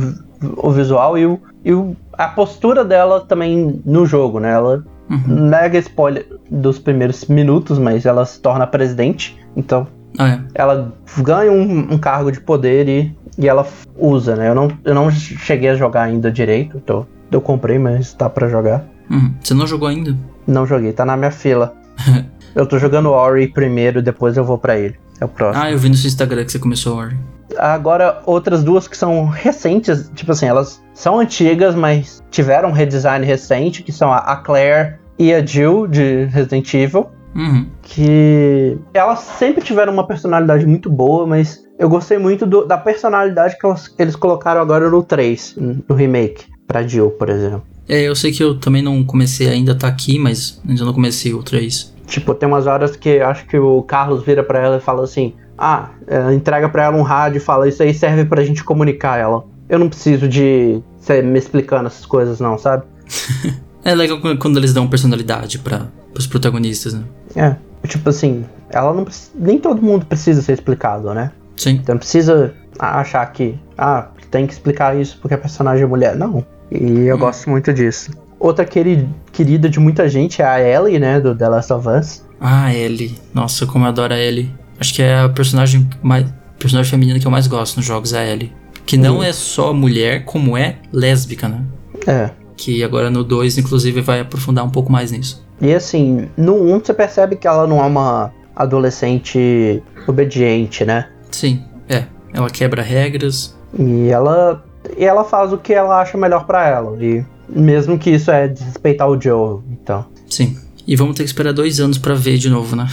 o 0.58 0.72
visual 0.72 1.18
e, 1.18 1.26
o, 1.26 1.40
e 1.64 1.74
o, 1.74 1.96
a 2.12 2.28
postura 2.28 2.84
dela 2.84 3.22
também 3.22 3.82
no 3.86 4.06
jogo, 4.06 4.40
né? 4.40 4.52
Ela 4.52 4.84
Uhum. 5.14 5.50
Mega 5.50 5.78
spoiler 5.78 6.26
dos 6.50 6.80
primeiros 6.80 7.26
minutos, 7.26 7.78
mas 7.78 8.06
ela 8.06 8.26
se 8.26 8.40
torna 8.40 8.66
presidente. 8.66 9.38
Então, 9.56 9.88
ah, 10.18 10.30
é. 10.30 10.40
ela 10.56 10.94
ganha 11.20 11.52
um, 11.52 11.94
um, 11.94 11.98
cargo 11.98 12.32
de 12.32 12.40
poder 12.40 12.88
e, 12.88 13.16
e 13.38 13.48
ela 13.48 13.68
usa, 13.98 14.36
né? 14.36 14.50
Eu 14.50 14.56
não, 14.56 14.72
eu 14.84 14.96
não 14.96 15.12
cheguei 15.12 15.70
a 15.70 15.76
jogar 15.76 16.04
ainda 16.04 16.32
direito. 16.32 16.80
Tô, 16.80 17.06
eu 17.32 17.42
comprei, 17.42 17.78
mas 17.78 18.14
tá 18.14 18.30
para 18.30 18.48
jogar. 18.48 18.86
Uhum. 19.10 19.34
Você 19.42 19.54
não 19.54 19.68
jogou 19.68 19.88
ainda? 19.88 20.16
Não 20.48 20.66
joguei, 20.66 20.92
tá 20.94 21.06
na 21.06 21.16
minha 21.16 21.32
fila. 21.32 21.76
eu 22.56 22.66
tô 22.66 22.80
jogando 22.80 23.12
Ori 23.12 23.48
primeiro, 23.48 24.02
depois 24.02 24.36
eu 24.36 24.44
vou 24.44 24.58
para 24.58 24.78
ele. 24.78 24.96
É 25.22 25.26
o 25.26 25.28
próximo. 25.28 25.64
Ah, 25.64 25.72
eu 25.72 25.78
vi 25.78 25.90
no 25.90 25.96
seu 25.96 26.08
Instagram 26.08 26.44
que 26.44 26.52
você 26.52 26.60
começou 26.60 26.98
Ori. 26.98 27.16
Agora, 27.58 28.22
outras 28.26 28.64
duas 28.64 28.88
que 28.88 28.98
são 28.98 29.28
recentes, 29.28 30.10
tipo 30.16 30.32
assim, 30.32 30.48
elas 30.48 30.82
são 30.92 31.20
antigas, 31.20 31.76
mas 31.76 32.24
tiveram 32.32 32.70
um 32.70 32.72
redesign 32.72 33.24
recente, 33.24 33.84
que 33.84 33.92
são 33.92 34.12
a 34.12 34.36
Claire 34.38 34.96
e 35.18 35.34
a 35.34 35.46
Jill, 35.46 35.88
de 35.88 36.26
Resident 36.26 36.74
Evil. 36.74 37.08
Uhum. 37.36 37.68
Que 37.82 38.78
elas 38.94 39.20
sempre 39.20 39.64
tiveram 39.64 39.92
uma 39.92 40.06
personalidade 40.06 40.66
muito 40.66 40.90
boa, 40.90 41.26
mas 41.26 41.64
eu 41.80 41.90
gostei 41.90 42.18
muito 42.18 42.46
do, 42.46 42.66
da 42.66 42.78
personalidade 42.78 43.58
que 43.58 43.66
elas, 43.66 43.94
eles 43.98 44.16
colocaram 44.16 44.62
agora 44.62 44.90
no 44.90 45.04
3, 45.04 45.56
no 45.88 45.96
remake, 45.96 46.46
pra 46.68 46.84
Jill, 46.84 47.12
por 47.12 47.30
exemplo. 47.30 47.64
É, 47.90 48.02
eu 48.02 48.16
sei 48.16 48.32
que 48.32 48.44
eu 48.44 48.60
também 48.60 48.82
não 48.82 49.04
comecei 49.04 49.50
ainda, 49.50 49.76
tá 49.76 49.88
aqui, 49.88 50.18
mas 50.18 50.62
ainda 50.68 50.86
não 50.86 50.94
comecei 50.94 51.34
o 51.34 51.44
3. 51.44 51.94
Tipo, 52.06 52.34
tem 52.34 52.48
umas 52.48 52.68
horas 52.68 52.96
que 52.96 53.20
acho 53.20 53.46
que 53.48 53.58
o 53.58 53.82
Carlos 53.82 54.24
vira 54.24 54.44
pra 54.44 54.60
ela 54.60 54.78
e 54.78 54.80
fala 54.80 55.04
assim: 55.04 55.34
Ah, 55.58 55.90
é, 56.08 56.34
entrega 56.34 56.70
pra 56.70 56.84
ela 56.84 56.98
um 56.98 57.02
rádio 57.02 57.38
e 57.38 57.42
fala, 57.42 57.68
isso 57.68 57.82
aí 57.82 57.94
serve 57.94 58.26
pra 58.26 58.44
gente 58.44 58.64
comunicar 58.64 59.18
ela. 59.18 59.44
Eu 59.68 59.80
não 59.80 59.90
preciso 59.90 60.28
de 60.28 60.82
você 60.98 61.22
me 61.22 61.40
explicando 61.40 61.88
essas 61.88 62.06
coisas, 62.06 62.40
não, 62.40 62.58
sabe? 62.58 62.84
É 63.84 63.94
legal 63.94 64.20
quando 64.40 64.58
eles 64.58 64.74
dão 64.74 64.88
personalidade 64.88 65.60
para 65.60 65.88
os 66.18 66.26
protagonistas, 66.26 66.94
né? 66.94 67.04
É. 67.36 67.56
Tipo 67.88 68.10
assim, 68.10 68.46
ela 68.70 68.94
não 68.94 69.06
nem 69.36 69.60
todo 69.60 69.82
mundo 69.82 70.06
precisa 70.06 70.42
ser 70.42 70.54
explicado, 70.54 71.14
né? 71.14 71.32
Sim. 71.58 71.80
Então 71.82 71.96
não 71.96 72.00
precisa 72.00 72.54
achar 72.80 73.26
que 73.28 73.60
ah, 73.78 74.08
tem 74.32 74.48
que 74.48 74.54
explicar 74.54 75.00
isso 75.00 75.18
porque 75.22 75.34
a 75.34 75.38
personagem 75.38 75.84
é 75.84 75.88
mulher. 75.88 76.16
Não. 76.16 76.46
E 76.72 77.06
eu 77.06 77.16
hum. 77.16 77.20
gosto 77.20 77.50
muito 77.50 77.74
disso. 77.74 78.12
Outra 78.40 78.66
queri 78.66 79.08
querida 79.32 79.70
de 79.70 79.80
muita 79.80 80.08
gente 80.10 80.42
é 80.42 80.46
a 80.46 80.60
Ellie, 80.60 81.00
né, 81.00 81.20
do 81.20 81.36
The 81.36 81.50
Last 81.50 81.74
of 81.74 81.88
Us. 81.88 82.24
Ah, 82.40 82.74
Ellie. 82.74 83.18
Nossa, 83.34 83.66
como 83.66 83.86
eu 83.86 83.90
adoro 83.90 84.14
a 84.14 84.18
Ellie. 84.18 84.52
Acho 84.80 84.94
que 84.94 85.02
é 85.02 85.20
a 85.20 85.30
personagem 85.30 85.88
mais 86.02 86.26
personagem 86.58 86.90
feminina 86.90 87.20
que 87.20 87.28
eu 87.28 87.32
mais 87.32 87.46
gosto 87.48 87.78
nos 87.78 87.86
jogos, 87.86 88.14
é 88.14 88.20
a 88.20 88.26
Ellie. 88.26 88.52
Que 88.86 88.98
não 88.98 89.20
hum. 89.20 89.24
é 89.24 89.34
só 89.34 89.74
mulher, 89.74 90.24
como 90.26 90.58
é 90.58 90.78
lésbica, 90.92 91.48
né? 91.48 91.62
É. 92.08 92.30
Que 92.56 92.84
agora 92.84 93.10
no 93.10 93.24
2, 93.24 93.58
inclusive, 93.58 94.02
vai 94.02 94.20
aprofundar 94.20 94.64
um 94.64 94.70
pouco 94.70 94.92
mais 94.92 95.12
nisso. 95.12 95.44
E 95.62 95.74
assim, 95.74 96.30
no 96.38 96.56
1 96.56 96.74
um, 96.74 96.80
você 96.80 96.94
percebe 96.94 97.36
que 97.36 97.48
ela 97.48 97.66
não 97.66 97.80
é 97.84 97.86
uma 97.86 98.32
adolescente 98.56 99.82
obediente, 100.08 100.86
né? 100.86 101.10
Sim, 101.32 101.64
é. 101.90 102.06
Ela 102.34 102.50
quebra 102.50 102.82
regras. 102.82 103.58
E 103.78 104.10
ela, 104.10 104.64
e 104.98 105.04
ela 105.04 105.24
faz 105.24 105.52
o 105.52 105.58
que 105.58 105.74
ela 105.74 106.02
acha 106.02 106.18
melhor 106.18 106.46
para 106.46 106.68
ela. 106.68 107.04
E 107.04 107.26
mesmo 107.50 107.98
que 107.98 108.12
isso 108.12 108.32
é 108.32 108.48
desrespeitar 108.48 109.08
o 109.10 109.20
Joe, 109.20 109.62
então. 109.72 110.06
Sim. 110.30 110.58
E 110.86 110.96
vamos 110.96 111.16
ter 111.16 111.24
que 111.24 111.30
esperar 111.30 111.54
dois 111.54 111.80
anos 111.80 111.98
para 111.98 112.14
ver 112.14 112.38
de 112.38 112.50
novo, 112.50 112.76
né? 112.76 112.88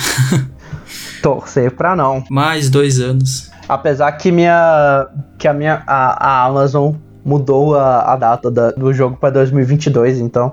Torcer 1.22 1.72
pra 1.72 1.96
não. 1.96 2.24
Mais 2.30 2.70
dois 2.70 3.00
anos. 3.00 3.50
Apesar 3.68 4.10
que 4.12 4.30
minha. 4.30 5.06
que 5.38 5.48
a 5.48 5.52
minha. 5.52 5.82
a, 5.86 6.42
a 6.42 6.44
Amazon 6.46 6.94
mudou 7.30 7.76
a, 7.76 8.12
a 8.12 8.16
data 8.16 8.50
da, 8.50 8.72
do 8.72 8.92
jogo 8.92 9.16
para 9.16 9.30
2022, 9.30 10.18
então. 10.18 10.52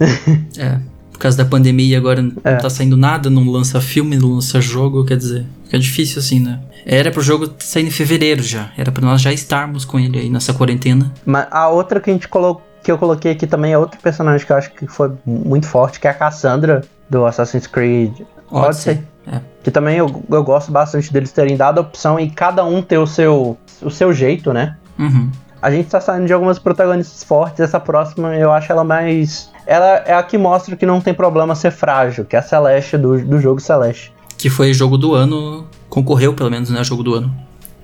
é. 0.56 0.78
Por 1.12 1.18
causa 1.18 1.36
da 1.36 1.44
pandemia 1.44 1.96
agora 1.96 2.20
é. 2.20 2.52
não 2.52 2.58
tá 2.58 2.68
saindo 2.68 2.96
nada, 2.96 3.30
não 3.30 3.48
lança 3.48 3.80
filme, 3.80 4.16
não 4.16 4.30
lança 4.30 4.60
jogo, 4.60 5.04
quer 5.04 5.16
dizer, 5.16 5.46
fica 5.64 5.78
difícil 5.78 6.18
assim, 6.18 6.40
né? 6.40 6.60
Era 6.84 7.10
pro 7.10 7.22
jogo 7.22 7.54
sair 7.60 7.86
em 7.86 7.90
fevereiro 7.90 8.42
já, 8.42 8.70
era 8.76 8.90
para 8.90 9.04
nós 9.04 9.20
já 9.20 9.32
estarmos 9.32 9.84
com 9.84 9.98
ele 9.98 10.18
aí 10.18 10.30
nessa 10.30 10.52
quarentena. 10.52 11.12
Mas 11.24 11.46
a 11.50 11.68
outra 11.68 12.00
que 12.00 12.10
a 12.10 12.12
gente 12.12 12.26
colocou, 12.26 12.62
que 12.82 12.90
eu 12.90 12.98
coloquei 12.98 13.32
aqui 13.32 13.46
também 13.46 13.72
é 13.72 13.78
outro 13.78 13.98
personagem 14.00 14.44
que 14.44 14.52
eu 14.52 14.56
acho 14.56 14.72
que 14.72 14.86
foi 14.86 15.12
muito 15.24 15.66
forte, 15.66 16.00
que 16.00 16.06
é 16.06 16.10
a 16.10 16.14
Cassandra 16.14 16.82
do 17.08 17.24
Assassin's 17.24 17.66
Creed 17.66 18.20
Odyssey. 18.50 19.00
É. 19.26 19.40
Que 19.62 19.70
também 19.70 19.96
eu, 19.96 20.22
eu 20.30 20.44
gosto 20.44 20.70
bastante 20.70 21.12
deles 21.12 21.32
terem 21.32 21.56
dado 21.56 21.78
a 21.78 21.80
opção 21.80 22.20
e 22.20 22.28
cada 22.28 22.64
um 22.64 22.82
ter 22.82 22.98
o 22.98 23.06
seu, 23.06 23.56
o 23.80 23.90
seu 23.90 24.12
jeito, 24.12 24.52
né? 24.52 24.76
Uhum. 24.98 25.30
A 25.64 25.70
gente 25.70 25.88
tá 25.88 25.98
saindo 25.98 26.26
de 26.26 26.32
algumas 26.34 26.58
protagonistas 26.58 27.24
fortes. 27.24 27.58
Essa 27.58 27.80
próxima 27.80 28.36
eu 28.36 28.52
acho 28.52 28.70
ela 28.70 28.84
mais. 28.84 29.50
Ela 29.66 30.04
é 30.04 30.12
a 30.12 30.22
que 30.22 30.36
mostra 30.36 30.76
que 30.76 30.84
não 30.84 31.00
tem 31.00 31.14
problema 31.14 31.54
ser 31.54 31.70
frágil, 31.70 32.26
que 32.26 32.36
é 32.36 32.38
a 32.38 32.42
Celeste 32.42 32.98
do, 32.98 33.24
do 33.24 33.40
jogo 33.40 33.58
Celeste. 33.58 34.12
Que 34.36 34.50
foi 34.50 34.74
jogo 34.74 34.98
do 34.98 35.14
ano. 35.14 35.66
Concorreu, 35.88 36.34
pelo 36.34 36.50
menos, 36.50 36.68
né? 36.68 36.84
Jogo 36.84 37.02
do 37.02 37.14
ano. 37.14 37.34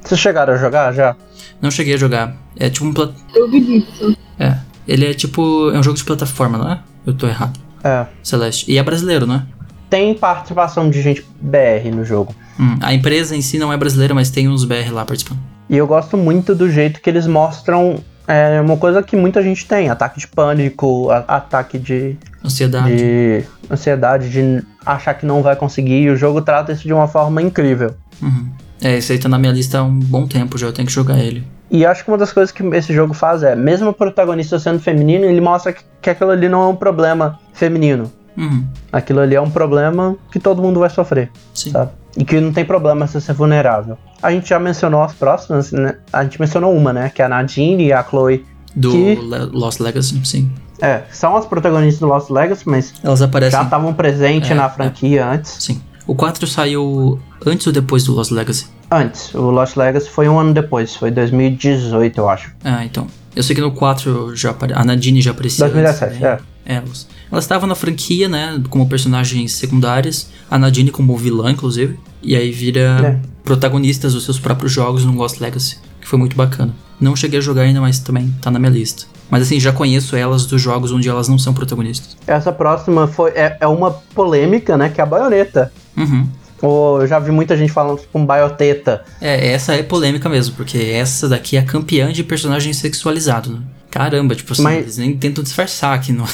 Vocês 0.02 0.20
chegaram 0.20 0.52
a 0.52 0.58
jogar 0.58 0.92
já? 0.92 1.16
Não 1.58 1.70
cheguei 1.70 1.94
a 1.94 1.96
jogar. 1.96 2.36
É 2.54 2.68
tipo 2.68 2.84
um. 2.84 2.92
Plat... 2.92 3.12
Eu 3.34 3.50
vi 3.50 3.78
isso. 3.78 4.14
É. 4.38 4.58
Ele 4.86 5.06
é 5.06 5.14
tipo. 5.14 5.70
É 5.70 5.78
um 5.78 5.82
jogo 5.82 5.96
de 5.96 6.04
plataforma, 6.04 6.58
não 6.58 6.70
é? 6.70 6.80
Eu 7.06 7.14
tô 7.14 7.26
errado. 7.26 7.58
É. 7.82 8.04
Celeste. 8.22 8.70
E 8.70 8.76
é 8.76 8.82
brasileiro, 8.82 9.26
não 9.26 9.36
é? 9.36 9.42
Tem 9.88 10.12
participação 10.12 10.90
de 10.90 11.00
gente 11.00 11.24
BR 11.40 11.88
no 11.94 12.04
jogo. 12.04 12.34
Hum, 12.60 12.76
a 12.82 12.92
empresa 12.92 13.34
em 13.34 13.40
si 13.40 13.58
não 13.58 13.72
é 13.72 13.76
brasileira, 13.78 14.12
mas 14.12 14.28
tem 14.28 14.50
uns 14.50 14.66
BR 14.66 14.92
lá 14.92 15.06
participando. 15.06 15.40
E 15.70 15.76
eu 15.76 15.86
gosto 15.86 16.16
muito 16.16 16.52
do 16.52 16.68
jeito 16.68 17.00
que 17.00 17.08
eles 17.08 17.28
mostram 17.28 18.02
é 18.26 18.60
uma 18.60 18.76
coisa 18.76 19.02
que 19.02 19.16
muita 19.16 19.40
gente 19.40 19.66
tem: 19.66 19.88
ataque 19.88 20.18
de 20.18 20.26
pânico, 20.26 21.08
ataque 21.10 21.78
de. 21.78 22.16
Ansiedade. 22.44 22.96
De 22.96 23.44
ansiedade, 23.70 24.30
de 24.30 24.64
achar 24.84 25.14
que 25.14 25.24
não 25.24 25.42
vai 25.42 25.54
conseguir. 25.54 26.02
E 26.02 26.10
o 26.10 26.16
jogo 26.16 26.42
trata 26.42 26.72
isso 26.72 26.82
de 26.82 26.92
uma 26.92 27.06
forma 27.06 27.40
incrível. 27.40 27.94
Uhum. 28.20 28.48
É, 28.82 28.96
esse 28.96 29.12
aí 29.12 29.18
tá 29.18 29.28
na 29.28 29.38
minha 29.38 29.52
lista 29.52 29.78
há 29.78 29.82
um 29.82 29.98
bom 29.98 30.26
tempo 30.26 30.58
já, 30.58 30.66
eu 30.66 30.72
tenho 30.72 30.88
que 30.88 30.92
jogar 30.92 31.18
ele. 31.18 31.46
E 31.70 31.86
acho 31.86 32.04
que 32.04 32.10
uma 32.10 32.18
das 32.18 32.32
coisas 32.32 32.50
que 32.50 32.64
esse 32.74 32.92
jogo 32.92 33.14
faz 33.14 33.42
é, 33.42 33.54
mesmo 33.54 33.90
o 33.90 33.92
protagonista 33.92 34.58
sendo 34.58 34.80
feminino, 34.80 35.24
ele 35.24 35.40
mostra 35.40 35.72
que, 35.72 35.84
que 36.02 36.10
aquilo 36.10 36.30
ali 36.30 36.48
não 36.48 36.62
é 36.62 36.66
um 36.66 36.74
problema 36.74 37.38
feminino. 37.52 38.10
Uhum. 38.36 38.64
Aquilo 38.90 39.20
ali 39.20 39.34
é 39.34 39.40
um 39.40 39.50
problema 39.50 40.16
que 40.32 40.40
todo 40.40 40.62
mundo 40.62 40.80
vai 40.80 40.90
sofrer. 40.90 41.30
Sim. 41.54 41.70
Sabe? 41.70 41.92
E 42.16 42.24
que 42.24 42.40
não 42.40 42.52
tem 42.52 42.64
problema 42.64 43.06
se 43.06 43.20
ser 43.20 43.32
vulnerável. 43.34 43.96
A 44.22 44.30
gente 44.30 44.48
já 44.48 44.58
mencionou 44.58 45.02
as 45.02 45.12
próximas, 45.12 45.72
né? 45.72 45.96
A 46.12 46.22
gente 46.24 46.40
mencionou 46.40 46.74
uma, 46.76 46.92
né? 46.92 47.10
Que 47.14 47.22
é 47.22 47.24
a 47.24 47.28
Nadine 47.28 47.86
e 47.86 47.92
a 47.92 48.02
Chloe. 48.02 48.44
Do 48.74 48.90
que... 48.90 49.18
Lost 49.52 49.80
Legacy, 49.80 50.20
sim. 50.24 50.50
É, 50.80 51.02
são 51.10 51.36
as 51.36 51.44
protagonistas 51.44 52.00
do 52.00 52.06
Lost 52.06 52.30
Legacy, 52.30 52.62
mas 52.66 52.94
elas 53.02 53.20
aparecem. 53.20 53.58
Já 53.58 53.64
estavam 53.64 53.92
presentes 53.92 54.50
é, 54.50 54.54
na 54.54 54.68
franquia 54.68 55.20
é. 55.20 55.24
antes. 55.24 55.56
Sim. 55.58 55.80
O 56.06 56.14
4 56.14 56.46
saiu 56.46 57.20
antes 57.44 57.66
ou 57.66 57.72
depois 57.72 58.04
do 58.04 58.12
Lost 58.12 58.30
Legacy? 58.30 58.66
Antes. 58.90 59.34
O 59.34 59.50
Lost 59.50 59.76
Legacy 59.76 60.08
foi 60.08 60.28
um 60.28 60.38
ano 60.38 60.52
depois, 60.52 60.96
foi 60.96 61.10
2018, 61.10 62.18
eu 62.18 62.28
acho. 62.28 62.52
Ah, 62.64 62.84
então. 62.84 63.06
Eu 63.36 63.42
sei 63.42 63.54
que 63.54 63.60
no 63.60 63.72
4 63.72 64.34
já 64.34 64.50
apare... 64.50 64.72
a 64.74 64.84
Nadine 64.84 65.22
já 65.22 65.30
aparecia. 65.30 65.66
2017, 65.66 66.10
antes, 66.10 66.20
né? 66.20 66.28
é. 66.28 66.49
Elas. 66.64 67.06
Elas 67.30 67.44
estavam 67.44 67.68
na 67.68 67.74
franquia, 67.74 68.28
né? 68.28 68.60
Como 68.68 68.88
personagens 68.88 69.52
secundárias. 69.52 70.30
A 70.50 70.58
Nadine 70.58 70.90
como 70.90 71.16
vilã, 71.16 71.50
inclusive. 71.50 71.98
E 72.22 72.36
aí 72.36 72.50
vira 72.50 73.20
é. 73.22 73.28
protagonistas 73.42 74.14
dos 74.14 74.24
seus 74.24 74.38
próprios 74.38 74.72
jogos 74.72 75.04
no 75.04 75.12
Lost 75.12 75.40
Legacy. 75.40 75.78
Que 76.00 76.08
foi 76.08 76.18
muito 76.18 76.36
bacana. 76.36 76.74
Não 77.00 77.16
cheguei 77.16 77.38
a 77.38 77.42
jogar 77.42 77.62
ainda, 77.62 77.80
mas 77.80 77.98
também 77.98 78.32
tá 78.42 78.50
na 78.50 78.58
minha 78.58 78.70
lista. 78.70 79.04
Mas 79.30 79.42
assim, 79.42 79.58
já 79.58 79.72
conheço 79.72 80.16
elas 80.16 80.44
dos 80.44 80.60
jogos 80.60 80.92
onde 80.92 81.08
elas 81.08 81.28
não 81.28 81.38
são 81.38 81.54
protagonistas. 81.54 82.16
Essa 82.26 82.52
próxima 82.52 83.06
foi, 83.06 83.30
é, 83.30 83.56
é 83.60 83.66
uma 83.66 83.90
polêmica, 83.90 84.76
né? 84.76 84.90
Que 84.90 85.00
é 85.00 85.04
a 85.04 85.06
baioneta. 85.06 85.72
Uhum. 85.96 86.26
Ou 86.60 87.00
eu 87.00 87.06
já 87.06 87.18
vi 87.18 87.30
muita 87.30 87.56
gente 87.56 87.72
falando 87.72 88.02
com 88.12 88.26
baioteta. 88.26 89.02
É, 89.20 89.52
essa 89.52 89.74
é 89.74 89.82
polêmica 89.82 90.28
mesmo, 90.28 90.54
porque 90.56 90.76
essa 90.76 91.28
daqui 91.28 91.56
é 91.56 91.60
a 91.60 91.64
campeã 91.64 92.12
de 92.12 92.22
personagem 92.22 92.72
sexualizado, 92.72 93.50
né? 93.52 93.60
Caramba, 93.90 94.34
tipo 94.34 94.52
assim, 94.52 94.62
Mas... 94.62 94.78
eles 94.78 94.98
nem 94.98 95.16
tentam 95.16 95.42
disfarçar 95.42 95.94
aqui 95.94 96.12
no. 96.12 96.26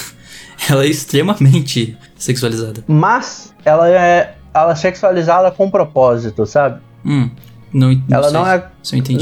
ela 0.70 0.84
é 0.84 0.88
extremamente 0.88 1.96
sexualizada. 2.16 2.84
Mas 2.86 3.54
ela 3.64 3.88
é, 3.88 4.34
ela 4.52 4.72
é 4.72 4.74
sexualizada 4.74 5.50
com 5.50 5.70
propósito, 5.70 6.46
sabe? 6.46 6.80
Hum. 7.04 7.30
Não, 7.72 7.92
não 7.92 8.02
ela 8.10 8.30
não 8.30 8.46
é 8.46 8.70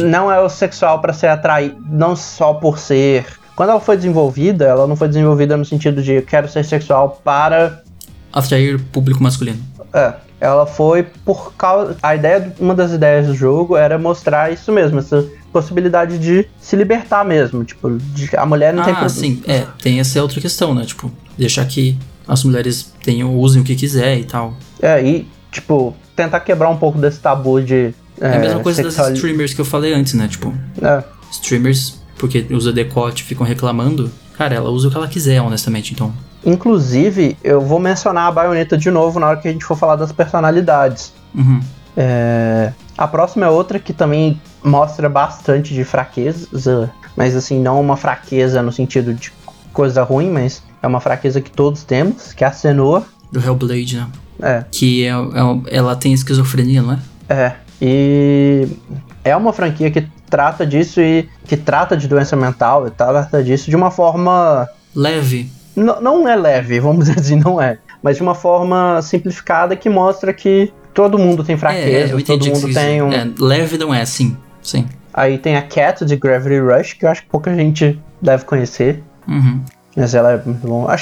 não 0.05 0.31
é 0.31 0.41
o 0.41 0.49
sexual 0.49 1.01
para 1.01 1.13
ser 1.13 1.27
atraído, 1.27 1.77
não 1.89 2.15
só 2.15 2.55
por 2.55 2.79
ser. 2.79 3.27
Quando 3.57 3.71
ela 3.71 3.81
foi 3.81 3.97
desenvolvida, 3.97 4.65
ela 4.65 4.87
não 4.87 4.95
foi 4.95 5.09
desenvolvida 5.09 5.57
no 5.57 5.65
sentido 5.65 6.03
de 6.03 6.23
quero 6.23 6.49
ser 6.49 6.65
sexual 6.65 7.21
para 7.25 7.83
atrair 8.33 8.81
público 8.81 9.23
masculino. 9.23 9.59
É, 9.93 10.15
ela 10.41 10.67
foi 10.67 11.05
por 11.25 11.55
causa 11.55 11.97
a 12.03 12.15
ideia, 12.15 12.53
uma 12.61 12.75
das 12.75 12.93
ideias 12.93 13.27
do 13.27 13.35
jogo 13.35 13.77
era 13.77 13.99
mostrar 13.99 14.53
isso 14.53 14.71
mesmo, 14.71 14.99
essa 14.99 15.25
possibilidade 15.55 16.19
de 16.19 16.49
se 16.61 16.75
libertar 16.75 17.25
mesmo, 17.25 17.65
tipo, 17.65 17.97
de, 17.97 18.29
a 18.37 18.45
mulher 18.45 18.75
não 18.75 18.83
ah, 18.83 18.87
tem 18.87 18.95
Ah, 18.95 19.09
sim, 19.09 19.41
é, 19.47 19.65
tem 19.81 20.01
essa 20.01 20.21
outra 20.21 20.41
questão, 20.41 20.75
né, 20.75 20.85
tipo, 20.85 21.13
deixar 21.39 21.65
que 21.65 21.97
as 22.27 22.43
mulheres 22.43 22.93
tenham, 23.05 23.39
usem 23.39 23.63
o 23.63 23.65
que 23.65 23.77
quiser 23.77 24.19
e 24.19 24.25
tal. 24.25 24.55
É, 24.83 25.01
e, 25.01 25.29
tipo, 25.53 25.95
tentar 26.17 26.41
quebrar 26.41 26.69
um 26.69 26.77
pouco 26.77 26.99
desse 26.99 27.21
tabu 27.21 27.63
de. 27.63 27.95
É, 28.21 28.27
é 28.27 28.37
a 28.37 28.39
mesma 28.39 28.61
coisa 28.61 28.83
sexual... 28.83 29.09
das 29.09 29.17
streamers 29.17 29.55
que 29.55 29.61
eu 29.61 29.65
falei 29.65 29.95
antes, 29.95 30.15
né? 30.15 30.27
Tipo, 30.27 30.53
é. 30.83 31.05
streamers, 31.31 32.01
porque 32.19 32.45
usa 32.51 32.73
decote, 32.73 33.23
ficam 33.23 33.47
reclamando. 33.47 34.11
Cara, 34.37 34.55
ela 34.57 34.71
usa 34.71 34.89
o 34.89 34.91
que 34.91 34.97
ela 34.97 35.07
quiser, 35.07 35.41
honestamente, 35.41 35.93
então. 35.93 36.13
Inclusive, 36.45 37.37
eu 37.45 37.61
vou 37.61 37.79
mencionar 37.79 38.27
a 38.27 38.33
baioneta 38.33 38.77
de 38.77 38.91
novo 38.91 39.21
na 39.21 39.29
hora 39.29 39.37
que 39.37 39.47
a 39.47 39.53
gente 39.53 39.65
for 39.65 39.77
falar 39.77 39.97
das 39.97 40.11
personalidades. 40.11 41.13
Uhum. 41.35 41.61
É... 41.97 42.73
A 42.97 43.09
próxima 43.09 43.47
é 43.47 43.49
outra 43.49 43.79
que 43.79 43.93
também 43.93 44.41
mostra 44.63 45.09
bastante 45.09 45.75
de 45.75 45.85
fraqueza, 45.85 46.91
mas 47.17 47.35
assim, 47.35 47.61
não 47.61 47.81
uma 47.81 47.97
fraqueza 47.97 48.63
no 48.63 48.73
sentido 48.73 49.13
de 49.13 49.33
coisa 49.73 50.03
ruim, 50.03 50.31
mas 50.31 50.63
é 50.83 50.87
uma 50.87 51.01
fraqueza 51.01 51.41
que 51.41 51.51
todos 51.51 51.83
temos, 51.83 52.33
que 52.33 52.45
é 52.45 52.47
a 52.47 52.53
cenoa. 52.53 53.05
Do 53.33 53.41
Hellblade, 53.41 53.97
né? 53.97 54.07
É. 54.41 54.65
Que 54.71 55.05
é, 55.05 55.11
é, 55.11 55.77
ela 55.77 55.97
tem 55.97 56.13
esquizofrenia, 56.13 56.83
não 56.83 56.93
é? 56.93 56.99
É. 57.29 57.53
E 57.81 58.69
é 59.25 59.37
uma 59.37 59.53
franquia 59.53 59.91
que 59.91 60.07
trata 60.31 60.67
disso 60.67 61.01
e 61.01 61.29
que 61.47 61.57
trata 61.57 61.97
de 61.97 62.07
doença 62.07 62.37
mental 62.37 62.87
e 62.87 62.91
trata 62.91 63.43
disso 63.43 63.69
de 63.69 63.77
uma 63.77 63.91
forma. 63.91 64.69
Leve. 64.95 65.51
N 65.77 65.93
não 66.01 66.29
é 66.29 66.37
leve, 66.37 66.79
vamos 66.79 67.07
dizer 67.07 67.19
assim, 67.19 67.37
não 67.37 67.61
é. 67.61 67.79
Mas 68.03 68.17
de 68.17 68.23
uma 68.23 68.35
forma 68.35 69.01
simplificada 69.03 69.75
que 69.75 69.89
mostra 69.89 70.33
que 70.33 70.73
todo 70.95 71.19
mundo 71.19 71.43
tem 71.43 71.57
fraqueza, 71.57 72.17
é, 72.17 72.23
todo 72.23 72.47
mundo 72.47 72.73
tem 72.73 73.03
um. 73.03 73.13
É, 73.13 73.29
leve 73.39 73.77
não 73.77 73.93
é, 73.93 74.05
sim. 74.05 74.37
Sim. 74.63 74.87
Aí 75.13 75.37
tem 75.37 75.57
a 75.57 75.63
Cat 75.63 76.05
de 76.05 76.17
Gravity 76.17 76.59
Rush, 76.61 76.93
que 76.95 77.05
eu 77.05 77.11
acho 77.11 77.23
que 77.23 77.29
pouca 77.29 77.55
gente 77.55 77.99
deve 78.23 78.45
conhecer. 78.45 79.03
Uhum. 79.29 79.61
Mas 79.97 80.15
ela 80.15 80.33
é 80.33 80.43
muito 80.45 80.67
bom. 80.67 80.89
A 80.89 80.97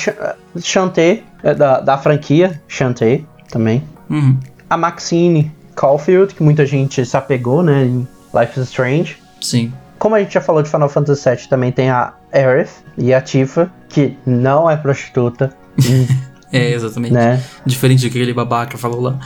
Shantae, 0.60 1.22
é 1.42 1.54
da, 1.54 1.80
da 1.80 1.96
franquia 1.96 2.60
Shantae 2.68 3.24
também. 3.50 3.82
Uhum. 4.10 4.38
A 4.68 4.76
Maxine 4.76 5.50
Caulfield, 5.74 6.34
que 6.34 6.42
muita 6.42 6.66
gente 6.66 7.04
se 7.04 7.16
apegou, 7.16 7.62
né, 7.62 7.84
em 7.84 8.06
Life 8.34 8.60
is 8.60 8.68
Strange. 8.68 9.16
Sim. 9.40 9.72
Como 9.98 10.14
a 10.14 10.18
gente 10.20 10.34
já 10.34 10.40
falou 10.40 10.62
de 10.62 10.68
Final 10.68 10.88
Fantasy 10.88 11.30
VII, 11.30 11.48
também 11.48 11.72
tem 11.72 11.88
a 11.88 12.12
Aerith 12.32 12.70
e 12.98 13.14
a 13.14 13.20
Tifa, 13.20 13.70
que 13.88 14.16
não 14.26 14.68
é 14.68 14.76
prostituta, 14.76 15.54
É, 16.52 16.72
exatamente. 16.72 17.14
né? 17.14 17.42
Diferente 17.64 18.04
do 18.04 18.10
que 18.10 18.18
aquele 18.18 18.34
babaca 18.34 18.76
falou 18.76 19.00
lá. 19.00 19.18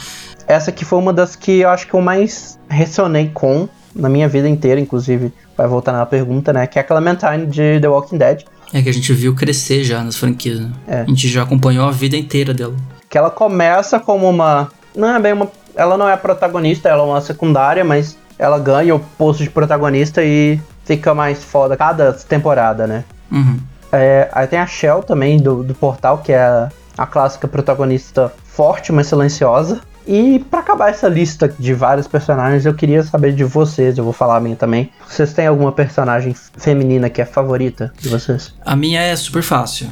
Essa 0.47 0.71
aqui 0.71 0.85
foi 0.85 0.99
uma 0.99 1.13
das 1.13 1.35
que 1.35 1.61
eu 1.61 1.69
acho 1.69 1.87
que 1.87 1.95
eu 1.95 2.01
mais 2.01 2.59
ressonei 2.69 3.31
com 3.33 3.69
na 3.95 4.09
minha 4.09 4.29
vida 4.29 4.49
inteira, 4.49 4.81
inclusive, 4.81 5.33
vai 5.57 5.67
voltar 5.67 5.93
na 5.93 6.05
pergunta, 6.05 6.53
né? 6.53 6.67
Que 6.67 6.79
é 6.79 6.83
a 6.83 6.85
Clementine 6.85 7.47
de 7.47 7.81
The 7.81 7.89
Walking 7.89 8.19
Dead. 8.19 8.45
É 8.73 8.83
que 8.83 8.89
a 8.89 8.93
gente 8.93 9.13
viu 9.13 9.35
crescer 9.35 9.85
já 9.85 10.03
nas 10.03 10.17
franquias, 10.17 10.61
né? 10.61 10.73
É. 10.87 11.01
A 11.01 11.05
gente 11.05 11.29
já 11.29 11.43
acompanhou 11.43 11.89
a 11.89 11.91
vida 11.91 12.17
inteira 12.17 12.53
dela. 12.53 12.75
Que 13.09 13.17
ela 13.17 13.31
começa 13.31 13.99
como 13.99 14.29
uma. 14.29 14.69
Não 14.95 15.15
é 15.15 15.19
bem 15.19 15.33
uma. 15.33 15.51
Ela 15.75 15.97
não 15.97 16.09
é 16.09 16.13
a 16.13 16.17
protagonista, 16.17 16.89
ela 16.89 17.03
é 17.03 17.07
uma 17.07 17.21
secundária, 17.21 17.85
mas 17.85 18.17
ela 18.39 18.59
ganha 18.59 18.95
o 18.95 19.01
posto 19.01 19.43
de 19.43 19.51
protagonista 19.51 20.23
e 20.23 20.61
fica 20.85 21.15
mais 21.15 21.43
foda 21.43 21.77
cada 21.77 22.13
temporada, 22.13 22.87
né? 22.87 23.05
Uhum. 23.31 23.59
É, 23.93 24.29
aí 24.33 24.47
tem 24.47 24.59
a 24.59 24.67
Shell 24.67 25.03
também 25.03 25.39
do, 25.39 25.63
do 25.63 25.75
Portal, 25.75 26.19
que 26.19 26.33
é 26.33 26.39
a, 26.39 26.71
a 26.99 27.07
clássica 27.07 27.47
protagonista 27.47 28.33
forte, 28.45 28.93
mas 28.93 29.07
silenciosa. 29.07 29.81
E 30.07 30.39
pra 30.51 30.61
acabar 30.61 30.91
essa 30.91 31.09
lista 31.09 31.53
de 31.59 31.75
vários 31.75 32.07
personagens, 32.07 32.65
eu 32.65 32.75
queria 32.75 33.03
saber 33.03 33.35
de 33.35 33.45
vocês, 33.45 33.99
eu 33.99 34.05
vou 34.05 34.13
falar 34.13 34.37
a 34.37 34.41
minha 34.41 34.57
também. 34.57 34.91
Vocês 35.07 35.33
têm 35.33 35.47
alguma 35.47 35.73
personagem 35.73 36.35
feminina 36.57 37.11
que 37.11 37.21
é 37.21 37.25
favorita 37.25 37.93
de 38.01 38.09
vocês? 38.09 38.55
A 38.65 38.77
minha 38.77 39.01
é 39.01 39.17
super 39.17 39.43
fácil. 39.43 39.89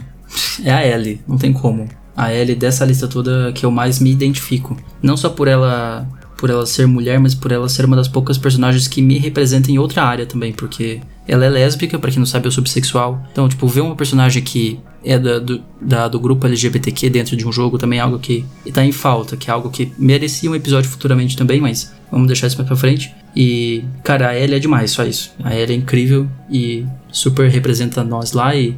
É 0.64 0.72
a 0.72 0.86
Ellie, 0.86 1.20
não 1.26 1.36
tem 1.36 1.52
como. 1.52 1.88
A 2.16 2.32
Ellie 2.32 2.54
dessa 2.54 2.84
lista 2.84 3.08
toda 3.08 3.52
que 3.52 3.66
eu 3.66 3.70
mais 3.70 3.98
me 3.98 4.12
identifico. 4.12 4.76
Não 5.02 5.16
só 5.16 5.28
por 5.28 5.48
ela 5.48 6.06
por 6.36 6.50
ela 6.50 6.66
ser 6.66 6.86
mulher, 6.86 7.18
mas 7.18 7.34
por 7.34 7.50
ela 7.52 7.68
ser 7.68 7.86
uma 7.86 7.96
das 7.96 8.08
poucas 8.08 8.36
personagens 8.36 8.86
que 8.86 9.00
me 9.00 9.18
representam 9.18 9.72
em 9.72 9.78
outra 9.78 10.02
área 10.02 10.26
também, 10.26 10.52
porque 10.52 11.00
ela 11.26 11.46
é 11.46 11.48
lésbica, 11.48 11.98
pra 11.98 12.10
quem 12.10 12.18
não 12.18 12.26
sabe, 12.26 12.46
eu 12.46 12.50
sou 12.50 12.62
bissexual. 12.62 13.22
Então, 13.32 13.48
tipo, 13.48 13.66
ver 13.66 13.80
uma 13.80 13.96
personagem 13.96 14.42
que 14.42 14.78
é 15.05 15.18
da, 15.18 15.38
do, 15.38 15.62
da- 15.80 16.09
do 16.09 16.18
grupo 16.18 16.46
LGBTQ 16.46 17.11
dentro 17.11 17.36
de 17.36 17.46
um 17.46 17.52
jogo 17.52 17.76
também 17.78 17.98
é 17.98 18.02
algo 18.02 18.18
que 18.18 18.44
tá 18.72 18.84
em 18.84 18.92
falta, 18.92 19.36
que 19.36 19.50
é 19.50 19.52
algo 19.52 19.68
que 19.70 19.92
merecia 19.98 20.50
um 20.50 20.55
episódio 20.55 20.88
futuramente 20.90 21.36
também, 21.36 21.61
mas 21.61 21.92
vamos 22.11 22.26
deixar 22.26 22.46
isso 22.46 22.57
mais 22.57 22.66
pra 22.66 22.76
frente. 22.76 23.14
E, 23.36 23.84
cara, 24.02 24.28
a 24.30 24.38
Ellie 24.38 24.57
é 24.57 24.59
demais, 24.59 24.90
só 24.92 25.05
isso. 25.05 25.32
A 25.42 25.55
Ellie 25.55 25.74
é 25.74 25.78
incrível 25.78 26.26
e 26.50 26.86
super 27.12 27.48
representa 27.50 28.02
nós 28.02 28.32
lá 28.32 28.55
e 28.57 28.76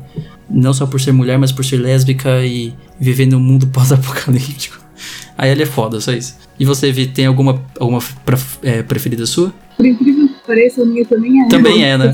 não 0.50 0.72
só 0.74 0.86
por 0.86 1.00
ser 1.00 1.12
mulher, 1.12 1.38
mas 1.38 1.52
por 1.52 1.64
ser 1.64 1.76
lésbica 1.76 2.44
e 2.44 2.72
viver 2.98 3.26
num 3.26 3.38
mundo 3.40 3.66
pós-apocalíptico. 3.72 4.78
A 5.38 5.46
Ellie 5.46 5.62
é 5.64 5.66
foda, 5.66 6.00
só 6.00 6.12
isso. 6.12 6.36
E 6.58 6.64
você, 6.64 6.90
Vi, 6.90 7.06
tem 7.06 7.26
alguma, 7.26 7.62
alguma 7.78 8.00
pra- 8.24 8.38
é, 8.62 8.82
preferida 8.82 9.26
sua? 9.26 9.52
Por 9.76 9.84
incrível 9.84 10.26
que 10.28 10.34
pareça, 10.46 10.82
a 10.82 10.86
minha 10.86 11.04
também 11.04 11.42
é. 11.42 11.48
Também 11.48 11.84
é, 11.84 11.98
né? 11.98 12.12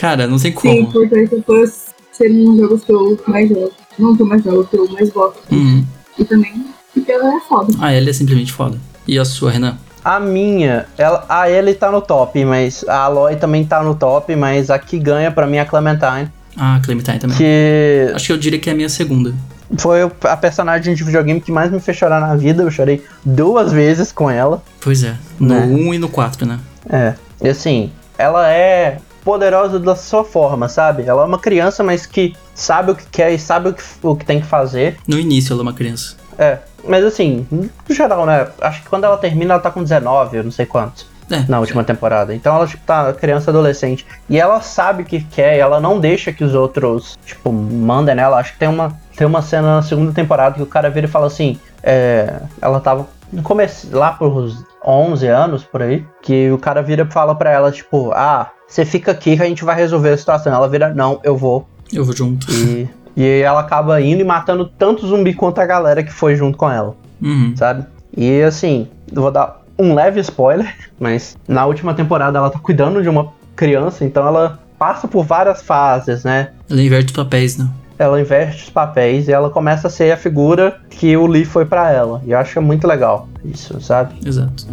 Cara, 0.00 0.26
não 0.26 0.38
tem 0.38 0.50
Sim, 0.52 0.58
como. 0.84 0.92
por 0.92 1.02
Last 1.12 1.34
of 1.36 1.44
Us 1.52 1.93
ser 2.16 2.30
um 2.30 2.56
dos 2.56 2.58
jogos 2.60 2.84
que 2.84 2.92
eu 2.92 3.18
mais 3.26 3.48
jogo. 3.48 3.72
Não 3.98 4.16
que 4.16 4.22
eu 4.22 4.26
mais 4.26 4.42
jogo, 4.44 4.64
que 4.64 4.76
eu 4.76 4.88
mais 4.90 5.10
gosto. 5.10 5.40
Uhum. 5.52 5.84
E 6.18 6.24
também 6.24 6.64
porque 6.92 7.10
ela 7.10 7.36
é 7.36 7.40
foda. 7.40 7.74
A 7.80 7.92
Ellie 7.94 8.10
é 8.10 8.12
simplesmente 8.12 8.52
foda. 8.52 8.78
E 9.06 9.18
a 9.18 9.24
sua, 9.24 9.50
Renan? 9.50 9.76
A 10.04 10.20
minha, 10.20 10.86
ela, 10.98 11.24
a 11.28 11.50
Ellie 11.50 11.74
tá 11.74 11.90
no 11.90 12.00
top, 12.00 12.44
mas 12.44 12.84
a 12.86 13.04
Aloy 13.04 13.36
também 13.36 13.64
tá 13.64 13.82
no 13.82 13.94
top, 13.94 14.36
mas 14.36 14.70
a 14.70 14.78
que 14.78 14.98
ganha 14.98 15.30
pra 15.30 15.46
mim 15.46 15.56
é 15.56 15.60
a 15.60 15.64
Clementine, 15.64 16.30
Ah, 16.56 16.78
Clementine 16.84 17.18
também. 17.18 17.36
que 17.36 18.12
Acho 18.14 18.26
que 18.26 18.32
eu 18.32 18.36
diria 18.38 18.58
que 18.58 18.68
é 18.68 18.72
a 18.72 18.76
minha 18.76 18.88
segunda. 18.88 19.34
foi 19.78 20.02
a 20.02 20.36
personagem 20.36 20.94
de 20.94 21.02
videogame 21.02 21.40
que 21.40 21.50
mais 21.50 21.70
me 21.72 21.80
fez 21.80 21.96
chorar 21.96 22.20
na 22.20 22.36
vida. 22.36 22.62
Eu 22.62 22.70
chorei 22.70 23.02
duas 23.24 23.72
vezes 23.72 24.12
com 24.12 24.30
ela. 24.30 24.62
Pois 24.80 25.02
é. 25.02 25.16
No 25.40 25.48
Né? 25.54 25.66
1 25.66 25.94
e 25.94 25.98
no 25.98 26.08
4, 26.08 26.46
né? 26.46 26.58
É, 26.88 27.14
e 27.42 27.48
assim, 27.48 27.90
ela 28.18 28.48
é 28.52 28.98
poderosa 29.24 29.78
da 29.78 29.96
sua 29.96 30.24
forma, 30.24 30.68
sabe? 30.68 31.04
Ela 31.04 31.22
é 31.22 31.24
uma 31.24 31.38
criança, 31.38 31.82
mas 31.82 32.04
que 32.06 32.36
sabe 32.54 32.92
o 32.92 32.94
que 32.94 33.06
quer 33.06 33.32
e 33.32 33.38
sabe 33.38 33.70
o 33.70 33.72
que, 33.72 33.82
o 34.02 34.14
que 34.14 34.24
tem 34.24 34.40
que 34.40 34.46
fazer. 34.46 34.98
No 35.08 35.18
início 35.18 35.52
ela 35.52 35.62
é 35.62 35.62
uma 35.62 35.72
criança. 35.72 36.16
É, 36.38 36.58
mas 36.86 37.04
assim, 37.04 37.46
no 37.50 37.94
geral, 37.94 38.26
né? 38.26 38.48
Acho 38.60 38.82
que 38.82 38.88
quando 38.88 39.04
ela 39.04 39.16
termina, 39.16 39.54
ela 39.54 39.62
tá 39.62 39.70
com 39.70 39.82
19, 39.82 40.36
eu 40.36 40.44
não 40.44 40.50
sei 40.50 40.66
quantos. 40.66 41.06
É. 41.30 41.42
Na 41.48 41.58
última 41.58 41.82
temporada. 41.82 42.34
Então 42.34 42.54
ela, 42.54 42.66
tipo, 42.66 42.84
tá 42.84 43.10
criança 43.14 43.50
adolescente. 43.50 44.04
E 44.28 44.38
ela 44.38 44.60
sabe 44.60 45.02
o 45.02 45.06
que 45.06 45.22
quer, 45.22 45.56
ela 45.56 45.80
não 45.80 45.98
deixa 45.98 46.32
que 46.32 46.44
os 46.44 46.54
outros, 46.54 47.16
tipo, 47.24 47.50
mandem 47.50 48.14
nela. 48.14 48.38
Acho 48.38 48.52
que 48.52 48.58
tem 48.58 48.68
uma, 48.68 48.94
tem 49.16 49.26
uma 49.26 49.40
cena 49.40 49.76
na 49.76 49.82
segunda 49.82 50.12
temporada 50.12 50.56
que 50.56 50.62
o 50.62 50.66
cara 50.66 50.90
vira 50.90 51.06
e 51.06 51.10
fala 51.10 51.26
assim: 51.26 51.58
é, 51.82 52.40
ela 52.60 52.78
tava 52.78 53.06
no 53.34 53.42
começo, 53.42 53.88
lá 53.92 54.12
pros 54.12 54.64
11 54.84 55.26
anos, 55.26 55.64
por 55.64 55.82
aí, 55.82 56.04
que 56.22 56.50
o 56.50 56.58
cara 56.58 56.82
vira 56.82 57.06
e 57.08 57.12
fala 57.12 57.34
pra 57.34 57.50
ela, 57.50 57.70
tipo, 57.72 58.12
ah, 58.12 58.50
você 58.66 58.84
fica 58.84 59.12
aqui 59.12 59.36
que 59.36 59.42
a 59.42 59.46
gente 59.46 59.64
vai 59.64 59.76
resolver 59.76 60.10
a 60.10 60.16
situação. 60.16 60.52
Ela 60.52 60.68
vira, 60.68 60.92
não, 60.94 61.20
eu 61.22 61.36
vou. 61.36 61.66
Eu 61.92 62.04
vou 62.04 62.14
junto. 62.14 62.46
E, 62.50 62.88
e 63.16 63.40
ela 63.40 63.60
acaba 63.60 64.00
indo 64.00 64.20
e 64.20 64.24
matando 64.24 64.64
tanto 64.66 65.06
zumbi 65.06 65.34
quanto 65.34 65.60
a 65.60 65.66
galera 65.66 66.02
que 66.02 66.12
foi 66.12 66.34
junto 66.36 66.56
com 66.58 66.70
ela 66.70 66.96
Uhum. 67.22 67.54
sabe? 67.56 67.86
E 68.16 68.42
assim, 68.42 68.88
eu 69.12 69.22
vou 69.22 69.30
dar 69.30 69.62
um 69.78 69.94
leve 69.94 70.20
spoiler, 70.20 70.74
mas 71.00 71.36
na 71.48 71.64
última 71.66 71.94
temporada 71.94 72.38
ela 72.38 72.50
tá 72.50 72.58
cuidando 72.58 73.02
de 73.02 73.08
uma 73.08 73.32
criança, 73.56 74.04
então 74.04 74.26
ela 74.26 74.58
passa 74.78 75.06
por 75.06 75.24
várias 75.24 75.62
fases, 75.62 76.24
né? 76.24 76.50
Ela 76.68 76.82
inverte 76.82 77.06
os 77.06 77.12
papéis, 77.12 77.56
né? 77.56 77.68
Ela 77.98 78.20
inverte 78.20 78.64
os 78.64 78.70
papéis 78.70 79.28
e 79.28 79.32
ela 79.32 79.48
começa 79.50 79.86
a 79.86 79.90
ser 79.90 80.12
a 80.12 80.16
figura 80.16 80.80
que 80.90 81.16
o 81.16 81.26
Lee 81.26 81.44
foi 81.44 81.64
pra 81.64 81.92
ela. 81.92 82.20
E 82.26 82.32
eu 82.32 82.38
acho 82.38 82.60
muito 82.60 82.86
legal 82.86 83.28
isso, 83.44 83.80
sabe? 83.80 84.14
Exato. 84.26 84.66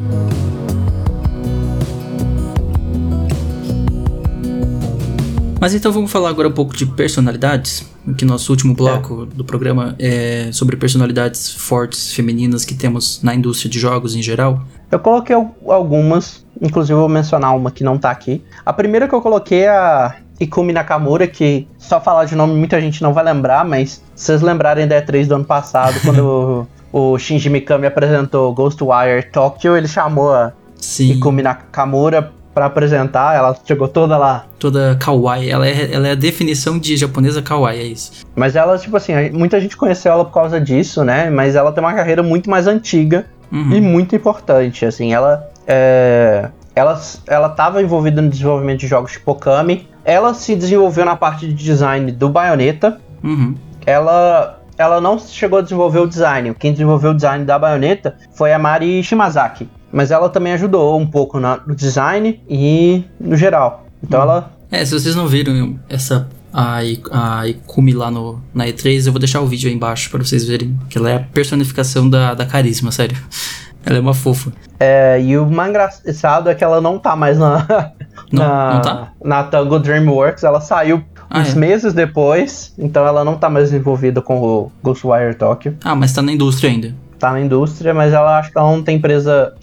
Mas 5.60 5.76
então 5.76 5.92
vamos 5.92 6.12
falar 6.12 6.30
agora 6.30 6.48
um 6.48 6.52
pouco 6.52 6.76
de 6.76 6.88
personalidades, 6.88 7.88
que 8.18 8.26
nosso 8.26 8.52
último 8.52 8.74
bloco 8.74 9.28
do 9.28 9.46
programa 9.46 9.96
é 10.00 10.50
sobre 10.52 10.76
personalidades 10.76 11.52
fortes 11.54 12.12
femininas 12.16 12.66
que 12.66 12.74
temos 12.74 13.22
na 13.22 13.36
indústria 13.36 13.70
de 13.70 13.78
jogos 13.78 14.16
em 14.16 14.24
geral. 14.24 14.64
Eu 14.92 14.98
coloquei 14.98 15.36
al- 15.36 15.56
algumas, 15.68 16.44
inclusive 16.60 16.94
eu 16.94 17.00
vou 17.02 17.08
mencionar 17.10 17.56
uma 17.56 17.70
que 17.70 17.84
não 17.84 17.96
tá 18.00 18.10
aqui. 18.10 18.44
A 18.66 18.74
primeira 18.74 19.08
que 19.08 19.14
eu 19.14 19.22
coloquei 19.22 19.60
é 19.66 19.70
a 19.70 20.16
Ikumi 20.42 20.74
Nakamura, 20.74 21.28
que 21.28 21.68
só 21.78 22.02
falar 22.02 22.26
de 22.26 22.36
nome 22.36 22.54
muita 22.56 22.80
gente 22.82 23.02
não 23.02 23.14
vai 23.14 23.24
lembrar, 23.24 23.64
mas 23.64 24.02
se 24.16 24.26
vocês 24.26 24.42
lembrarem 24.42 24.88
da 24.88 25.02
E3 25.02 25.28
do 25.28 25.36
ano 25.36 25.46
passado, 25.46 26.00
quando 26.04 26.68
o, 26.92 27.14
o 27.14 27.18
Shinji 27.20 27.50
Mikami 27.50 27.88
apresentou 27.88 28.54
Ghostwire 28.54 29.24
Tokyo, 29.32 29.78
ele 29.78 29.88
chamou 29.88 30.34
a 30.34 30.52
Sim, 30.78 31.12
Ikumi 31.12 31.42
Nakamura 31.44 32.32
pra 32.54 32.66
apresentar, 32.66 33.34
ela 33.36 33.56
chegou 33.66 33.88
toda 33.88 34.18
lá. 34.18 34.46
toda 34.60 34.98
kawaii, 35.00 35.50
ela 35.50 35.66
é, 35.66 35.94
ela 35.94 36.08
é 36.10 36.12
a 36.12 36.16
definição 36.16 36.78
de 36.78 36.98
japonesa 36.98 37.42
kawaii, 37.42 37.80
é 37.80 37.84
isso. 37.84 38.12
Mas 38.36 38.58
ela, 38.58 38.78
tipo 38.78 38.98
assim, 38.98 39.14
muita 39.32 39.58
gente 39.62 39.78
conheceu 39.78 40.12
ela 40.12 40.26
por 40.26 40.34
causa 40.34 40.60
disso, 40.60 41.02
né? 41.06 41.30
Mas 41.30 41.56
ela 41.56 41.72
tem 41.72 41.82
uma 41.82 41.94
carreira 41.94 42.22
muito 42.22 42.50
mais 42.50 42.68
antiga 42.68 43.26
Uhum. 43.52 43.72
e 43.74 43.82
muito 43.82 44.16
importante, 44.16 44.86
assim, 44.86 45.14
ela 45.14 45.46
é, 45.68 46.50
ela 46.76 47.00
ela 47.28 47.48
estava 47.48 47.82
envolvida 47.82 48.22
no 48.22 48.30
desenvolvimento 48.30 48.80
de 48.82 48.88
jogos 48.88 49.12
tipo 49.14 49.32
Okami, 49.32 49.88
ela 50.06 50.34
se 50.34 50.56
desenvolveu 50.56 51.06
na 51.06 51.16
parte 51.16 51.48
de 51.48 51.54
design 51.54 52.12
do 52.12 52.30
Bayonetta, 52.30 53.00
Uhum. 53.24 53.56
ela 53.86 54.58
ela 54.78 55.00
não 55.00 55.20
chegou 55.20 55.60
a 55.60 55.62
desenvolver 55.62 56.00
o 56.00 56.08
design, 56.08 56.56
quem 56.58 56.72
desenvolveu 56.72 57.12
o 57.12 57.14
design 57.16 57.46
da 57.46 57.60
Bayonetta 57.60 58.16
foi 58.34 58.52
a 58.52 58.58
Mari 58.58 59.04
Shimazaki, 59.04 59.70
mas 59.92 60.10
ela 60.10 60.28
também 60.30 60.54
ajudou 60.54 61.00
um 61.00 61.06
pouco 61.06 61.40
no 61.40 61.76
design 61.76 62.42
e 62.50 63.04
no 63.20 63.36
geral. 63.36 63.86
Então 64.04 64.22
ela 64.22 64.52
É, 64.72 64.84
se 64.84 64.94
vocês 64.94 65.16
não 65.16 65.28
viram 65.28 65.78
essa 65.88 66.28
a, 66.54 66.80
a 67.12 67.48
Ikumi 67.48 67.94
lá 67.94 68.10
no, 68.10 68.42
na 68.54 68.66
E3, 68.66 69.06
eu 69.06 69.12
vou 69.14 69.20
deixar 69.20 69.40
o 69.42 69.46
vídeo 69.48 69.70
aí 69.70 69.76
embaixo 69.76 70.10
pra 70.10 70.22
vocês 70.24 70.46
verem. 70.46 70.78
Que 70.90 70.98
ela 70.98 71.10
é 71.10 71.16
a 71.16 71.20
personificação 71.20 72.10
da, 72.10 72.34
da 72.34 72.46
carisma, 72.46 72.92
sério. 72.92 73.16
Ela 73.86 73.98
é 73.98 74.00
uma 74.02 74.14
fofa. 74.14 74.52
É, 74.80 75.22
e 75.22 75.38
o 75.38 75.46
mais 75.50 75.70
engraçado 75.70 76.50
é 76.50 76.56
que 76.56 76.64
ela 76.64 76.80
não 76.82 76.98
tá 77.00 77.16
mais 77.16 77.38
na, 77.38 77.92
Não, 78.32 78.44
na, 78.44 78.74
não 78.74 78.82
tá? 78.82 79.08
na 79.24 79.44
Tango 79.44 79.80
Dreamworks. 79.80 80.44
Ela 80.44 80.62
saiu 80.62 81.04
Ah, 81.30 81.40
uns 81.40 81.56
é? 81.56 81.60
meses 81.60 81.94
depois, 81.94 82.74
então 82.78 83.06
ela 83.06 83.24
não 83.24 83.36
tá 83.38 83.50
mais 83.50 83.74
envolvida 83.74 84.22
com 84.22 84.40
o 84.42 84.72
Ghostwire 84.84 85.36
Tokyo. 85.36 85.76
Ah, 85.84 85.96
mas 85.96 86.14
tá 86.14 86.22
na 86.22 86.32
indústria 86.32 86.70
ainda. 86.70 86.94
Tá 87.20 87.32
na 87.32 87.40
indústria, 87.42 87.94
mas 87.94 88.14
ela 88.14 88.40
acho 88.40 88.52
que 88.52 88.58
ela 88.58 88.72
não 88.72 88.82
tem 88.82 88.98
empresa 88.98 89.54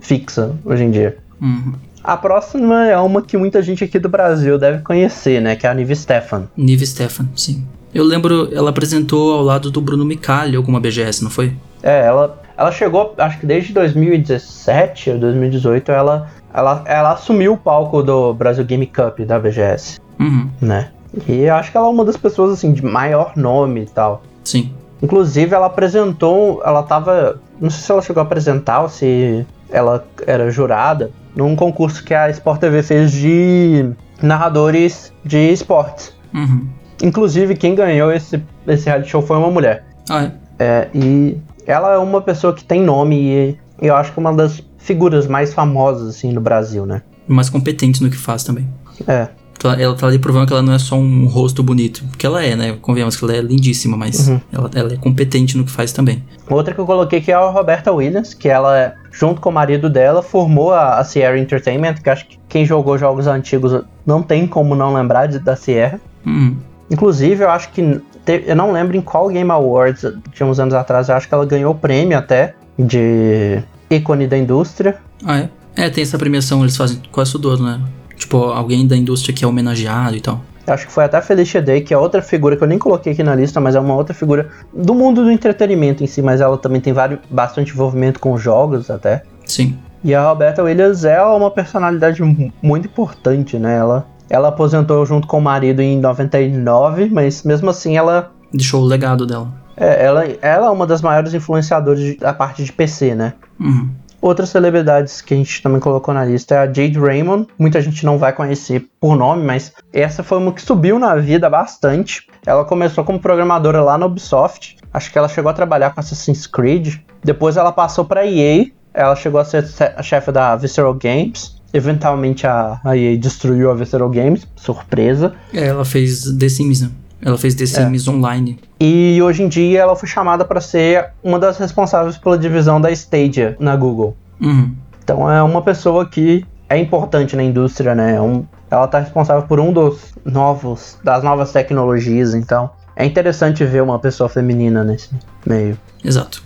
fixa 0.00 0.52
hoje 0.64 0.84
em 0.84 0.90
dia. 0.90 1.16
Uhum. 1.40 1.74
A 2.02 2.16
próxima 2.16 2.86
é 2.86 2.98
uma 2.98 3.22
que 3.22 3.36
muita 3.36 3.62
gente 3.62 3.82
aqui 3.84 3.98
do 3.98 4.08
Brasil 4.08 4.58
deve 4.58 4.82
conhecer, 4.82 5.40
né? 5.40 5.56
Que 5.56 5.66
é 5.66 5.70
a 5.70 5.74
Nive 5.74 5.96
Stefan. 5.96 6.44
Nive 6.56 6.86
Stefan, 6.86 7.26
sim. 7.34 7.64
Eu 7.94 8.04
lembro, 8.04 8.48
ela 8.52 8.70
apresentou 8.70 9.32
ao 9.34 9.42
lado 9.42 9.70
do 9.70 9.80
Bruno 9.80 10.04
Micali 10.04 10.56
alguma 10.56 10.80
BGS, 10.80 11.22
não 11.22 11.30
foi? 11.30 11.54
É, 11.82 12.04
ela, 12.04 12.42
ela 12.56 12.70
chegou, 12.70 13.14
acho 13.18 13.38
que 13.38 13.46
desde 13.46 13.72
2017 13.72 15.10
ou 15.10 15.18
2018, 15.18 15.90
ela, 15.90 16.28
ela, 16.52 16.82
ela 16.86 17.12
assumiu 17.12 17.54
o 17.54 17.56
palco 17.56 18.02
do 18.02 18.32
Brasil 18.34 18.64
Game 18.64 18.86
Cup 18.86 19.20
da 19.20 19.38
BGS. 19.38 20.00
Uhum. 20.18 20.48
né? 20.60 20.90
E 21.28 21.48
acho 21.48 21.70
que 21.70 21.76
ela 21.76 21.86
é 21.86 21.90
uma 21.90 22.04
das 22.04 22.16
pessoas, 22.16 22.52
assim, 22.52 22.72
de 22.72 22.84
maior 22.84 23.32
nome 23.36 23.82
e 23.82 23.86
tal. 23.86 24.22
Sim. 24.44 24.72
Inclusive, 25.02 25.54
ela 25.54 25.66
apresentou, 25.66 26.62
ela 26.64 26.82
tava. 26.82 27.40
Não 27.60 27.70
sei 27.70 27.82
se 27.82 27.92
ela 27.92 28.02
chegou 28.02 28.20
a 28.20 28.24
apresentar 28.24 28.82
ou 28.82 28.88
se 28.88 29.46
ela 29.70 30.04
era 30.26 30.50
jurada 30.50 31.10
num 31.34 31.54
concurso 31.56 32.02
que 32.04 32.14
a 32.14 32.30
Sport 32.30 32.60
TV 32.60 32.82
fez 32.82 33.12
de 33.12 33.90
narradores 34.22 35.12
de 35.24 35.38
esportes. 35.52 36.14
Uhum. 36.32 36.68
Inclusive, 37.02 37.56
quem 37.56 37.74
ganhou 37.74 38.12
esse, 38.12 38.42
esse 38.66 38.86
reality 38.86 39.10
show 39.10 39.22
foi 39.22 39.36
uma 39.36 39.50
mulher. 39.50 39.84
Ah, 40.08 40.24
é. 40.24 40.32
É, 40.58 40.88
e 40.94 41.36
ela 41.66 41.94
é 41.94 41.98
uma 41.98 42.20
pessoa 42.20 42.52
que 42.52 42.64
tem 42.64 42.80
nome 42.82 43.16
e 43.16 43.58
eu 43.80 43.94
acho 43.96 44.12
que 44.12 44.18
é 44.18 44.20
uma 44.20 44.32
das 44.32 44.62
figuras 44.78 45.26
mais 45.26 45.52
famosas, 45.54 46.08
assim, 46.08 46.32
no 46.32 46.40
Brasil, 46.40 46.84
né? 46.86 47.02
Mais 47.26 47.48
competente 47.48 48.02
no 48.02 48.10
que 48.10 48.16
faz 48.16 48.44
também. 48.44 48.68
É. 49.08 49.28
Ela, 49.62 49.80
ela 49.80 49.94
tá 49.96 50.06
ali 50.06 50.18
provando 50.18 50.46
que 50.46 50.52
ela 50.52 50.60
não 50.60 50.74
é 50.74 50.78
só 50.78 50.94
um 50.94 51.26
rosto 51.26 51.62
bonito. 51.62 52.04
Porque 52.10 52.26
ela 52.26 52.44
é, 52.44 52.54
né? 52.54 52.76
Convenhamos 52.82 53.16
que 53.16 53.24
ela 53.24 53.34
é 53.34 53.40
lindíssima, 53.40 53.96
mas 53.96 54.28
Uhum. 54.28 54.38
ela, 54.52 54.70
ela 54.74 54.92
é 54.92 54.96
competente 54.98 55.56
no 55.56 55.64
que 55.64 55.70
faz 55.70 55.90
também. 55.90 56.22
Outra 56.50 56.74
que 56.74 56.80
eu 56.80 56.84
coloquei 56.84 57.22
que 57.22 57.30
é 57.32 57.34
a 57.34 57.48
Roberta 57.48 57.90
Williams, 57.90 58.34
que 58.34 58.46
ela, 58.46 58.92
junto 59.10 59.40
com 59.40 59.48
o 59.48 59.52
marido 59.52 59.88
dela, 59.88 60.22
formou 60.22 60.70
a, 60.74 60.98
a 60.98 61.04
Sierra 61.04 61.38
Entertainment, 61.38 61.94
que 61.94 62.10
acho 62.10 62.26
que 62.28 62.38
quem 62.46 62.66
jogou 62.66 62.98
jogos 62.98 63.26
antigos 63.26 63.82
não 64.04 64.22
tem 64.22 64.46
como 64.46 64.74
não 64.74 64.92
lembrar 64.92 65.28
de- 65.28 65.38
da 65.38 65.56
Sierra. 65.56 65.98
Uhum. 66.26 66.56
Inclusive, 66.90 67.42
eu 67.44 67.48
acho 67.50 67.70
que. 67.70 68.00
Te- 68.24 68.44
eu 68.46 68.56
não 68.56 68.72
lembro 68.72 68.96
em 68.96 69.00
qual 69.00 69.28
Game 69.28 69.50
Awards, 69.50 70.04
de 70.34 70.44
uns 70.44 70.58
anos 70.58 70.74
atrás, 70.74 71.08
eu 71.08 71.14
acho 71.16 71.28
que 71.28 71.34
ela 71.34 71.44
ganhou 71.46 71.72
o 71.72 71.74
prêmio 71.76 72.16
até 72.18 72.54
de 72.78 73.62
ícone 73.90 74.26
da 74.26 74.36
indústria. 74.36 74.96
Ah, 75.24 75.38
é? 75.40 75.48
É, 75.76 75.90
tem 75.90 76.02
essa 76.02 76.18
premiação, 76.18 76.62
eles 76.62 76.76
fazem 76.76 77.00
quase 77.10 77.32
tudo 77.32 77.48
ano, 77.50 77.64
né? 77.64 77.80
Tipo, 78.16 78.36
alguém 78.44 78.86
da 78.86 78.96
indústria 78.96 79.34
que 79.34 79.44
é 79.44 79.48
homenageado 79.48 80.16
e 80.16 80.20
tal. 80.20 80.40
Acho 80.66 80.86
que 80.86 80.92
foi 80.92 81.04
até 81.04 81.18
a 81.18 81.22
Felicia 81.22 81.60
Day, 81.60 81.82
que 81.82 81.92
é 81.92 81.98
outra 81.98 82.22
figura 82.22 82.56
que 82.56 82.62
eu 82.62 82.68
nem 82.68 82.78
coloquei 82.78 83.12
aqui 83.12 83.22
na 83.22 83.34
lista, 83.34 83.60
mas 83.60 83.74
é 83.74 83.80
uma 83.80 83.94
outra 83.94 84.14
figura 84.14 84.48
do 84.72 84.94
mundo 84.94 85.22
do 85.22 85.30
entretenimento 85.30 86.02
em 86.02 86.06
si, 86.06 86.22
mas 86.22 86.40
ela 86.40 86.56
também 86.56 86.80
tem 86.80 86.92
vários, 86.92 87.20
bastante 87.30 87.72
envolvimento 87.72 88.18
com 88.18 88.38
jogos 88.38 88.90
até. 88.90 89.24
Sim. 89.44 89.76
E 90.02 90.14
a 90.14 90.26
Roberta 90.26 90.62
Williams 90.62 91.04
é 91.04 91.22
uma 91.22 91.50
personalidade 91.50 92.22
mu- 92.22 92.50
muito 92.62 92.86
importante, 92.86 93.58
né? 93.58 93.76
Ela, 93.76 94.06
ela 94.28 94.48
aposentou 94.48 95.04
junto 95.04 95.26
com 95.26 95.38
o 95.38 95.42
marido 95.42 95.80
em 95.80 95.98
99, 96.00 97.08
mas 97.10 97.42
mesmo 97.42 97.70
assim 97.70 97.96
ela 97.96 98.30
Deixou 98.52 98.82
o 98.82 98.84
legado 98.84 99.26
dela. 99.26 99.48
é, 99.76 100.04
ela, 100.04 100.24
ela 100.40 100.66
é 100.66 100.70
uma 100.70 100.86
das 100.86 101.02
maiores 101.02 101.34
influenciadoras 101.34 102.16
da 102.16 102.32
parte 102.32 102.62
de 102.64 102.72
PC, 102.72 103.14
né? 103.14 103.34
Uhum. 103.60 103.90
Outras 104.20 104.48
celebridades 104.48 105.20
que 105.20 105.34
a 105.34 105.36
gente 105.36 105.60
também 105.62 105.78
colocou 105.80 106.14
na 106.14 106.24
lista 106.24 106.54
é 106.54 106.58
a 106.58 106.66
Jade 106.66 106.98
Raymond. 106.98 107.46
Muita 107.58 107.78
gente 107.82 108.06
não 108.06 108.16
vai 108.16 108.32
conhecer 108.32 108.88
por 108.98 109.16
nome, 109.16 109.44
mas 109.44 109.70
essa 109.92 110.22
foi 110.22 110.38
uma 110.38 110.50
que 110.50 110.62
subiu 110.62 110.98
na 110.98 111.14
vida 111.16 111.50
bastante. 111.50 112.26
Ela 112.46 112.64
começou 112.64 113.04
como 113.04 113.20
programadora 113.20 113.82
lá 113.82 113.98
na 113.98 114.06
Ubisoft. 114.06 114.78
Acho 114.94 115.12
que 115.12 115.18
ela 115.18 115.28
chegou 115.28 115.50
a 115.50 115.52
trabalhar 115.52 115.90
com 115.90 116.00
Assassin's 116.00 116.46
Creed. 116.46 116.94
Depois 117.22 117.58
ela 117.58 117.70
passou 117.70 118.04
para 118.06 118.24
EA. 118.24 118.66
Ela 118.94 119.14
chegou 119.14 119.38
a 119.40 119.44
ser 119.44 119.66
a 119.94 120.02
chefe 120.02 120.32
da 120.32 120.56
Visceral 120.56 120.94
Games. 120.94 121.62
Eventualmente 121.74 122.46
a, 122.46 122.80
a 122.84 122.96
EA 122.96 123.18
destruiu 123.18 123.68
a 123.68 123.74
Visceral 123.74 124.08
Games, 124.08 124.46
surpresa. 124.54 125.34
É, 125.52 125.66
ela 125.66 125.84
fez 125.84 126.22
The 126.38 126.48
Sims, 126.48 126.80
né? 126.82 126.90
Ela 127.20 127.36
fez 127.36 127.54
The 127.56 127.66
Sims 127.66 128.06
Online. 128.06 128.60
E 128.78 129.20
hoje 129.20 129.42
em 129.42 129.48
dia 129.48 129.80
ela 129.80 129.96
foi 129.96 130.08
chamada 130.08 130.44
para 130.44 130.60
ser 130.60 131.08
uma 131.22 131.36
das 131.38 131.58
responsáveis 131.58 132.16
pela 132.16 132.38
divisão 132.38 132.80
da 132.80 132.92
Stadia 132.92 133.56
na 133.58 133.74
Google. 133.74 134.16
Uhum. 134.40 134.72
Então 135.02 135.28
é 135.28 135.42
uma 135.42 135.62
pessoa 135.62 136.06
que 136.06 136.46
é 136.68 136.78
importante 136.78 137.34
na 137.34 137.42
indústria, 137.42 137.92
né? 137.92 138.14
É 138.14 138.20
um- 138.20 138.44
ela 138.70 138.86
tá 138.86 139.00
responsável 139.00 139.42
por 139.48 139.58
um 139.58 139.72
dos 139.72 140.12
novos, 140.24 140.96
das 141.02 141.24
novas 141.24 141.50
tecnologias, 141.50 142.34
então 142.34 142.70
é 142.94 143.04
interessante 143.04 143.64
ver 143.64 143.82
uma 143.82 143.98
pessoa 143.98 144.28
feminina 144.28 144.84
nesse 144.84 145.08
meio. 145.44 145.76
Exato. 146.04 146.43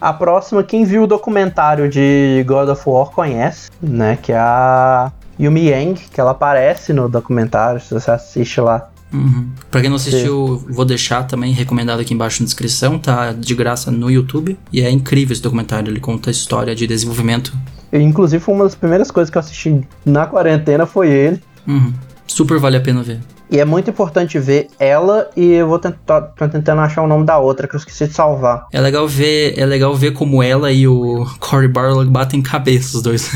A 0.00 0.12
próxima, 0.12 0.62
quem 0.62 0.84
viu 0.84 1.04
o 1.04 1.06
documentário 1.06 1.88
de 1.88 2.44
God 2.46 2.68
of 2.68 2.82
War 2.86 3.06
conhece, 3.10 3.68
né? 3.82 4.16
Que 4.20 4.32
é 4.32 4.38
a 4.38 5.12
Yumi 5.38 5.68
Yang, 5.68 6.02
que 6.12 6.20
ela 6.20 6.30
aparece 6.30 6.92
no 6.92 7.08
documentário, 7.08 7.80
se 7.80 7.92
você 7.92 8.10
assiste 8.10 8.60
lá. 8.60 8.90
Uhum. 9.12 9.48
Pra 9.70 9.80
quem 9.80 9.88
não 9.88 9.96
assistiu, 9.96 10.62
vou 10.68 10.84
deixar 10.84 11.24
também 11.24 11.52
recomendado 11.52 12.00
aqui 12.00 12.12
embaixo 12.12 12.42
na 12.42 12.44
descrição, 12.44 12.98
tá 12.98 13.32
de 13.32 13.54
graça 13.54 13.90
no 13.90 14.10
YouTube. 14.10 14.58
E 14.72 14.82
é 14.82 14.90
incrível 14.90 15.32
esse 15.32 15.42
documentário, 15.42 15.90
ele 15.90 16.00
conta 16.00 16.30
a 16.30 16.32
história 16.32 16.74
de 16.74 16.86
desenvolvimento. 16.86 17.52
E, 17.92 17.98
inclusive, 17.98 18.42
foi 18.42 18.54
uma 18.54 18.64
das 18.64 18.74
primeiras 18.74 19.10
coisas 19.10 19.30
que 19.30 19.38
eu 19.38 19.40
assisti 19.40 19.80
na 20.04 20.26
quarentena 20.26 20.86
foi 20.86 21.08
ele. 21.08 21.42
Uhum. 21.66 21.92
Super 22.26 22.58
vale 22.58 22.76
a 22.76 22.80
pena 22.80 23.02
ver. 23.02 23.18
E 23.50 23.58
é 23.58 23.64
muito 23.64 23.88
importante 23.88 24.38
ver 24.38 24.68
ela 24.78 25.30
e 25.36 25.52
eu 25.52 25.66
vou 25.66 25.78
tentar 25.78 26.20
tô 26.20 26.48
tentando 26.48 26.80
achar 26.82 27.02
o 27.02 27.06
nome 27.06 27.24
da 27.24 27.38
outra 27.38 27.66
que 27.66 27.74
eu 27.74 27.78
esqueci 27.78 28.06
de 28.06 28.12
salvar. 28.12 28.66
É 28.72 28.80
legal 28.80 29.08
ver, 29.08 29.58
é 29.58 29.64
legal 29.64 29.94
ver 29.94 30.12
como 30.12 30.42
ela 30.42 30.70
e 30.70 30.86
o 30.86 31.26
Cory 31.40 31.68
Barlog 31.68 32.10
batem 32.10 32.42
cabeça 32.42 32.96
os 32.96 33.02
dois. 33.02 33.30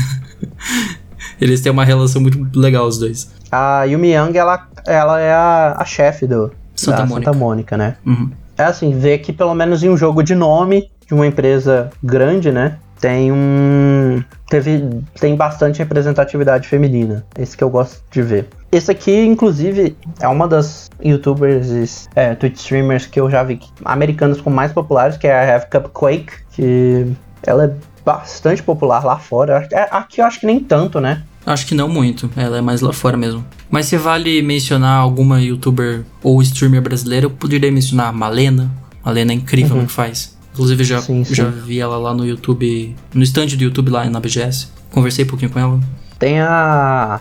Eles 1.41 1.61
têm 1.61 1.71
uma 1.71 1.83
relação 1.83 2.21
muito 2.21 2.47
legal 2.57 2.85
os 2.85 2.99
dois. 2.99 3.31
A 3.51 3.83
Yumi 3.83 4.09
Yang, 4.09 4.37
ela, 4.37 4.67
ela 4.85 5.19
é 5.19 5.33
a, 5.33 5.75
a 5.77 5.85
chefe 5.85 6.27
do 6.27 6.51
Santa 6.75 6.97
da 6.97 7.05
Mônica. 7.05 7.31
Santa 7.31 7.37
Mônica, 7.37 7.77
né? 7.77 7.95
Uhum. 8.05 8.29
É 8.57 8.63
assim, 8.63 8.97
ver 8.97 9.17
que 9.19 9.33
pelo 9.33 9.53
menos 9.55 9.83
em 9.83 9.89
um 9.89 9.97
jogo 9.97 10.21
de 10.21 10.35
nome 10.35 10.89
de 11.07 11.13
uma 11.13 11.25
empresa 11.25 11.89
grande, 12.03 12.51
né? 12.51 12.77
Tem 13.03 13.33
um. 13.33 14.23
Teve. 14.49 14.81
Tem 15.19 15.35
bastante 15.35 15.79
representatividade 15.79 16.69
feminina. 16.69 17.25
Esse 17.37 17.57
que 17.57 17.61
eu 17.61 17.69
gosto 17.69 18.01
de 18.09 18.21
ver. 18.21 18.47
Esse 18.71 18.91
aqui, 18.91 19.25
inclusive, 19.25 19.97
é 20.21 20.27
uma 20.29 20.47
das 20.47 20.89
youtubers, 21.03 22.07
é, 22.15 22.33
Twitch 22.33 22.59
streamers 22.59 23.05
que 23.05 23.19
eu 23.19 23.29
já 23.29 23.43
vi 23.43 23.59
americanas 23.83 24.39
com 24.39 24.49
mais 24.49 24.71
populares, 24.71 25.17
que 25.17 25.27
é 25.27 25.33
a 25.33 25.55
Have 25.55 25.65
Cupquake, 25.69 26.31
que 26.53 27.05
ela 27.45 27.65
é 27.65 27.73
bastante 28.05 28.63
popular 28.63 29.03
lá 29.03 29.19
fora. 29.19 29.67
É, 29.73 29.81
Aqui 29.91 30.21
eu 30.21 30.25
acho 30.25 30.39
que 30.39 30.45
nem 30.45 30.61
tanto, 30.61 31.01
né? 31.01 31.23
Acho 31.45 31.67
que 31.67 31.75
não 31.75 31.89
muito, 31.89 32.31
ela 32.37 32.59
é 32.59 32.61
mais 32.61 32.79
lá 32.79 32.93
fora 32.93 33.17
mesmo. 33.17 33.45
Mas 33.69 33.87
se 33.87 33.97
vale 33.97 34.41
mencionar 34.41 34.97
alguma 34.97 35.41
youtuber 35.41 36.05
ou 36.23 36.41
streamer 36.41 36.81
brasileira, 36.81 37.25
eu 37.25 37.31
poderia 37.31 37.69
mencionar 37.69 38.07
a 38.07 38.13
Malena. 38.13 38.71
Malena 39.03 39.33
é 39.33 39.35
incrível 39.35 39.75
no 39.75 39.87
que 39.87 39.91
faz. 39.91 40.37
Inclusive 40.53 40.83
já, 40.83 41.01
Sim, 41.01 41.23
sim. 41.23 41.33
já 41.33 41.45
vi 41.45 41.79
ela 41.79 41.97
lá 41.97 42.13
no 42.13 42.25
YouTube, 42.25 42.95
no 43.13 43.23
stand 43.23 43.47
do 43.47 43.63
YouTube 43.63 43.89
lá 43.89 44.05
na 44.05 44.19
BGS. 44.19 44.67
Conversei 44.91 45.25
um 45.25 45.27
pouquinho 45.27 45.51
com 45.51 45.59
ela. 45.59 45.79
Tem 46.19 46.39
a, 46.39 47.19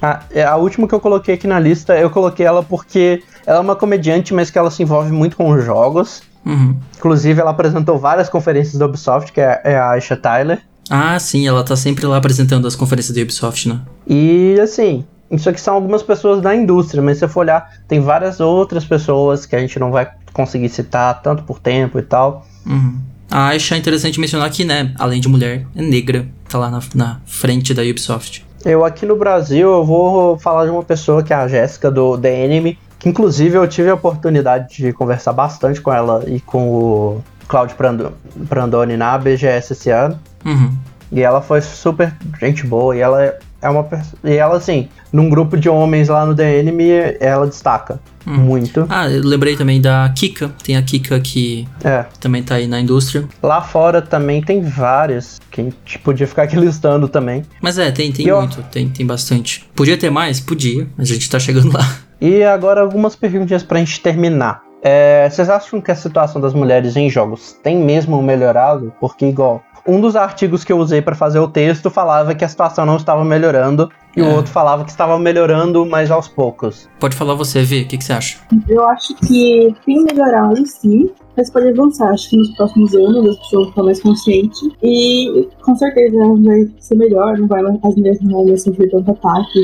a. 0.00 0.20
A 0.50 0.56
última 0.56 0.88
que 0.88 0.94
eu 0.94 0.98
coloquei 1.00 1.34
aqui 1.36 1.46
na 1.46 1.60
lista, 1.60 1.96
eu 1.96 2.10
coloquei 2.10 2.44
ela 2.44 2.62
porque 2.62 3.22
ela 3.46 3.58
é 3.58 3.60
uma 3.60 3.76
comediante, 3.76 4.34
mas 4.34 4.50
que 4.50 4.58
ela 4.58 4.70
se 4.70 4.82
envolve 4.82 5.12
muito 5.12 5.36
com 5.36 5.56
jogos. 5.60 6.22
Uhum. 6.44 6.76
Inclusive, 6.96 7.40
ela 7.40 7.52
apresentou 7.52 7.98
várias 7.98 8.28
conferências 8.28 8.76
da 8.76 8.86
Ubisoft, 8.86 9.32
que 9.32 9.40
é, 9.40 9.60
é 9.64 9.76
a 9.76 9.90
Aisha 9.90 10.16
Tyler. 10.16 10.60
Ah, 10.90 11.16
sim, 11.18 11.46
ela 11.46 11.62
tá 11.62 11.76
sempre 11.76 12.04
lá 12.04 12.16
apresentando 12.16 12.66
as 12.66 12.74
conferências 12.74 13.16
da 13.16 13.22
Ubisoft, 13.22 13.68
né? 13.68 13.80
E 14.06 14.58
assim, 14.60 15.04
isso 15.30 15.48
aqui 15.48 15.60
são 15.60 15.74
algumas 15.74 16.02
pessoas 16.02 16.42
da 16.42 16.54
indústria, 16.54 17.02
mas 17.02 17.16
se 17.16 17.20
você 17.20 17.28
for 17.28 17.40
olhar, 17.40 17.70
tem 17.88 18.00
várias 18.00 18.40
outras 18.40 18.84
pessoas 18.84 19.46
que 19.46 19.54
a 19.54 19.60
gente 19.60 19.78
não 19.78 19.90
vai 19.90 20.10
conseguir 20.32 20.68
citar, 20.68 21.22
tanto 21.22 21.42
por 21.44 21.58
tempo 21.58 21.98
e 21.98 22.02
tal. 22.02 22.44
Uhum. 22.66 22.98
A 23.30 23.46
Aisha 23.48 23.74
é 23.74 23.78
interessante 23.78 24.20
mencionar 24.20 24.50
que, 24.50 24.64
né, 24.64 24.92
além 24.98 25.20
de 25.20 25.28
mulher, 25.28 25.66
é 25.74 25.80
negra, 25.82 26.26
tá 26.48 26.58
lá 26.58 26.70
na, 26.70 26.80
na 26.94 27.20
frente 27.24 27.72
da 27.72 27.82
Ubisoft. 27.82 28.44
Eu 28.64 28.84
aqui 28.84 29.06
no 29.06 29.16
Brasil, 29.16 29.70
eu 29.72 29.84
vou 29.84 30.38
falar 30.38 30.64
de 30.66 30.70
uma 30.70 30.82
pessoa 30.82 31.22
que 31.22 31.32
é 31.32 31.36
a 31.36 31.48
Jéssica 31.48 31.90
do 31.90 32.16
The 32.18 32.44
Enemy, 32.44 32.78
que 32.98 33.08
inclusive 33.08 33.56
eu 33.56 33.66
tive 33.66 33.88
a 33.90 33.94
oportunidade 33.94 34.76
de 34.76 34.92
conversar 34.92 35.32
bastante 35.32 35.80
com 35.80 35.92
ela 35.92 36.22
e 36.28 36.38
com 36.40 36.68
o 36.68 37.24
Claudio 37.48 37.74
Prando- 37.74 38.12
Prandoni 38.48 38.96
na 38.96 39.18
BGS 39.18 39.72
esse 39.72 39.90
ano. 39.90 40.18
Uhum. 40.44 40.76
E 41.10 41.22
ela 41.22 41.42
foi 41.42 41.60
super 41.60 42.14
gente 42.38 42.64
boa. 42.66 42.96
E 42.96 43.00
ela 43.00 43.34
é- 43.62 43.68
uma. 43.70 43.86
E 44.24 44.32
ela, 44.34 44.56
assim, 44.56 44.88
num 45.12 45.30
grupo 45.30 45.56
de 45.56 45.68
homens 45.68 46.08
lá 46.08 46.26
no 46.26 46.34
The 46.34 46.58
Enemy, 46.58 46.90
ela 47.20 47.46
destaca 47.46 48.00
Hum. 48.26 48.36
muito. 48.36 48.86
Ah, 48.88 49.08
eu 49.10 49.22
lembrei 49.24 49.56
também 49.56 49.80
da 49.80 50.12
Kika. 50.14 50.50
Tem 50.62 50.76
a 50.76 50.82
Kika 50.82 51.18
que 51.20 51.66
É. 51.82 52.04
também 52.20 52.42
tá 52.42 52.56
aí 52.56 52.66
na 52.66 52.78
indústria. 52.80 53.24
Lá 53.42 53.60
fora 53.62 54.00
também 54.02 54.40
tem 54.42 54.60
várias. 54.62 55.40
Que 55.50 55.60
a 55.60 55.64
gente 55.64 55.98
podia 56.00 56.26
ficar 56.26 56.42
aqui 56.44 56.56
listando 56.60 57.08
também. 57.08 57.42
Mas 57.60 57.78
é, 57.78 57.90
tem, 57.90 58.12
tem 58.12 58.26
E, 58.28 58.32
muito, 58.32 58.62
tem, 58.70 58.88
tem 58.88 59.06
bastante. 59.06 59.68
Podia 59.74 59.96
ter 59.96 60.10
mais? 60.10 60.38
Podia, 60.40 60.86
a 60.98 61.04
gente 61.04 61.28
tá 61.30 61.38
chegando 61.38 61.72
lá. 61.72 61.96
E 62.20 62.42
agora 62.44 62.80
algumas 62.80 63.16
perguntinhas 63.16 63.62
pra 63.62 63.78
gente 63.78 64.00
terminar. 64.00 64.62
É, 64.84 65.28
vocês 65.30 65.48
acham 65.48 65.80
que 65.80 65.90
a 65.90 65.94
situação 65.94 66.40
das 66.40 66.52
mulheres 66.54 66.96
em 66.96 67.08
jogos 67.08 67.56
tem 67.62 67.76
mesmo 67.76 68.20
melhorado? 68.20 68.92
Porque, 69.00 69.26
igual, 69.26 69.62
um 69.86 70.00
dos 70.00 70.14
artigos 70.16 70.62
que 70.64 70.72
eu 70.72 70.78
usei 70.78 71.02
pra 71.02 71.14
fazer 71.14 71.38
o 71.40 71.48
texto 71.48 71.90
falava 71.90 72.34
que 72.34 72.44
a 72.44 72.48
situação 72.48 72.86
não 72.86 72.96
estava 72.96 73.24
melhorando. 73.24 73.90
E 74.16 74.20
É. 74.20 74.24
o 74.24 74.36
outro 74.36 74.52
falava 74.52 74.84
que 74.84 74.90
estava 74.90 75.18
melhorando, 75.18 75.84
mas 75.86 76.10
aos 76.10 76.28
poucos. 76.28 76.88
Pode 77.00 77.16
falar 77.16 77.34
você, 77.34 77.62
Vê, 77.62 77.80
o 77.82 77.86
que, 77.88 77.96
que 77.98 78.04
você 78.04 78.12
acha? 78.12 78.38
Eu 78.68 78.84
acho 78.88 79.14
que 79.26 79.74
tem 79.86 80.04
melhorado 80.04 80.64
sim, 80.66 81.10
mas 81.36 81.50
pode 81.50 81.68
avançar. 81.68 82.10
Acho 82.10 82.28
que 82.30 82.36
nos 82.36 82.50
próximos 82.54 82.94
anos 82.94 83.26
as 83.30 83.36
pessoas 83.38 83.50
vão 83.62 83.66
ficar 83.70 83.82
mais 83.84 84.02
conscientes. 84.02 84.60
E 84.82 85.48
com 85.62 85.74
certeza 85.76 86.16
vai 86.44 86.68
ser 86.78 86.94
melhor, 86.96 87.38
não 87.38 87.48
vai, 87.48 87.62
as 87.64 87.96
mulheres 87.96 88.20
não 88.20 88.44
vão 88.46 88.56
sofrer 88.56 88.90
tanto 88.90 89.10
ataque. 89.10 89.60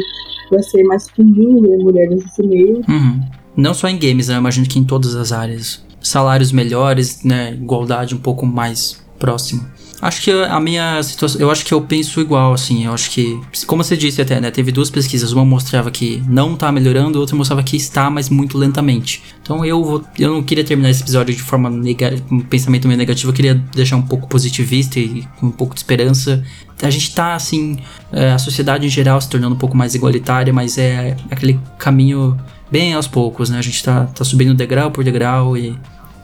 Vai 0.50 0.62
ser 0.62 0.82
mais 0.84 1.10
comum 1.10 1.60
ver 1.60 1.76
mulheres 1.78 2.24
nesse 2.24 2.42
meio. 2.46 2.82
Uhum. 2.88 3.20
Não 3.54 3.74
só 3.74 3.86
em 3.86 3.98
games, 3.98 4.28
né? 4.28 4.34
Eu 4.36 4.38
imagino 4.38 4.66
que 4.66 4.78
em 4.78 4.84
todas 4.84 5.14
as 5.14 5.30
áreas. 5.30 5.84
Salários 6.00 6.52
melhores, 6.52 7.22
né? 7.22 7.52
Igualdade 7.52 8.14
um 8.14 8.18
pouco 8.18 8.46
mais 8.46 9.04
próxima. 9.18 9.68
Acho 10.00 10.22
que 10.22 10.30
a 10.30 10.60
minha 10.60 11.02
situação, 11.02 11.40
eu 11.40 11.50
acho 11.50 11.64
que 11.64 11.74
eu 11.74 11.80
penso 11.80 12.20
igual, 12.20 12.52
assim, 12.52 12.86
eu 12.86 12.92
acho 12.92 13.10
que, 13.10 13.40
como 13.66 13.82
você 13.82 13.96
disse 13.96 14.22
até, 14.22 14.40
né, 14.40 14.48
teve 14.50 14.70
duas 14.70 14.90
pesquisas, 14.90 15.32
uma 15.32 15.44
mostrava 15.44 15.90
que 15.90 16.22
não 16.28 16.54
tá 16.54 16.70
melhorando, 16.70 17.18
outra 17.18 17.34
mostrava 17.34 17.64
que 17.64 17.76
está, 17.76 18.08
mas 18.08 18.28
muito 18.28 18.56
lentamente. 18.56 19.22
Então 19.42 19.64
eu 19.64 19.82
vou, 19.82 20.04
eu 20.16 20.34
não 20.34 20.42
queria 20.42 20.62
terminar 20.62 20.90
esse 20.90 21.02
episódio 21.02 21.34
de 21.34 21.42
forma 21.42 21.68
negativa, 21.68 22.22
um 22.30 22.40
pensamento 22.40 22.86
meio 22.86 22.98
negativo, 22.98 23.30
eu 23.30 23.34
queria 23.34 23.54
deixar 23.74 23.96
um 23.96 24.02
pouco 24.02 24.28
positivista 24.28 25.00
e 25.00 25.26
com 25.40 25.46
um 25.46 25.50
pouco 25.50 25.74
de 25.74 25.80
esperança. 25.80 26.44
A 26.80 26.90
gente 26.90 27.12
tá, 27.12 27.34
assim, 27.34 27.78
é, 28.12 28.30
a 28.30 28.38
sociedade 28.38 28.86
em 28.86 28.90
geral 28.90 29.20
se 29.20 29.28
tornando 29.28 29.56
um 29.56 29.58
pouco 29.58 29.76
mais 29.76 29.96
igualitária, 29.96 30.52
mas 30.52 30.78
é 30.78 31.16
aquele 31.28 31.58
caminho 31.76 32.38
bem 32.70 32.94
aos 32.94 33.08
poucos, 33.08 33.50
né, 33.50 33.58
a 33.58 33.62
gente 33.62 33.82
tá, 33.82 34.04
tá 34.04 34.24
subindo 34.24 34.54
degrau 34.54 34.92
por 34.92 35.02
degrau 35.02 35.56
e 35.56 35.76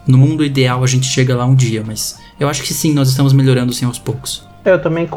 no 0.07 0.19
mundo 0.19 0.45
ideal 0.45 0.85
a 0.85 0.87
gente 0.87 1.07
chega 1.07 1.35
lá 1.35 1.45
um 1.47 1.55
dia, 1.55 1.83
mas 1.85 2.19
eu 2.39 2.49
acho 2.49 2.63
que 2.63 2.73
sim, 2.73 2.93
nós 2.93 3.09
estamos 3.09 3.33
melhorando 3.33 3.73
sim 3.73 3.85
aos 3.85 3.99
poucos. 3.99 4.47
Eu 4.65 4.81
também 4.81 5.09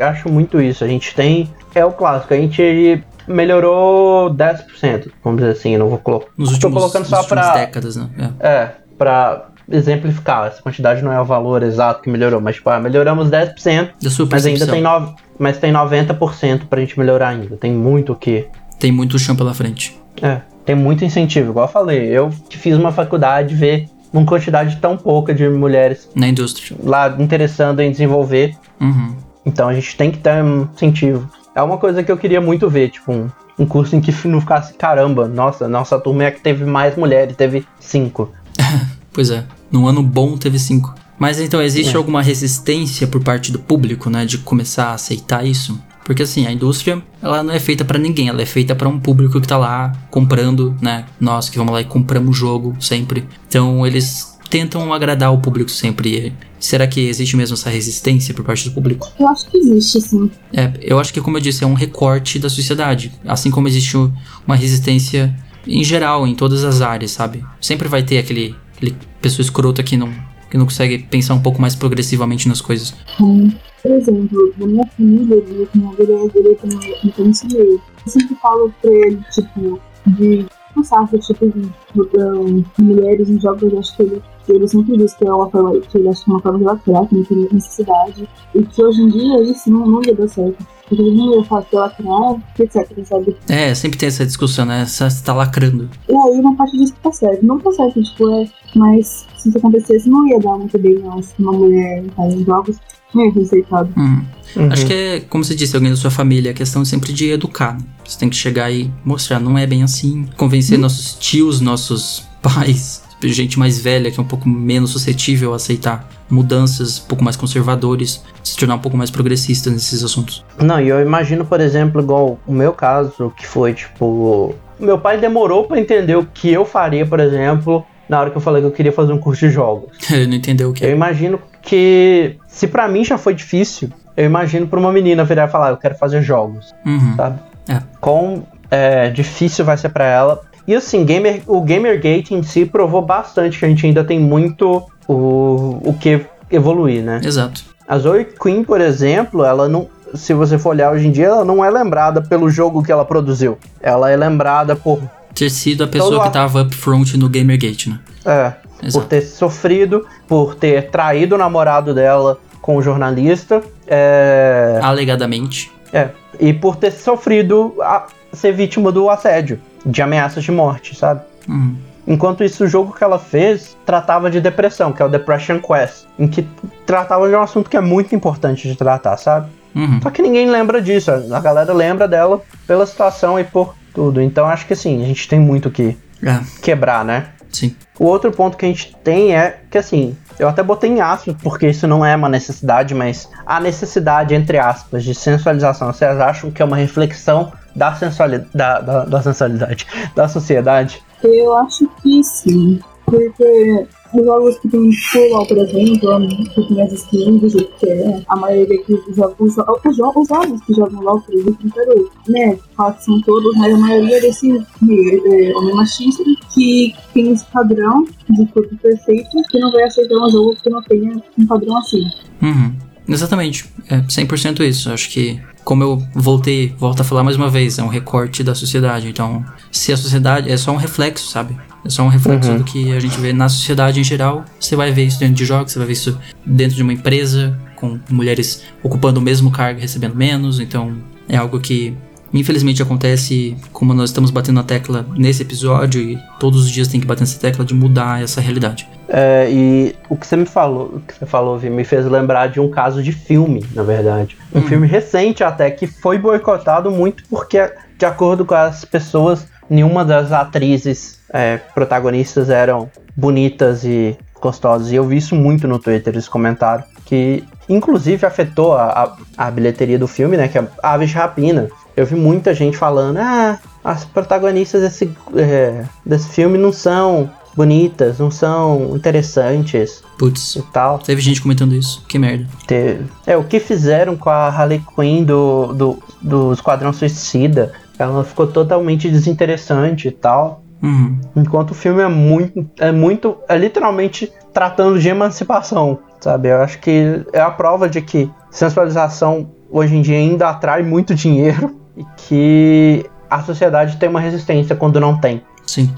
acho 0.00 0.28
muito 0.28 0.60
isso. 0.60 0.84
A 0.84 0.88
gente 0.88 1.14
tem. 1.14 1.48
É 1.74 1.84
o 1.84 1.92
clássico, 1.92 2.34
a 2.34 2.36
gente 2.36 3.02
melhorou 3.28 4.34
10%, 4.34 5.10
vamos 5.22 5.40
dizer 5.40 5.52
assim, 5.52 5.74
eu 5.74 5.78
não 5.78 5.88
vou 5.88 5.98
colocar. 5.98 6.26
Nos 6.36 6.52
últimos, 6.52 6.74
colocando 6.74 7.06
só 7.06 7.22
para 7.22 7.52
décadas, 7.54 7.94
né? 7.94 8.08
É, 8.40 8.46
é 8.46 8.74
para 8.98 9.46
exemplificar, 9.70 10.48
essa 10.48 10.60
quantidade 10.60 11.00
não 11.02 11.12
é 11.12 11.20
o 11.20 11.24
valor 11.24 11.62
exato 11.62 12.02
que 12.02 12.10
melhorou, 12.10 12.40
mas 12.40 12.56
tipo, 12.56 12.68
ah, 12.68 12.80
melhoramos 12.80 13.30
10%, 13.30 13.90
da 14.02 14.10
sua 14.10 14.28
mas 14.30 14.44
ainda 14.44 14.66
tem, 14.66 14.82
no, 14.82 15.14
mas 15.38 15.58
tem 15.58 15.72
90% 15.72 16.66
pra 16.68 16.80
gente 16.80 16.98
melhorar 16.98 17.28
ainda. 17.28 17.56
Tem 17.56 17.72
muito 17.72 18.12
o 18.12 18.16
que. 18.16 18.48
Tem 18.78 18.90
muito 18.90 19.18
chão 19.18 19.36
pela 19.36 19.54
frente. 19.54 19.96
É, 20.20 20.40
tem 20.64 20.74
muito 20.74 21.04
incentivo, 21.04 21.50
igual 21.50 21.66
eu 21.66 21.72
falei. 21.72 22.06
Eu 22.06 22.30
fiz 22.50 22.76
uma 22.76 22.90
faculdade 22.90 23.54
ver 23.54 23.88
uma 24.12 24.24
quantidade 24.24 24.76
tão 24.76 24.96
pouca 24.96 25.34
de 25.34 25.48
mulheres 25.48 26.08
na 26.14 26.28
indústria 26.28 26.76
lá 26.82 27.14
interessando 27.18 27.80
em 27.80 27.90
desenvolver. 27.90 28.56
Uhum. 28.80 29.14
Então 29.44 29.68
a 29.68 29.74
gente 29.74 29.96
tem 29.96 30.10
que 30.10 30.18
ter 30.18 30.42
um 30.42 30.68
incentivo. 30.74 31.28
É 31.54 31.62
uma 31.62 31.78
coisa 31.78 32.02
que 32.02 32.10
eu 32.10 32.16
queria 32.16 32.40
muito 32.40 32.68
ver, 32.68 32.90
tipo, 32.90 33.12
um, 33.12 33.28
um 33.58 33.66
curso 33.66 33.96
em 33.96 34.00
que 34.00 34.12
não 34.26 34.40
ficasse, 34.40 34.74
caramba, 34.74 35.28
nossa, 35.28 35.68
nossa 35.68 35.98
turma 35.98 36.24
é 36.24 36.30
que 36.30 36.40
teve 36.40 36.64
mais 36.64 36.96
mulheres, 36.96 37.36
teve 37.36 37.66
cinco. 37.78 38.32
pois 39.12 39.30
é, 39.30 39.44
num 39.70 39.86
ano 39.86 40.02
bom 40.02 40.36
teve 40.36 40.58
cinco. 40.58 40.94
Mas 41.18 41.38
então, 41.38 41.60
existe 41.60 41.94
é. 41.94 41.96
alguma 41.98 42.22
resistência 42.22 43.06
por 43.06 43.22
parte 43.22 43.52
do 43.52 43.58
público, 43.58 44.08
né, 44.08 44.24
de 44.24 44.38
começar 44.38 44.86
a 44.86 44.94
aceitar 44.94 45.44
isso? 45.44 45.78
Porque 46.10 46.24
assim, 46.24 46.44
a 46.44 46.50
indústria, 46.50 47.00
ela 47.22 47.40
não 47.40 47.54
é 47.54 47.60
feita 47.60 47.84
para 47.84 47.96
ninguém, 47.96 48.26
ela 48.26 48.42
é 48.42 48.44
feita 48.44 48.74
para 48.74 48.88
um 48.88 48.98
público 48.98 49.40
que 49.40 49.46
tá 49.46 49.56
lá 49.56 49.92
comprando, 50.10 50.76
né? 50.82 51.04
Nós 51.20 51.48
que 51.48 51.56
vamos 51.56 51.72
lá 51.72 51.82
e 51.82 51.84
compramos 51.84 52.30
o 52.30 52.32
jogo 52.32 52.76
sempre. 52.80 53.28
Então, 53.46 53.86
eles 53.86 54.36
tentam 54.50 54.92
agradar 54.92 55.32
o 55.32 55.38
público 55.38 55.70
sempre. 55.70 56.34
Será 56.58 56.88
que 56.88 56.98
existe 57.02 57.36
mesmo 57.36 57.54
essa 57.54 57.70
resistência 57.70 58.34
por 58.34 58.44
parte 58.44 58.68
do 58.68 58.74
público? 58.74 59.08
Eu 59.20 59.28
acho 59.28 59.48
que 59.48 59.56
existe, 59.56 60.00
sim. 60.00 60.28
É, 60.52 60.72
eu 60.80 60.98
acho 60.98 61.12
que, 61.12 61.20
como 61.20 61.36
eu 61.36 61.40
disse, 61.40 61.62
é 61.62 61.66
um 61.68 61.74
recorte 61.74 62.40
da 62.40 62.50
sociedade. 62.50 63.12
Assim 63.24 63.48
como 63.48 63.68
existe 63.68 63.96
uma 64.44 64.56
resistência 64.56 65.32
em 65.64 65.84
geral, 65.84 66.26
em 66.26 66.34
todas 66.34 66.64
as 66.64 66.80
áreas, 66.80 67.12
sabe? 67.12 67.44
Sempre 67.60 67.86
vai 67.86 68.02
ter 68.02 68.18
aquele, 68.18 68.56
aquele 68.76 68.96
pessoa 69.22 69.44
escrota 69.44 69.80
que 69.80 69.96
não, 69.96 70.12
que 70.50 70.58
não 70.58 70.64
consegue 70.64 70.98
pensar 70.98 71.34
um 71.34 71.40
pouco 71.40 71.62
mais 71.62 71.76
progressivamente 71.76 72.48
nas 72.48 72.60
coisas. 72.60 72.92
Hum. 73.20 73.52
Por 73.82 73.90
exemplo, 73.92 74.54
na 74.58 74.66
minha 74.66 74.86
família, 74.86 75.42
minha 75.48 75.66
cunhada 75.66 76.02
ele 76.02 76.54
também 76.56 76.96
então 77.04 77.24
meio. 77.52 77.80
Eu 78.06 78.12
sempre 78.12 78.34
falo 78.36 78.72
pra 78.80 78.90
ele, 78.90 79.20
tipo, 79.32 79.80
de 80.06 80.46
passar 80.74 81.08
esse 81.12 81.32
tipo 81.32 81.46
de 81.46 82.22
um, 82.22 82.64
mulheres 82.78 83.28
em 83.28 83.40
jogos, 83.40 83.62
eu 83.62 83.78
acho 83.78 83.96
que 83.96 84.02
ele, 84.02 84.22
ele 84.48 84.68
sempre 84.68 84.96
diz 84.96 85.14
que 85.14 85.26
é 85.26 85.32
uma 85.32 85.50
forma, 85.50 85.78
que 85.80 85.98
ele 85.98 86.08
acha 86.08 86.24
que 86.24 86.30
é 86.30 86.34
uma 86.34 86.42
forma 86.42 86.58
de 86.58 86.64
lacrar, 86.64 87.06
que 87.06 87.14
não 87.14 87.24
tem 87.24 87.48
necessidade, 87.52 88.28
e 88.54 88.62
que 88.62 88.82
hoje 88.82 89.02
em 89.02 89.08
dia 89.08 89.42
isso 89.42 89.70
não, 89.70 89.86
não 89.86 90.02
ia 90.04 90.14
dar 90.14 90.28
certo. 90.28 90.66
Porque 90.88 91.02
ele 91.02 91.16
não 91.16 91.36
ia 91.36 91.44
falar 91.44 91.62
que 91.62 91.76
lacrar, 91.76 92.36
etc, 92.58 93.04
sabe? 93.04 93.36
É, 93.48 93.74
sempre 93.74 93.98
tem 93.98 94.08
essa 94.08 94.26
discussão, 94.26 94.64
né? 94.64 94.84
Você 94.84 95.24
tá 95.24 95.32
lacrando. 95.32 95.88
E 96.08 96.12
aí 96.12 96.40
uma 96.40 96.56
parte 96.56 96.76
disso 96.76 96.94
tá 97.00 97.12
certo. 97.12 97.46
Não 97.46 97.60
tá 97.60 97.70
certo, 97.72 98.02
tipo, 98.02 98.28
é. 98.28 98.48
Mas 98.74 99.26
se 99.36 99.48
isso 99.48 99.58
acontecesse, 99.58 100.08
não 100.08 100.26
ia 100.26 100.40
dar 100.40 100.58
muito 100.58 100.76
bem, 100.78 100.98
não. 100.98 101.22
Se 101.22 101.32
uma 101.38 101.52
mulher 101.52 102.04
tá 102.16 102.26
em 102.26 102.44
jogos 102.44 102.76
é 103.16 103.28
respeitado. 103.28 103.90
Hum. 103.96 104.22
Uhum. 104.56 104.72
Acho 104.72 104.86
que 104.86 104.92
é, 104.92 105.20
como 105.20 105.44
você 105.44 105.54
disse, 105.54 105.76
alguém 105.76 105.90
da 105.90 105.96
sua 105.96 106.10
família, 106.10 106.50
a 106.50 106.54
questão 106.54 106.84
sempre 106.84 107.12
de 107.12 107.30
educar. 107.30 107.78
Você 108.04 108.18
tem 108.18 108.28
que 108.28 108.36
chegar 108.36 108.70
e 108.70 108.90
mostrar, 109.04 109.38
não 109.38 109.56
é 109.56 109.66
bem 109.66 109.82
assim. 109.82 110.26
Convencer 110.36 110.76
uhum. 110.76 110.82
nossos 110.82 111.14
tios, 111.14 111.60
nossos 111.60 112.24
pais, 112.42 113.02
gente 113.22 113.58
mais 113.58 113.80
velha, 113.80 114.10
que 114.10 114.18
é 114.18 114.22
um 114.22 114.26
pouco 114.26 114.48
menos 114.48 114.90
suscetível 114.90 115.52
a 115.52 115.56
aceitar 115.56 116.08
mudanças, 116.30 117.00
um 117.00 117.08
pouco 117.08 117.24
mais 117.24 117.36
conservadores, 117.36 118.24
se 118.42 118.56
tornar 118.56 118.76
um 118.76 118.78
pouco 118.78 118.96
mais 118.96 119.10
progressista 119.10 119.68
nesses 119.70 120.02
assuntos. 120.02 120.44
Não, 120.58 120.80
e 120.80 120.88
eu 120.88 121.00
imagino, 121.00 121.44
por 121.44 121.60
exemplo, 121.60 122.00
igual 122.00 122.38
o 122.46 122.52
meu 122.52 122.72
caso, 122.72 123.32
que 123.36 123.46
foi 123.46 123.74
tipo. 123.74 124.54
Meu 124.78 124.98
pai 124.98 125.18
demorou 125.18 125.64
para 125.64 125.78
entender 125.78 126.16
o 126.16 126.24
que 126.24 126.50
eu 126.50 126.64
faria, 126.64 127.04
por 127.04 127.20
exemplo, 127.20 127.84
na 128.08 128.18
hora 128.18 128.30
que 128.30 128.36
eu 128.36 128.40
falei 128.40 128.62
que 128.62 128.66
eu 128.66 128.72
queria 128.72 128.92
fazer 128.92 129.12
um 129.12 129.18
curso 129.18 129.46
de 129.46 129.52
jogos. 129.52 129.90
Ele 130.10 130.26
não 130.26 130.34
entendeu 130.34 130.70
o 130.70 130.72
que. 130.72 130.84
Eu 130.84 130.90
imagino 130.90 131.38
que 131.62 132.36
se 132.50 132.66
para 132.66 132.88
mim 132.88 133.04
já 133.04 133.16
foi 133.16 133.34
difícil, 133.34 133.90
eu 134.16 134.26
imagino 134.26 134.66
pra 134.66 134.78
uma 134.78 134.92
menina 134.92 135.24
virar 135.24 135.48
e 135.48 135.50
falar, 135.50 135.70
eu 135.70 135.76
quero 135.76 135.94
fazer 135.94 136.20
jogos, 136.20 136.74
uhum. 136.84 137.14
sabe? 137.16 137.38
É. 137.68 137.80
Quão 138.00 138.44
é, 138.70 139.08
difícil 139.10 139.64
vai 139.64 139.76
ser 139.76 139.88
para 139.90 140.04
ela. 140.04 140.40
E 140.66 140.74
assim, 140.74 141.04
gamer, 141.04 141.42
o 141.46 141.60
Gamergate 141.62 142.34
em 142.34 142.42
si 142.42 142.66
provou 142.66 143.02
bastante 143.02 143.58
que 143.58 143.64
a 143.64 143.68
gente 143.68 143.86
ainda 143.86 144.04
tem 144.04 144.20
muito 144.20 144.84
o, 145.08 145.80
o 145.82 145.96
que 145.98 146.26
evoluir, 146.50 147.02
né? 147.02 147.20
Exato. 147.24 147.64
A 147.88 147.98
Zoe 147.98 148.24
Queen, 148.24 148.62
por 148.62 148.80
exemplo, 148.80 149.44
ela 149.44 149.68
não. 149.68 149.88
Se 150.14 150.34
você 150.34 150.58
for 150.58 150.70
olhar 150.70 150.92
hoje 150.92 151.06
em 151.06 151.12
dia, 151.12 151.26
ela 151.26 151.44
não 151.44 151.64
é 151.64 151.70
lembrada 151.70 152.20
pelo 152.20 152.50
jogo 152.50 152.82
que 152.82 152.90
ela 152.90 153.04
produziu. 153.04 153.58
Ela 153.80 154.10
é 154.10 154.16
lembrada 154.16 154.76
por. 154.76 155.00
Ter 155.34 155.50
sido 155.50 155.84
a 155.84 155.86
pessoa 155.86 156.24
que 156.24 156.32
tava 156.32 156.62
up 156.62 156.74
front 156.74 157.14
no 157.14 157.28
Gamergate, 157.28 157.88
né? 157.88 158.00
É. 158.24 158.52
Exato. 158.82 158.92
por 158.92 159.08
ter 159.08 159.22
sofrido, 159.22 160.06
por 160.26 160.54
ter 160.54 160.90
traído 160.90 161.34
o 161.34 161.38
namorado 161.38 161.94
dela 161.94 162.38
com 162.60 162.76
o 162.76 162.82
jornalista. 162.82 163.62
É... 163.86 164.78
Alegadamente. 164.82 165.72
É. 165.92 166.08
E 166.38 166.52
por 166.52 166.76
ter 166.76 166.92
sofrido 166.92 167.74
a 167.80 168.06
ser 168.32 168.52
vítima 168.52 168.92
do 168.92 169.10
assédio, 169.10 169.60
de 169.84 170.00
ameaças 170.02 170.44
de 170.44 170.52
morte, 170.52 170.94
sabe? 170.94 171.22
Uhum. 171.48 171.76
Enquanto 172.06 172.42
isso, 172.42 172.64
o 172.64 172.66
jogo 172.66 172.94
que 172.94 173.04
ela 173.04 173.18
fez 173.18 173.76
tratava 173.84 174.30
de 174.30 174.40
depressão, 174.40 174.92
que 174.92 175.02
é 175.02 175.04
o 175.04 175.08
Depression 175.08 175.60
Quest, 175.60 176.06
em 176.18 176.26
que 176.26 176.46
tratava 176.86 177.28
de 177.28 177.34
um 177.34 177.42
assunto 177.42 177.68
que 177.68 177.76
é 177.76 177.80
muito 177.80 178.14
importante 178.14 178.68
de 178.68 178.74
tratar, 178.74 179.16
sabe? 179.16 179.48
Uhum. 179.74 180.00
Só 180.02 180.10
que 180.10 180.22
ninguém 180.22 180.50
lembra 180.50 180.82
disso, 180.82 181.10
a 181.10 181.40
galera 181.40 181.72
lembra 181.72 182.08
dela 182.08 182.40
pela 182.66 182.84
situação 182.86 183.38
e 183.38 183.44
por 183.44 183.74
tudo. 183.94 184.20
Então 184.20 184.46
acho 184.46 184.66
que 184.66 184.72
assim, 184.72 185.02
a 185.02 185.06
gente 185.06 185.28
tem 185.28 185.38
muito 185.38 185.70
que 185.70 185.96
é. 186.22 186.40
quebrar, 186.60 187.04
né? 187.04 187.28
Sim. 187.52 187.74
O 187.98 188.04
outro 188.04 188.30
ponto 188.30 188.56
que 188.56 188.64
a 188.64 188.68
gente 188.68 188.96
tem 189.02 189.34
é 189.34 189.60
que 189.70 189.78
assim, 189.78 190.16
eu 190.38 190.48
até 190.48 190.62
botei 190.62 190.90
em 190.90 191.00
aspas, 191.00 191.34
porque 191.42 191.68
isso 191.68 191.86
não 191.86 192.04
é 192.04 192.16
uma 192.16 192.28
necessidade, 192.28 192.94
mas 192.94 193.28
a 193.44 193.60
necessidade, 193.60 194.34
entre 194.34 194.58
aspas, 194.58 195.04
de 195.04 195.14
sensualização, 195.14 195.92
vocês 195.92 196.18
acham 196.18 196.50
que 196.50 196.62
é 196.62 196.64
uma 196.64 196.76
reflexão 196.76 197.52
da 197.74 197.94
sensualidade, 197.94 198.50
da, 198.54 198.80
da, 198.80 199.04
da 199.04 199.22
sensualidade, 199.22 199.86
da 200.14 200.28
sociedade? 200.28 201.02
Eu 201.22 201.56
acho 201.58 201.88
que 202.02 202.22
sim, 202.24 202.80
porque 203.04 203.86
os 204.14 204.24
jogos 204.24 204.58
que 204.58 204.68
tem 204.68 204.92
full 204.92 205.46
por 205.46 205.58
exemplo, 205.58 206.28
que 206.54 206.68
tem 206.68 206.82
as 206.82 206.92
skins 206.92 207.40
do 207.40 207.48
jeito 207.48 207.72
que 207.78 207.88
é, 207.88 208.22
a 208.28 208.36
maioria 208.36 208.82
que 208.84 208.98
joga 209.14 209.34
os, 209.38 209.56
os, 209.56 209.66
os 209.86 209.96
jogos 209.96 210.60
que 210.66 210.74
jogam 210.74 211.00
LOL, 211.00 211.20
por 211.20 211.34
exemplo, 211.34 211.66
inteiro, 211.66 212.10
né, 212.28 212.56
que 212.56 213.04
são 213.04 213.20
todos, 213.22 213.56
mas 213.56 213.74
a 213.74 213.78
maioria 213.78 214.20
desse 214.20 214.50
é, 214.56 215.56
homem 215.56 215.74
machista 215.74 216.24
que 216.52 216.94
tem 217.14 217.32
esse 217.32 217.44
padrão 217.46 218.04
de 218.28 218.46
corpo 218.46 218.76
perfeito 218.76 219.30
que 219.50 219.58
não 219.58 219.70
vai 219.72 219.84
aceitar 219.84 220.16
um 220.16 220.30
jogo 220.30 220.56
que 220.62 220.70
não 220.70 220.82
tenha 220.82 221.22
um 221.38 221.46
padrão 221.46 221.76
assim. 221.78 222.02
Uhum. 222.42 222.89
Exatamente, 223.08 223.64
é 223.88 223.98
100% 223.98 224.60
isso. 224.60 224.90
Acho 224.90 225.10
que, 225.10 225.40
como 225.64 225.82
eu 225.82 226.02
voltei, 226.14 226.74
volto 226.78 227.00
a 227.00 227.04
falar 227.04 227.24
mais 227.24 227.36
uma 227.36 227.48
vez, 227.48 227.78
é 227.78 227.82
um 227.82 227.88
recorte 227.88 228.42
da 228.42 228.54
sociedade. 228.54 229.08
Então, 229.08 229.44
se 229.70 229.92
a 229.92 229.96
sociedade 229.96 230.50
é 230.50 230.56
só 230.56 230.72
um 230.72 230.76
reflexo, 230.76 231.28
sabe? 231.28 231.56
É 231.84 231.88
só 231.88 232.02
um 232.02 232.08
reflexo 232.08 232.50
uhum. 232.50 232.58
do 232.58 232.64
que 232.64 232.92
a 232.92 233.00
gente 233.00 233.18
vê 233.18 233.32
na 233.32 233.48
sociedade 233.48 234.00
em 234.00 234.04
geral. 234.04 234.44
Você 234.58 234.76
vai 234.76 234.92
ver 234.92 235.06
isso 235.06 235.18
dentro 235.18 235.34
de 235.34 235.44
jogos, 235.44 235.72
você 235.72 235.78
vai 235.78 235.86
ver 235.86 235.94
isso 235.94 236.18
dentro 236.44 236.76
de 236.76 236.82
uma 236.82 236.92
empresa, 236.92 237.58
com 237.76 237.98
mulheres 238.10 238.62
ocupando 238.82 239.18
o 239.18 239.22
mesmo 239.22 239.50
cargo 239.50 239.78
e 239.78 239.82
recebendo 239.82 240.14
menos. 240.14 240.60
Então, 240.60 240.96
é 241.28 241.36
algo 241.36 241.58
que 241.58 241.96
infelizmente 242.32 242.82
acontece, 242.82 243.56
como 243.72 243.92
nós 243.92 244.10
estamos 244.10 244.30
batendo 244.30 244.56
na 244.56 244.62
tecla 244.62 245.06
nesse 245.16 245.42
episódio, 245.42 246.00
e 246.00 246.18
todos 246.38 246.64
os 246.64 246.70
dias 246.70 246.88
tem 246.88 247.00
que 247.00 247.06
bater 247.06 247.22
nessa 247.22 247.38
tecla 247.38 247.64
de 247.64 247.74
mudar 247.74 248.22
essa 248.22 248.40
realidade. 248.40 248.86
É, 249.12 249.48
e 249.50 249.96
o 250.08 250.16
que 250.16 250.24
você 250.24 250.36
me 250.36 250.46
falou, 250.46 250.86
o 250.94 251.00
que 251.00 251.14
você 251.14 251.26
falou, 251.26 251.58
Vi, 251.58 251.68
me 251.68 251.84
fez 251.84 252.06
lembrar 252.06 252.46
de 252.48 252.60
um 252.60 252.70
caso 252.70 253.02
de 253.02 253.12
filme, 253.12 253.66
na 253.74 253.82
verdade. 253.82 254.36
Um 254.54 254.60
hum. 254.60 254.62
filme 254.62 254.86
recente 254.86 255.42
até, 255.42 255.70
que 255.70 255.86
foi 255.86 256.16
boicotado 256.16 256.90
muito 256.90 257.24
porque, 257.28 257.72
de 257.98 258.06
acordo 258.06 258.44
com 258.44 258.54
as 258.54 258.84
pessoas 258.84 259.46
nenhuma 259.68 260.04
das 260.04 260.32
atrizes 260.32 261.20
é, 261.32 261.58
protagonistas 261.74 262.50
eram 262.50 262.88
bonitas 263.16 263.84
e 263.84 264.16
gostosas. 264.40 264.90
E 264.90 264.96
eu 264.96 265.04
vi 265.04 265.16
isso 265.16 265.34
muito 265.34 265.68
no 265.68 265.78
Twitter, 265.78 266.16
esse 266.16 266.30
comentário. 266.30 266.84
Que 267.04 267.44
inclusive 267.68 268.24
afetou 268.24 268.74
a, 268.74 269.16
a, 269.36 269.46
a 269.46 269.50
bilheteria 269.50 269.98
do 269.98 270.06
filme, 270.06 270.36
né? 270.36 270.48
Que 270.48 270.58
é 270.58 270.66
Aves 270.82 271.10
de 271.10 271.16
Rapina. 271.16 271.68
Eu 271.96 272.06
vi 272.06 272.14
muita 272.14 272.54
gente 272.54 272.76
falando, 272.76 273.18
ah, 273.18 273.58
as 273.84 274.04
protagonistas 274.04 274.82
desse, 274.82 275.12
é, 275.36 275.84
desse 276.06 276.28
filme 276.28 276.56
não 276.56 276.72
são 276.72 277.30
bonitas, 277.54 278.18
não 278.18 278.30
são 278.30 278.96
interessantes 278.96 280.02
Putz, 280.18 280.56
e 280.56 280.62
tal. 280.72 280.98
teve 280.98 281.20
gente 281.20 281.42
comentando 281.42 281.74
isso. 281.74 282.04
Que 282.08 282.18
merda. 282.18 282.46
Teve. 282.66 283.04
É, 283.26 283.36
o 283.36 283.44
que 283.44 283.60
fizeram 283.60 284.16
com 284.16 284.30
a 284.30 284.48
Harley 284.48 284.82
Quinn 284.94 285.24
do, 285.24 285.72
do, 285.72 286.02
do 286.20 286.52
Esquadrão 286.52 286.92
Suicida, 286.92 287.72
ela 287.98 288.24
ficou 288.24 288.46
totalmente 288.46 289.08
desinteressante 289.10 290.08
e 290.08 290.12
tal. 290.12 290.62
Uhum. 290.82 291.18
Enquanto 291.36 291.72
o 291.72 291.74
filme 291.74 292.00
é 292.00 292.08
muito, 292.08 292.66
é 292.78 292.90
muito, 292.90 293.36
é 293.48 293.56
literalmente 293.56 294.32
tratando 294.52 294.98
de 294.98 295.08
emancipação, 295.08 295.98
sabe? 296.20 296.48
Eu 296.48 296.62
acho 296.62 296.78
que 296.78 297.22
é 297.32 297.40
a 297.40 297.50
prova 297.50 297.88
de 297.88 298.00
que 298.00 298.30
sensualização 298.50 299.50
hoje 299.70 299.94
em 299.94 300.02
dia 300.02 300.16
ainda 300.16 300.48
atrai 300.48 300.82
muito 300.82 301.14
dinheiro 301.14 301.78
e 301.96 302.04
que 302.16 303.04
a 303.28 303.42
sociedade 303.42 303.96
tem 303.98 304.08
uma 304.08 304.20
resistência 304.20 304.74
quando 304.74 304.98
não 304.98 305.18
tem. 305.18 305.42
Sim. 305.66 305.92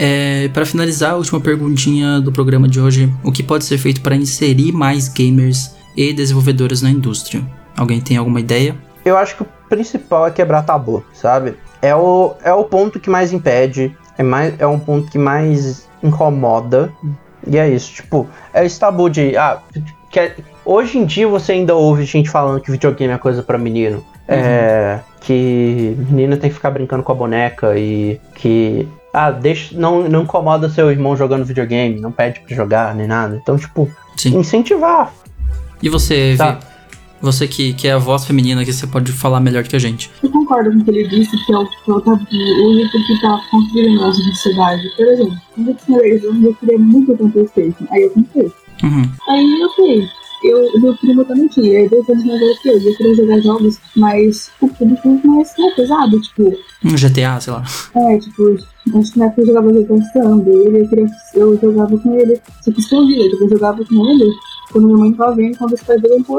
É, 0.00 0.46
para 0.54 0.64
finalizar, 0.64 1.14
a 1.14 1.16
última 1.16 1.40
perguntinha 1.40 2.20
do 2.20 2.30
programa 2.30 2.68
de 2.68 2.80
hoje: 2.80 3.12
o 3.24 3.32
que 3.32 3.42
pode 3.42 3.64
ser 3.64 3.78
feito 3.78 4.00
para 4.00 4.14
inserir 4.14 4.70
mais 4.70 5.08
gamers 5.08 5.74
e 5.96 6.12
desenvolvedores 6.12 6.80
na 6.80 6.88
indústria? 6.88 7.44
Alguém 7.76 8.00
tem 8.00 8.16
alguma 8.16 8.38
ideia? 8.38 8.76
Eu 9.04 9.16
acho 9.18 9.34
que 9.36 9.42
o 9.42 9.46
principal 9.68 10.28
é 10.28 10.30
quebrar 10.30 10.62
tabu, 10.62 11.04
sabe? 11.12 11.54
É 11.82 11.94
o, 11.96 12.34
é 12.44 12.52
o 12.52 12.62
ponto 12.62 13.00
que 13.00 13.10
mais 13.10 13.32
impede, 13.32 13.96
é, 14.16 14.22
mais, 14.22 14.54
é 14.60 14.66
um 14.66 14.78
ponto 14.78 15.10
que 15.10 15.18
mais 15.18 15.88
incomoda. 16.00 16.92
E 17.44 17.58
é 17.58 17.68
isso, 17.68 17.92
tipo, 17.92 18.28
é 18.54 18.64
esse 18.64 18.78
tabu 18.78 19.10
de. 19.10 19.36
Ah, 19.36 19.60
que 20.10 20.20
é- 20.20 20.36
hoje 20.64 20.96
em 20.98 21.04
dia 21.04 21.26
você 21.26 21.52
ainda 21.52 21.74
ouve 21.74 22.04
gente 22.04 22.30
falando 22.30 22.60
que 22.60 22.70
videogame 22.70 23.12
é 23.12 23.18
coisa 23.18 23.42
pra 23.42 23.58
menino. 23.58 24.04
É, 24.28 25.00
que 25.22 25.96
menina 26.10 26.36
tem 26.36 26.50
que 26.50 26.54
ficar 26.54 26.70
brincando 26.70 27.02
com 27.02 27.10
a 27.10 27.16
boneca 27.16 27.76
e 27.76 28.20
que. 28.36 28.86
Ah, 29.12 29.30
deixa, 29.30 29.74
não, 29.76 30.08
não 30.08 30.22
incomoda 30.22 30.68
seu 30.68 30.90
irmão 30.90 31.16
jogando 31.16 31.44
videogame, 31.44 32.00
não 32.00 32.12
pede 32.12 32.40
pra 32.40 32.54
jogar 32.54 32.94
nem 32.94 33.06
nada. 33.06 33.38
Então, 33.42 33.56
tipo, 33.56 33.90
Sim. 34.16 34.38
incentivar. 34.38 35.12
E 35.82 35.88
você, 35.88 36.34
Tá. 36.36 36.52
Vi? 36.52 36.68
Você 37.20 37.48
que, 37.48 37.72
que 37.74 37.88
é 37.88 37.92
a 37.92 37.98
voz 37.98 38.24
feminina 38.24 38.64
que 38.64 38.72
você 38.72 38.86
pode 38.86 39.10
falar 39.10 39.40
melhor 39.40 39.64
que 39.64 39.74
a 39.74 39.78
gente. 39.78 40.08
Eu 40.22 40.30
concordo 40.30 40.70
com 40.70 40.78
o 40.78 40.84
que 40.84 40.90
ele 40.90 41.08
disse, 41.08 41.36
que 41.44 41.52
é 41.52 41.58
o, 41.58 41.66
que 41.66 41.90
é 41.90 41.94
o 41.94 42.00
tabu 42.00 42.22
hoje 42.22 42.88
porque 42.92 43.20
tá 43.20 43.40
construindo 43.50 44.00
a 44.00 44.06
nossa 44.06 44.22
sociedade. 44.22 44.82
Por 44.96 45.06
exemplo, 45.06 45.36
quando 45.54 45.68
eu 45.68 45.74
tinha 45.74 45.98
10 45.98 46.24
anos, 46.26 46.44
eu 46.44 46.54
queria 46.54 46.78
muito 46.78 47.16
ter 47.16 47.22
um 47.24 47.30
Playstation. 47.30 47.86
Aí 47.90 48.02
eu 48.02 48.10
comprei. 48.10 48.52
Uhum. 48.84 49.10
Aí, 49.28 49.64
ok. 49.64 50.08
Eu, 50.44 50.80
meu 50.80 50.96
primo 50.96 51.24
também 51.24 51.48
tinha, 51.48 51.66
ele 51.66 51.86
é 51.86 51.88
dois 51.88 52.08
anos 52.08 52.24
mais 52.24 52.40
velho 52.40 52.58
que 52.60 52.68
eu. 52.68 52.78
Eu 52.78 52.96
queria 52.96 53.14
jogar 53.14 53.40
jogos 53.40 53.78
mais. 53.96 54.50
O 54.60 54.68
público 54.68 55.20
mais 55.24 55.52
né, 55.58 55.70
pesado, 55.76 56.20
tipo. 56.20 56.54
Um 56.84 56.94
GTA, 56.94 57.40
sei 57.40 57.52
lá. 57.52 57.64
É, 57.94 58.18
tipo, 58.18 58.56
acho 58.98 59.12
que 59.12 59.18
na 59.18 59.26
época 59.26 59.42
eu 59.42 59.46
jogava 59.46 59.72
GTA 59.72 60.02
Samba, 60.12 60.50
ele 60.50 60.88
queria. 60.88 61.06
Eu 61.34 61.58
jogava 61.60 61.98
com 61.98 62.14
ele. 62.14 62.40
Só 62.62 62.70
que 62.70 62.80
escondido, 62.80 63.30
tipo, 63.30 63.44
eu 63.44 63.50
jogava 63.50 63.84
com 63.84 64.10
ele 64.10 64.32
quando 64.70 64.86
minha 64.86 64.98
mãe 64.98 65.12
tava 65.12 65.34
vendo, 65.34 65.56
quando 65.58 65.72
os 65.72 65.82
pais 65.82 66.00
dele 66.00 66.24
iam 66.28 66.38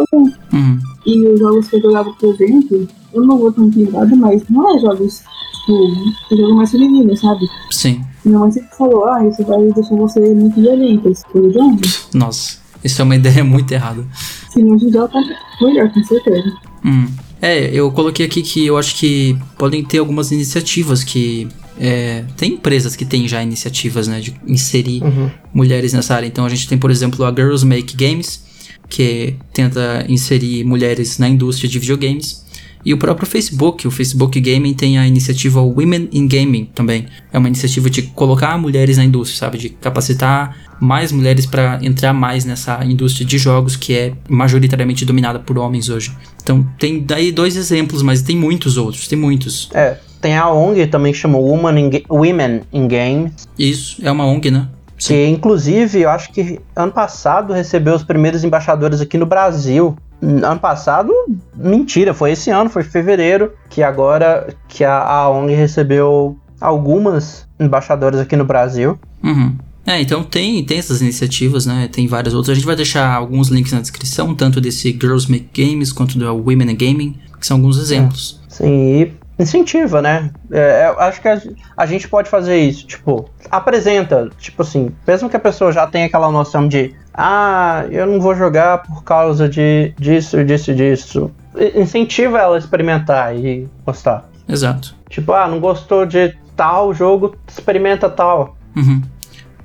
Uhum. 0.53 0.79
E 1.05 1.27
os 1.27 1.39
jogos 1.39 1.67
que 1.67 1.75
eu 1.77 1.81
jogava, 1.81 2.11
por 2.13 2.33
exemplo, 2.33 2.87
eu 3.13 3.21
não 3.23 3.37
vou 3.37 3.51
tão 3.51 3.67
ligado, 3.69 4.15
mas 4.15 4.43
não 4.49 4.75
é 4.75 4.79
jogos, 4.79 5.23
tipo, 5.65 6.35
jogo 6.35 6.55
mais 6.55 6.71
feminino, 6.71 7.15
sabe? 7.17 7.47
Sim. 7.71 8.03
Minha 8.23 8.39
mãe 8.39 8.51
sempre 8.51 8.75
falou, 8.75 9.07
ah, 9.07 9.25
isso 9.25 9.43
vai 9.43 9.61
deixar 9.71 9.95
você 9.95 10.19
muito 10.33 10.59
violenta, 10.59 11.11
coisa 11.31 11.49
de 11.49 11.57
homem. 11.57 11.81
Nossa, 12.13 12.59
isso 12.83 13.01
é 13.01 13.05
uma 13.05 13.15
ideia 13.15 13.43
muito 13.45 13.71
errada. 13.71 14.05
Se 14.51 14.61
não 14.61 14.75
ajudar, 14.75 15.07
tá 15.07 15.21
melhor, 15.61 15.91
com 15.91 16.03
certeza. 16.03 16.51
Hum. 16.85 17.07
É, 17.41 17.69
eu 17.73 17.89
coloquei 17.91 18.25
aqui 18.25 18.41
que 18.41 18.65
eu 18.65 18.77
acho 18.77 18.95
que 18.95 19.37
podem 19.57 19.83
ter 19.83 19.99
algumas 19.99 20.31
iniciativas 20.31 21.03
que. 21.03 21.47
é, 21.79 22.25
tem 22.35 22.53
empresas 22.53 22.95
que 22.95 23.05
têm 23.05 23.25
já 23.27 23.41
iniciativas, 23.41 24.07
né, 24.07 24.19
de 24.19 24.35
inserir 24.45 25.01
Uhum. 25.01 25.29
mulheres 25.53 25.93
nessa 25.93 26.13
área. 26.15 26.27
Então 26.27 26.45
a 26.45 26.49
gente 26.49 26.67
tem, 26.67 26.77
por 26.77 26.91
exemplo, 26.91 27.23
a 27.23 27.29
Girls 27.31 27.65
Make 27.65 27.95
Games, 27.95 28.43
que 28.89 29.35
tenta 29.53 30.05
inserir 30.09 30.65
mulheres 30.65 31.17
na 31.19 31.29
indústria 31.29 31.69
de 31.69 31.79
videogames. 31.79 32.43
E 32.83 32.93
o 32.93 32.97
próprio 32.97 33.25
Facebook, 33.27 33.87
o 33.87 33.91
Facebook 33.91 34.39
Gaming 34.41 34.73
tem 34.73 34.97
a 34.97 35.05
iniciativa 35.07 35.61
Women 35.61 36.09
in 36.11 36.27
Gaming 36.27 36.65
também. 36.75 37.05
É 37.31 37.37
uma 37.37 37.47
iniciativa 37.47 37.89
de 37.89 38.01
colocar 38.03 38.57
mulheres 38.57 38.97
na 38.97 39.03
indústria, 39.05 39.37
sabe? 39.39 39.57
De 39.57 39.69
capacitar 39.69 40.57
mais 40.79 41.11
mulheres 41.11 41.45
para 41.45 41.79
entrar 41.81 42.13
mais 42.13 42.45
nessa 42.45 42.83
indústria 42.85 43.25
de 43.25 43.37
jogos 43.37 43.75
que 43.75 43.95
é 43.95 44.13
majoritariamente 44.27 45.05
dominada 45.05 45.39
por 45.39 45.57
homens 45.57 45.89
hoje. 45.89 46.15
Então 46.41 46.65
tem 46.77 47.01
daí 47.01 47.31
dois 47.31 47.55
exemplos, 47.55 48.01
mas 48.01 48.21
tem 48.21 48.35
muitos 48.35 48.77
outros, 48.77 49.07
tem 49.07 49.17
muitos. 49.17 49.69
É, 49.73 49.97
tem 50.21 50.37
a 50.37 50.49
ONG 50.49 50.87
também 50.87 51.11
que 51.11 51.17
chama 51.17 51.37
Woman 51.37 51.79
in 51.79 52.03
Women 52.09 52.61
in 52.71 52.87
Games. 52.87 53.47
Isso 53.57 54.01
é 54.03 54.11
uma 54.11 54.25
ONG, 54.25 54.51
né? 54.51 54.67
Que, 54.97 55.27
inclusive, 55.27 56.01
eu 56.01 56.09
acho 56.09 56.29
que 56.31 56.59
ano 56.75 56.91
passado 56.91 57.53
recebeu 57.53 57.95
os 57.95 58.03
primeiros 58.03 58.43
embaixadores 58.43 58.99
aqui 58.99 59.17
no 59.17 59.25
Brasil. 59.25 59.97
Ano 60.21 60.59
passado, 60.59 61.13
mentira, 61.55 62.13
foi 62.13 62.31
esse 62.31 62.49
ano, 62.49 62.69
foi 62.69 62.83
fevereiro, 62.83 63.53
que 63.69 63.81
agora 63.81 64.53
que 64.67 64.83
a, 64.83 64.97
a 64.97 65.29
ONG 65.29 65.53
recebeu 65.53 66.37
algumas 66.59 67.47
embaixadoras 67.57 68.19
aqui 68.19 68.35
no 68.35 68.43
Brasil. 68.43 68.99
Uhum. 69.23 69.55
É, 69.85 69.99
então 70.01 70.23
tem, 70.23 70.63
tem 70.63 70.77
essas 70.77 71.01
iniciativas, 71.01 71.65
né? 71.65 71.89
Tem 71.91 72.07
várias 72.07 72.33
outras. 72.33 72.51
A 72.51 72.55
gente 72.55 72.65
vai 72.65 72.75
deixar 72.75 73.13
alguns 73.13 73.49
links 73.49 73.71
na 73.71 73.81
descrição, 73.81 74.35
tanto 74.35 74.61
desse 74.61 74.91
Girls 74.91 75.31
Make 75.31 75.49
Games 75.53 75.91
quanto 75.91 76.17
do 76.17 76.25
Women 76.25 76.71
in 76.71 76.75
Gaming, 76.75 77.15
que 77.39 77.47
são 77.47 77.57
alguns 77.57 77.77
exemplos. 77.77 78.39
Sim, 78.47 78.67
e 78.67 79.13
incentiva, 79.39 80.01
né? 80.01 80.31
É, 80.51 80.89
eu 80.89 80.99
acho 80.99 81.21
que 81.21 81.27
a, 81.27 81.41
a 81.77 81.85
gente 81.85 82.07
pode 82.07 82.29
fazer 82.29 82.57
isso, 82.57 82.85
tipo, 82.85 83.29
apresenta, 83.49 84.29
tipo 84.37 84.61
assim, 84.61 84.91
mesmo 85.07 85.29
que 85.29 85.37
a 85.37 85.39
pessoa 85.39 85.71
já 85.71 85.87
tenha 85.87 86.07
aquela 86.07 86.29
noção 86.29 86.67
de, 86.67 86.93
ah, 87.13 87.85
eu 87.89 88.05
não 88.05 88.19
vou 88.19 88.35
jogar 88.35 88.79
por 88.79 89.03
causa 89.03 89.47
de 89.47 89.93
disso, 89.97 90.43
disso, 90.43 90.75
disso. 90.75 91.31
Incentiva 91.75 92.37
ela 92.37 92.55
a 92.57 92.59
experimentar 92.59 93.35
e 93.35 93.67
gostar. 93.85 94.29
Exato. 94.47 94.93
Tipo, 95.09 95.33
ah, 95.33 95.47
não 95.47 95.59
gostou 95.59 96.05
de 96.05 96.35
tal 96.55 96.93
jogo, 96.93 97.35
experimenta 97.47 98.09
tal. 98.09 98.57
Uhum. 98.75 99.01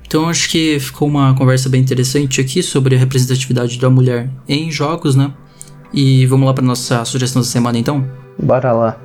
Então 0.05 0.29
acho 0.29 0.49
que 0.49 0.79
ficou 0.79 1.07
uma 1.07 1.35
conversa 1.35 1.67
bem 1.67 1.81
interessante 1.81 2.39
aqui 2.39 2.61
sobre 2.61 2.95
a 2.95 2.99
representatividade 2.99 3.79
da 3.79 3.89
mulher 3.89 4.29
em 4.47 4.71
jogos, 4.71 5.15
né? 5.15 5.33
E 5.91 6.25
vamos 6.25 6.45
lá 6.45 6.53
para 6.53 6.63
nossa 6.63 7.03
sugestão 7.05 7.41
da 7.41 7.47
semana 7.47 7.77
então? 7.77 8.05
Bora 8.37 8.71
lá. 8.71 8.97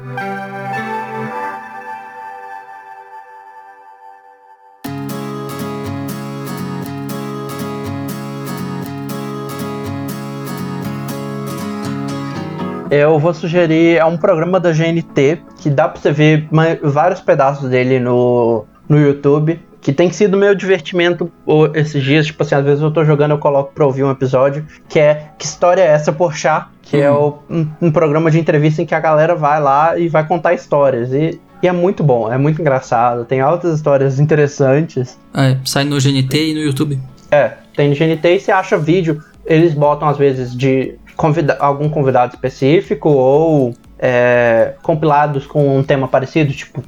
Eu 12.90 13.20
vou 13.20 13.32
sugerir 13.32 13.98
é 13.98 14.04
um 14.04 14.16
programa 14.16 14.58
da 14.58 14.72
GNT 14.72 15.42
que 15.58 15.70
dá 15.70 15.88
pra 15.88 16.00
você 16.00 16.10
ver 16.10 16.48
vários 16.82 17.20
pedaços 17.20 17.70
dele 17.70 18.00
no, 18.00 18.64
no 18.88 18.98
YouTube. 18.98 19.60
Que 19.80 19.92
tem 19.92 20.10
sido 20.12 20.36
meu 20.36 20.54
divertimento 20.54 21.30
esses 21.74 22.02
dias. 22.02 22.26
Tipo 22.26 22.42
assim, 22.42 22.54
às 22.54 22.64
vezes 22.64 22.82
eu 22.82 22.90
tô 22.90 23.04
jogando, 23.04 23.30
eu 23.32 23.38
coloco 23.38 23.72
pra 23.74 23.86
ouvir 23.86 24.04
um 24.04 24.10
episódio. 24.10 24.66
Que 24.88 24.98
é 24.98 25.28
Que 25.38 25.44
História 25.46 25.80
é 25.82 25.86
essa, 25.86 26.12
Porchat? 26.12 26.66
Que 26.82 26.98
é 27.00 27.10
o- 27.10 27.38
um, 27.48 27.66
um 27.80 27.90
programa 27.90 28.30
de 28.30 28.38
entrevista 28.38 28.82
em 28.82 28.86
que 28.86 28.94
a 28.94 29.00
galera 29.00 29.34
vai 29.34 29.60
lá 29.60 29.98
e 29.98 30.08
vai 30.08 30.26
contar 30.26 30.52
histórias. 30.54 31.12
E, 31.12 31.40
e 31.62 31.68
é 31.68 31.72
muito 31.72 32.02
bom, 32.02 32.30
é 32.32 32.36
muito 32.36 32.60
engraçado. 32.60 33.24
Tem 33.24 33.40
altas 33.40 33.74
histórias 33.76 34.18
interessantes. 34.20 35.18
É, 35.34 35.56
sai 35.64 35.84
no 35.84 35.98
GNT 35.98 36.50
e 36.50 36.54
no 36.54 36.60
YouTube. 36.60 36.98
É, 37.30 37.52
tem 37.76 37.88
no 37.88 37.94
GNT 37.94 38.28
e 38.36 38.40
você 38.40 38.50
acha 38.52 38.76
vídeo. 38.76 39.22
Eles 39.46 39.72
botam 39.72 40.08
às 40.08 40.18
vezes 40.18 40.54
de 40.54 40.94
convida 41.16 41.56
algum 41.60 41.88
convidado 41.88 42.34
específico 42.34 43.08
ou 43.10 43.74
é, 43.98 44.74
compilados 44.82 45.46
com 45.46 45.78
um 45.78 45.82
tema 45.82 46.08
parecido, 46.08 46.52
tipo 46.52 46.82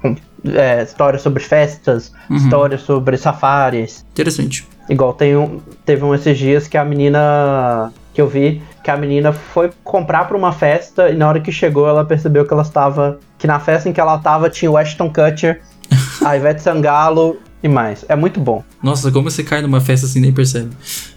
é, 0.44 0.82
histórias 0.82 1.22
sobre 1.22 1.42
festas, 1.42 2.12
Uhum. 2.30 2.36
histórias 2.36 2.80
sobre 2.82 3.16
safaris. 3.16 4.04
Interessante. 4.12 4.66
Igual 4.88 5.12
tem 5.14 5.36
um, 5.36 5.60
teve 5.84 6.04
um 6.04 6.14
esses 6.14 6.36
dias 6.38 6.66
que 6.68 6.76
a 6.76 6.84
menina 6.84 7.92
que 8.12 8.20
eu 8.20 8.28
vi, 8.28 8.60
que 8.84 8.90
a 8.90 8.96
menina 8.96 9.32
foi 9.32 9.70
comprar 9.82 10.26
pra 10.28 10.36
uma 10.36 10.52
festa 10.52 11.08
e 11.08 11.16
na 11.16 11.28
hora 11.28 11.40
que 11.40 11.50
chegou 11.50 11.88
ela 11.88 12.04
percebeu 12.04 12.44
que 12.44 12.52
ela 12.52 12.62
estava 12.62 13.18
que 13.38 13.46
na 13.46 13.58
festa 13.58 13.88
em 13.88 13.92
que 13.92 14.00
ela 14.00 14.16
estava 14.16 14.50
tinha 14.50 14.70
o 14.70 14.76
Ashton 14.76 15.08
Kutcher, 15.10 15.62
a 16.24 16.36
Ivete 16.36 16.60
Sangalo 16.62 17.36
e 17.62 17.68
mais. 17.68 18.04
É 18.08 18.16
muito 18.16 18.38
bom. 18.40 18.62
Nossa, 18.82 19.10
como 19.10 19.30
você 19.30 19.42
cai 19.42 19.62
numa 19.62 19.80
festa 19.80 20.06
assim 20.06 20.20
nem 20.20 20.32
percebe. 20.32 20.70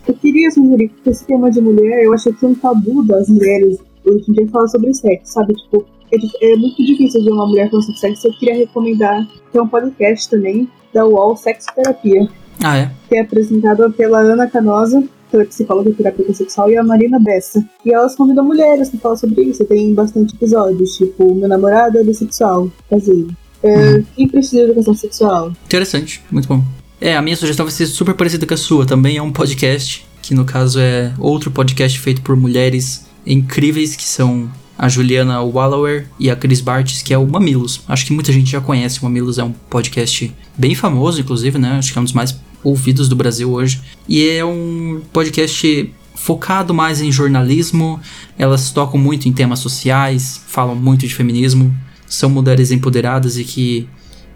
Eu 0.07 0.13
queria 0.13 0.49
sugerir 0.51 0.89
que 1.03 1.09
esse 1.09 1.25
tema 1.25 1.49
de 1.51 1.59
mulher, 1.59 2.03
eu 2.05 2.13
achei 2.13 2.31
que 2.31 2.45
é 2.45 2.47
um 2.47 2.55
tabu 2.55 3.03
das 3.03 3.27
mulheres 3.27 3.77
hoje 4.05 4.23
em 4.29 4.33
dia 4.33 4.47
falar 4.49 4.67
sobre 4.67 4.93
sexo, 4.93 5.33
sabe? 5.33 5.53
Tipo, 5.55 5.85
é, 6.11 6.55
muito 6.55 6.83
difícil 6.83 7.23
ver 7.23 7.31
uma 7.31 7.47
mulher 7.47 7.69
falando 7.69 7.85
sobre 7.85 7.99
sexo. 7.99 8.27
Eu 8.27 8.33
queria 8.33 8.55
recomendar 8.55 9.27
tem 9.51 9.61
um 9.61 9.67
podcast 9.67 10.29
também 10.29 10.69
da 10.93 11.05
UOL 11.05 11.35
Sexo 11.37 11.67
Terapia. 11.73 12.27
Ah, 12.63 12.77
é? 12.77 12.91
Que 13.07 13.17
é 13.17 13.21
apresentado 13.21 13.91
pela 13.93 14.19
Ana 14.19 14.47
Canosa, 14.47 15.03
que 15.29 15.37
é 15.37 15.45
psicóloga 15.45 15.91
de 15.91 15.97
terapia 15.97 16.33
sexual, 16.33 16.69
e 16.69 16.77
a 16.77 16.83
Marina 16.83 17.19
Bessa. 17.19 17.63
E 17.85 17.93
elas 17.93 18.15
convidam 18.15 18.43
mulheres 18.43 18.89
pra 18.89 18.99
falar 18.99 19.17
sobre 19.17 19.43
isso. 19.43 19.63
Tem 19.65 19.93
bastante 19.93 20.35
episódios, 20.35 20.97
tipo, 20.97 21.35
meu 21.35 21.47
namorado 21.47 21.97
é 21.97 22.03
bissexual, 22.03 22.69
caseiro. 22.89 23.27
É, 23.63 23.75
Uhum. 23.75 24.05
Quem 24.15 24.27
precisa 24.27 24.57
de 24.57 24.71
educação 24.71 24.93
sexual? 24.93 25.51
Interessante, 25.65 26.21
muito 26.31 26.47
bom. 26.47 26.63
É, 27.01 27.15
a 27.15 27.21
minha 27.21 27.35
sugestão 27.35 27.65
vai 27.65 27.73
ser 27.73 27.87
super 27.87 28.13
parecida 28.13 28.45
com 28.45 28.53
a 28.53 28.57
sua. 28.57 28.85
Também 28.85 29.17
é 29.17 29.21
um 29.21 29.31
podcast, 29.31 30.05
que 30.21 30.33
no 30.33 30.45
caso 30.45 30.79
é 30.79 31.13
outro 31.19 31.49
podcast 31.49 31.99
feito 31.99 32.21
por 32.21 32.35
mulheres 32.35 33.05
incríveis, 33.25 33.95
que 33.95 34.03
são 34.03 34.49
a 34.77 34.89
Juliana 34.89 35.41
Wallower 35.41 36.05
e 36.19 36.29
a 36.29 36.35
Cris 36.35 36.61
Bartes, 36.61 37.01
que 37.01 37.13
é 37.13 37.17
o 37.17 37.27
Mamilos. 37.27 37.81
Acho 37.87 38.05
que 38.05 38.13
muita 38.13 38.31
gente 38.31 38.51
já 38.51 38.59
conhece. 38.59 38.99
O 38.99 39.03
Mamilos 39.03 39.37
é 39.37 39.43
um 39.43 39.51
podcast 39.51 40.33
bem 40.57 40.75
famoso, 40.75 41.21
inclusive, 41.21 41.57
né? 41.57 41.77
Acho 41.77 41.93
que 41.93 41.97
é 41.97 42.01
um 42.01 42.05
dos 42.05 42.13
mais 42.13 42.37
ouvidos 42.63 43.07
do 43.07 43.15
Brasil 43.15 43.51
hoje. 43.51 43.81
E 44.07 44.27
é 44.27 44.43
um 44.43 45.01
podcast 45.13 45.93
focado 46.15 46.73
mais 46.73 47.01
em 47.01 47.11
jornalismo. 47.11 47.99
Elas 48.37 48.71
tocam 48.71 48.99
muito 48.99 49.29
em 49.29 49.33
temas 49.33 49.59
sociais, 49.59 50.41
falam 50.47 50.75
muito 50.75 51.07
de 51.07 51.13
feminismo. 51.13 51.73
São 52.07 52.29
mulheres 52.29 52.71
empoderadas 52.71 53.37
e 53.37 53.43
que 53.43 53.87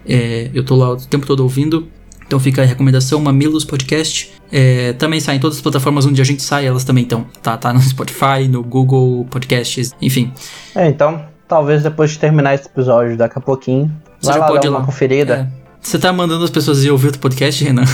é, 0.06 0.50
eu 0.54 0.64
tô 0.64 0.76
lá 0.76 0.92
o 0.92 0.96
tempo 0.96 1.26
todo 1.26 1.40
ouvindo. 1.40 1.88
Então 2.30 2.38
fica 2.38 2.62
a 2.62 2.64
recomendação, 2.64 3.20
Mamilos 3.20 3.64
Podcast. 3.64 4.30
É, 4.52 4.92
também 4.92 5.18
sai 5.18 5.34
em 5.34 5.40
todas 5.40 5.56
as 5.56 5.62
plataformas 5.62 6.06
onde 6.06 6.22
a 6.22 6.24
gente 6.24 6.44
sai, 6.44 6.64
elas 6.64 6.84
também 6.84 7.02
estão. 7.02 7.26
Tá, 7.42 7.56
tá 7.56 7.72
no 7.72 7.80
Spotify, 7.82 8.46
no 8.48 8.62
Google 8.62 9.26
Podcasts, 9.28 9.90
enfim. 10.00 10.32
É, 10.76 10.86
então, 10.86 11.24
talvez 11.48 11.82
depois 11.82 12.12
de 12.12 12.20
terminar 12.20 12.54
esse 12.54 12.68
episódio, 12.68 13.16
daqui 13.16 13.36
a 13.36 13.40
pouquinho, 13.40 13.90
Você 14.20 14.28
vai 14.28 14.34
já 14.34 14.40
lá 14.42 14.46
pode 14.46 14.60
dar 14.60 14.66
ir 14.68 14.70
uma 14.70 14.78
lá. 14.78 14.84
conferida. 14.86 15.50
É. 15.52 15.60
Você 15.82 15.98
tá 15.98 16.12
mandando 16.12 16.44
as 16.44 16.50
pessoas 16.50 16.78
irem 16.78 16.92
ouvir 16.92 17.06
outro 17.06 17.20
podcast, 17.20 17.64
Renan? 17.64 17.82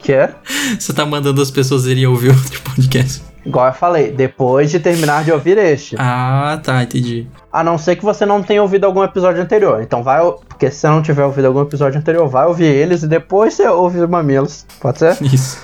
Que 0.00 0.12
é, 0.12 0.34
Você 0.76 0.92
tá 0.92 1.06
mandando 1.06 1.40
as 1.40 1.50
pessoas 1.52 1.86
irem 1.86 2.04
ouvir 2.04 2.30
outro 2.30 2.60
podcast? 2.62 3.22
Igual 3.46 3.66
eu 3.68 3.72
falei, 3.72 4.10
depois 4.10 4.70
de 4.70 4.80
terminar 4.80 5.24
de 5.24 5.32
ouvir 5.32 5.56
este. 5.58 5.96
Ah, 5.98 6.58
tá, 6.62 6.82
entendi. 6.82 7.26
A 7.52 7.62
não 7.64 7.78
ser 7.78 7.96
que 7.96 8.04
você 8.04 8.26
não 8.26 8.42
tenha 8.42 8.60
ouvido 8.62 8.84
algum 8.84 9.02
episódio 9.02 9.42
anterior. 9.42 9.80
Então 9.82 10.02
vai. 10.02 10.20
Porque 10.48 10.70
se 10.70 10.80
você 10.80 10.88
não 10.88 11.00
tiver 11.02 11.24
ouvido 11.24 11.46
algum 11.46 11.62
episódio 11.62 11.98
anterior, 11.98 12.28
vai 12.28 12.46
ouvir 12.46 12.64
eles 12.66 13.02
e 13.02 13.06
depois 13.08 13.54
você 13.54 13.66
ouve 13.68 13.98
os 14.00 14.08
mamilos. 14.08 14.66
Pode 14.80 14.98
ser? 14.98 15.16
Isso. 15.24 15.58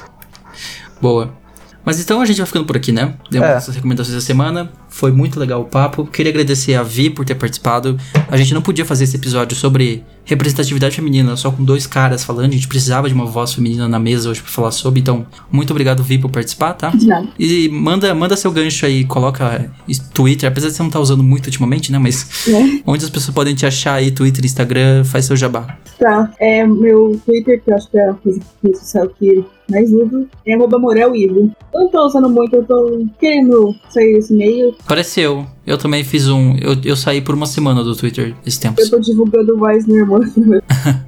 Boa. 1.00 1.30
Mas 1.84 2.00
então 2.00 2.20
a 2.20 2.24
gente 2.24 2.36
vai 2.36 2.46
ficando 2.46 2.64
por 2.64 2.76
aqui, 2.76 2.92
né? 2.92 3.14
Demos 3.30 3.48
É. 3.48 3.52
essas 3.54 3.74
recomendações 3.74 4.14
da 4.14 4.20
semana. 4.20 4.70
Foi 4.92 5.10
muito 5.10 5.40
legal 5.40 5.62
o 5.62 5.64
papo. 5.64 6.04
Queria 6.06 6.30
agradecer 6.30 6.74
a 6.74 6.82
Vi 6.82 7.08
por 7.08 7.24
ter 7.24 7.34
participado. 7.34 7.96
A 8.28 8.36
gente 8.36 8.52
não 8.52 8.60
podia 8.60 8.84
fazer 8.84 9.04
esse 9.04 9.16
episódio 9.16 9.56
sobre 9.56 10.04
representatividade 10.24 10.94
feminina 10.94 11.34
só 11.34 11.50
com 11.50 11.64
dois 11.64 11.86
caras 11.86 12.22
falando. 12.22 12.50
A 12.50 12.52
gente 12.52 12.68
precisava 12.68 13.08
de 13.08 13.14
uma 13.14 13.24
voz 13.24 13.54
feminina 13.54 13.88
na 13.88 13.98
mesa 13.98 14.28
hoje 14.30 14.42
pra 14.42 14.50
falar 14.50 14.70
sobre. 14.70 15.00
Então, 15.00 15.26
muito 15.50 15.70
obrigado, 15.70 16.02
Vi, 16.02 16.18
por 16.18 16.30
participar, 16.30 16.74
tá? 16.74 16.90
De 16.90 17.06
nada. 17.06 17.26
E 17.38 17.68
manda, 17.70 18.14
manda 18.14 18.36
seu 18.36 18.50
gancho 18.52 18.84
aí, 18.84 19.04
coloca 19.04 19.70
Twitter, 20.12 20.48
apesar 20.48 20.68
de 20.68 20.74
você 20.74 20.82
não 20.82 20.88
estar 20.88 21.00
usando 21.00 21.22
muito 21.22 21.46
ultimamente, 21.46 21.90
né? 21.90 21.98
Mas 21.98 22.46
É. 22.48 22.82
onde 22.86 23.04
as 23.04 23.10
pessoas 23.10 23.34
podem 23.34 23.54
te 23.54 23.64
achar 23.64 23.94
aí, 23.94 24.10
Twitter, 24.10 24.44
Instagram, 24.44 25.04
faz 25.04 25.24
seu 25.24 25.36
jabá. 25.36 25.78
Tá, 25.98 26.30
é 26.38 26.66
meu 26.66 27.18
Twitter, 27.24 27.62
que 27.62 27.70
eu 27.70 27.76
acho 27.76 27.90
que 27.90 27.98
é 27.98 28.10
a 28.10 28.14
coisa 28.14 28.40
social 28.74 29.08
que 29.18 29.44
mais 29.70 29.90
uso, 29.90 30.26
é 30.46 30.54
arroba 30.54 30.78
Morel 30.78 31.14
Ivo. 31.16 31.50
Eu 31.74 31.80
não 31.80 31.90
tô 31.90 32.04
usando 32.06 32.28
muito, 32.28 32.54
eu 32.56 32.64
tô 32.64 33.06
querendo 33.18 33.74
sair 33.88 34.14
desse 34.14 34.34
meio. 34.34 34.74
Pareceu. 34.86 35.46
Eu 35.66 35.78
também 35.78 36.02
fiz 36.04 36.28
um. 36.28 36.56
Eu, 36.60 36.76
eu 36.84 36.96
saí 36.96 37.20
por 37.20 37.34
uma 37.34 37.46
semana 37.46 37.82
do 37.82 37.94
Twitter 37.96 38.34
esses 38.46 38.58
tempos. 38.58 38.84
Eu 38.84 38.90
tô 38.90 38.98
divulgando 39.00 39.56
mais 39.56 39.86
minha 39.86 40.00
irmã. 40.00 40.18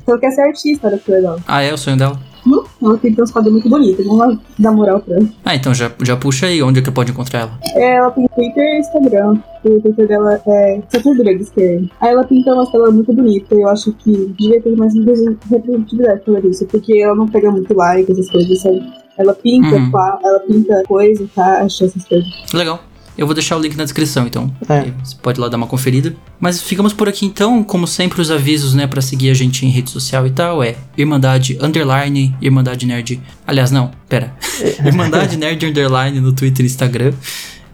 Ela 0.06 0.18
quer 0.18 0.30
ser 0.30 0.42
artista, 0.42 0.86
olha 0.88 0.98
que 0.98 1.10
legal. 1.10 1.38
Ah, 1.46 1.62
é 1.62 1.72
o 1.72 1.78
sonho 1.78 1.96
dela? 1.96 2.18
Hum, 2.46 2.62
ela 2.82 2.98
tem 2.98 3.16
uns 3.18 3.30
quadros 3.30 3.52
muito 3.54 3.68
bonitos, 3.70 4.04
vamos 4.04 4.18
lá 4.20 4.38
dar 4.58 4.70
moral 4.72 5.00
pra 5.00 5.16
ela. 5.16 5.26
Ah, 5.46 5.54
então 5.54 5.72
já, 5.72 5.90
já 6.02 6.14
puxa 6.14 6.46
aí 6.46 6.62
onde 6.62 6.78
é 6.78 6.82
que 6.82 6.90
pode 6.90 7.10
encontrar 7.10 7.40
ela. 7.40 7.58
É, 7.74 7.96
ela 7.96 8.10
tem 8.10 8.28
Twitter 8.34 8.62
e 8.62 8.80
Instagram. 8.80 9.38
O 9.64 9.80
Twitter 9.80 10.06
dela 10.06 10.38
é 10.46 10.82
Satur 10.90 11.16
Drugs, 11.16 11.48
que 11.50 11.62
é. 11.62 11.80
Aí 12.02 12.10
ela 12.12 12.22
pinta 12.24 12.52
umas 12.52 12.70
telas 12.70 12.94
muito 12.94 13.12
bonitas. 13.14 13.58
Eu 13.58 13.66
acho 13.68 13.92
que 13.94 14.34
devia 14.38 14.60
ter 14.60 14.76
mais 14.76 14.92
representatividade 14.94 16.20
pela 16.20 16.40
isso, 16.46 16.66
porque 16.66 17.00
ela 17.00 17.14
não 17.14 17.26
pega 17.26 17.50
muito 17.50 17.74
like, 17.74 18.12
essas 18.12 18.30
coisas, 18.30 18.60
sabe? 18.60 18.82
Ela 19.16 19.32
pinta, 19.34 19.74
Uhum. 19.76 19.90
ela 20.22 20.40
pinta 20.40 20.82
coisa, 20.86 21.26
caixa, 21.34 21.86
essas 21.86 22.04
coisas. 22.06 22.28
Legal. 22.52 22.78
Eu 23.16 23.26
vou 23.26 23.34
deixar 23.34 23.56
o 23.56 23.60
link 23.60 23.76
na 23.76 23.84
descrição, 23.84 24.26
então. 24.26 24.52
É. 24.68 24.90
Você 25.02 25.16
pode 25.22 25.38
ir 25.38 25.42
lá 25.42 25.48
dar 25.48 25.56
uma 25.56 25.66
conferida. 25.66 26.14
Mas 26.40 26.60
ficamos 26.60 26.92
por 26.92 27.08
aqui 27.08 27.24
então, 27.24 27.62
como 27.62 27.86
sempre, 27.86 28.20
os 28.20 28.30
avisos, 28.30 28.74
né, 28.74 28.86
pra 28.86 29.00
seguir 29.00 29.30
a 29.30 29.34
gente 29.34 29.64
em 29.64 29.70
rede 29.70 29.90
social 29.90 30.26
e 30.26 30.30
tal, 30.30 30.62
é 30.62 30.74
Irmandade 30.96 31.56
Underline, 31.60 32.34
Irmandade 32.40 32.86
Nerd. 32.86 33.20
Aliás, 33.46 33.70
não, 33.70 33.90
pera. 34.08 34.34
Irmandade 34.84 35.36
Nerd 35.36 35.64
Underline 35.64 36.20
no 36.20 36.32
Twitter 36.32 36.64
e 36.64 36.68
Instagram. 36.68 37.12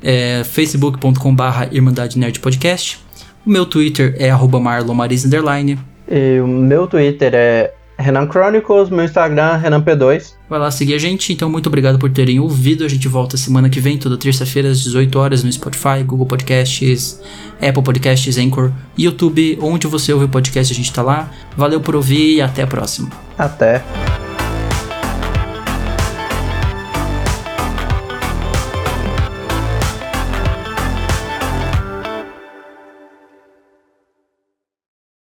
É, 0.03 0.43
facebook.com 0.45 1.35
barra 1.35 1.69
Irmandade 1.73 2.19
Nerd 2.19 2.39
Podcast. 2.41 2.99
O 3.45 3.51
meu 3.51 3.65
Twitter 3.65 4.15
é 4.19 4.31
arroba 4.31 4.61
marlonmaris 4.61 5.25
underline. 5.25 5.79
E 6.11 6.41
o 6.41 6.47
meu 6.47 6.87
Twitter 6.87 7.33
é 7.35 7.73
Renan 8.01 8.29
Chronicles, 8.29 8.91
meu 8.91 9.05
Instagram 9.05 9.61
é 9.63 9.69
RenanP2. 9.69 10.35
Vai 10.49 10.59
lá 10.59 10.71
seguir 10.71 10.95
a 10.95 10.99
gente. 10.99 11.33
Então, 11.33 11.49
muito 11.49 11.67
obrigado 11.69 11.99
por 11.99 12.11
terem 12.11 12.41
ouvido. 12.41 12.85
A 12.85 12.89
gente 12.89 13.07
volta 13.07 13.37
semana 13.37 13.69
que 13.69 13.81
vem, 13.81 13.99
toda 13.99 14.17
terça-feira, 14.17 14.69
às 14.69 14.81
18 14.81 15.19
horas, 15.19 15.45
no 15.45 15.53
Spotify, 15.53 16.03
Google 16.05 16.27
Podcasts, 16.27 17.21
Apple 17.61 17.83
Podcasts, 17.83 18.39
Anchor, 18.39 18.73
YouTube, 18.99 19.59
onde 19.61 19.87
você 19.87 20.13
ouve 20.13 20.25
o 20.25 20.29
podcast, 20.29 20.73
a 20.73 20.77
gente 20.77 20.93
tá 20.93 21.03
lá. 21.03 21.31
Valeu 21.57 21.81
por 21.81 21.95
ouvir 21.95 22.37
e 22.37 22.41
até 22.41 22.63
a 22.63 22.67
próxima. 22.67 23.11
Até. 23.39 23.85